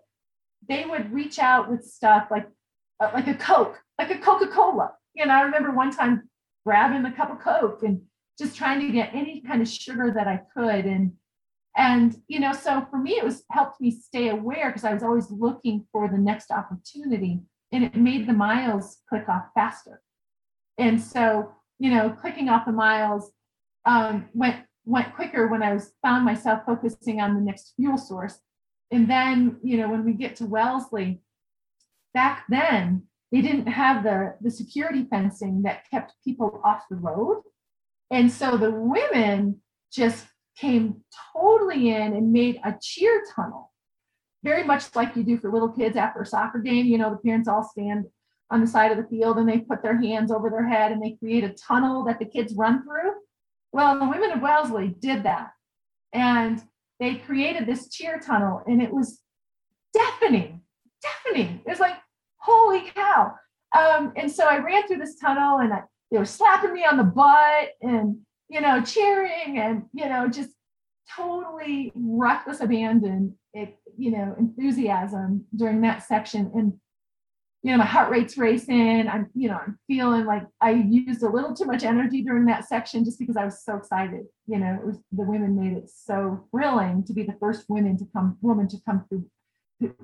they 0.68 0.84
would 0.84 1.12
reach 1.12 1.38
out 1.38 1.68
with 1.68 1.84
stuff 1.84 2.28
like 2.30 2.46
uh, 3.00 3.10
like 3.12 3.26
a 3.26 3.34
Coke, 3.34 3.80
like 3.98 4.10
a 4.10 4.18
Coca-Cola. 4.18 4.92
Know, 5.16 5.24
I 5.24 5.42
remember 5.42 5.72
one 5.72 5.90
time 5.90 6.28
grabbing 6.64 7.04
a 7.04 7.12
cup 7.12 7.30
of 7.30 7.40
Coke 7.40 7.82
and 7.82 8.02
just 8.38 8.56
trying 8.56 8.80
to 8.80 8.90
get 8.90 9.14
any 9.14 9.40
kind 9.40 9.60
of 9.60 9.68
sugar 9.68 10.12
that 10.14 10.28
I 10.28 10.40
could. 10.54 10.86
And 10.86 11.12
and 11.76 12.16
you 12.28 12.38
know 12.38 12.52
so 12.52 12.86
for 12.90 12.98
me 12.98 13.12
it 13.12 13.24
was 13.24 13.44
helped 13.50 13.80
me 13.80 13.90
stay 13.90 14.28
aware 14.28 14.68
because 14.68 14.84
i 14.84 14.94
was 14.94 15.02
always 15.02 15.30
looking 15.30 15.84
for 15.92 16.08
the 16.08 16.18
next 16.18 16.50
opportunity 16.50 17.40
and 17.74 17.82
it 17.82 17.96
made 17.96 18.28
the 18.28 18.32
miles 18.32 18.98
click 19.08 19.28
off 19.28 19.46
faster. 19.52 20.00
And 20.78 21.00
so 21.00 21.52
you 21.78 21.90
know 21.90 22.10
clicking 22.10 22.48
off 22.48 22.66
the 22.66 22.72
miles 22.72 23.32
um, 23.84 24.28
went 24.32 24.64
went 24.86 25.14
quicker 25.14 25.48
when 25.48 25.62
i 25.62 25.72
was 25.72 25.92
found 26.02 26.24
myself 26.24 26.60
focusing 26.64 27.20
on 27.20 27.34
the 27.34 27.40
next 27.40 27.74
fuel 27.76 27.98
source. 27.98 28.38
And 28.90 29.10
then 29.10 29.58
you 29.62 29.76
know 29.76 29.90
when 29.90 30.04
we 30.04 30.12
get 30.12 30.36
to 30.36 30.46
wellesley 30.46 31.20
back 32.12 32.44
then 32.48 33.02
they 33.32 33.40
didn't 33.40 33.66
have 33.66 34.04
the 34.04 34.36
the 34.40 34.50
security 34.50 35.06
fencing 35.10 35.62
that 35.62 35.90
kept 35.90 36.14
people 36.24 36.60
off 36.64 36.84
the 36.88 36.96
road. 36.96 37.42
And 38.10 38.30
so 38.30 38.56
the 38.56 38.70
women 38.70 39.60
just 39.92 40.26
came 40.58 41.02
totally 41.32 41.90
in 41.90 42.14
and 42.14 42.32
made 42.32 42.60
a 42.64 42.74
cheer 42.80 43.24
tunnel, 43.34 43.72
very 44.42 44.64
much 44.64 44.94
like 44.94 45.16
you 45.16 45.22
do 45.22 45.38
for 45.38 45.50
little 45.50 45.70
kids 45.70 45.96
after 45.96 46.22
a 46.22 46.26
soccer 46.26 46.58
game. 46.58 46.86
You 46.86 46.98
know, 46.98 47.10
the 47.10 47.16
parents 47.16 47.48
all 47.48 47.68
stand 47.68 48.06
on 48.50 48.60
the 48.60 48.66
side 48.66 48.92
of 48.92 48.98
the 48.98 49.08
field 49.08 49.38
and 49.38 49.48
they 49.48 49.58
put 49.58 49.82
their 49.82 50.00
hands 50.00 50.30
over 50.30 50.50
their 50.50 50.66
head 50.66 50.92
and 50.92 51.02
they 51.02 51.12
create 51.12 51.44
a 51.44 51.54
tunnel 51.54 52.04
that 52.04 52.18
the 52.18 52.24
kids 52.24 52.54
run 52.54 52.82
through. 52.84 53.12
Well, 53.72 53.98
the 53.98 54.08
women 54.08 54.30
of 54.30 54.40
Wellesley 54.40 54.94
did 55.00 55.24
that. 55.24 55.50
And 56.12 56.62
they 57.00 57.16
created 57.16 57.66
this 57.66 57.88
cheer 57.88 58.20
tunnel 58.20 58.62
and 58.66 58.80
it 58.80 58.92
was 58.92 59.20
deafening, 59.92 60.60
deafening. 61.02 61.60
It 61.66 61.70
was 61.70 61.80
like, 61.80 61.96
holy 62.36 62.82
cow. 62.94 63.34
Um, 63.76 64.12
and 64.14 64.30
so 64.30 64.46
I 64.46 64.58
ran 64.58 64.86
through 64.86 64.98
this 64.98 65.16
tunnel 65.16 65.58
and 65.58 65.72
I, 65.72 65.82
they 66.10 66.18
were 66.18 66.24
slapping 66.24 66.72
me 66.72 66.84
on 66.84 66.96
the 66.96 67.02
butt 67.04 67.70
and 67.82 68.18
you 68.54 68.60
know, 68.60 68.80
cheering 68.80 69.58
and, 69.58 69.82
you 69.92 70.08
know, 70.08 70.28
just 70.28 70.50
totally 71.16 71.90
reckless 71.96 72.60
abandon, 72.60 73.36
it, 73.52 73.76
you 73.98 74.12
know, 74.12 74.32
enthusiasm 74.38 75.44
during 75.56 75.80
that 75.80 76.04
section. 76.04 76.52
And, 76.54 76.74
you 77.64 77.72
know, 77.72 77.78
my 77.78 77.84
heart 77.84 78.12
rate's 78.12 78.38
racing. 78.38 79.08
I'm, 79.08 79.28
you 79.34 79.48
know, 79.48 79.58
I'm 79.58 79.76
feeling 79.88 80.24
like 80.24 80.46
I 80.60 80.70
used 80.70 81.24
a 81.24 81.28
little 81.28 81.52
too 81.52 81.64
much 81.64 81.82
energy 81.82 82.22
during 82.22 82.46
that 82.46 82.68
section 82.68 83.04
just 83.04 83.18
because 83.18 83.36
I 83.36 83.44
was 83.44 83.64
so 83.64 83.76
excited. 83.76 84.26
You 84.46 84.60
know, 84.60 84.78
was 84.84 84.98
the 85.10 85.24
women 85.24 85.58
made 85.60 85.76
it 85.76 85.90
so 85.90 86.46
thrilling 86.52 87.02
to 87.06 87.12
be 87.12 87.24
the 87.24 87.36
first 87.40 87.64
women 87.68 87.98
to 87.98 88.06
come, 88.14 88.38
woman 88.40 88.68
to 88.68 88.76
come 88.86 89.04
through 89.08 89.24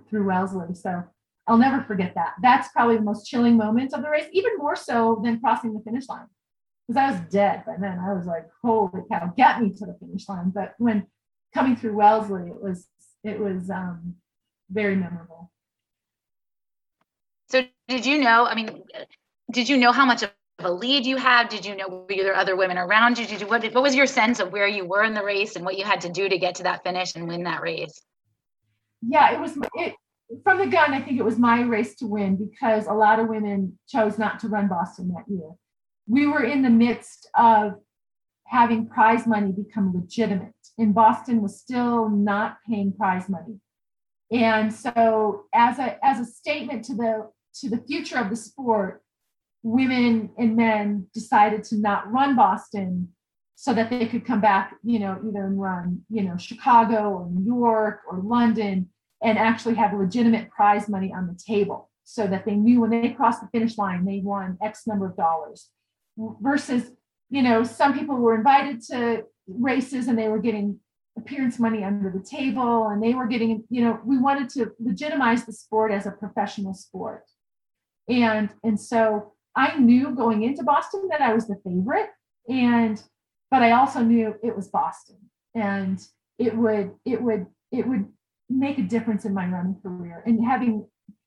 through 0.09 0.27
Wellesley. 0.27 0.75
So 0.75 1.05
I'll 1.47 1.57
never 1.57 1.85
forget 1.85 2.15
that. 2.17 2.33
That's 2.43 2.69
probably 2.73 2.97
the 2.97 3.03
most 3.03 3.27
chilling 3.27 3.57
moment 3.57 3.95
of 3.95 4.03
the 4.03 4.11
race, 4.11 4.27
even 4.33 4.59
more 4.59 4.75
so 4.75 5.21
than 5.23 5.39
crossing 5.39 5.73
the 5.73 5.81
finish 5.85 6.09
line 6.09 6.27
because 6.91 7.01
I 7.01 7.13
was 7.13 7.31
dead 7.31 7.65
by 7.65 7.77
then. 7.79 8.01
I 8.01 8.13
was 8.13 8.27
like, 8.27 8.49
holy 8.63 9.03
cow, 9.11 9.33
get 9.37 9.63
me 9.63 9.71
to 9.71 9.87
the 9.87 9.97
finish 10.01 10.29
line. 10.29 10.51
But 10.51 10.75
when 10.79 11.07
coming 11.55 11.77
through 11.77 11.95
Wellesley, 11.95 12.49
it 12.49 12.61
was 12.61 12.89
it 13.23 13.39
was 13.39 13.71
um, 13.71 14.17
very 14.71 14.97
memorable. 14.97 15.53
So 17.49 17.63
did 17.87 18.07
you 18.07 18.19
know? 18.19 18.45
I 18.45 18.57
mean, 18.57 18.83
did 19.53 19.69
you 19.69 19.77
know 19.77 19.93
how 19.93 20.05
much 20.05 20.25
of 20.25 20.31
a 20.59 20.73
lead 20.73 21.07
you 21.07 21.17
had? 21.17 21.49
Did 21.49 21.65
you 21.65 21.77
know 21.77 22.07
were 22.09 22.25
there 22.25 22.35
other 22.35 22.57
women 22.57 22.77
around 22.77 23.19
you? 23.19 23.27
Did 23.27 23.41
you 23.41 23.47
what, 23.47 23.63
what 23.73 23.83
was 23.85 23.95
your 23.95 24.07
sense 24.07 24.41
of 24.41 24.51
where 24.51 24.67
you 24.67 24.85
were 24.85 25.05
in 25.05 25.15
the 25.15 25.25
race 25.25 25.55
and 25.55 25.65
what 25.65 25.79
you 25.79 25.85
had 25.85 26.01
to 26.01 26.09
do 26.09 26.29
to 26.29 26.39
get 26.39 26.57
to 26.57 26.65
that 26.65 26.83
finish 26.83 27.15
and 27.15 27.29
win 27.29 27.45
that 27.45 27.63
race? 27.63 28.03
Yeah, 29.07 29.33
it 29.33 29.41
was 29.41 29.57
it 29.75 29.95
from 30.43 30.59
the 30.59 30.67
gun. 30.67 30.93
I 30.93 31.01
think 31.01 31.21
it 31.21 31.25
was 31.25 31.39
my 31.39 31.63
race 31.63 31.95
to 31.97 32.07
win 32.07 32.35
because 32.35 32.87
a 32.87 32.93
lot 32.93 33.21
of 33.21 33.29
women 33.29 33.79
chose 33.89 34.19
not 34.19 34.41
to 34.41 34.49
run 34.49 34.67
Boston 34.67 35.13
that 35.15 35.33
year 35.33 35.51
we 36.07 36.27
were 36.27 36.45
in 36.45 36.63
the 36.63 36.71
midst 36.71 37.29
of 37.39 37.75
having 38.51 38.87
prize 38.87 39.27
money 39.27 39.53
become 39.53 39.95
legitimate. 39.95 40.55
And 40.77 40.95
Boston 40.95 41.41
was 41.41 41.61
still 41.61 42.09
not 42.09 42.57
paying 42.69 42.93
prize 42.93 43.29
money. 43.29 43.61
And 44.33 44.73
so 44.73 45.45
as 45.55 45.79
a 45.79 46.05
as 46.05 46.21
a 46.21 46.25
statement 46.25 46.85
to 46.87 46.95
the 46.95 47.31
to 47.61 47.69
the 47.69 47.83
future 47.87 48.19
of 48.19 48.31
the 48.31 48.37
sport, 48.37 49.03
women 49.63 50.31
and 50.39 50.57
men 50.57 51.07
decided 51.13 51.65
to 51.65 51.77
not 51.77 52.11
run 52.11 52.37
Boston 52.37 53.09
so 53.57 53.75
that 53.75 53.91
they 53.91 54.07
could 54.07 54.25
come 54.25 54.41
back, 54.41 54.75
you 54.83 54.99
know, 54.99 55.19
either 55.27 55.45
and 55.45 55.61
run, 55.61 56.01
you 56.09 56.23
know, 56.23 56.37
Chicago 56.37 57.11
or 57.11 57.29
New 57.31 57.45
York 57.45 58.01
or 58.11 58.21
London 58.23 58.89
and 59.23 59.37
actually 59.37 59.75
have 59.75 59.93
legitimate 59.93 60.51
prize 60.51 60.89
money 60.89 61.13
on 61.15 61.27
the 61.27 61.39
table 61.47 61.91
so 62.05 62.27
that 62.27 62.47
they 62.47 62.55
knew 62.55 62.81
when 62.81 62.91
they 62.91 63.11
crossed 63.11 63.43
the 63.43 63.49
finish 63.49 63.77
line, 63.77 64.05
they 64.05 64.21
won 64.25 64.57
X 64.63 64.87
number 64.87 65.07
of 65.07 65.17
dollars 65.17 65.69
versus, 66.41 66.91
you 67.31 67.43
know, 67.43 67.63
some 67.65 67.97
people 67.97 68.17
were 68.17 68.35
invited 68.35 68.83
to 68.83 69.25
races 69.47 70.09
and 70.09 70.19
they 70.19 70.29
were 70.29 70.39
getting 70.39 70.79
appearance 71.17 71.59
money 71.59 71.85
under 71.85 72.11
the 72.11 72.25
table 72.25 72.89
and 72.89 73.03
they 73.03 73.15
were 73.15 73.27
getting, 73.27 73.65
you 73.71 73.83
know, 73.83 74.01
we 74.05 74.19
wanted 74.19 74.49
to 74.49 74.73
legitimize 74.79 75.45
the 75.45 75.53
sport 75.53 75.93
as 75.93 76.07
a 76.07 76.11
professional 76.11 76.75
sport. 76.75 77.25
And, 78.09 78.51
and 78.63 78.81
so 78.81 79.33
I 79.57 79.79
knew 79.79 80.15
going 80.15 80.43
into 80.43 80.63
Boston 80.63 81.09
that 81.11 81.21
I 81.21 81.35
was 81.35 81.47
the 81.47 81.61
favorite. 81.65 82.11
And, 82.49 83.03
but 83.51 83.63
I 83.63 83.73
also 83.73 84.01
knew 84.01 84.35
it 84.43 84.57
was 84.57 84.69
Boston 84.69 85.19
and 85.55 86.01
it 86.39 86.57
would, 86.57 86.93
it 87.05 87.21
would, 87.23 87.47
it 87.73 87.87
would 87.87 88.07
make 88.49 88.79
a 88.79 88.83
difference 88.83 89.25
in 89.25 89.35
my 89.35 89.47
running 89.47 89.77
career. 89.83 90.23
And 90.27 90.45
having, 90.45 90.87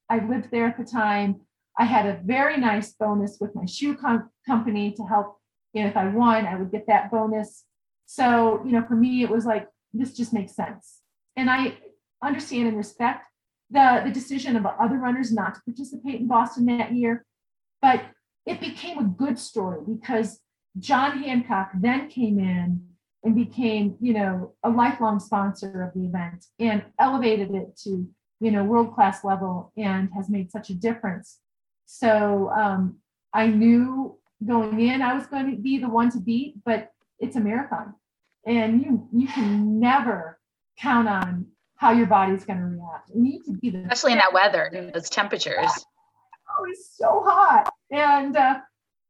I 0.09 0.25
lived 0.25 0.49
there 0.51 0.67
at 0.67 0.77
the 0.77 0.83
time, 0.83 1.41
I 1.77 1.85
had 1.85 2.05
a 2.05 2.19
very 2.23 2.57
nice 2.57 2.93
bonus 2.93 3.37
with 3.39 3.55
my 3.55 3.65
shoe 3.65 3.95
com- 3.95 4.29
company 4.45 4.91
to 4.93 5.03
help. 5.03 5.37
You 5.73 5.83
know, 5.83 5.89
if 5.89 5.97
I 5.97 6.07
won, 6.07 6.45
I 6.45 6.55
would 6.55 6.71
get 6.71 6.87
that 6.87 7.09
bonus. 7.09 7.63
So, 8.05 8.61
you 8.65 8.71
know, 8.71 8.85
for 8.85 8.95
me, 8.95 9.23
it 9.23 9.29
was 9.29 9.45
like, 9.45 9.67
this 9.93 10.15
just 10.15 10.33
makes 10.33 10.55
sense. 10.55 10.99
And 11.35 11.49
I 11.49 11.77
understand 12.23 12.67
and 12.67 12.77
respect 12.77 13.25
the, 13.71 14.01
the 14.05 14.11
decision 14.11 14.55
of 14.55 14.65
other 14.65 14.97
runners 14.97 15.31
not 15.31 15.55
to 15.55 15.61
participate 15.61 16.21
in 16.21 16.27
Boston 16.27 16.65
that 16.67 16.93
year. 16.93 17.25
But 17.81 18.03
it 18.45 18.59
became 18.59 18.99
a 18.99 19.03
good 19.03 19.39
story 19.39 19.79
because 19.87 20.39
John 20.77 21.23
Hancock 21.23 21.71
then 21.73 22.07
came 22.09 22.39
in 22.39 22.81
and 23.23 23.35
became, 23.35 23.95
you 24.01 24.13
know, 24.13 24.53
a 24.63 24.69
lifelong 24.69 25.19
sponsor 25.19 25.81
of 25.81 25.93
the 25.93 26.05
event 26.05 26.45
and 26.59 26.83
elevated 26.99 27.53
it 27.55 27.77
to, 27.83 28.07
you 28.39 28.51
know, 28.51 28.63
world 28.63 28.93
class 28.93 29.23
level 29.23 29.71
and 29.77 30.09
has 30.15 30.29
made 30.29 30.51
such 30.51 30.69
a 30.69 30.73
difference. 30.73 31.39
So 31.93 32.49
um, 32.49 32.97
I 33.33 33.47
knew 33.47 34.17
going 34.45 34.79
in 34.79 35.03
I 35.03 35.13
was 35.13 35.27
going 35.27 35.51
to 35.51 35.57
be 35.61 35.77
the 35.77 35.87
one 35.87 36.09
to 36.11 36.19
beat, 36.19 36.55
but 36.65 36.91
it's 37.19 37.35
a 37.35 37.39
marathon, 37.39 37.93
and 38.47 38.81
you 38.81 39.07
you 39.13 39.27
can 39.27 39.79
never 39.79 40.39
count 40.79 41.07
on 41.07 41.45
how 41.75 41.91
your 41.91 42.07
body's 42.07 42.45
going 42.45 42.59
to 42.59 42.65
react. 42.65 43.11
You 43.13 43.21
need 43.21 43.43
to 43.45 43.53
be 43.53 43.69
the 43.69 43.79
especially 43.83 44.13
in 44.13 44.17
that 44.17 44.33
weather, 44.33 44.91
those 44.91 45.07
temperatures. 45.07 45.69
Oh, 46.49 46.65
it's 46.67 46.97
so 46.97 47.23
hot, 47.23 47.71
and 47.91 48.35
uh, 48.35 48.59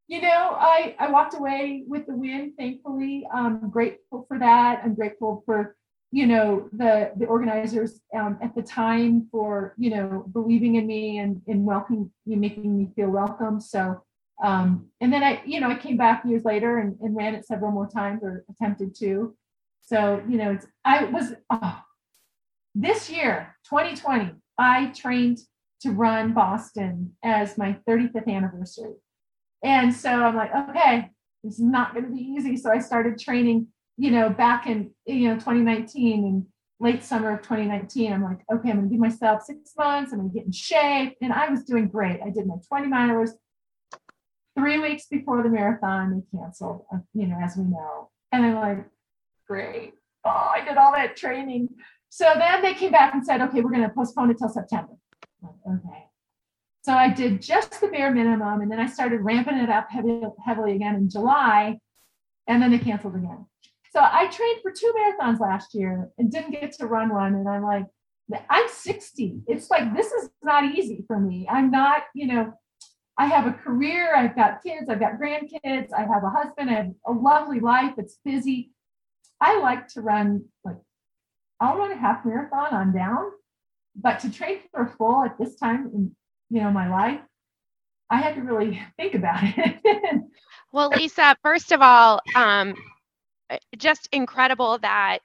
you 0.07 0.21
know, 0.21 0.57
I, 0.59 0.95
I 0.99 1.09
walked 1.09 1.35
away 1.35 1.85
with 1.87 2.05
the 2.05 2.15
win, 2.15 2.53
thankfully. 2.57 3.25
I'm 3.33 3.69
grateful 3.69 4.25
for 4.27 4.37
that. 4.39 4.81
I'm 4.83 4.93
grateful 4.93 5.41
for, 5.45 5.77
you 6.13 6.27
know, 6.27 6.69
the, 6.73 7.11
the 7.17 7.25
organizers 7.25 7.99
um, 8.15 8.37
at 8.39 8.53
the 8.53 8.61
time 8.61 9.27
for, 9.31 9.73
you 9.79 9.89
know, 9.89 10.23
believing 10.31 10.75
in 10.75 10.85
me 10.85 11.17
and, 11.17 11.41
and 11.47 11.65
welcoming 11.65 12.11
you 12.25 12.37
making 12.37 12.77
me 12.77 12.87
feel 12.95 13.09
welcome. 13.09 13.59
So, 13.59 14.03
um, 14.43 14.89
and 15.01 15.11
then 15.11 15.23
I, 15.23 15.41
you 15.43 15.59
know, 15.59 15.71
I 15.71 15.75
came 15.75 15.97
back 15.97 16.23
years 16.23 16.45
later 16.45 16.77
and, 16.77 16.95
and 17.01 17.15
ran 17.15 17.33
it 17.33 17.47
several 17.47 17.71
more 17.71 17.89
times 17.89 18.21
or 18.21 18.45
attempted 18.47 18.93
to. 18.99 19.35
So, 19.81 20.21
you 20.29 20.37
know, 20.37 20.51
it's, 20.51 20.67
I 20.85 21.05
was, 21.05 21.33
oh, 21.49 21.81
this 22.75 23.09
year, 23.09 23.55
2020, 23.67 24.33
I 24.59 24.91
trained 24.95 25.39
to 25.81 25.89
run 25.89 26.33
Boston 26.33 27.13
as 27.23 27.57
my 27.57 27.75
35th 27.89 28.27
anniversary. 28.27 28.93
And 29.63 29.91
so 29.91 30.11
I'm 30.11 30.35
like, 30.35 30.53
okay, 30.69 31.09
this 31.43 31.55
is 31.55 31.59
not 31.59 31.95
going 31.95 32.05
to 32.05 32.11
be 32.11 32.21
easy. 32.21 32.55
So 32.55 32.69
I 32.69 32.77
started 32.77 33.17
training, 33.17 33.69
you 33.97 34.11
know, 34.11 34.29
back 34.29 34.67
in, 34.67 34.91
you 35.05 35.27
know, 35.29 35.35
2019 35.35 36.25
and 36.25 36.45
late 36.79 37.03
summer 37.03 37.31
of 37.31 37.41
2019. 37.41 38.11
I'm 38.11 38.23
like, 38.23 38.39
okay, 38.51 38.69
I'm 38.69 38.77
going 38.77 38.89
to 38.89 38.93
give 38.93 38.99
myself 38.99 39.43
six 39.43 39.71
months. 39.77 40.11
I'm 40.11 40.19
going 40.19 40.31
to 40.31 40.35
get 40.35 40.45
in 40.45 40.51
shape. 40.51 41.17
And 41.21 41.31
I 41.31 41.49
was 41.49 41.63
doing 41.63 41.87
great. 41.87 42.19
I 42.25 42.29
did 42.29 42.45
my 42.45 42.55
20 42.67 42.87
milers. 42.87 43.31
Three 44.57 44.79
weeks 44.79 45.07
before 45.07 45.41
the 45.41 45.49
marathon, 45.49 46.23
they 46.31 46.37
canceled, 46.37 46.85
uh, 46.93 46.99
you 47.13 47.25
know, 47.25 47.39
as 47.41 47.57
we 47.57 47.63
know. 47.63 48.09
And 48.31 48.45
I'm 48.45 48.55
like, 48.55 48.85
great. 49.47 49.93
Oh, 50.25 50.29
I 50.29 50.63
did 50.63 50.77
all 50.77 50.91
that 50.91 51.15
training. 51.15 51.69
So 52.09 52.31
then 52.35 52.61
they 52.61 52.75
came 52.75 52.91
back 52.91 53.13
and 53.13 53.25
said, 53.25 53.41
okay, 53.41 53.61
we're 53.61 53.71
going 53.71 53.81
to 53.81 53.89
postpone 53.89 54.29
it 54.29 54.37
till 54.37 54.49
September. 54.49 54.93
Like, 55.41 55.53
okay. 55.67 56.03
So 56.83 56.93
I 56.93 57.09
did 57.09 57.41
just 57.41 57.79
the 57.79 57.87
bare 57.87 58.11
minimum, 58.11 58.61
and 58.61 58.69
then 58.69 58.79
I 58.79 58.87
started 58.87 59.21
ramping 59.21 59.57
it 59.57 59.69
up 59.69 59.89
heavy, 59.89 60.21
heavily 60.45 60.75
again 60.75 60.95
in 60.95 61.09
July, 61.09 61.79
and 62.45 62.61
then 62.61 62.71
they 62.71 62.77
canceled 62.77 63.15
again. 63.15 63.45
So 63.93 63.99
I 64.01 64.25
trained 64.27 64.61
for 64.63 64.71
two 64.71 64.91
marathons 64.97 65.39
last 65.39 65.75
year 65.75 66.09
and 66.17 66.31
didn't 66.31 66.51
get 66.51 66.71
to 66.73 66.87
run 66.87 67.13
one. 67.13 67.35
And 67.35 67.47
I'm 67.47 67.61
like, 67.61 67.85
I'm 68.49 68.67
60. 68.67 69.41
It's 69.45 69.69
like 69.69 69.95
this 69.95 70.11
is 70.11 70.31
not 70.41 70.65
easy 70.65 71.03
for 71.05 71.19
me. 71.19 71.47
I'm 71.47 71.69
not, 71.69 72.01
you 72.15 72.25
know, 72.25 72.53
I 73.19 73.27
have 73.27 73.45
a 73.45 73.51
career, 73.51 74.15
I've 74.15 74.35
got 74.35 74.63
kids, 74.63 74.89
I've 74.89 74.99
got 74.99 75.19
grandkids, 75.21 75.93
I 75.95 76.01
have 76.01 76.23
a 76.23 76.31
husband, 76.31 76.71
I 76.71 76.73
have 76.73 76.91
a 77.05 77.11
lovely 77.11 77.59
life. 77.59 77.93
It's 77.99 78.17
busy. 78.25 78.71
I 79.39 79.59
like 79.59 79.87
to 79.89 80.01
run 80.01 80.45
like 80.63 80.77
I'll 81.59 81.77
run 81.77 81.91
a 81.91 81.97
half 81.97 82.25
marathon 82.25 82.73
on 82.73 82.95
down, 82.95 83.29
but 83.95 84.19
to 84.21 84.31
train 84.31 84.61
for 84.71 84.83
a 84.85 84.89
full 84.89 85.23
at 85.23 85.37
this 85.37 85.55
time 85.55 85.91
in 85.93 86.15
you 86.49 86.61
know 86.61 86.71
my 86.71 86.89
life 86.89 87.21
i 88.09 88.17
had 88.17 88.35
to 88.35 88.41
really 88.41 88.81
think 88.97 89.15
about 89.15 89.39
it 89.43 90.21
well 90.71 90.89
lisa 90.89 91.35
first 91.41 91.71
of 91.71 91.81
all 91.81 92.19
um, 92.35 92.75
Uh, 93.49 93.57
just 93.77 94.07
incredible 94.11 94.77
that 94.79 95.19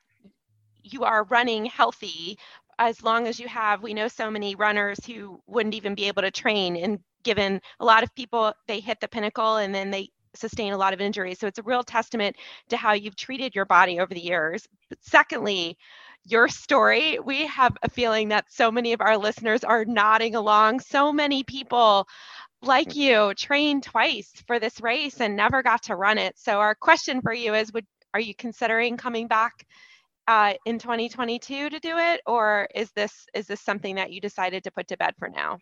you 0.82 1.04
are 1.04 1.24
running 1.24 1.64
healthy 1.66 2.38
as 2.78 3.02
long 3.02 3.26
as 3.26 3.38
you 3.38 3.48
have 3.48 3.82
we 3.82 3.94
know 3.94 4.08
so 4.08 4.30
many 4.30 4.54
runners 4.54 4.98
who 5.04 5.40
wouldn't 5.46 5.74
even 5.74 5.94
be 5.94 6.06
able 6.06 6.22
to 6.22 6.30
train 6.30 6.76
and 6.76 6.98
given 7.22 7.60
a 7.80 7.84
lot 7.84 8.02
of 8.02 8.14
people 8.14 8.52
they 8.66 8.80
hit 8.80 9.00
the 9.00 9.08
pinnacle 9.08 9.56
and 9.56 9.74
then 9.74 9.90
they 9.90 10.08
sustain 10.34 10.72
a 10.72 10.78
lot 10.78 10.92
of 10.92 11.00
injuries 11.00 11.38
so 11.38 11.46
it's 11.46 11.58
a 11.58 11.62
real 11.62 11.82
testament 11.82 12.36
to 12.68 12.76
how 12.76 12.92
you've 12.92 13.16
treated 13.16 13.54
your 13.54 13.64
body 13.64 13.98
over 14.00 14.14
the 14.14 14.20
years 14.20 14.66
but 14.88 14.98
secondly 15.02 15.76
your 16.28 16.48
story, 16.48 17.18
we 17.18 17.46
have 17.46 17.76
a 17.82 17.88
feeling 17.88 18.28
that 18.28 18.52
so 18.52 18.70
many 18.70 18.92
of 18.92 19.00
our 19.00 19.16
listeners 19.16 19.64
are 19.64 19.84
nodding 19.84 20.34
along. 20.34 20.80
So 20.80 21.12
many 21.12 21.42
people 21.42 22.06
like 22.62 22.88
mm. 22.88 22.96
you 22.96 23.34
trained 23.34 23.84
twice 23.84 24.30
for 24.46 24.58
this 24.58 24.80
race 24.80 25.20
and 25.20 25.36
never 25.36 25.62
got 25.62 25.84
to 25.84 25.96
run 25.96 26.18
it. 26.18 26.38
So 26.38 26.58
our 26.60 26.74
question 26.74 27.22
for 27.22 27.32
you 27.32 27.54
is 27.54 27.72
would 27.72 27.86
are 28.14 28.20
you 28.20 28.34
considering 28.34 28.96
coming 28.96 29.28
back 29.28 29.66
uh, 30.26 30.54
in 30.66 30.78
2022 30.78 31.70
to 31.70 31.80
do 31.80 31.96
it 31.96 32.20
or 32.26 32.68
is 32.74 32.90
this 32.92 33.26
is 33.34 33.46
this 33.46 33.60
something 33.60 33.94
that 33.96 34.12
you 34.12 34.20
decided 34.20 34.64
to 34.64 34.70
put 34.70 34.88
to 34.88 34.96
bed 34.96 35.14
for 35.18 35.28
now? 35.28 35.58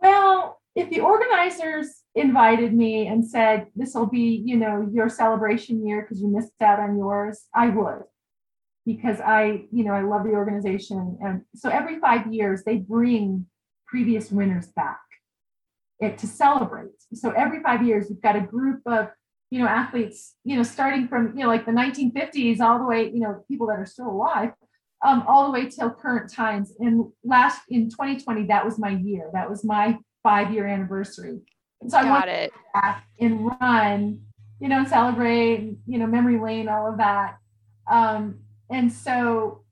Well, 0.00 0.60
if 0.74 0.90
the 0.90 1.00
organizers 1.00 2.02
invited 2.14 2.72
me 2.72 3.06
and 3.08 3.28
said 3.28 3.66
this 3.74 3.94
will 3.94 4.06
be, 4.06 4.42
you 4.44 4.56
know, 4.56 4.88
your 4.92 5.08
celebration 5.08 5.84
year 5.86 6.02
because 6.02 6.20
you 6.20 6.28
missed 6.28 6.52
out 6.60 6.78
on 6.78 6.96
yours, 6.96 7.46
I 7.54 7.68
would 7.68 8.02
because 8.88 9.20
I, 9.20 9.66
you 9.70 9.84
know, 9.84 9.92
I 9.92 10.00
love 10.00 10.24
the 10.24 10.30
organization. 10.30 11.18
And 11.20 11.42
so 11.54 11.68
every 11.68 11.98
five 11.98 12.32
years 12.32 12.64
they 12.64 12.76
bring 12.76 13.44
previous 13.86 14.30
winners 14.30 14.68
back 14.68 15.00
it, 16.00 16.16
to 16.18 16.26
celebrate. 16.26 16.92
So 17.12 17.30
every 17.30 17.62
five 17.62 17.86
years 17.86 18.06
we've 18.08 18.22
got 18.22 18.36
a 18.36 18.40
group 18.40 18.80
of, 18.86 19.08
you 19.50 19.58
know, 19.58 19.66
athletes, 19.66 20.34
you 20.44 20.56
know, 20.56 20.62
starting 20.62 21.08
from, 21.08 21.36
you 21.36 21.42
know, 21.42 21.48
like 21.48 21.64
the 21.64 21.72
1950s 21.72 22.60
all 22.60 22.78
the 22.78 22.84
way, 22.84 23.10
you 23.10 23.20
know, 23.20 23.44
people 23.48 23.66
that 23.68 23.78
are 23.78 23.86
still 23.86 24.08
alive, 24.08 24.50
um, 25.04 25.24
all 25.26 25.46
the 25.46 25.52
way 25.52 25.68
till 25.68 25.90
current 25.90 26.30
times. 26.30 26.72
And 26.78 27.06
last 27.24 27.62
in 27.68 27.88
2020, 27.88 28.46
that 28.46 28.64
was 28.64 28.78
my 28.78 28.90
year. 28.90 29.30
That 29.32 29.48
was 29.48 29.64
my 29.64 29.98
five 30.22 30.52
year 30.52 30.66
anniversary. 30.66 31.40
And 31.80 31.90
so 31.90 31.98
Got 31.98 32.06
I 32.06 32.10
wanted 32.10 32.32
it. 32.32 32.52
to 32.74 32.96
and 33.20 33.46
run, 33.60 34.20
you 34.60 34.68
know, 34.68 34.84
celebrate, 34.84 35.76
you 35.86 35.98
know, 35.98 36.06
memory 36.06 36.38
lane, 36.38 36.68
all 36.68 36.90
of 36.90 36.98
that. 36.98 37.38
Um, 37.90 38.40
and 38.70 38.92
so 38.92 39.64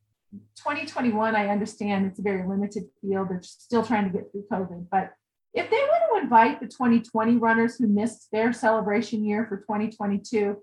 2021, 0.57 1.35
I 1.35 1.49
understand 1.49 2.07
it's 2.07 2.19
a 2.19 2.23
very 2.23 2.49
limited 2.49 2.85
field. 3.01 3.29
They're 3.29 3.43
still 3.43 3.85
trying 3.85 4.05
to 4.05 4.11
get 4.11 4.31
through 4.31 4.47
COVID. 4.51 4.87
But 4.91 5.13
if 5.57 5.71
they 5.71 5.77
want 5.77 6.03
to 6.13 6.23
invite 6.23 6.61
the 6.61 6.67
2020 6.67 7.39
runners 7.39 7.77
who 7.77 7.89
missed 7.89 8.29
their 8.31 8.53
celebration 8.53 9.25
year 9.25 9.47
for 9.47 9.57
2022, 9.57 10.57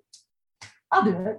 I'll 0.92 1.04
do 1.04 1.10
it. 1.10 1.38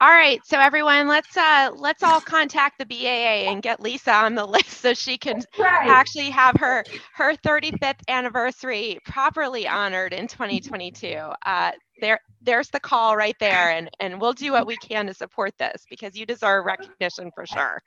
All 0.00 0.10
right, 0.10 0.38
so 0.44 0.60
everyone, 0.60 1.08
let's 1.08 1.34
uh 1.34 1.70
let's 1.74 2.02
all 2.02 2.20
contact 2.20 2.78
the 2.78 2.84
BAA 2.84 3.50
and 3.50 3.62
get 3.62 3.80
Lisa 3.80 4.12
on 4.12 4.34
the 4.34 4.44
list 4.46 4.68
so 4.68 4.92
she 4.92 5.16
can 5.16 5.40
right. 5.58 5.88
actually 5.88 6.28
have 6.28 6.56
her 6.56 6.84
her 7.14 7.34
35th 7.36 8.00
anniversary 8.08 8.98
properly 9.06 9.66
honored 9.66 10.12
in 10.12 10.26
2022. 10.26 11.16
Uh, 11.46 11.72
there 12.00 12.20
there's 12.42 12.68
the 12.68 12.80
call 12.80 13.16
right 13.16 13.36
there 13.40 13.70
and 13.70 13.90
and 14.00 14.20
we'll 14.20 14.32
do 14.32 14.52
what 14.52 14.66
we 14.66 14.76
can 14.76 15.06
to 15.06 15.14
support 15.14 15.52
this 15.58 15.84
because 15.88 16.16
you 16.16 16.26
deserve 16.26 16.64
recognition 16.64 17.30
for 17.34 17.46
sure 17.46 17.80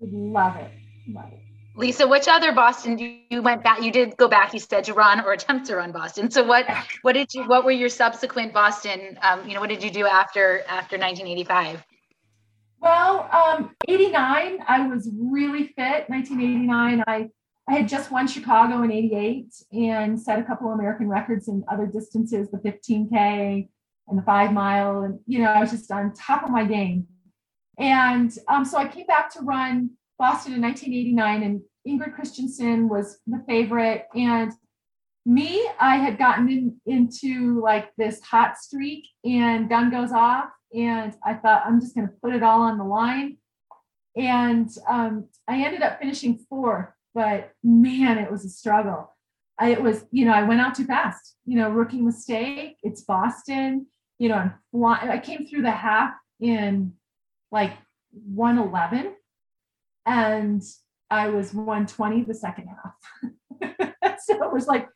love 0.00 0.56
it 0.56 0.70
love 1.08 1.30
it 1.32 1.51
Lisa, 1.74 2.06
which 2.06 2.28
other 2.28 2.52
Boston 2.52 2.98
you 3.30 3.42
went 3.42 3.62
back? 3.62 3.82
You 3.82 3.90
did 3.90 4.16
go 4.16 4.28
back. 4.28 4.52
You 4.52 4.60
said 4.60 4.84
to 4.84 4.94
run 4.94 5.20
or 5.20 5.32
attempt 5.32 5.66
to 5.66 5.76
run 5.76 5.90
Boston. 5.92 6.30
So 6.30 6.44
what? 6.44 6.66
What 7.02 7.14
did 7.14 7.32
you? 7.32 7.44
What 7.44 7.64
were 7.64 7.70
your 7.70 7.88
subsequent 7.88 8.52
Boston? 8.52 9.18
Um, 9.22 9.48
you 9.48 9.54
know, 9.54 9.60
what 9.60 9.70
did 9.70 9.82
you 9.82 9.90
do 9.90 10.06
after 10.06 10.60
after 10.68 10.98
1985? 10.98 11.84
Well, 12.80 13.28
um, 13.32 13.76
89, 13.88 14.58
I 14.66 14.86
was 14.88 15.08
really 15.16 15.68
fit. 15.68 16.10
1989, 16.10 17.04
I 17.06 17.30
I 17.68 17.74
had 17.74 17.88
just 17.88 18.10
won 18.10 18.26
Chicago 18.26 18.82
in 18.82 18.90
88 18.90 19.54
and 19.72 20.20
set 20.20 20.38
a 20.38 20.42
couple 20.42 20.70
American 20.72 21.08
records 21.08 21.48
in 21.48 21.64
other 21.68 21.86
distances, 21.86 22.50
the 22.50 22.58
15K 22.58 23.68
and 24.08 24.18
the 24.18 24.22
five 24.22 24.52
mile. 24.52 25.02
And, 25.02 25.20
you 25.26 25.38
know, 25.38 25.50
I 25.50 25.60
was 25.60 25.70
just 25.70 25.90
on 25.92 26.12
top 26.12 26.42
of 26.42 26.50
my 26.50 26.64
game. 26.64 27.06
And 27.78 28.32
um, 28.48 28.64
so 28.64 28.78
I 28.78 28.88
came 28.88 29.06
back 29.06 29.32
to 29.34 29.40
run 29.40 29.90
Boston 30.22 30.54
in 30.54 30.62
1989, 30.62 31.42
and 31.42 31.60
Ingrid 31.86 32.16
Kristiansen 32.16 32.88
was 32.88 33.18
the 33.26 33.42
favorite. 33.48 34.06
And 34.14 34.52
me, 35.26 35.68
I 35.80 35.96
had 35.96 36.18
gotten 36.18 36.48
in, 36.48 36.80
into 36.86 37.60
like 37.60 37.90
this 37.96 38.20
hot 38.22 38.56
streak, 38.56 39.04
and 39.24 39.68
gun 39.68 39.90
goes 39.90 40.12
off. 40.12 40.46
And 40.74 41.14
I 41.24 41.34
thought, 41.34 41.64
I'm 41.66 41.80
just 41.80 41.94
going 41.94 42.06
to 42.06 42.14
put 42.22 42.34
it 42.34 42.42
all 42.42 42.62
on 42.62 42.78
the 42.78 42.84
line. 42.84 43.36
And 44.16 44.70
um, 44.88 45.28
I 45.48 45.64
ended 45.64 45.82
up 45.82 45.98
finishing 45.98 46.38
fourth 46.48 46.88
but 47.14 47.52
man, 47.62 48.18
it 48.18 48.30
was 48.30 48.44
a 48.44 48.48
struggle. 48.48 49.14
I, 49.58 49.70
it 49.70 49.82
was, 49.82 50.04
you 50.10 50.24
know, 50.24 50.32
I 50.32 50.42
went 50.42 50.60
out 50.60 50.74
too 50.74 50.84
fast. 50.84 51.36
You 51.44 51.58
know, 51.58 51.70
rookie 51.70 52.00
mistake. 52.00 52.76
It's 52.82 53.02
Boston. 53.02 53.86
You 54.18 54.28
know, 54.30 54.36
I'm. 54.36 54.54
I 55.10 55.18
came 55.18 55.46
through 55.46 55.62
the 55.62 55.70
half 55.70 56.14
in 56.40 56.94
like 57.50 57.72
111, 58.12 59.14
and 60.06 60.62
I 61.10 61.28
was 61.28 61.52
120 61.52 62.24
the 62.24 62.34
second 62.34 62.68
half. 62.68 63.92
so 64.24 64.42
it 64.42 64.52
was 64.52 64.66
like, 64.66 64.88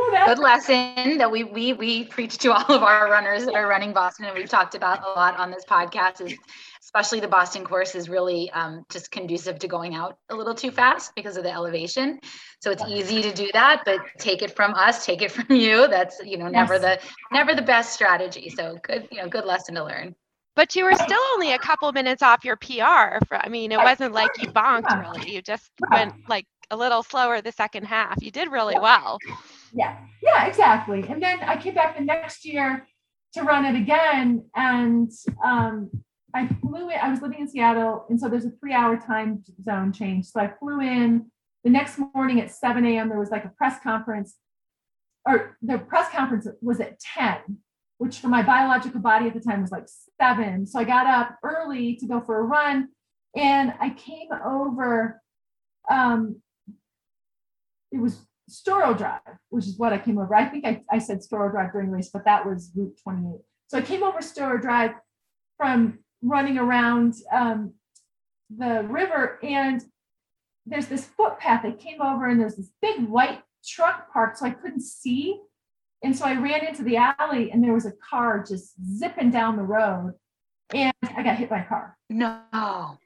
oh, 0.00 0.22
good 0.26 0.38
lesson 0.38 1.18
that 1.18 1.30
we 1.30 1.44
we 1.44 1.72
we 1.72 2.04
preach 2.04 2.38
to 2.38 2.52
all 2.52 2.74
of 2.74 2.82
our 2.82 3.10
runners 3.10 3.44
that 3.44 3.54
are 3.54 3.66
running 3.66 3.92
Boston, 3.92 4.26
and 4.26 4.36
we've 4.36 4.48
talked 4.48 4.74
about 4.74 5.04
a 5.04 5.10
lot 5.10 5.36
on 5.36 5.50
this 5.50 5.64
podcast 5.64 6.20
is 6.20 6.38
especially 6.80 7.18
the 7.18 7.26
Boston 7.26 7.64
course 7.64 7.96
is 7.96 8.08
really 8.08 8.50
um, 8.52 8.84
just 8.88 9.10
conducive 9.10 9.58
to 9.58 9.66
going 9.66 9.96
out 9.96 10.16
a 10.28 10.34
little 10.34 10.54
too 10.54 10.70
fast 10.70 11.12
because 11.16 11.36
of 11.36 11.42
the 11.42 11.52
elevation. 11.52 12.20
So 12.60 12.70
it's 12.70 12.84
easy 12.86 13.20
to 13.22 13.32
do 13.32 13.50
that, 13.52 13.82
but 13.84 14.00
take 14.18 14.42
it 14.42 14.54
from 14.54 14.74
us, 14.74 15.04
take 15.04 15.22
it 15.22 15.32
from 15.32 15.46
you. 15.56 15.88
That's 15.88 16.20
you 16.24 16.38
know 16.38 16.46
never 16.46 16.74
yes. 16.74 17.02
the 17.02 17.34
never 17.34 17.54
the 17.54 17.62
best 17.62 17.92
strategy. 17.92 18.48
So 18.50 18.78
good, 18.82 19.08
you 19.10 19.20
know, 19.20 19.28
good 19.28 19.44
lesson 19.44 19.74
to 19.74 19.84
learn. 19.84 20.14
But 20.56 20.76
you 20.76 20.84
were 20.84 20.94
still 20.94 21.20
only 21.34 21.52
a 21.52 21.58
couple 21.58 21.90
minutes 21.92 22.22
off 22.22 22.44
your 22.44 22.56
PR. 22.56 23.18
For, 23.26 23.36
I 23.36 23.48
mean, 23.48 23.72
it 23.72 23.78
wasn't 23.78 24.14
like 24.14 24.30
you 24.40 24.48
bonked 24.48 25.00
really. 25.00 25.32
You 25.32 25.42
just 25.42 25.70
went 25.90 26.14
like 26.28 26.46
a 26.70 26.76
little 26.76 27.02
slower 27.02 27.40
the 27.40 27.52
second 27.52 27.84
half. 27.84 28.22
You 28.22 28.30
did 28.30 28.50
really 28.50 28.78
well. 28.78 29.18
Yeah, 29.72 29.96
yeah, 30.22 30.46
exactly. 30.46 31.04
And 31.08 31.22
then 31.22 31.40
I 31.40 31.56
came 31.56 31.74
back 31.74 31.98
the 31.98 32.04
next 32.04 32.44
year 32.44 32.86
to 33.32 33.42
run 33.42 33.64
it 33.64 33.74
again, 33.76 34.44
and 34.54 35.10
um, 35.44 35.90
I 36.34 36.46
flew 36.46 36.88
in, 36.88 36.98
I 37.02 37.10
was 37.10 37.20
living 37.20 37.40
in 37.40 37.48
Seattle, 37.48 38.06
and 38.08 38.18
so 38.18 38.28
there's 38.28 38.44
a 38.44 38.50
three 38.60 38.72
hour 38.72 38.96
time 38.96 39.42
zone 39.62 39.92
change. 39.92 40.26
So 40.26 40.40
I 40.40 40.52
flew 40.60 40.80
in 40.80 41.30
the 41.64 41.70
next 41.70 41.98
morning 42.14 42.40
at 42.40 42.52
7 42.52 42.84
a.m. 42.86 43.08
There 43.08 43.18
was 43.18 43.30
like 43.30 43.44
a 43.44 43.52
press 43.56 43.80
conference, 43.82 44.36
or 45.26 45.56
the 45.62 45.78
press 45.78 46.10
conference 46.10 46.46
was 46.60 46.78
at 46.80 47.00
10, 47.00 47.58
which 48.04 48.18
for 48.18 48.28
my 48.28 48.42
biological 48.42 49.00
body 49.00 49.26
at 49.26 49.34
the 49.34 49.40
time 49.40 49.62
was 49.62 49.72
like 49.72 49.86
seven. 50.20 50.66
So 50.66 50.78
I 50.78 50.84
got 50.84 51.06
up 51.06 51.38
early 51.42 51.96
to 51.96 52.06
go 52.06 52.20
for 52.20 52.38
a 52.38 52.42
run, 52.42 52.88
and 53.34 53.72
I 53.80 53.90
came 53.90 54.28
over. 54.44 55.22
Um, 55.90 56.42
it 57.90 57.98
was 57.98 58.18
Storrow 58.50 58.96
Drive, 58.96 59.20
which 59.48 59.66
is 59.66 59.78
what 59.78 59.92
I 59.92 59.98
came 59.98 60.18
over. 60.18 60.34
I 60.34 60.44
think 60.44 60.66
I, 60.66 60.82
I 60.90 60.98
said 60.98 61.20
Storrow 61.20 61.50
Drive 61.50 61.72
during 61.72 61.90
race, 61.90 62.10
but 62.12 62.24
that 62.26 62.46
was 62.46 62.70
Route 62.74 62.98
28. 63.02 63.40
So 63.68 63.78
I 63.78 63.82
came 63.82 64.02
over 64.02 64.18
Storrow 64.18 64.60
Drive 64.60 64.92
from 65.56 66.00
running 66.22 66.58
around 66.58 67.14
um, 67.32 67.72
the 68.54 68.86
river 68.88 69.38
and 69.42 69.82
there's 70.66 70.86
this 70.86 71.04
footpath 71.04 71.62
that 71.62 71.78
came 71.78 72.00
over 72.00 72.26
and 72.26 72.40
there's 72.40 72.56
this 72.56 72.70
big 72.80 73.06
white 73.08 73.42
truck 73.66 74.12
parked 74.12 74.38
so 74.38 74.46
I 74.46 74.50
couldn't 74.50 74.82
see. 74.82 75.40
And 76.04 76.14
so 76.14 76.26
I 76.26 76.34
ran 76.34 76.66
into 76.66 76.82
the 76.82 76.98
alley 76.98 77.50
and 77.50 77.64
there 77.64 77.72
was 77.72 77.86
a 77.86 77.92
car 77.92 78.44
just 78.46 78.74
zipping 78.94 79.30
down 79.30 79.56
the 79.56 79.62
road 79.62 80.12
and 80.74 80.92
I 81.02 81.22
got 81.22 81.36
hit 81.36 81.48
by 81.48 81.60
a 81.60 81.64
car. 81.64 81.96
No. 82.10 82.98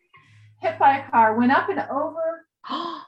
Hit 0.60 0.80
by 0.80 0.98
a 0.98 1.08
car, 1.08 1.36
went 1.38 1.52
up 1.52 1.68
and 1.68 1.78
over, 1.90 2.44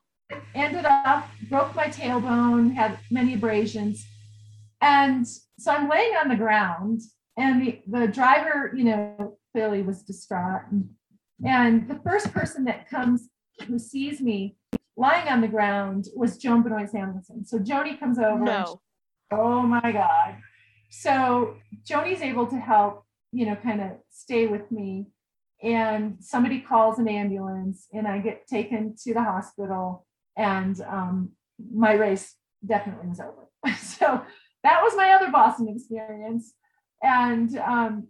ended 0.55 0.85
up, 0.85 1.29
broke 1.49 1.75
my 1.75 1.87
tailbone, 1.87 2.73
had 2.73 3.01
many 3.11 3.35
abrasions. 3.35 4.07
And 4.81 5.27
so 5.59 5.73
I'm 5.73 5.89
laying 5.89 6.15
on 6.15 6.29
the 6.29 6.37
ground 6.37 7.01
and 7.37 7.61
the, 7.61 7.81
the 7.89 8.07
driver, 8.07 8.73
you 8.73 8.85
know, 8.85 9.39
clearly 9.53 9.83
was 9.83 10.03
distraught. 10.03 10.63
And 11.45 11.89
the 11.89 11.99
first 12.05 12.33
person 12.33 12.63
that 12.67 12.89
comes 12.89 13.29
who 13.67 13.77
sees 13.81 14.21
me 14.21 14.55
lying 14.97 15.27
on 15.27 15.41
the 15.41 15.49
ground 15.49 16.07
was 16.15 16.39
Joan 16.39 16.63
Benoit 16.63 16.89
Samuelson. 16.89 17.45
So 17.45 17.59
Joni 17.59 17.99
comes 17.99 18.21
over. 18.21 18.45
No. 18.45 18.81
Oh 19.31 19.63
my 19.63 19.93
God. 19.93 20.37
So 20.91 21.57
Joni's 21.85 22.21
able 22.21 22.47
to 22.49 22.57
help, 22.57 23.05
you 23.33 23.47
know, 23.47 23.57
kind 23.57 23.81
of 23.81 23.91
stay 24.11 24.47
with 24.47 24.71
me. 24.71 25.07
And 25.63 26.17
somebody 26.21 26.61
calls 26.61 26.99
an 26.99 27.07
ambulance 27.07 27.87
and 27.93 28.09
I 28.09 28.19
get 28.19 28.47
taken 28.47 28.95
to 29.05 29.13
the 29.13 29.23
hospital 29.23 30.07
and 30.37 30.81
um, 30.81 31.33
my 31.73 31.93
race 31.93 32.35
definitely 32.67 33.09
was 33.09 33.21
over. 33.21 33.77
so 33.77 34.23
that 34.63 34.83
was 34.83 34.97
my 34.97 35.13
other 35.13 35.31
Boston 35.31 35.69
experience. 35.69 36.55
And 37.03 37.57
um, 37.59 38.09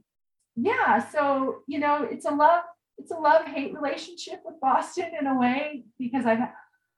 yeah, 0.57 1.09
so 1.11 1.59
you 1.67 1.79
know, 1.79 2.07
it's 2.11 2.25
a 2.25 2.31
love, 2.31 2.65
it's 2.99 3.11
a 3.11 3.17
love 3.17 3.47
hate 3.47 3.75
relationship 3.75 4.41
with 4.45 4.61
Boston 4.61 5.11
in 5.19 5.27
a 5.27 5.39
way 5.39 5.85
because 5.99 6.27
I've 6.27 6.41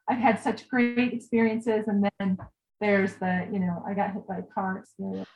I've 0.09 0.19
had 0.19 0.43
such 0.43 0.69
great 0.69 1.13
experiences, 1.13 1.85
and 1.87 2.05
then 2.19 2.39
there's 2.83 3.15
the 3.15 3.49
you 3.51 3.61
know 3.61 3.83
I 3.87 3.95
got 3.95 4.13
hit 4.13 4.27
by 4.27 4.39
a 4.39 4.43
car 4.43 4.79
experience. 4.79 5.29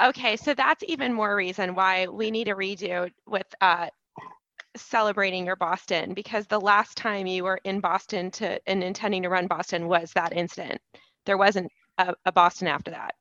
Okay, 0.00 0.36
so 0.36 0.52
that's 0.52 0.84
even 0.86 1.12
more 1.12 1.34
reason 1.34 1.74
why 1.74 2.06
we 2.06 2.30
need 2.30 2.48
a 2.48 2.54
redo 2.54 3.10
with 3.26 3.46
uh, 3.62 3.88
celebrating 4.76 5.46
your 5.46 5.56
Boston 5.56 6.12
because 6.12 6.46
the 6.46 6.60
last 6.60 6.96
time 6.96 7.26
you 7.26 7.44
were 7.44 7.58
in 7.64 7.80
Boston 7.80 8.30
to 8.32 8.60
and 8.68 8.84
intending 8.84 9.22
to 9.22 9.30
run 9.30 9.46
Boston 9.46 9.88
was 9.88 10.12
that 10.12 10.34
incident. 10.34 10.80
There 11.24 11.38
wasn't 11.38 11.72
a, 11.96 12.14
a 12.26 12.32
Boston 12.32 12.68
after 12.68 12.90
that. 12.90 13.14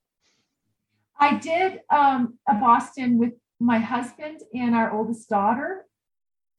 I 1.17 1.37
did 1.37 1.79
um, 1.89 2.37
a 2.49 2.55
Boston 2.55 3.17
with 3.17 3.33
my 3.61 3.79
husband 3.79 4.41
and 4.53 4.75
our 4.75 4.91
oldest 4.91 5.29
daughter, 5.29 5.85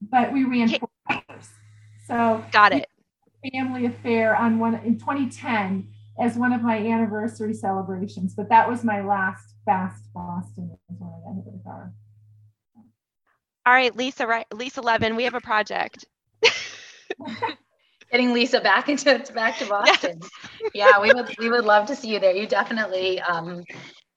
but 0.01 0.33
we 0.33 0.45
ran 0.45 0.69
four 0.69 0.89
hours. 1.11 1.49
So 2.07 2.43
got 2.53 2.73
it. 2.73 2.89
Family 3.53 3.87
affair 3.87 4.35
on 4.37 4.59
one 4.59 4.77
in 4.77 4.99
2010 4.99 5.89
as 6.23 6.37
one 6.37 6.53
of 6.53 6.63
my 6.63 6.79
anniversary 6.79 7.53
celebrations, 7.53 8.35
but 8.35 8.49
that 8.49 8.69
was 8.69 8.85
my 8.85 9.03
last 9.03 9.57
fast 9.65 10.05
Boston 10.15 10.71
when 10.87 11.11
I 11.11 11.29
got 11.29 11.35
hit 11.35 11.45
with 11.45 11.61
a 11.61 11.65
car. 11.65 11.93
All 13.67 13.73
right, 13.73 13.95
Lisa, 13.97 14.27
right, 14.27 14.47
Lisa 14.55 14.81
Levin, 14.81 15.17
we 15.17 15.25
have 15.25 15.35
a 15.35 15.41
project. 15.41 16.05
Getting 18.13 18.33
Lisa 18.33 18.61
back 18.61 18.89
into 18.89 19.25
back 19.35 19.59
to 19.59 19.67
Boston. 19.67 20.21
Yes. 20.21 20.71
yeah, 20.75 21.01
we 21.01 21.13
would 21.13 21.35
we 21.39 21.49
would 21.49 21.65
love 21.65 21.87
to 21.87 21.97
see 21.97 22.13
you 22.13 22.21
there. 22.21 22.35
You 22.35 22.47
definitely 22.47 23.21
um, 23.21 23.65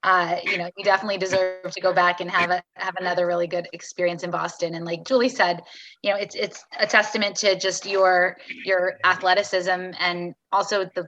uh, 0.06 0.36
you 0.44 0.60
know, 0.60 0.69
you 0.77 0.84
definitely 0.84 1.18
deserve 1.18 1.72
to 1.72 1.82
go 1.82 1.91
back 1.91 2.22
and 2.22 2.30
have 2.30 2.52
a 2.52 2.61
have 2.76 2.95
another 2.99 3.26
really 3.26 3.48
good 3.48 3.68
experience 3.73 4.22
in 4.22 4.30
Boston. 4.30 4.76
And 4.76 4.86
like 4.86 5.03
Julie 5.03 5.30
said, 5.30 5.61
you 6.03 6.11
know, 6.11 6.18
it's 6.18 6.36
it's 6.36 6.64
a 6.80 6.86
testament 6.86 7.36
to 7.38 7.57
just 7.57 7.88
your 7.88 8.38
your 8.65 8.99
athleticism 9.03 9.91
and 9.99 10.36
also 10.52 10.88
the 10.94 11.07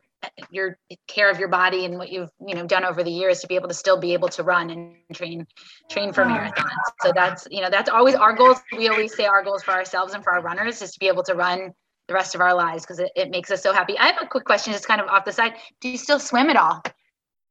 your 0.50 0.78
care 1.08 1.30
of 1.30 1.40
your 1.40 1.48
body 1.48 1.86
and 1.86 1.98
what 1.98 2.10
you've 2.10 2.32
you 2.46 2.56
know 2.56 2.66
done 2.66 2.84
over 2.84 3.04
the 3.04 3.12
years 3.12 3.40
to 3.42 3.48
be 3.48 3.56
able 3.56 3.68
to 3.68 3.74
still 3.74 3.98
be 3.98 4.14
able 4.14 4.28
to 4.30 4.44
run 4.44 4.70
and 4.70 4.96
train 5.14 5.46
train 5.90 6.12
for 6.12 6.24
marathons. 6.24 6.68
So 7.02 7.12
that's 7.14 7.48
you 7.52 7.62
know 7.62 7.70
that's 7.70 7.90
always 7.90 8.16
our 8.16 8.34
goals. 8.34 8.60
We 8.76 8.88
always 8.90 9.16
say 9.16 9.26
our 9.26 9.44
goals 9.44 9.64
for 9.64 9.72
ourselves 9.72 10.14
and 10.14 10.24
for 10.24 10.34
our 10.34 10.42
runners 10.42 10.82
is 10.82 10.92
to 10.92 11.00
be 11.00 11.08
able 11.08 11.24
to 11.24 11.34
run 11.34 11.74
the 12.08 12.14
rest 12.14 12.36
of 12.36 12.42
our 12.42 12.54
lives 12.54 12.84
because 12.84 13.00
it, 13.00 13.12
it 13.16 13.30
makes 13.30 13.52
us 13.52 13.62
so 13.62 13.74
happy. 13.74 13.98
I 13.98 14.08
have 14.08 14.22
a 14.22 14.28
quick 14.28 14.46
question, 14.46 14.74
just 14.74 14.88
kind 14.88 15.02
of 15.02 15.08
off 15.08 15.26
the 15.26 15.34
side. 15.34 15.54
Do 15.82 15.90
you 15.90 15.98
still 15.98 16.20
swim 16.20 16.50
at 16.50 16.56
all? 16.56 16.82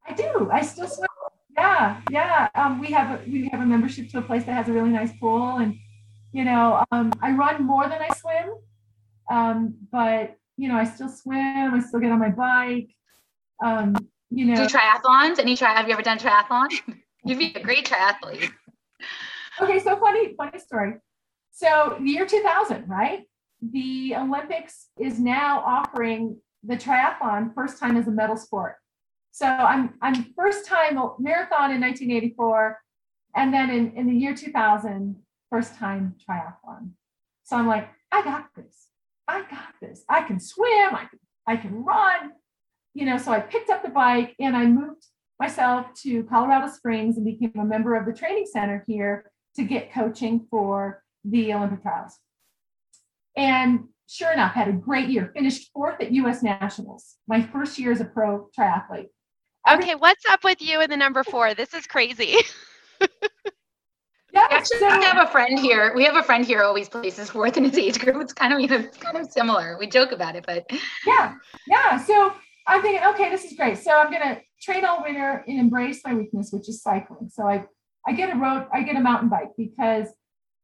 I 0.08 0.14
do. 0.14 0.48
I 0.50 0.62
still 0.62 0.88
swim 0.88 1.06
yeah, 1.56 2.00
yeah. 2.10 2.48
Um, 2.54 2.80
we 2.80 2.88
have 2.88 3.18
a, 3.18 3.30
we 3.30 3.48
have 3.48 3.60
a 3.60 3.66
membership 3.66 4.10
to 4.10 4.18
a 4.18 4.22
place 4.22 4.44
that 4.44 4.52
has 4.52 4.68
a 4.68 4.72
really 4.72 4.90
nice 4.90 5.12
pool, 5.18 5.56
and 5.56 5.74
you 6.32 6.44
know, 6.44 6.84
um, 6.92 7.12
I 7.22 7.32
run 7.32 7.64
more 7.64 7.88
than 7.88 7.98
I 8.00 8.14
swim, 8.14 8.54
um, 9.30 9.74
but 9.90 10.36
you 10.56 10.68
know, 10.68 10.76
I 10.76 10.84
still 10.84 11.08
swim. 11.08 11.74
I 11.74 11.80
still 11.80 12.00
get 12.00 12.12
on 12.12 12.18
my 12.18 12.30
bike. 12.30 12.88
Um, 13.64 13.94
you 14.30 14.46
know, 14.46 14.56
do 14.56 14.66
triathlons? 14.66 15.38
Any 15.38 15.56
try? 15.56 15.74
Have 15.74 15.86
you 15.86 15.92
ever 15.92 16.02
done 16.02 16.18
triathlon? 16.18 16.68
You'd 17.24 17.38
be 17.38 17.52
a 17.54 17.62
great 17.62 17.86
triathlete. 17.86 18.50
okay, 19.60 19.80
so 19.80 19.96
funny, 19.96 20.34
funny 20.36 20.58
story. 20.58 20.94
So 21.52 21.96
the 22.00 22.10
year 22.10 22.26
2000, 22.26 22.88
right? 22.88 23.22
The 23.62 24.14
Olympics 24.16 24.88
is 24.98 25.18
now 25.18 25.62
offering 25.64 26.38
the 26.62 26.76
triathlon 26.76 27.54
first 27.54 27.78
time 27.78 27.96
as 27.96 28.06
a 28.06 28.10
medal 28.10 28.36
sport. 28.36 28.76
So 29.30 29.46
I'm 29.46 29.94
I'm 30.00 30.34
first 30.36 30.66
time 30.66 30.94
marathon 31.18 31.70
in 31.70 31.80
1984, 31.80 32.78
and 33.34 33.52
then 33.52 33.70
in, 33.70 33.92
in 33.92 34.06
the 34.06 34.14
year 34.14 34.34
2000, 34.34 35.16
first 35.50 35.76
time 35.76 36.14
triathlon. 36.28 36.90
So 37.44 37.56
I'm 37.56 37.66
like, 37.66 37.88
I 38.10 38.22
got 38.22 38.46
this. 38.56 38.88
I 39.28 39.40
got 39.42 39.74
this. 39.80 40.04
I 40.08 40.22
can 40.22 40.40
swim. 40.40 40.94
I 40.94 41.06
can 41.10 41.18
I 41.46 41.56
can 41.56 41.84
run. 41.84 42.32
You 42.94 43.06
know, 43.06 43.18
so 43.18 43.32
I 43.32 43.40
picked 43.40 43.70
up 43.70 43.82
the 43.82 43.90
bike 43.90 44.34
and 44.40 44.56
I 44.56 44.66
moved 44.66 45.06
myself 45.38 45.86
to 46.02 46.24
Colorado 46.24 46.68
Springs 46.68 47.16
and 47.16 47.26
became 47.26 47.52
a 47.60 47.64
member 47.64 47.94
of 47.94 48.06
the 48.06 48.12
training 48.12 48.46
center 48.50 48.84
here 48.86 49.30
to 49.56 49.64
get 49.64 49.92
coaching 49.92 50.46
for 50.50 51.02
the 51.24 51.52
Olympic 51.52 51.82
trials. 51.82 52.18
And 53.36 53.84
sure 54.06 54.32
enough, 54.32 54.54
had 54.54 54.68
a 54.68 54.72
great 54.72 55.08
year, 55.08 55.30
finished 55.34 55.70
fourth 55.72 56.00
at 56.00 56.12
US 56.12 56.42
Nationals, 56.42 57.16
my 57.28 57.42
first 57.42 57.78
year 57.78 57.92
as 57.92 58.00
a 58.00 58.04
pro 58.04 58.48
triathlete. 58.58 59.08
Okay, 59.70 59.94
what's 59.96 60.24
up 60.30 60.44
with 60.44 60.62
you 60.62 60.80
in 60.80 60.88
the 60.88 60.96
number 60.96 61.24
four? 61.24 61.54
This 61.54 61.74
is 61.74 61.86
crazy. 61.86 62.36
Yeah, 64.36 64.48
actually 64.50 64.78
so, 64.80 64.98
we 64.98 65.04
have 65.04 65.26
a 65.26 65.30
friend 65.30 65.58
here. 65.58 65.94
We 65.94 66.04
have 66.04 66.16
a 66.16 66.22
friend 66.22 66.44
here 66.44 66.62
always 66.62 66.90
places 66.90 67.30
fourth 67.30 67.56
in 67.56 67.64
his 67.64 67.78
age 67.78 67.98
group. 67.98 68.20
It's 68.20 68.34
kind 68.34 68.52
of 68.52 68.60
you 68.60 68.68
know, 68.68 68.76
it's 68.76 68.98
kind 68.98 69.16
of 69.16 69.30
similar. 69.32 69.76
We 69.78 69.86
joke 69.86 70.12
about 70.12 70.36
it, 70.36 70.44
but 70.46 70.66
yeah, 71.06 71.34
yeah. 71.66 72.04
So 72.04 72.34
I'm 72.66 72.82
thinking, 72.82 73.02
okay, 73.08 73.30
this 73.30 73.44
is 73.44 73.54
great. 73.54 73.78
So 73.78 73.92
I'm 73.92 74.12
gonna 74.12 74.40
train 74.60 74.84
all 74.84 75.02
winter 75.02 75.42
and 75.48 75.58
embrace 75.58 76.02
my 76.04 76.12
weakness, 76.12 76.50
which 76.52 76.68
is 76.68 76.82
cycling. 76.82 77.30
So 77.30 77.48
I 77.48 77.64
I 78.06 78.12
get 78.12 78.30
a 78.30 78.38
road, 78.38 78.66
I 78.74 78.82
get 78.82 78.96
a 78.96 79.00
mountain 79.00 79.30
bike 79.30 79.52
because 79.56 80.08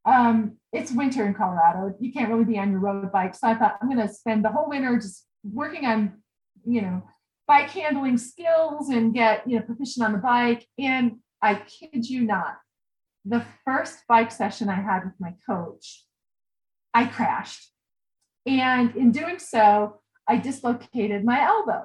um, 0.04 0.58
it's 0.72 0.92
winter 0.92 1.24
in 1.24 1.32
Colorado. 1.32 1.94
You 1.98 2.12
can't 2.12 2.30
really 2.30 2.44
be 2.44 2.58
on 2.58 2.72
your 2.72 2.80
road 2.80 3.10
bike. 3.10 3.34
So 3.34 3.48
I 3.48 3.54
thought 3.54 3.78
I'm 3.80 3.88
gonna 3.88 4.12
spend 4.12 4.44
the 4.44 4.50
whole 4.50 4.68
winter 4.68 4.96
just 4.96 5.26
working 5.50 5.86
on, 5.86 6.20
you 6.66 6.82
know, 6.82 7.02
bike 7.48 7.70
handling 7.70 8.18
skills 8.18 8.90
and 8.90 9.14
get 9.14 9.48
you 9.48 9.58
know 9.58 9.62
proficient 9.64 10.04
on 10.04 10.12
the 10.12 10.18
bike. 10.18 10.66
And 10.78 11.20
I 11.40 11.54
kid 11.54 12.06
you 12.06 12.22
not, 12.22 12.58
the 13.24 13.44
first 13.64 13.98
bike 14.08 14.30
session 14.30 14.68
I 14.68 14.80
had 14.80 15.04
with 15.04 15.14
my 15.18 15.34
coach, 15.46 16.04
I 16.92 17.06
crashed. 17.06 17.70
And 18.46 18.94
in 18.96 19.12
doing 19.12 19.38
so, 19.38 20.00
I 20.28 20.36
dislocated 20.36 21.24
my 21.24 21.44
elbow. 21.44 21.84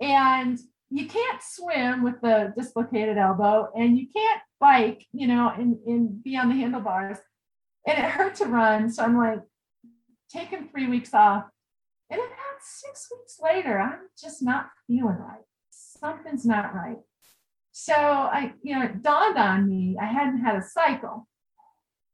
And 0.00 0.58
you 0.90 1.06
can't 1.06 1.42
swim 1.42 2.02
with 2.02 2.20
the 2.22 2.52
dislocated 2.56 3.18
elbow 3.18 3.68
and 3.74 3.98
you 3.98 4.06
can't 4.14 4.40
bike, 4.60 5.06
you 5.12 5.26
know, 5.26 5.52
and, 5.56 5.76
and 5.86 6.22
be 6.22 6.36
on 6.36 6.48
the 6.48 6.54
handlebars. 6.54 7.18
And 7.86 7.98
it 7.98 8.04
hurt 8.04 8.36
to 8.36 8.46
run. 8.46 8.90
So 8.90 9.02
I'm 9.02 9.16
like, 9.16 9.40
taking 10.28 10.68
three 10.68 10.86
weeks 10.86 11.14
off. 11.14 11.44
And 12.10 12.20
about 12.20 12.62
six 12.62 13.08
weeks 13.10 13.38
later, 13.42 13.78
I'm 13.78 14.08
just 14.20 14.42
not 14.42 14.68
feeling 14.86 15.16
right. 15.16 15.44
Something's 15.70 16.46
not 16.46 16.74
right. 16.74 16.98
So 17.80 17.94
I, 17.94 18.52
you 18.60 18.76
know, 18.76 18.86
it 18.86 19.02
dawned 19.04 19.38
on 19.38 19.68
me 19.68 19.96
I 20.02 20.06
hadn't 20.06 20.40
had 20.40 20.56
a 20.56 20.62
cycle. 20.62 21.28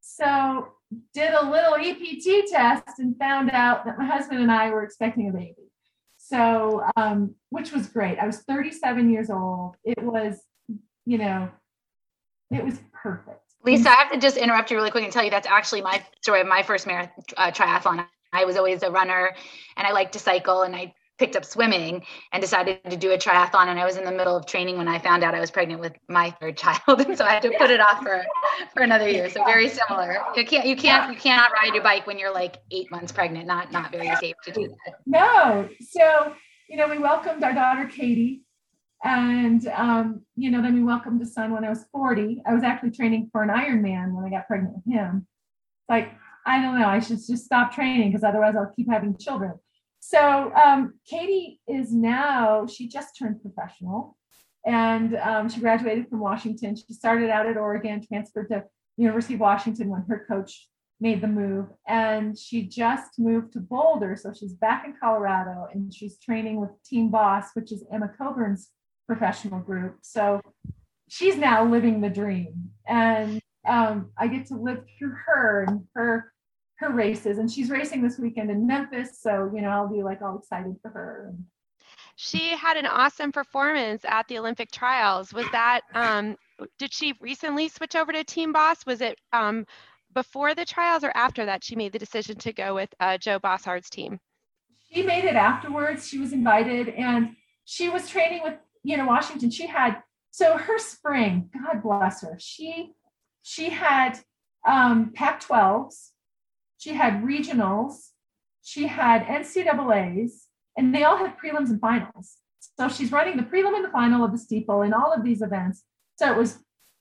So 0.02 0.68
did 1.14 1.32
a 1.32 1.50
little 1.50 1.74
EPT 1.76 2.50
test 2.50 2.98
and 2.98 3.16
found 3.18 3.50
out 3.50 3.86
that 3.86 3.96
my 3.96 4.04
husband 4.04 4.42
and 4.42 4.52
I 4.52 4.68
were 4.68 4.82
expecting 4.82 5.30
a 5.30 5.32
baby. 5.32 5.72
So, 6.18 6.84
um, 6.96 7.34
which 7.48 7.72
was 7.72 7.86
great. 7.86 8.18
I 8.18 8.26
was 8.26 8.40
37 8.40 9.10
years 9.10 9.30
old. 9.30 9.76
It 9.84 10.02
was, 10.02 10.38
you 11.06 11.16
know, 11.16 11.50
it 12.50 12.62
was 12.62 12.78
perfect. 12.92 13.40
Lisa, 13.64 13.88
I 13.88 13.94
have 13.94 14.12
to 14.12 14.18
just 14.18 14.36
interrupt 14.36 14.70
you 14.70 14.76
really 14.76 14.90
quick 14.90 15.04
and 15.04 15.12
tell 15.12 15.24
you 15.24 15.30
that's 15.30 15.46
actually 15.46 15.80
my 15.80 16.04
story 16.20 16.42
of 16.42 16.46
my 16.46 16.62
first 16.62 16.86
marathon 16.86 17.24
uh, 17.38 17.50
triathlon. 17.50 18.06
I 18.34 18.44
was 18.44 18.56
always 18.58 18.82
a 18.82 18.90
runner 18.90 19.34
and 19.78 19.86
I 19.86 19.92
liked 19.92 20.12
to 20.12 20.18
cycle 20.18 20.62
and 20.62 20.76
I 20.76 20.94
picked 21.18 21.36
up 21.36 21.44
swimming 21.44 22.04
and 22.32 22.40
decided 22.40 22.82
to 22.90 22.96
do 22.96 23.12
a 23.12 23.18
triathlon 23.18 23.68
and 23.68 23.78
I 23.78 23.84
was 23.84 23.96
in 23.96 24.04
the 24.04 24.12
middle 24.12 24.36
of 24.36 24.46
training 24.46 24.78
when 24.78 24.88
I 24.88 24.98
found 24.98 25.22
out 25.22 25.34
I 25.34 25.40
was 25.40 25.50
pregnant 25.50 25.80
with 25.80 25.92
my 26.08 26.30
third 26.40 26.56
child 26.56 26.80
and 26.88 27.16
so 27.16 27.24
I 27.24 27.34
had 27.34 27.42
to 27.42 27.52
put 27.56 27.70
it 27.70 27.80
off 27.80 28.02
for 28.02 28.24
for 28.72 28.82
another 28.82 29.08
year. 29.08 29.30
So 29.30 29.44
very 29.44 29.68
similar. 29.68 30.18
You 30.36 30.44
can't 30.44 30.66
you 30.66 30.76
can't 30.76 31.12
you 31.12 31.18
cannot 31.18 31.52
ride 31.52 31.74
your 31.74 31.82
bike 31.82 32.06
when 32.06 32.18
you're 32.18 32.32
like 32.32 32.58
8 32.70 32.90
months 32.90 33.12
pregnant 33.12 33.46
not 33.46 33.70
not 33.70 33.92
very 33.92 34.14
safe 34.16 34.34
to 34.44 34.52
do 34.52 34.68
that. 34.68 34.94
No. 35.06 35.68
So 35.80 36.34
you 36.68 36.76
know 36.76 36.88
we 36.88 36.98
welcomed 36.98 37.44
our 37.44 37.52
daughter 37.52 37.86
Katie 37.86 38.42
and 39.04 39.66
um, 39.68 40.22
you 40.34 40.50
know 40.50 40.62
then 40.62 40.74
we 40.74 40.82
welcomed 40.82 41.22
a 41.22 41.26
son 41.26 41.52
when 41.52 41.64
I 41.64 41.68
was 41.68 41.84
40 41.92 42.42
I 42.46 42.54
was 42.54 42.64
actually 42.64 42.90
training 42.90 43.28
for 43.30 43.42
an 43.42 43.50
Ironman 43.50 44.12
when 44.14 44.24
I 44.24 44.30
got 44.30 44.48
pregnant 44.48 44.74
with 44.74 44.92
him. 44.92 45.26
Like 45.88 46.12
I 46.46 46.60
don't 46.60 46.78
know. 46.78 46.88
I 46.88 46.98
should 46.98 47.18
just 47.24 47.44
stop 47.44 47.72
training 47.72 48.10
because 48.10 48.24
otherwise 48.24 48.54
I'll 48.56 48.72
keep 48.76 48.90
having 48.90 49.16
children 49.16 49.54
so 50.06 50.52
um, 50.54 50.98
Katie 51.08 51.62
is 51.66 51.90
now, 51.90 52.66
she 52.66 52.88
just 52.88 53.16
turned 53.18 53.40
professional 53.40 54.18
and 54.66 55.16
um, 55.16 55.48
she 55.48 55.60
graduated 55.60 56.10
from 56.10 56.20
Washington. 56.20 56.76
She 56.76 56.92
started 56.92 57.30
out 57.30 57.46
at 57.46 57.56
Oregon, 57.56 58.06
transferred 58.06 58.50
to 58.50 58.64
University 58.98 59.32
of 59.32 59.40
Washington 59.40 59.88
when 59.88 60.04
her 60.06 60.26
coach 60.28 60.68
made 61.00 61.22
the 61.22 61.26
move. 61.26 61.68
And 61.88 62.38
she 62.38 62.66
just 62.66 63.18
moved 63.18 63.54
to 63.54 63.60
Boulder. 63.60 64.14
So 64.14 64.34
she's 64.38 64.52
back 64.52 64.84
in 64.84 64.92
Colorado 65.02 65.68
and 65.72 65.92
she's 65.92 66.18
training 66.18 66.60
with 66.60 66.70
Team 66.84 67.08
Boss, 67.08 67.46
which 67.54 67.72
is 67.72 67.82
Emma 67.90 68.10
Coburn's 68.18 68.68
professional 69.06 69.60
group. 69.60 70.00
So 70.02 70.42
she's 71.08 71.38
now 71.38 71.64
living 71.64 72.02
the 72.02 72.10
dream. 72.10 72.72
And 72.86 73.40
um, 73.66 74.10
I 74.18 74.26
get 74.26 74.48
to 74.48 74.56
live 74.56 74.84
through 74.98 75.14
her 75.24 75.64
and 75.66 75.84
her 75.94 76.30
her 76.76 76.90
races 76.90 77.38
and 77.38 77.50
she's 77.50 77.70
racing 77.70 78.02
this 78.02 78.18
weekend 78.18 78.50
in 78.50 78.66
Memphis. 78.66 79.20
So, 79.20 79.50
you 79.54 79.62
know, 79.62 79.68
I'll 79.68 79.88
be 79.88 80.02
like 80.02 80.22
all 80.22 80.38
excited 80.38 80.76
for 80.82 80.90
her. 80.90 81.34
She 82.16 82.50
had 82.50 82.76
an 82.76 82.86
awesome 82.86 83.32
performance 83.32 84.04
at 84.06 84.28
the 84.28 84.38
Olympic 84.38 84.70
trials. 84.70 85.32
Was 85.32 85.46
that, 85.52 85.82
um, 85.94 86.36
did 86.78 86.92
she 86.92 87.14
recently 87.20 87.68
switch 87.68 87.96
over 87.96 88.12
to 88.12 88.24
Team 88.24 88.52
Boss? 88.52 88.84
Was 88.86 89.00
it 89.00 89.18
um, 89.32 89.66
before 90.14 90.54
the 90.54 90.64
trials 90.64 91.04
or 91.04 91.12
after 91.14 91.44
that 91.46 91.64
she 91.64 91.76
made 91.76 91.92
the 91.92 91.98
decision 91.98 92.36
to 92.38 92.52
go 92.52 92.74
with 92.74 92.92
uh, 93.00 93.18
Joe 93.18 93.38
Bosshard's 93.38 93.90
team? 93.90 94.20
She 94.92 95.02
made 95.02 95.24
it 95.24 95.36
afterwards. 95.36 96.06
She 96.06 96.18
was 96.18 96.32
invited 96.32 96.88
and 96.90 97.30
she 97.64 97.88
was 97.88 98.08
training 98.08 98.42
with, 98.44 98.54
you 98.82 98.96
know, 98.96 99.06
Washington. 99.06 99.50
She 99.50 99.66
had, 99.66 100.02
so 100.30 100.56
her 100.56 100.78
spring, 100.78 101.50
God 101.52 101.82
bless 101.82 102.22
her, 102.22 102.36
she, 102.38 102.92
she 103.42 103.70
had 103.70 104.18
um, 104.66 105.12
Pac 105.14 105.42
12s 105.42 106.10
she 106.84 106.92
had 106.92 107.22
regionals, 107.22 108.10
she 108.62 108.86
had 108.86 109.24
NCAAs, 109.24 110.32
and 110.76 110.94
they 110.94 111.02
all 111.02 111.16
had 111.16 111.38
prelims 111.38 111.70
and 111.70 111.80
finals. 111.80 112.36
So 112.78 112.90
she's 112.90 113.10
running 113.10 113.38
the 113.38 113.42
prelim 113.42 113.74
and 113.74 113.84
the 113.84 113.90
final 113.90 114.22
of 114.22 114.32
the 114.32 114.38
steeple 114.38 114.82
in 114.82 114.92
all 114.92 115.10
of 115.10 115.24
these 115.24 115.40
events. 115.40 115.82
So 116.16 116.30
it 116.30 116.36
was 116.36 116.58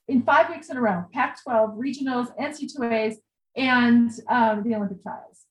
in 0.08 0.22
five 0.22 0.48
weeks 0.48 0.70
in 0.70 0.78
a 0.78 0.80
row 0.80 1.04
Pac 1.12 1.42
12, 1.42 1.72
regionals, 1.72 2.34
NC2As, 2.40 3.16
and 3.56 4.10
um, 4.30 4.62
the 4.62 4.74
Olympic 4.74 5.02
trials. 5.02 5.42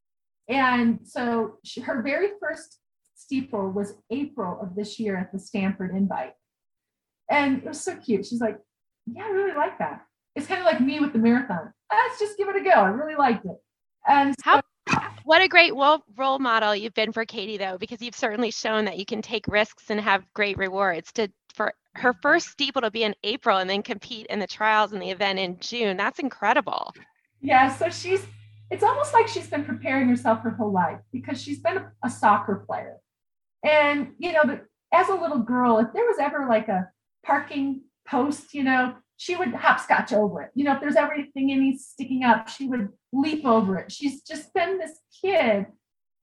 And 0.49 1.01
so 1.03 1.59
she, 1.63 1.81
her 1.81 2.01
very 2.01 2.29
first 2.41 2.79
steeple 3.13 3.69
was 3.69 3.93
April 4.09 4.59
of 4.59 4.75
this 4.75 4.99
year 4.99 5.15
at 5.15 5.31
the 5.31 5.37
Stanford 5.37 5.95
Invite. 5.95 6.33
And 7.29 7.59
it 7.59 7.65
was 7.65 7.81
so 7.81 7.95
cute. 7.97 8.25
She's 8.25 8.41
like, 8.41 8.57
Yeah, 9.05 9.25
I 9.25 9.29
really 9.29 9.55
like 9.55 9.77
that. 9.77 10.01
It's 10.35 10.47
kind 10.47 10.59
of 10.59 10.65
like 10.65 10.81
me 10.81 10.99
with 10.99 11.13
the 11.13 11.19
marathon. 11.19 11.71
Let's 11.91 12.19
just 12.19 12.35
give 12.35 12.49
it 12.49 12.55
a 12.55 12.63
go. 12.63 12.71
I 12.71 12.87
really 12.87 13.15
liked 13.15 13.45
it. 13.45 13.57
And 14.07 14.35
how 14.43 14.61
what 15.23 15.41
a 15.41 15.47
great 15.47 15.73
role 15.73 16.39
model 16.39 16.75
you've 16.75 16.93
been 16.93 17.13
for 17.13 17.25
Katie 17.25 17.57
though, 17.57 17.77
because 17.77 18.01
you've 18.01 18.15
certainly 18.15 18.51
shown 18.51 18.85
that 18.85 18.97
you 18.97 19.05
can 19.05 19.21
take 19.21 19.47
risks 19.47 19.89
and 19.89 19.99
have 19.99 20.25
great 20.33 20.57
rewards. 20.57 21.11
To 21.13 21.29
for 21.53 21.73
her 21.95 22.13
first 22.13 22.47
steeple 22.49 22.81
to 22.81 22.91
be 22.91 23.03
in 23.03 23.15
April 23.23 23.59
and 23.59 23.69
then 23.69 23.83
compete 23.83 24.25
in 24.27 24.39
the 24.39 24.47
trials 24.47 24.91
and 24.91 25.01
the 25.01 25.11
event 25.11 25.39
in 25.39 25.57
June, 25.59 25.95
that's 25.95 26.19
incredible. 26.19 26.93
Yeah, 27.41 27.73
so 27.73 27.89
she's 27.89 28.25
it's 28.69 28.83
almost 28.83 29.13
like 29.13 29.27
she's 29.27 29.49
been 29.49 29.63
preparing 29.63 30.07
herself 30.09 30.41
her 30.41 30.49
whole 30.49 30.73
life 30.73 30.99
because 31.11 31.41
she's 31.41 31.59
been 31.59 31.77
a, 31.77 31.91
a 32.03 32.09
soccer 32.09 32.63
player. 32.67 32.97
And 33.63 34.13
you 34.17 34.33
know, 34.33 34.59
as 34.91 35.09
a 35.09 35.15
little 35.15 35.39
girl, 35.39 35.77
if 35.79 35.93
there 35.93 36.05
was 36.05 36.17
ever 36.19 36.47
like 36.49 36.67
a 36.67 36.89
parking 37.25 37.83
post, 38.05 38.53
you 38.53 38.63
know, 38.63 38.95
she 39.17 39.35
would 39.35 39.53
hopscotch 39.53 40.11
over 40.13 40.41
it. 40.41 40.51
You 40.55 40.65
know, 40.65 40.73
if 40.73 40.81
there's 40.81 40.95
everything 40.95 41.51
any 41.51 41.77
sticking 41.77 42.23
up, 42.23 42.49
she 42.49 42.67
would 42.67 42.89
leap 43.11 43.45
over 43.45 43.77
it. 43.77 43.91
She's 43.91 44.21
just 44.21 44.53
been 44.53 44.77
this 44.77 44.99
kid 45.21 45.67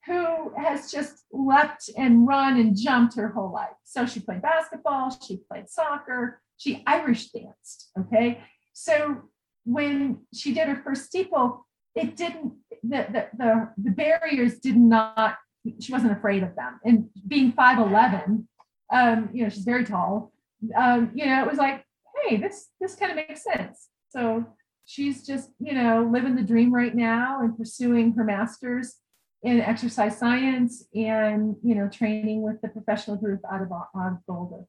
who 0.07 0.53
has 0.57 0.91
just 0.91 1.25
leapt 1.33 1.91
and 1.97 2.27
run 2.27 2.59
and 2.59 2.77
jumped 2.77 3.17
her 3.17 3.29
whole 3.29 3.53
life. 3.53 3.69
So 3.85 4.07
she 4.07 4.21
played 4.21 4.43
basketball, 4.43 5.11
she 5.27 5.41
played 5.51 5.69
soccer, 5.69 6.41
she 6.57 6.83
Irish 6.87 7.31
danced. 7.31 7.91
Okay. 7.99 8.43
So 8.73 9.23
when 9.65 10.21
she 10.35 10.55
did 10.55 10.69
her 10.69 10.83
first 10.83 11.07
steeple, 11.07 11.67
it 11.95 12.17
didn't, 12.17 12.55
the, 12.83 13.07
the, 13.11 13.29
the, 13.37 13.69
the 13.77 13.91
barriers 13.91 14.59
did 14.59 14.77
not, 14.77 15.37
she 15.81 15.93
wasn't 15.93 16.13
afraid 16.13 16.43
of 16.43 16.57
them. 16.57 16.81
And 16.85 17.09
being 17.27 17.53
5'11, 17.53 18.45
um, 18.93 19.29
you 19.33 19.45
know, 19.45 19.51
she's 19.51 19.65
very 19.65 19.85
tall. 19.85 20.33
Um, 20.77 21.11
you 21.15 21.27
know, 21.27 21.43
it 21.43 21.49
was 21.49 21.59
like, 21.59 21.85
hey, 22.25 22.37
this 22.37 22.69
this 22.81 22.95
kind 22.95 23.11
of 23.11 23.17
makes 23.17 23.45
sense. 23.45 23.89
So 24.11 24.45
she's 24.85 25.27
just, 25.27 25.51
you 25.61 25.73
know, 25.73 26.09
living 26.13 26.35
the 26.35 26.43
dream 26.43 26.75
right 26.75 26.95
now 26.95 27.41
and 27.41 27.57
pursuing 27.57 28.13
her 28.13 28.25
master's 28.25 28.97
in 29.43 29.61
exercise 29.61 30.19
science 30.19 30.85
and, 30.95 31.57
you 31.63 31.75
know, 31.75 31.89
training 31.89 32.43
with 32.43 32.61
the 32.61 32.69
professional 32.69 33.17
group 33.17 33.41
out 33.51 33.63
of, 33.63 33.73
out 33.73 33.89
of 33.95 34.27
Boulder. 34.27 34.65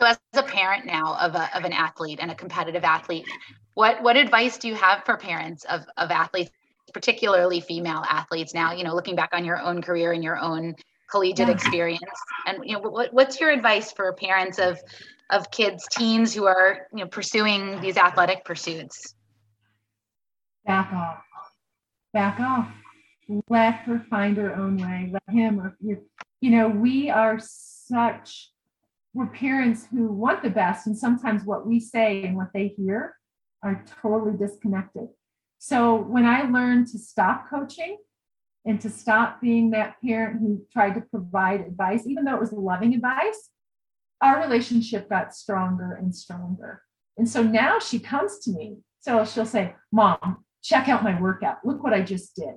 So 0.00 0.06
as 0.06 0.18
a 0.32 0.42
parent 0.42 0.86
now 0.86 1.16
of, 1.20 1.34
a, 1.34 1.56
of 1.56 1.64
an 1.64 1.72
athlete 1.72 2.18
and 2.20 2.30
a 2.30 2.34
competitive 2.34 2.84
athlete, 2.84 3.26
what, 3.74 4.02
what 4.02 4.16
advice 4.16 4.56
do 4.56 4.68
you 4.68 4.74
have 4.74 5.04
for 5.04 5.16
parents 5.16 5.64
of, 5.64 5.84
of 5.96 6.10
athletes, 6.10 6.50
particularly 6.94 7.60
female 7.60 8.02
athletes 8.08 8.54
now, 8.54 8.72
you 8.72 8.84
know, 8.84 8.94
looking 8.94 9.16
back 9.16 9.30
on 9.32 9.44
your 9.44 9.60
own 9.60 9.82
career 9.82 10.12
and 10.12 10.24
your 10.24 10.38
own 10.38 10.74
collegiate 11.10 11.48
yeah. 11.48 11.54
experience 11.54 12.02
and 12.46 12.58
you 12.64 12.74
know 12.74 12.80
what, 12.80 13.12
what's 13.14 13.40
your 13.40 13.50
advice 13.50 13.92
for 13.92 14.12
parents 14.12 14.58
of 14.58 14.78
of 15.30 15.50
kids 15.50 15.86
teens 15.90 16.34
who 16.34 16.46
are 16.46 16.86
you 16.92 17.00
know 17.00 17.06
pursuing 17.06 17.80
these 17.80 17.96
athletic 17.96 18.44
pursuits. 18.44 19.14
Back 20.64 20.92
off. 20.92 21.22
Back 22.12 22.40
off. 22.40 22.68
Let 23.48 23.74
her 23.80 24.04
find 24.10 24.36
her 24.36 24.54
own 24.54 24.78
way. 24.78 25.10
Let 25.12 25.34
him 25.34 25.60
or 25.60 25.76
you 25.80 26.04
you 26.40 26.50
know 26.50 26.68
we 26.68 27.10
are 27.10 27.38
such 27.40 28.50
we're 29.14 29.26
parents 29.26 29.86
who 29.90 30.12
want 30.12 30.42
the 30.42 30.50
best 30.50 30.86
and 30.86 30.96
sometimes 30.96 31.42
what 31.44 31.66
we 31.66 31.80
say 31.80 32.22
and 32.24 32.36
what 32.36 32.48
they 32.54 32.68
hear 32.68 33.16
are 33.62 33.84
totally 34.00 34.36
disconnected. 34.36 35.08
So 35.58 35.96
when 35.96 36.24
i 36.24 36.42
learned 36.42 36.86
to 36.88 36.98
stop 36.98 37.50
coaching 37.50 37.98
and 38.64 38.80
to 38.80 38.90
stop 38.90 39.40
being 39.40 39.70
that 39.70 39.96
parent 40.04 40.40
who 40.40 40.62
tried 40.72 40.94
to 40.94 41.00
provide 41.00 41.60
advice, 41.60 42.06
even 42.06 42.24
though 42.24 42.34
it 42.34 42.40
was 42.40 42.52
loving 42.52 42.94
advice, 42.94 43.50
our 44.20 44.40
relationship 44.40 45.08
got 45.08 45.34
stronger 45.34 45.92
and 45.94 46.14
stronger. 46.14 46.82
And 47.16 47.28
so 47.28 47.42
now 47.42 47.78
she 47.78 47.98
comes 47.98 48.38
to 48.40 48.50
me. 48.50 48.78
So 49.00 49.24
she'll 49.24 49.46
say, 49.46 49.74
Mom, 49.92 50.44
check 50.62 50.88
out 50.88 51.04
my 51.04 51.20
workout. 51.20 51.58
Look 51.64 51.82
what 51.82 51.94
I 51.94 52.02
just 52.02 52.34
did. 52.34 52.54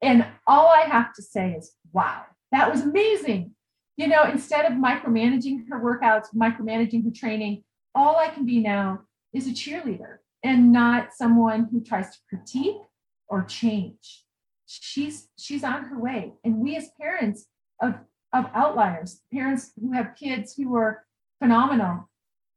And 0.00 0.26
all 0.46 0.68
I 0.68 0.82
have 0.82 1.14
to 1.14 1.22
say 1.22 1.52
is, 1.52 1.72
wow, 1.92 2.22
that 2.50 2.70
was 2.70 2.82
amazing. 2.82 3.52
You 3.96 4.08
know, 4.08 4.24
instead 4.24 4.64
of 4.64 4.72
micromanaging 4.72 5.68
her 5.68 5.80
workouts, 5.80 6.34
micromanaging 6.34 7.04
her 7.04 7.10
training, 7.14 7.62
all 7.94 8.16
I 8.16 8.28
can 8.28 8.46
be 8.46 8.58
now 8.58 9.00
is 9.32 9.46
a 9.46 9.50
cheerleader 9.50 10.18
and 10.42 10.72
not 10.72 11.12
someone 11.14 11.68
who 11.70 11.82
tries 11.84 12.10
to 12.10 12.18
critique 12.28 12.80
or 13.28 13.44
change 13.44 14.24
she's 14.80 15.28
she's 15.38 15.64
on 15.64 15.84
her 15.84 15.98
way 15.98 16.32
and 16.44 16.56
we 16.56 16.76
as 16.76 16.88
parents 17.00 17.46
of 17.80 17.94
of 18.32 18.46
outliers 18.54 19.20
parents 19.32 19.72
who 19.80 19.92
have 19.92 20.16
kids 20.18 20.54
who 20.54 20.74
are 20.76 21.04
phenomenal. 21.40 22.08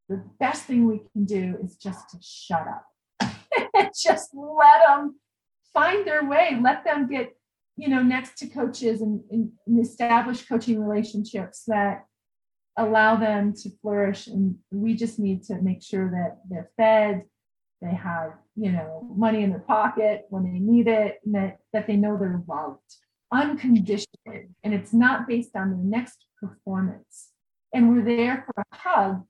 The 0.09 0.23
best 0.39 0.63
thing 0.63 0.85
we 0.85 1.01
can 1.13 1.25
do 1.25 1.57
is 1.63 1.75
just 1.75 2.09
to 2.11 2.17
shut 2.21 2.65
up. 2.67 3.33
Just 3.95 4.29
let 4.33 4.81
them 4.85 5.15
find 5.73 6.05
their 6.05 6.23
way. 6.23 6.59
Let 6.61 6.83
them 6.83 7.07
get 7.09 7.35
you 7.75 7.89
know 7.89 8.03
next 8.03 8.37
to 8.37 8.47
coaches 8.47 9.01
and, 9.01 9.21
and, 9.31 9.51
establish 9.79 10.47
coaching 10.47 10.85
relationships 10.85 11.63
that 11.67 12.05
allow 12.77 13.15
them 13.15 13.53
to 13.53 13.69
flourish. 13.81 14.27
And 14.27 14.57
we 14.71 14.93
just 14.93 15.17
need 15.17 15.43
to 15.45 15.55
make 15.61 15.81
sure 15.81 16.09
that 16.11 16.37
they're 16.49 16.69
fed 16.77 17.23
they 17.81 17.93
have 17.95 18.33
you 18.55 18.71
know 18.71 19.07
money 19.15 19.43
in 19.43 19.49
their 19.49 19.59
pocket 19.59 20.25
when 20.29 20.43
they 20.43 20.59
need 20.59 20.87
it 20.87 21.19
and 21.25 21.35
that, 21.35 21.59
that 21.73 21.87
they 21.87 21.95
know 21.95 22.17
they're 22.17 22.41
loved 22.47 22.79
unconditionally 23.35 24.49
and 24.63 24.73
it's 24.73 24.93
not 24.93 25.27
based 25.27 25.55
on 25.55 25.71
the 25.71 25.77
next 25.77 26.25
performance. 26.39 27.29
And 27.73 27.91
we're 27.91 28.03
there 28.03 28.45
for 28.45 28.63
a 28.71 28.75
hug 28.75 29.25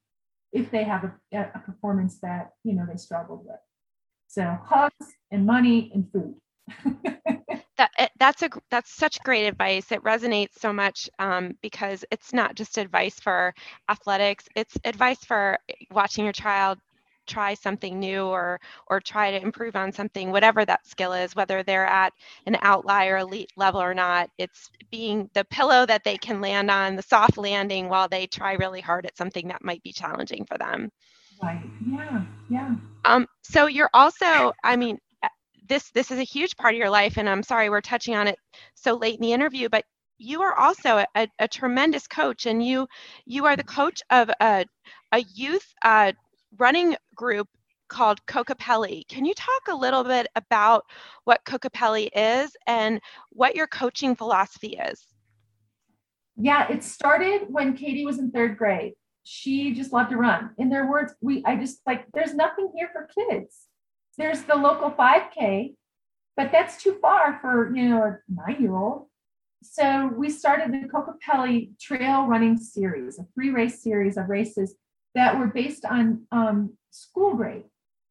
if 0.53 0.69
they 0.71 0.83
have 0.83 1.03
a, 1.03 1.37
a 1.37 1.59
performance 1.65 2.19
that 2.21 2.51
you 2.63 2.73
know 2.73 2.85
they 2.89 2.97
struggled 2.97 3.45
with. 3.45 3.59
So 4.27 4.57
hugs 4.63 5.13
and 5.31 5.45
money 5.45 5.91
and 5.93 6.11
food. 6.11 6.35
That 7.77 7.91
eh, 7.97 8.07
that's 8.17 8.41
a 8.41 8.49
that's 8.71 8.95
such 8.95 9.19
great 9.23 9.47
advice. 9.47 9.91
It 9.91 10.01
resonates 10.01 10.59
so 10.59 10.71
much 10.71 11.09
um, 11.19 11.57
because 11.61 12.05
it's 12.09 12.31
not 12.31 12.55
just 12.55 12.77
advice 12.77 13.19
for 13.19 13.53
athletics. 13.89 14.45
It's 14.55 14.77
advice 14.85 15.19
for 15.25 15.57
watching 15.91 16.23
your 16.23 16.31
child 16.31 16.79
try 17.25 17.53
something 17.53 17.99
new 17.99 18.23
or 18.25 18.59
or 18.87 18.99
try 18.99 19.31
to 19.31 19.41
improve 19.41 19.75
on 19.75 19.91
something 19.91 20.31
whatever 20.31 20.65
that 20.65 20.85
skill 20.85 21.13
is 21.13 21.35
whether 21.35 21.63
they're 21.63 21.85
at 21.85 22.13
an 22.45 22.57
outlier 22.61 23.17
elite 23.17 23.51
level 23.55 23.81
or 23.81 23.93
not 23.93 24.29
it's 24.37 24.69
being 24.91 25.29
the 25.33 25.45
pillow 25.45 25.85
that 25.85 26.03
they 26.03 26.17
can 26.17 26.41
land 26.41 26.69
on 26.71 26.95
the 26.95 27.01
soft 27.03 27.37
landing 27.37 27.89
while 27.89 28.07
they 28.07 28.27
try 28.27 28.53
really 28.53 28.81
hard 28.81 29.05
at 29.05 29.17
something 29.17 29.47
that 29.47 29.63
might 29.63 29.81
be 29.83 29.91
challenging 29.91 30.45
for 30.45 30.57
them. 30.57 30.89
Right. 31.41 31.61
Yeah. 31.85 32.23
Yeah. 32.49 32.75
Um 33.05 33.27
so 33.43 33.67
you're 33.67 33.89
also 33.93 34.53
i 34.63 34.75
mean 34.75 34.97
uh, 35.23 35.27
this 35.67 35.89
this 35.91 36.11
is 36.11 36.19
a 36.19 36.23
huge 36.23 36.55
part 36.57 36.73
of 36.73 36.79
your 36.79 36.89
life 36.89 37.17
and 37.17 37.29
i'm 37.29 37.43
sorry 37.43 37.69
we're 37.69 37.81
touching 37.81 38.15
on 38.15 38.27
it 38.27 38.37
so 38.75 38.95
late 38.95 39.15
in 39.15 39.21
the 39.21 39.33
interview 39.33 39.69
but 39.69 39.83
you 40.17 40.41
are 40.41 40.53
also 40.57 41.03
a, 41.15 41.27
a 41.39 41.47
tremendous 41.47 42.07
coach 42.07 42.45
and 42.45 42.65
you 42.65 42.87
you 43.25 43.45
are 43.45 43.55
the 43.55 43.63
coach 43.63 44.01
of 44.09 44.29
a, 44.41 44.65
a 45.11 45.19
youth 45.33 45.73
uh, 45.83 46.11
running 46.57 46.95
group 47.15 47.47
called 47.87 48.25
Kokopelli. 48.25 49.07
Can 49.07 49.25
you 49.25 49.33
talk 49.33 49.61
a 49.69 49.75
little 49.75 50.03
bit 50.03 50.27
about 50.35 50.85
what 51.23 51.45
Kokopelli 51.45 52.09
is 52.15 52.55
and 52.67 52.99
what 53.29 53.55
your 53.55 53.67
coaching 53.67 54.15
philosophy 54.15 54.77
is? 54.89 55.05
Yeah, 56.37 56.67
it 56.69 56.83
started 56.83 57.43
when 57.47 57.77
Katie 57.77 58.05
was 58.05 58.19
in 58.19 58.31
third 58.31 58.57
grade. 58.57 58.93
She 59.23 59.73
just 59.73 59.93
loved 59.93 60.11
to 60.11 60.17
run. 60.17 60.51
In 60.57 60.69
their 60.69 60.89
words, 60.89 61.13
we 61.21 61.43
I 61.45 61.55
just 61.55 61.79
like 61.85 62.05
there's 62.13 62.35
nothing 62.35 62.71
here 62.75 62.89
for 62.91 63.07
kids. 63.07 63.67
There's 64.17 64.43
the 64.43 64.55
local 64.55 64.91
5K, 64.91 65.75
but 66.37 66.51
that's 66.51 66.81
too 66.81 66.97
far 67.01 67.39
for 67.41 67.75
you 67.75 67.89
know 67.89 68.03
a 68.03 68.17
nine-year-old. 68.29 69.07
So 69.63 70.11
we 70.15 70.29
started 70.29 70.71
the 70.71 70.87
Kokopelli 70.87 71.79
Trail 71.79 72.27
Running 72.27 72.57
Series, 72.57 73.17
a 73.17 73.25
free 73.33 73.49
race 73.49 73.81
series 73.81 74.17
of 74.17 74.29
races 74.29 74.75
that 75.15 75.39
were 75.39 75.47
based 75.47 75.85
on 75.85 76.27
um, 76.31 76.73
school 76.91 77.35
grade. 77.35 77.63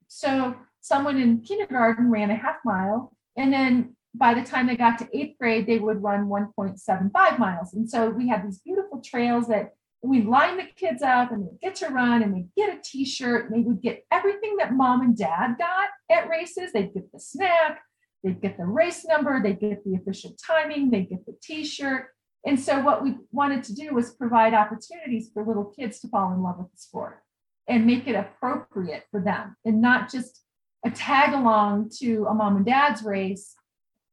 So 0.08 0.56
someone 0.80 1.18
in 1.18 1.40
kindergarten 1.40 2.10
ran 2.10 2.30
a 2.30 2.36
half 2.36 2.56
mile, 2.64 3.16
and 3.36 3.52
then 3.52 3.96
by 4.14 4.32
the 4.34 4.42
time 4.42 4.66
they 4.66 4.76
got 4.76 4.98
to 4.98 5.08
eighth 5.12 5.36
grade, 5.38 5.66
they 5.66 5.78
would 5.78 6.02
run 6.02 6.28
1.75 6.28 7.38
miles. 7.38 7.74
And 7.74 7.88
so 7.88 8.10
we 8.10 8.28
had 8.28 8.46
these 8.46 8.60
beautiful 8.60 9.00
trails 9.00 9.48
that 9.48 9.74
we 10.02 10.22
line 10.22 10.56
the 10.56 10.66
kids 10.76 11.02
up 11.02 11.32
and 11.32 11.44
they 11.44 11.56
get 11.60 11.74
to 11.76 11.88
run 11.88 12.22
and 12.22 12.34
they 12.34 12.44
get 12.56 12.76
a 12.76 12.80
t-shirt 12.82 13.46
and 13.46 13.54
they 13.54 13.66
would 13.66 13.80
get 13.80 14.04
everything 14.12 14.56
that 14.58 14.74
mom 14.74 15.00
and 15.00 15.16
dad 15.16 15.56
got 15.58 15.88
at 16.10 16.28
races. 16.28 16.72
They'd 16.72 16.94
get 16.94 17.10
the 17.10 17.18
snack, 17.18 17.80
they'd 18.22 18.40
get 18.40 18.56
the 18.56 18.66
race 18.66 19.04
number, 19.04 19.42
they'd 19.42 19.58
get 19.58 19.82
the 19.84 19.96
official 19.96 20.36
timing, 20.46 20.90
they'd 20.90 21.08
get 21.08 21.26
the 21.26 21.36
t-shirt. 21.42 22.08
And 22.46 22.60
so 22.60 22.80
what 22.80 23.02
we 23.02 23.16
wanted 23.32 23.64
to 23.64 23.74
do 23.74 23.94
was 23.94 24.12
provide 24.14 24.52
opportunities 24.52 25.30
for 25.32 25.44
little 25.44 25.64
kids 25.64 25.98
to 26.00 26.08
fall 26.08 26.32
in 26.32 26.42
love 26.42 26.58
with 26.58 26.70
the 26.70 26.78
sport 26.78 27.22
and 27.66 27.86
make 27.86 28.06
it 28.06 28.14
appropriate 28.14 29.04
for 29.10 29.20
them 29.20 29.56
and 29.64 29.80
not 29.80 30.10
just 30.10 30.42
a 30.84 30.90
tag 30.90 31.32
along 31.32 31.90
to 32.00 32.26
a 32.28 32.34
mom 32.34 32.56
and 32.56 32.66
dad's 32.66 33.02
race. 33.02 33.54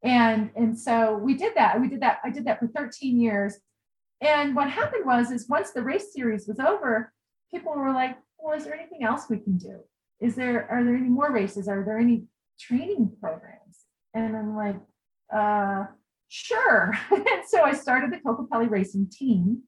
And, 0.04 0.50
and 0.56 0.80
so 0.80 1.18
we 1.18 1.34
did 1.34 1.56
that. 1.56 1.80
We 1.82 1.90
did 1.90 2.02
that. 2.02 2.20
I 2.24 2.30
did 2.30 2.46
that 2.46 2.60
for 2.60 2.68
13 2.68 3.20
years. 3.20 3.58
And 4.22 4.56
what 4.56 4.70
happened 4.70 5.06
was, 5.06 5.32
is 5.32 5.50
once 5.50 5.72
the 5.72 5.82
race 5.82 6.14
series 6.14 6.48
was 6.48 6.60
over, 6.60 7.12
people 7.54 7.74
were 7.76 7.92
like, 7.92 8.18
well, 8.40 8.56
is 8.56 8.64
there 8.64 8.74
anything 8.74 9.04
else 9.04 9.24
we 9.30 9.40
can 9.40 9.58
do? 9.58 9.80
Is 10.22 10.36
there, 10.36 10.70
are 10.72 10.84
there 10.84 10.96
any 10.96 11.10
more 11.10 11.32
races? 11.32 11.68
Are 11.68 11.84
there 11.84 12.00
any 12.00 12.24
training 12.60 13.12
programs? 13.20 13.80
And 14.14 14.38
I'm 14.38 14.56
like, 14.56 14.78
uh, 15.34 15.86
sure. 16.32 16.94
and 17.12 17.26
so 17.48 17.62
I 17.62 17.74
started 17.74 18.12
the 18.12 18.18
Kokopelli 18.18 18.70
racing 18.70 19.10
team, 19.12 19.64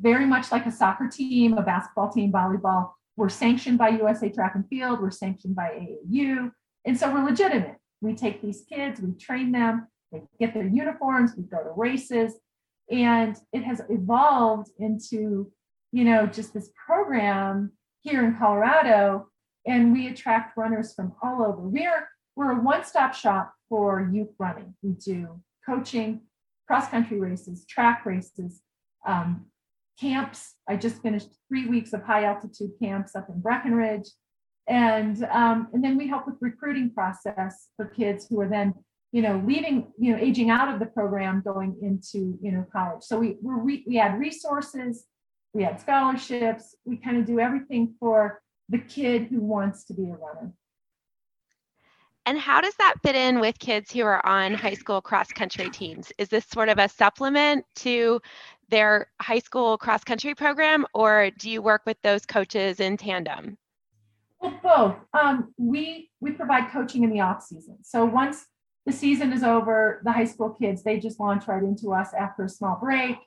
very 0.00 0.24
much 0.24 0.52
like 0.52 0.64
a 0.64 0.70
soccer 0.70 1.08
team, 1.08 1.58
a 1.58 1.62
basketball 1.62 2.10
team, 2.10 2.32
volleyball. 2.32 2.92
We're 3.16 3.28
sanctioned 3.28 3.78
by 3.78 3.88
USA 3.90 4.28
Track 4.28 4.54
and 4.54 4.66
Field, 4.68 5.00
we're 5.00 5.10
sanctioned 5.10 5.56
by 5.56 5.70
AAU. 5.70 6.52
And 6.84 6.96
so 6.96 7.12
we're 7.12 7.24
legitimate. 7.24 7.76
We 8.00 8.14
take 8.14 8.40
these 8.40 8.64
kids, 8.70 9.00
we 9.00 9.12
train 9.14 9.50
them, 9.50 9.88
they 10.12 10.22
get 10.38 10.54
their 10.54 10.66
uniforms, 10.66 11.32
we 11.36 11.42
go 11.42 11.58
to 11.58 11.70
races. 11.70 12.34
And 12.88 13.36
it 13.52 13.64
has 13.64 13.82
evolved 13.88 14.70
into, 14.78 15.50
you 15.90 16.04
know, 16.04 16.26
just 16.26 16.54
this 16.54 16.70
program 16.86 17.72
here 18.02 18.24
in 18.24 18.36
Colorado. 18.36 19.28
And 19.66 19.92
we 19.92 20.06
attract 20.06 20.56
runners 20.56 20.94
from 20.94 21.14
all 21.20 21.42
over. 21.42 21.62
We're 21.62 22.08
we're 22.36 22.52
a 22.52 22.60
one-stop 22.60 23.14
shop 23.14 23.54
for 23.68 24.08
youth 24.12 24.28
running. 24.38 24.74
We 24.82 24.90
do 24.92 25.40
coaching, 25.66 26.22
cross 26.66 26.88
country 26.88 27.18
races, 27.20 27.64
track 27.66 28.06
races, 28.06 28.62
um, 29.06 29.46
camps. 30.00 30.54
I 30.68 30.76
just 30.76 31.02
finished 31.02 31.28
three 31.48 31.66
weeks 31.66 31.92
of 31.92 32.02
high 32.02 32.24
altitude 32.24 32.72
camps 32.82 33.14
up 33.14 33.28
in 33.28 33.40
Breckenridge. 33.40 34.08
And, 34.68 35.24
um, 35.30 35.68
and 35.72 35.82
then 35.82 35.96
we 35.96 36.08
help 36.08 36.26
with 36.26 36.36
recruiting 36.40 36.90
process 36.92 37.68
for 37.76 37.86
kids 37.86 38.26
who 38.28 38.40
are 38.40 38.48
then, 38.48 38.74
you 39.12 39.22
know, 39.22 39.42
leaving, 39.46 39.92
you 39.98 40.12
know, 40.12 40.18
aging 40.18 40.50
out 40.50 40.68
of 40.72 40.80
the 40.80 40.86
program, 40.86 41.40
going 41.44 41.76
into, 41.80 42.36
you 42.42 42.52
know, 42.52 42.66
college. 42.72 43.02
So 43.02 43.18
we, 43.18 43.36
we 43.40 43.84
we 43.86 43.98
add 43.98 44.18
resources, 44.18 45.06
we 45.54 45.64
add 45.64 45.80
scholarships, 45.80 46.74
we 46.84 46.96
kind 46.96 47.16
of 47.16 47.24
do 47.24 47.38
everything 47.38 47.94
for 48.00 48.42
the 48.68 48.78
kid 48.78 49.28
who 49.30 49.40
wants 49.40 49.84
to 49.84 49.94
be 49.94 50.02
a 50.02 50.16
runner. 50.16 50.52
And 52.26 52.36
how 52.36 52.60
does 52.60 52.74
that 52.74 52.96
fit 53.04 53.14
in 53.14 53.38
with 53.38 53.56
kids 53.60 53.92
who 53.92 54.02
are 54.02 54.24
on 54.26 54.52
high 54.52 54.74
school 54.74 55.00
cross 55.00 55.28
country 55.28 55.70
teams? 55.70 56.12
Is 56.18 56.28
this 56.28 56.44
sort 56.46 56.68
of 56.68 56.78
a 56.78 56.88
supplement 56.88 57.64
to 57.76 58.20
their 58.68 59.06
high 59.20 59.38
school 59.38 59.78
cross 59.78 60.02
country 60.02 60.34
program, 60.34 60.84
or 60.92 61.30
do 61.38 61.48
you 61.48 61.62
work 61.62 61.82
with 61.86 61.96
those 62.02 62.26
coaches 62.26 62.80
in 62.80 62.96
tandem? 62.96 63.56
Well, 64.40 64.58
both. 64.60 64.96
Um, 65.14 65.54
we 65.56 66.10
we 66.20 66.32
provide 66.32 66.72
coaching 66.72 67.04
in 67.04 67.10
the 67.10 67.20
off 67.20 67.42
season. 67.42 67.78
So 67.82 68.04
once 68.04 68.44
the 68.86 68.92
season 68.92 69.32
is 69.32 69.44
over, 69.44 70.02
the 70.04 70.10
high 70.10 70.24
school 70.24 70.50
kids 70.50 70.82
they 70.82 70.98
just 70.98 71.20
launch 71.20 71.46
right 71.46 71.62
into 71.62 71.92
us 71.92 72.12
after 72.12 72.44
a 72.44 72.48
small 72.48 72.76
break, 72.80 73.18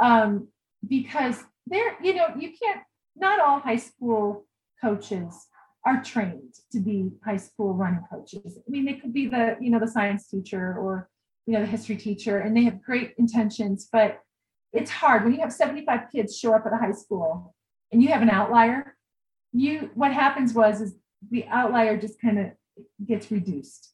um, 0.00 0.46
because 0.86 1.42
they're 1.66 2.00
you 2.00 2.14
know 2.14 2.28
you 2.38 2.52
can't. 2.52 2.82
Not 3.16 3.40
all 3.40 3.58
high 3.58 3.76
school 3.76 4.46
coaches 4.80 5.48
are 5.86 6.02
trained 6.02 6.54
to 6.72 6.80
be 6.80 7.10
high 7.24 7.36
school 7.36 7.74
running 7.74 8.04
coaches. 8.10 8.58
I 8.58 8.70
mean, 8.70 8.84
they 8.84 8.94
could 8.94 9.12
be 9.12 9.26
the, 9.26 9.56
you 9.60 9.70
know, 9.70 9.78
the 9.78 9.88
science 9.88 10.28
teacher 10.28 10.76
or, 10.78 11.08
you 11.46 11.54
know, 11.54 11.60
the 11.60 11.66
history 11.66 11.96
teacher, 11.96 12.38
and 12.38 12.56
they 12.56 12.64
have 12.64 12.82
great 12.82 13.14
intentions, 13.18 13.88
but 13.90 14.20
it's 14.72 14.90
hard 14.90 15.24
when 15.24 15.34
you 15.34 15.40
have 15.40 15.52
75 15.52 16.10
kids 16.12 16.38
show 16.38 16.54
up 16.54 16.66
at 16.66 16.72
a 16.72 16.76
high 16.76 16.92
school 16.92 17.54
and 17.92 18.02
you 18.02 18.08
have 18.08 18.22
an 18.22 18.30
outlier. 18.30 18.96
You 19.52 19.90
what 19.94 20.12
happens 20.12 20.54
was 20.54 20.80
is 20.80 20.94
the 21.28 21.44
outlier 21.48 21.96
just 21.96 22.20
kind 22.20 22.38
of 22.38 22.46
gets 23.04 23.30
reduced. 23.30 23.92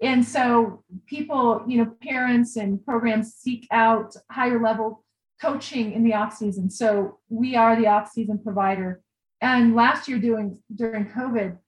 And 0.00 0.24
so 0.24 0.84
people, 1.06 1.62
you 1.66 1.78
know, 1.78 1.92
parents 2.02 2.56
and 2.56 2.84
programs 2.84 3.34
seek 3.34 3.66
out 3.70 4.14
higher 4.30 4.60
level 4.60 5.04
coaching 5.40 5.92
in 5.92 6.04
the 6.04 6.14
off 6.14 6.36
season. 6.36 6.70
So 6.70 7.18
we 7.28 7.54
are 7.56 7.76
the 7.76 7.86
off 7.86 8.10
season 8.10 8.38
provider 8.38 9.00
and 9.40 9.74
last 9.74 10.08
year, 10.08 10.18
doing 10.18 10.58
during 10.74 11.06
COVID, 11.06 11.58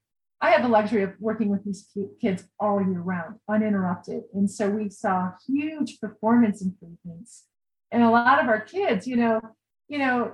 I 0.40 0.50
had 0.50 0.64
the 0.64 0.68
luxury 0.68 1.02
of 1.02 1.12
working 1.20 1.50
with 1.50 1.64
these 1.64 1.88
kids 2.20 2.44
all 2.58 2.80
year 2.80 3.00
round, 3.00 3.36
uninterrupted. 3.48 4.22
And 4.32 4.50
so 4.50 4.70
we 4.70 4.88
saw 4.88 5.32
huge 5.46 6.00
performance 6.00 6.62
improvements. 6.62 7.44
And 7.92 8.02
a 8.02 8.10
lot 8.10 8.42
of 8.42 8.48
our 8.48 8.60
kids, 8.60 9.06
you 9.06 9.16
know, 9.16 9.40
you 9.88 9.98
know, 9.98 10.32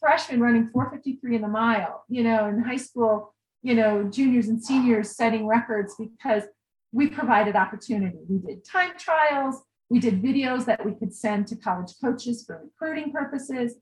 freshmen 0.00 0.40
running 0.40 0.68
453 0.72 1.36
in 1.36 1.42
the 1.42 1.48
mile, 1.48 2.04
you 2.08 2.24
know, 2.24 2.48
in 2.48 2.62
high 2.62 2.76
school, 2.76 3.34
you 3.62 3.74
know, 3.74 4.04
juniors 4.04 4.48
and 4.48 4.62
seniors 4.62 5.14
setting 5.14 5.46
records 5.46 5.94
because 5.96 6.44
we 6.90 7.06
provided 7.06 7.54
opportunity. 7.54 8.18
We 8.28 8.38
did 8.38 8.64
time 8.64 8.92
trials, 8.98 9.62
we 9.88 10.00
did 10.00 10.22
videos 10.22 10.64
that 10.64 10.84
we 10.84 10.94
could 10.94 11.14
send 11.14 11.46
to 11.48 11.56
college 11.56 11.92
coaches 12.02 12.44
for 12.44 12.62
recruiting 12.64 13.12
purposes. 13.12 13.74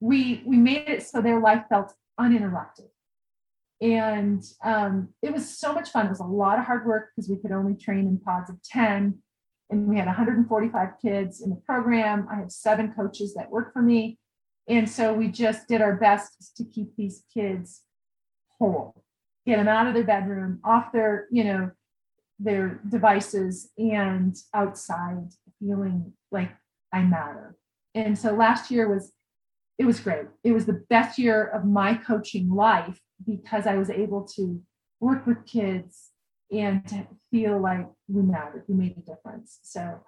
We 0.00 0.42
we 0.46 0.56
made 0.56 0.88
it 0.88 1.02
so 1.02 1.20
their 1.20 1.40
life 1.40 1.64
felt 1.68 1.92
uninterrupted. 2.18 2.86
And 3.80 4.42
um, 4.64 5.10
it 5.22 5.32
was 5.32 5.48
so 5.48 5.72
much 5.72 5.90
fun. 5.90 6.06
It 6.06 6.10
was 6.10 6.20
a 6.20 6.24
lot 6.24 6.58
of 6.58 6.64
hard 6.64 6.84
work 6.86 7.10
because 7.14 7.30
we 7.30 7.36
could 7.36 7.52
only 7.52 7.74
train 7.74 8.06
in 8.06 8.18
pods 8.18 8.50
of 8.50 8.60
10. 8.62 9.18
And 9.70 9.86
we 9.86 9.96
had 9.96 10.06
145 10.06 10.88
kids 11.00 11.42
in 11.42 11.50
the 11.50 11.56
program. 11.56 12.26
I 12.30 12.36
had 12.36 12.50
seven 12.50 12.92
coaches 12.92 13.34
that 13.34 13.50
work 13.50 13.72
for 13.72 13.82
me. 13.82 14.18
And 14.68 14.88
so 14.88 15.14
we 15.14 15.28
just 15.28 15.68
did 15.68 15.80
our 15.80 15.96
best 15.96 16.56
to 16.56 16.64
keep 16.64 16.96
these 16.96 17.22
kids 17.32 17.82
whole, 18.58 19.02
get 19.46 19.56
them 19.56 19.68
out 19.68 19.86
of 19.86 19.94
their 19.94 20.04
bedroom, 20.04 20.60
off 20.64 20.92
their, 20.92 21.26
you 21.30 21.44
know, 21.44 21.70
their 22.38 22.80
devices 22.88 23.70
and 23.78 24.36
outside 24.54 25.28
feeling 25.58 26.12
like 26.30 26.50
I 26.92 27.02
matter. 27.02 27.56
And 27.94 28.18
so 28.18 28.34
last 28.34 28.70
year 28.70 28.88
was 28.88 29.12
it 29.78 29.86
was 29.86 30.00
great. 30.00 30.26
It 30.42 30.52
was 30.52 30.66
the 30.66 30.84
best 30.90 31.18
year 31.18 31.44
of 31.44 31.64
my 31.64 31.94
coaching 31.94 32.50
life 32.50 33.00
because 33.24 33.66
I 33.66 33.76
was 33.76 33.90
able 33.90 34.24
to 34.36 34.60
work 35.00 35.26
with 35.26 35.46
kids 35.46 36.10
and 36.50 36.86
to 36.88 37.06
feel 37.30 37.60
like 37.60 37.86
we 38.08 38.22
mattered, 38.22 38.64
we 38.68 38.74
made 38.74 38.96
a 38.96 39.00
difference. 39.00 39.60
So, 39.62 40.00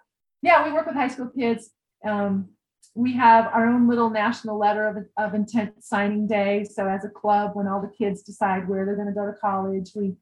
yeah, 0.42 0.64
we 0.64 0.72
work 0.72 0.86
with 0.86 0.96
high 0.96 1.08
school 1.08 1.30
kids. 1.36 1.70
Um, 2.04 2.50
we 2.94 3.12
have 3.12 3.46
our 3.46 3.66
own 3.66 3.88
little 3.88 4.10
national 4.10 4.58
letter 4.58 4.88
of, 4.88 5.24
of 5.24 5.34
intent 5.34 5.84
signing 5.84 6.26
day. 6.26 6.64
So, 6.64 6.88
as 6.88 7.04
a 7.04 7.10
club, 7.10 7.52
when 7.54 7.68
all 7.68 7.80
the 7.80 7.92
kids 7.96 8.22
decide 8.22 8.68
where 8.68 8.84
they're 8.84 8.96
going 8.96 9.06
to 9.06 9.14
go 9.14 9.26
to 9.26 9.34
college, 9.34 9.92
we 9.94 10.14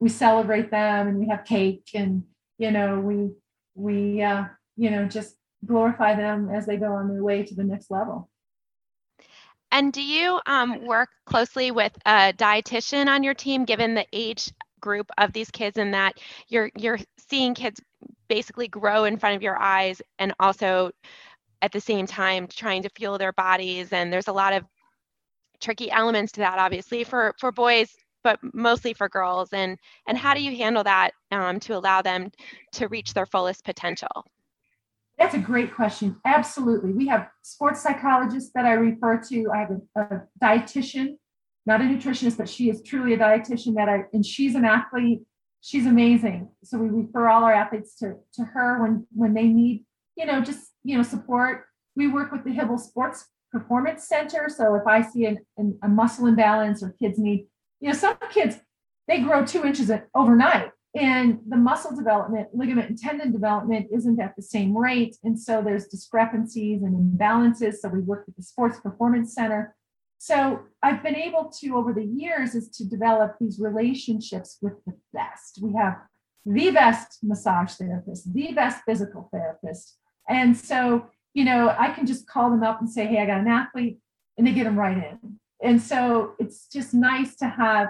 we 0.00 0.08
celebrate 0.08 0.70
them 0.70 1.08
and 1.08 1.18
we 1.18 1.28
have 1.28 1.44
cake 1.44 1.90
and 1.94 2.24
you 2.56 2.70
know 2.70 2.98
we 2.98 3.30
we 3.74 4.22
uh, 4.22 4.44
you 4.76 4.90
know 4.90 5.06
just 5.06 5.36
glorify 5.64 6.16
them 6.16 6.50
as 6.50 6.66
they 6.66 6.78
go 6.78 6.92
on 6.92 7.08
their 7.08 7.22
way 7.22 7.42
to 7.42 7.54
the 7.54 7.64
next 7.64 7.90
level. 7.90 8.29
And 9.72 9.92
do 9.92 10.02
you 10.02 10.40
um, 10.46 10.84
work 10.86 11.10
closely 11.26 11.70
with 11.70 11.92
a 12.06 12.32
dietitian 12.32 13.06
on 13.08 13.22
your 13.22 13.34
team, 13.34 13.64
given 13.64 13.94
the 13.94 14.06
age 14.12 14.52
group 14.80 15.10
of 15.18 15.32
these 15.32 15.50
kids, 15.50 15.78
and 15.78 15.94
that 15.94 16.18
you're 16.48 16.70
you're 16.76 16.98
seeing 17.28 17.54
kids 17.54 17.80
basically 18.28 18.68
grow 18.68 19.04
in 19.04 19.18
front 19.18 19.36
of 19.36 19.42
your 19.42 19.58
eyes, 19.58 20.02
and 20.18 20.34
also 20.40 20.90
at 21.62 21.72
the 21.72 21.80
same 21.80 22.06
time 22.06 22.48
trying 22.48 22.82
to 22.82 22.90
fuel 22.96 23.18
their 23.18 23.32
bodies. 23.32 23.92
And 23.92 24.12
there's 24.12 24.28
a 24.28 24.32
lot 24.32 24.52
of 24.54 24.64
tricky 25.60 25.90
elements 25.90 26.32
to 26.32 26.40
that, 26.40 26.58
obviously, 26.58 27.04
for 27.04 27.34
for 27.38 27.52
boys, 27.52 27.94
but 28.24 28.38
mostly 28.54 28.94
for 28.94 29.08
girls. 29.08 29.52
And 29.52 29.78
and 30.06 30.18
how 30.18 30.34
do 30.34 30.42
you 30.42 30.56
handle 30.56 30.84
that 30.84 31.12
um, 31.30 31.60
to 31.60 31.76
allow 31.76 32.02
them 32.02 32.30
to 32.72 32.88
reach 32.88 33.14
their 33.14 33.26
fullest 33.26 33.64
potential? 33.64 34.24
That's 35.20 35.34
a 35.34 35.38
great 35.38 35.74
question. 35.74 36.16
Absolutely. 36.24 36.92
We 36.92 37.06
have 37.08 37.28
sports 37.42 37.82
psychologists 37.82 38.52
that 38.54 38.64
I 38.64 38.72
refer 38.72 39.20
to. 39.28 39.50
I 39.54 39.58
have 39.58 39.70
a, 39.70 40.00
a 40.00 40.22
dietitian, 40.42 41.18
not 41.66 41.82
a 41.82 41.84
nutritionist, 41.84 42.38
but 42.38 42.48
she 42.48 42.70
is 42.70 42.82
truly 42.82 43.12
a 43.12 43.18
dietitian 43.18 43.74
that 43.74 43.86
I, 43.86 44.04
and 44.14 44.24
she's 44.24 44.54
an 44.54 44.64
athlete. 44.64 45.20
She's 45.60 45.84
amazing. 45.84 46.48
So 46.64 46.78
we 46.78 46.88
refer 46.88 47.28
all 47.28 47.44
our 47.44 47.52
athletes 47.52 47.94
to, 47.96 48.14
to 48.36 48.44
her 48.44 48.80
when, 48.80 49.06
when 49.12 49.34
they 49.34 49.46
need, 49.46 49.84
you 50.16 50.24
know, 50.24 50.40
just, 50.40 50.72
you 50.84 50.96
know, 50.96 51.02
support. 51.02 51.66
We 51.96 52.08
work 52.08 52.32
with 52.32 52.44
the 52.44 52.52
Hybl 52.52 52.80
Sports 52.80 53.26
Performance 53.52 54.08
Center. 54.08 54.48
So 54.48 54.74
if 54.74 54.86
I 54.86 55.02
see 55.02 55.26
an, 55.26 55.44
an, 55.58 55.78
a 55.82 55.88
muscle 55.88 56.28
imbalance 56.28 56.82
or 56.82 56.96
kids 56.98 57.18
need, 57.18 57.46
you 57.80 57.88
know, 57.88 57.94
some 57.94 58.16
kids, 58.32 58.56
they 59.06 59.20
grow 59.20 59.44
two 59.44 59.66
inches 59.66 59.90
overnight 60.14 60.70
and 60.94 61.38
the 61.48 61.56
muscle 61.56 61.94
development, 61.94 62.48
ligament 62.52 62.88
and 62.88 62.98
tendon 62.98 63.32
development 63.32 63.86
isn't 63.94 64.20
at 64.20 64.34
the 64.34 64.42
same 64.42 64.76
rate. 64.76 65.16
And 65.22 65.38
so 65.38 65.62
there's 65.62 65.86
discrepancies 65.86 66.82
and 66.82 66.94
imbalances. 66.94 67.74
So 67.74 67.88
we 67.88 68.00
work 68.00 68.26
with 68.26 68.36
the 68.36 68.42
Sports 68.42 68.80
Performance 68.80 69.34
Center. 69.34 69.76
So 70.18 70.60
I've 70.82 71.02
been 71.02 71.16
able 71.16 71.52
to, 71.60 71.76
over 71.76 71.92
the 71.92 72.04
years, 72.04 72.54
is 72.54 72.68
to 72.70 72.84
develop 72.84 73.36
these 73.40 73.58
relationships 73.60 74.58
with 74.60 74.74
the 74.84 74.94
best. 75.12 75.60
We 75.62 75.74
have 75.74 75.96
the 76.44 76.70
best 76.72 77.18
massage 77.22 77.74
therapist, 77.74 78.32
the 78.34 78.52
best 78.52 78.82
physical 78.84 79.28
therapist. 79.32 79.96
And 80.28 80.56
so, 80.56 81.06
you 81.34 81.44
know, 81.44 81.74
I 81.78 81.90
can 81.90 82.06
just 82.06 82.26
call 82.26 82.50
them 82.50 82.62
up 82.62 82.80
and 82.80 82.90
say, 82.90 83.06
hey, 83.06 83.22
I 83.22 83.26
got 83.26 83.40
an 83.40 83.48
athlete, 83.48 83.98
and 84.36 84.46
they 84.46 84.52
get 84.52 84.64
them 84.64 84.78
right 84.78 84.96
in. 84.96 85.38
And 85.62 85.80
so 85.80 86.34
it's 86.38 86.66
just 86.68 86.94
nice 86.94 87.36
to 87.36 87.48
have 87.48 87.88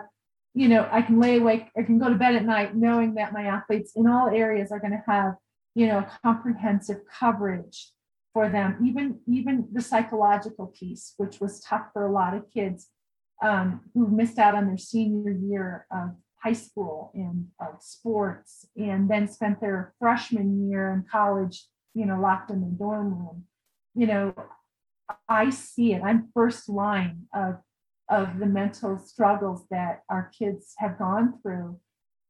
you 0.54 0.68
know, 0.68 0.88
I 0.90 1.02
can 1.02 1.20
lay 1.20 1.38
awake, 1.38 1.66
I 1.76 1.82
can 1.82 1.98
go 1.98 2.08
to 2.08 2.14
bed 2.14 2.34
at 2.34 2.44
night 2.44 2.74
knowing 2.74 3.14
that 3.14 3.32
my 3.32 3.44
athletes 3.44 3.92
in 3.94 4.06
all 4.06 4.28
areas 4.28 4.72
are 4.72 4.80
going 4.80 4.92
to 4.92 5.02
have, 5.06 5.34
you 5.74 5.86
know, 5.86 6.04
comprehensive 6.22 6.98
coverage 7.18 7.92
for 8.32 8.48
them, 8.48 8.78
even 8.84 9.20
even 9.26 9.68
the 9.72 9.82
psychological 9.82 10.66
piece, 10.66 11.14
which 11.16 11.40
was 11.40 11.60
tough 11.60 11.86
for 11.92 12.06
a 12.06 12.12
lot 12.12 12.34
of 12.34 12.50
kids 12.52 12.88
um, 13.42 13.80
who 13.94 14.08
missed 14.08 14.38
out 14.38 14.54
on 14.54 14.66
their 14.66 14.78
senior 14.78 15.32
year 15.32 15.86
of 15.90 16.10
high 16.42 16.52
school 16.52 17.10
and 17.14 17.48
of 17.60 17.80
sports, 17.80 18.66
and 18.76 19.08
then 19.10 19.28
spent 19.28 19.60
their 19.60 19.94
freshman 19.98 20.68
year 20.68 20.92
in 20.92 21.04
college, 21.10 21.66
you 21.94 22.06
know, 22.06 22.20
locked 22.20 22.50
in 22.50 22.60
the 22.60 22.66
dorm 22.66 23.14
room. 23.14 23.44
You 23.94 24.06
know, 24.06 24.34
I 25.28 25.50
see 25.50 25.92
it. 25.92 26.02
I'm 26.02 26.28
first 26.34 26.68
line 26.68 27.26
of 27.34 27.58
of 28.10 28.38
the 28.38 28.46
mental 28.46 28.98
struggles 28.98 29.64
that 29.70 30.02
our 30.08 30.30
kids 30.36 30.74
have 30.78 30.98
gone 30.98 31.38
through. 31.40 31.78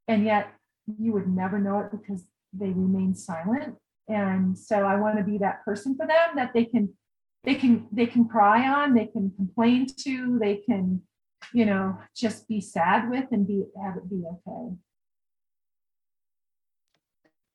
And 0.09 0.25
yet 0.25 0.53
you 0.99 1.13
would 1.13 1.29
never 1.29 1.59
know 1.59 1.81
it 1.81 1.91
because 1.91 2.23
they 2.53 2.69
remain 2.69 3.15
silent. 3.15 3.77
And 4.09 4.59
so 4.59 4.85
I 4.85 4.97
want 4.97 5.19
to 5.19 5.25
be 5.25 5.39
that 5.39 5.65
person 5.65 5.97
for 5.97 6.07
them 6.07 6.37
that 6.37 6.53
they 6.53 6.65
can 6.65 6.91
they 7.43 7.55
can 7.55 7.87
they 7.91 8.07
can 8.07 8.29
cry 8.29 8.69
on, 8.69 8.95
they 8.95 9.07
can 9.07 9.33
complain 9.35 9.87
to, 10.05 10.39
they 10.39 10.57
can, 10.57 11.01
you 11.55 11.65
know, 11.65 11.99
just 12.15 12.47
be 12.49 12.61
sad 12.61 13.09
with 13.09 13.27
and 13.33 13.47
be 13.47 13.65
have 13.83 13.97
it 13.97 14.11
be 14.11 14.23
okay 14.27 14.77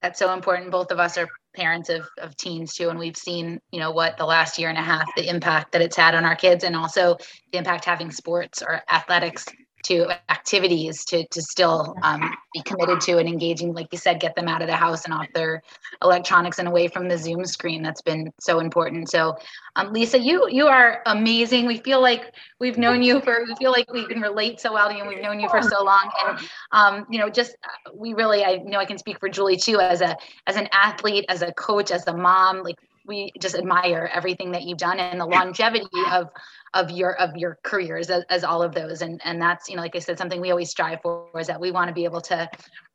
that's 0.06 0.20
so 0.20 0.32
important. 0.34 0.70
Both 0.70 0.92
of 0.92 1.00
us 1.00 1.18
are 1.18 1.28
parents 1.56 1.90
of, 1.90 2.08
of 2.20 2.36
teens 2.38 2.74
too, 2.74 2.90
and 2.90 3.00
we've 3.00 3.18
seen, 3.18 3.60
you 3.72 3.80
know, 3.80 3.92
what 3.92 4.18
the 4.18 4.26
last 4.26 4.60
year 4.60 4.70
and 4.70 4.78
a 4.78 4.82
half, 4.82 5.08
the 5.16 5.28
impact 5.28 5.72
that 5.72 5.82
it's 5.82 5.96
had 5.96 6.16
on 6.16 6.26
our 6.26 6.36
kids, 6.36 6.64
and 6.64 6.76
also 6.76 7.18
the 7.52 7.58
impact 7.58 7.86
having 7.86 8.12
sports 8.12 8.62
or 8.62 8.82
athletics 8.92 9.46
to 9.86 10.08
activities 10.30 11.06
to 11.06 11.26
to 11.28 11.42
still 11.42 11.96
um, 12.04 12.32
be 12.54 12.62
committed 12.62 13.02
to 13.02 13.18
and 13.18 13.28
engaging 13.28 13.74
like 13.74 13.88
you 13.92 13.98
said 13.98 14.20
get 14.20 14.36
them 14.36 14.48
out 14.48 14.62
of 14.62 14.68
the 14.68 14.76
house 14.76 15.06
and 15.06 15.14
off 15.14 15.28
their 15.34 15.62
electronics 16.02 16.60
and 16.60 16.68
away 16.68 16.88
from 16.88 17.08
the 17.08 17.18
zoom 17.18 17.46
screen. 17.46 17.82
That's 17.82 18.02
been 18.02 18.32
so 18.40 18.60
important. 18.60 19.10
So 19.10 19.36
um, 19.76 19.94
lisa 19.94 20.20
you 20.20 20.48
you 20.50 20.68
are 20.68 21.02
amazing. 21.06 21.66
We 21.66 21.78
feel 21.78 22.02
like 22.02 22.34
we've 22.60 22.78
known 22.78 23.02
you 23.02 23.22
for 23.22 23.46
we 23.48 23.56
feel 23.56 23.72
like 23.72 23.92
we 23.92 24.06
can 24.08 24.22
relate 24.22 24.60
so 24.60 24.74
well 24.74 24.90
to 24.90 24.94
you 24.94 25.02
and 25.02 25.10
we've 25.10 25.22
known 25.22 25.40
you 25.40 25.50
for 25.50 25.62
so 25.62 25.84
long. 25.84 26.12
And 26.26 26.40
um, 26.72 27.06
you 27.10 27.20
know 27.20 27.30
just 27.30 27.56
uh, 27.64 27.92
we 27.94 28.14
really 28.14 28.44
i 28.44 28.58
know 28.58 28.80
i 28.80 28.86
can 28.86 28.98
speak 28.98 29.20
for 29.20 29.30
julie 29.30 29.58
too 29.58 29.80
as 29.80 30.02
a 30.02 30.16
as 30.48 30.56
an 30.56 30.68
athlete 30.72 31.26
as 31.30 31.42
a 31.42 31.52
coach 31.54 31.92
as 31.92 32.08
a 32.08 32.16
mom 32.16 32.64
like 32.64 32.78
we 33.08 33.32
just 33.40 33.56
admire 33.56 34.10
everything 34.14 34.52
that 34.52 34.64
you've 34.64 34.78
done 34.78 35.00
and 35.00 35.20
the 35.20 35.26
longevity 35.26 35.86
of 36.12 36.30
of 36.76 36.92
your 36.92 37.20
of 37.20 37.36
your 37.36 37.58
careers 37.64 38.10
as, 38.12 38.24
as 38.30 38.44
all 38.44 38.62
of 38.62 38.76
those. 38.76 39.02
And 39.02 39.20
and 39.26 39.42
that's 39.42 39.68
you 39.68 39.76
know 39.76 39.82
like 39.82 39.96
i 39.96 40.00
said 40.00 40.18
something 40.18 40.40
we 40.40 40.52
always 40.52 40.70
strive 40.70 41.02
for 41.02 41.28
is 41.40 41.48
that 41.48 41.60
we 41.60 41.72
want 41.72 41.88
to 41.88 41.94
be 41.94 42.04
able 42.04 42.22
to 42.22 42.48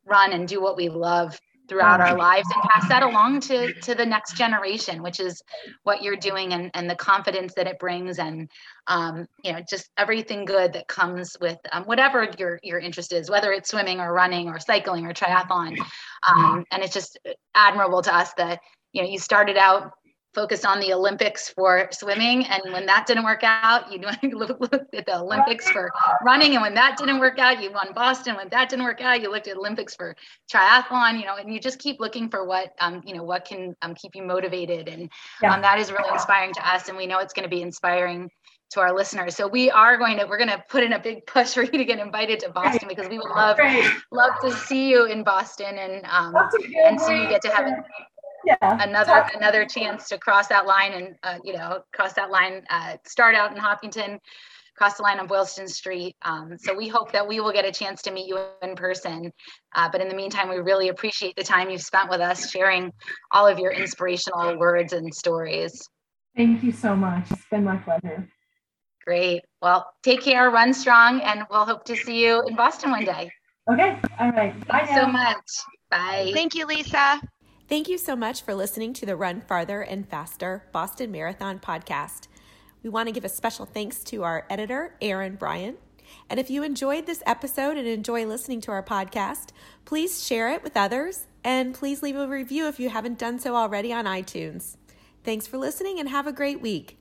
run 0.05 0.31
and 0.31 0.47
do 0.47 0.61
what 0.61 0.77
we 0.77 0.87
love 0.87 1.37
throughout 1.67 2.01
our 2.01 2.17
lives 2.17 2.47
and 2.53 2.63
pass 2.63 2.87
that 2.89 3.01
along 3.01 3.39
to 3.39 3.73
to 3.75 3.95
the 3.95 4.05
next 4.05 4.35
generation 4.35 5.01
which 5.01 5.21
is 5.21 5.41
what 5.83 6.01
you're 6.01 6.17
doing 6.17 6.53
and 6.53 6.69
and 6.73 6.89
the 6.89 6.95
confidence 6.95 7.53
that 7.53 7.65
it 7.65 7.79
brings 7.79 8.19
and 8.19 8.49
um, 8.87 9.25
you 9.43 9.53
know 9.53 9.59
just 9.69 9.89
everything 9.97 10.43
good 10.43 10.73
that 10.73 10.87
comes 10.87 11.37
with 11.39 11.57
um, 11.71 11.83
whatever 11.83 12.29
your 12.37 12.59
your 12.61 12.79
interest 12.79 13.13
is 13.13 13.29
whether 13.29 13.53
it's 13.53 13.71
swimming 13.71 14.01
or 14.01 14.11
running 14.11 14.49
or 14.49 14.59
cycling 14.59 15.05
or 15.05 15.13
triathlon. 15.13 15.77
Um, 16.27 16.65
and 16.71 16.83
it's 16.83 16.93
just 16.93 17.17
admirable 17.55 18.01
to 18.01 18.13
us 18.13 18.33
that 18.33 18.59
you 18.91 19.01
know 19.01 19.07
you 19.07 19.17
started 19.17 19.57
out 19.57 19.93
focused 20.33 20.65
on 20.65 20.79
the 20.79 20.93
Olympics 20.93 21.49
for 21.49 21.89
swimming. 21.91 22.45
And 22.45 22.61
when 22.71 22.85
that 22.85 23.05
didn't 23.05 23.23
work 23.23 23.41
out, 23.43 23.91
you 23.91 23.99
looked 24.33 24.95
at 24.95 25.05
the 25.05 25.19
Olympics 25.19 25.69
for 25.69 25.91
running. 26.23 26.53
And 26.53 26.61
when 26.61 26.73
that 26.75 26.97
didn't 26.97 27.19
work 27.19 27.39
out, 27.39 27.61
you 27.61 27.71
won 27.71 27.93
Boston. 27.93 28.35
When 28.35 28.49
that 28.49 28.69
didn't 28.69 28.85
work 28.85 29.01
out, 29.01 29.21
you 29.21 29.29
looked 29.29 29.47
at 29.47 29.57
Olympics 29.57 29.95
for 29.95 30.15
triathlon, 30.51 31.19
you 31.19 31.25
know, 31.25 31.35
and 31.35 31.53
you 31.53 31.59
just 31.59 31.79
keep 31.79 31.99
looking 31.99 32.29
for 32.29 32.45
what, 32.45 32.73
um, 32.79 33.01
you 33.05 33.15
know, 33.15 33.23
what 33.23 33.45
can 33.45 33.75
um, 33.81 33.93
keep 33.95 34.15
you 34.15 34.23
motivated. 34.23 34.87
And 34.87 35.09
yeah. 35.41 35.53
um, 35.53 35.61
that 35.61 35.79
is 35.79 35.91
really 35.91 36.09
inspiring 36.11 36.53
to 36.53 36.69
us. 36.69 36.87
And 36.87 36.97
we 36.97 37.07
know 37.07 37.19
it's 37.19 37.33
going 37.33 37.43
to 37.43 37.49
be 37.53 37.61
inspiring 37.61 38.29
to 38.71 38.79
our 38.79 38.95
listeners. 38.95 39.35
So 39.35 39.47
we 39.47 39.69
are 39.69 39.97
going 39.97 40.17
to, 40.17 40.25
we're 40.25 40.37
going 40.37 40.49
to 40.49 40.63
put 40.69 40.83
in 40.83 40.93
a 40.93 40.99
big 40.99 41.25
push 41.25 41.49
for 41.53 41.63
you 41.63 41.71
to 41.71 41.85
get 41.85 41.99
invited 41.99 42.39
to 42.41 42.49
Boston 42.49 42.87
because 42.87 43.09
we 43.09 43.17
would 43.17 43.29
love, 43.29 43.57
love 44.11 44.33
to 44.41 44.51
see 44.51 44.89
you 44.89 45.05
in 45.05 45.23
Boston 45.23 45.77
and, 45.77 46.05
um, 46.05 46.33
and 46.85 46.99
so 46.99 47.11
you 47.11 47.27
get 47.27 47.41
to 47.41 47.49
have 47.49 47.65
yeah, 48.45 48.55
another 48.61 49.25
another 49.35 49.65
chance 49.65 50.07
to 50.09 50.17
cross 50.17 50.47
that 50.47 50.65
line 50.65 50.93
and 50.93 51.15
uh, 51.23 51.37
you 51.43 51.53
know 51.53 51.83
cross 51.93 52.13
that 52.13 52.31
line 52.31 52.63
uh, 52.69 52.97
start 53.05 53.35
out 53.35 53.51
in 53.51 53.57
hopkinton 53.57 54.19
cross 54.75 54.97
the 54.97 55.03
line 55.03 55.19
on 55.19 55.27
boylston 55.27 55.67
street. 55.67 56.15
Um, 56.23 56.57
so 56.57 56.75
we 56.75 56.87
hope 56.87 57.11
that 57.11 57.27
we 57.27 57.39
will 57.39 57.51
get 57.51 57.65
a 57.65 57.71
chance 57.71 58.01
to 58.03 58.11
meet 58.11 58.27
you 58.27 58.39
in 58.63 58.75
person. 58.75 59.31
Uh, 59.75 59.89
but 59.91 60.01
in 60.01 60.07
the 60.07 60.15
meantime 60.15 60.49
we 60.49 60.57
really 60.57 60.89
appreciate 60.89 61.35
the 61.35 61.43
time 61.43 61.69
you've 61.69 61.83
spent 61.83 62.09
with 62.09 62.21
us 62.21 62.49
sharing 62.49 62.91
all 63.31 63.45
of 63.47 63.59
your 63.59 63.71
inspirational 63.71 64.57
words 64.57 64.93
and 64.93 65.13
stories. 65.13 65.87
Thank 66.35 66.63
you 66.63 66.71
so 66.71 66.95
much. 66.95 67.29
It's 67.31 67.45
been 67.51 67.63
my 67.63 67.77
pleasure. 67.77 68.27
Great. 69.05 69.43
Well 69.61 69.91
take 70.03 70.21
care 70.21 70.49
run 70.49 70.73
strong 70.73 71.21
and 71.21 71.45
we'll 71.49 71.65
hope 71.65 71.85
to 71.85 71.95
see 71.95 72.25
you 72.25 72.43
in 72.47 72.55
boston 72.55 72.91
one 72.91 73.05
day. 73.05 73.29
Okay. 73.71 73.99
All 74.19 74.31
right. 74.31 74.67
Bye 74.67 74.89
so 74.95 75.05
much. 75.05 75.45
Bye. 75.89 76.31
Thank 76.33 76.55
you 76.55 76.65
lisa 76.65 77.21
Thank 77.71 77.87
you 77.87 77.97
so 77.97 78.17
much 78.17 78.41
for 78.41 78.53
listening 78.53 78.91
to 78.95 79.05
the 79.05 79.15
Run 79.15 79.39
Farther 79.39 79.79
and 79.79 80.05
Faster 80.05 80.65
Boston 80.73 81.09
Marathon 81.09 81.57
podcast. 81.57 82.27
We 82.83 82.89
want 82.89 83.07
to 83.07 83.13
give 83.13 83.23
a 83.23 83.29
special 83.29 83.65
thanks 83.65 84.03
to 84.03 84.23
our 84.23 84.45
editor, 84.49 84.97
Aaron 85.01 85.35
Bryan. 85.35 85.77
And 86.29 86.37
if 86.37 86.49
you 86.49 86.63
enjoyed 86.63 87.05
this 87.05 87.23
episode 87.25 87.77
and 87.77 87.87
enjoy 87.87 88.25
listening 88.25 88.59
to 88.63 88.71
our 88.71 88.83
podcast, 88.83 89.51
please 89.85 90.21
share 90.21 90.49
it 90.49 90.63
with 90.63 90.75
others 90.75 91.27
and 91.45 91.73
please 91.73 92.03
leave 92.03 92.17
a 92.17 92.27
review 92.27 92.67
if 92.67 92.77
you 92.77 92.89
haven't 92.89 93.17
done 93.17 93.39
so 93.39 93.55
already 93.55 93.93
on 93.93 94.03
iTunes. 94.03 94.75
Thanks 95.23 95.47
for 95.47 95.57
listening 95.57 95.97
and 95.97 96.09
have 96.09 96.27
a 96.27 96.33
great 96.33 96.59
week. 96.59 97.00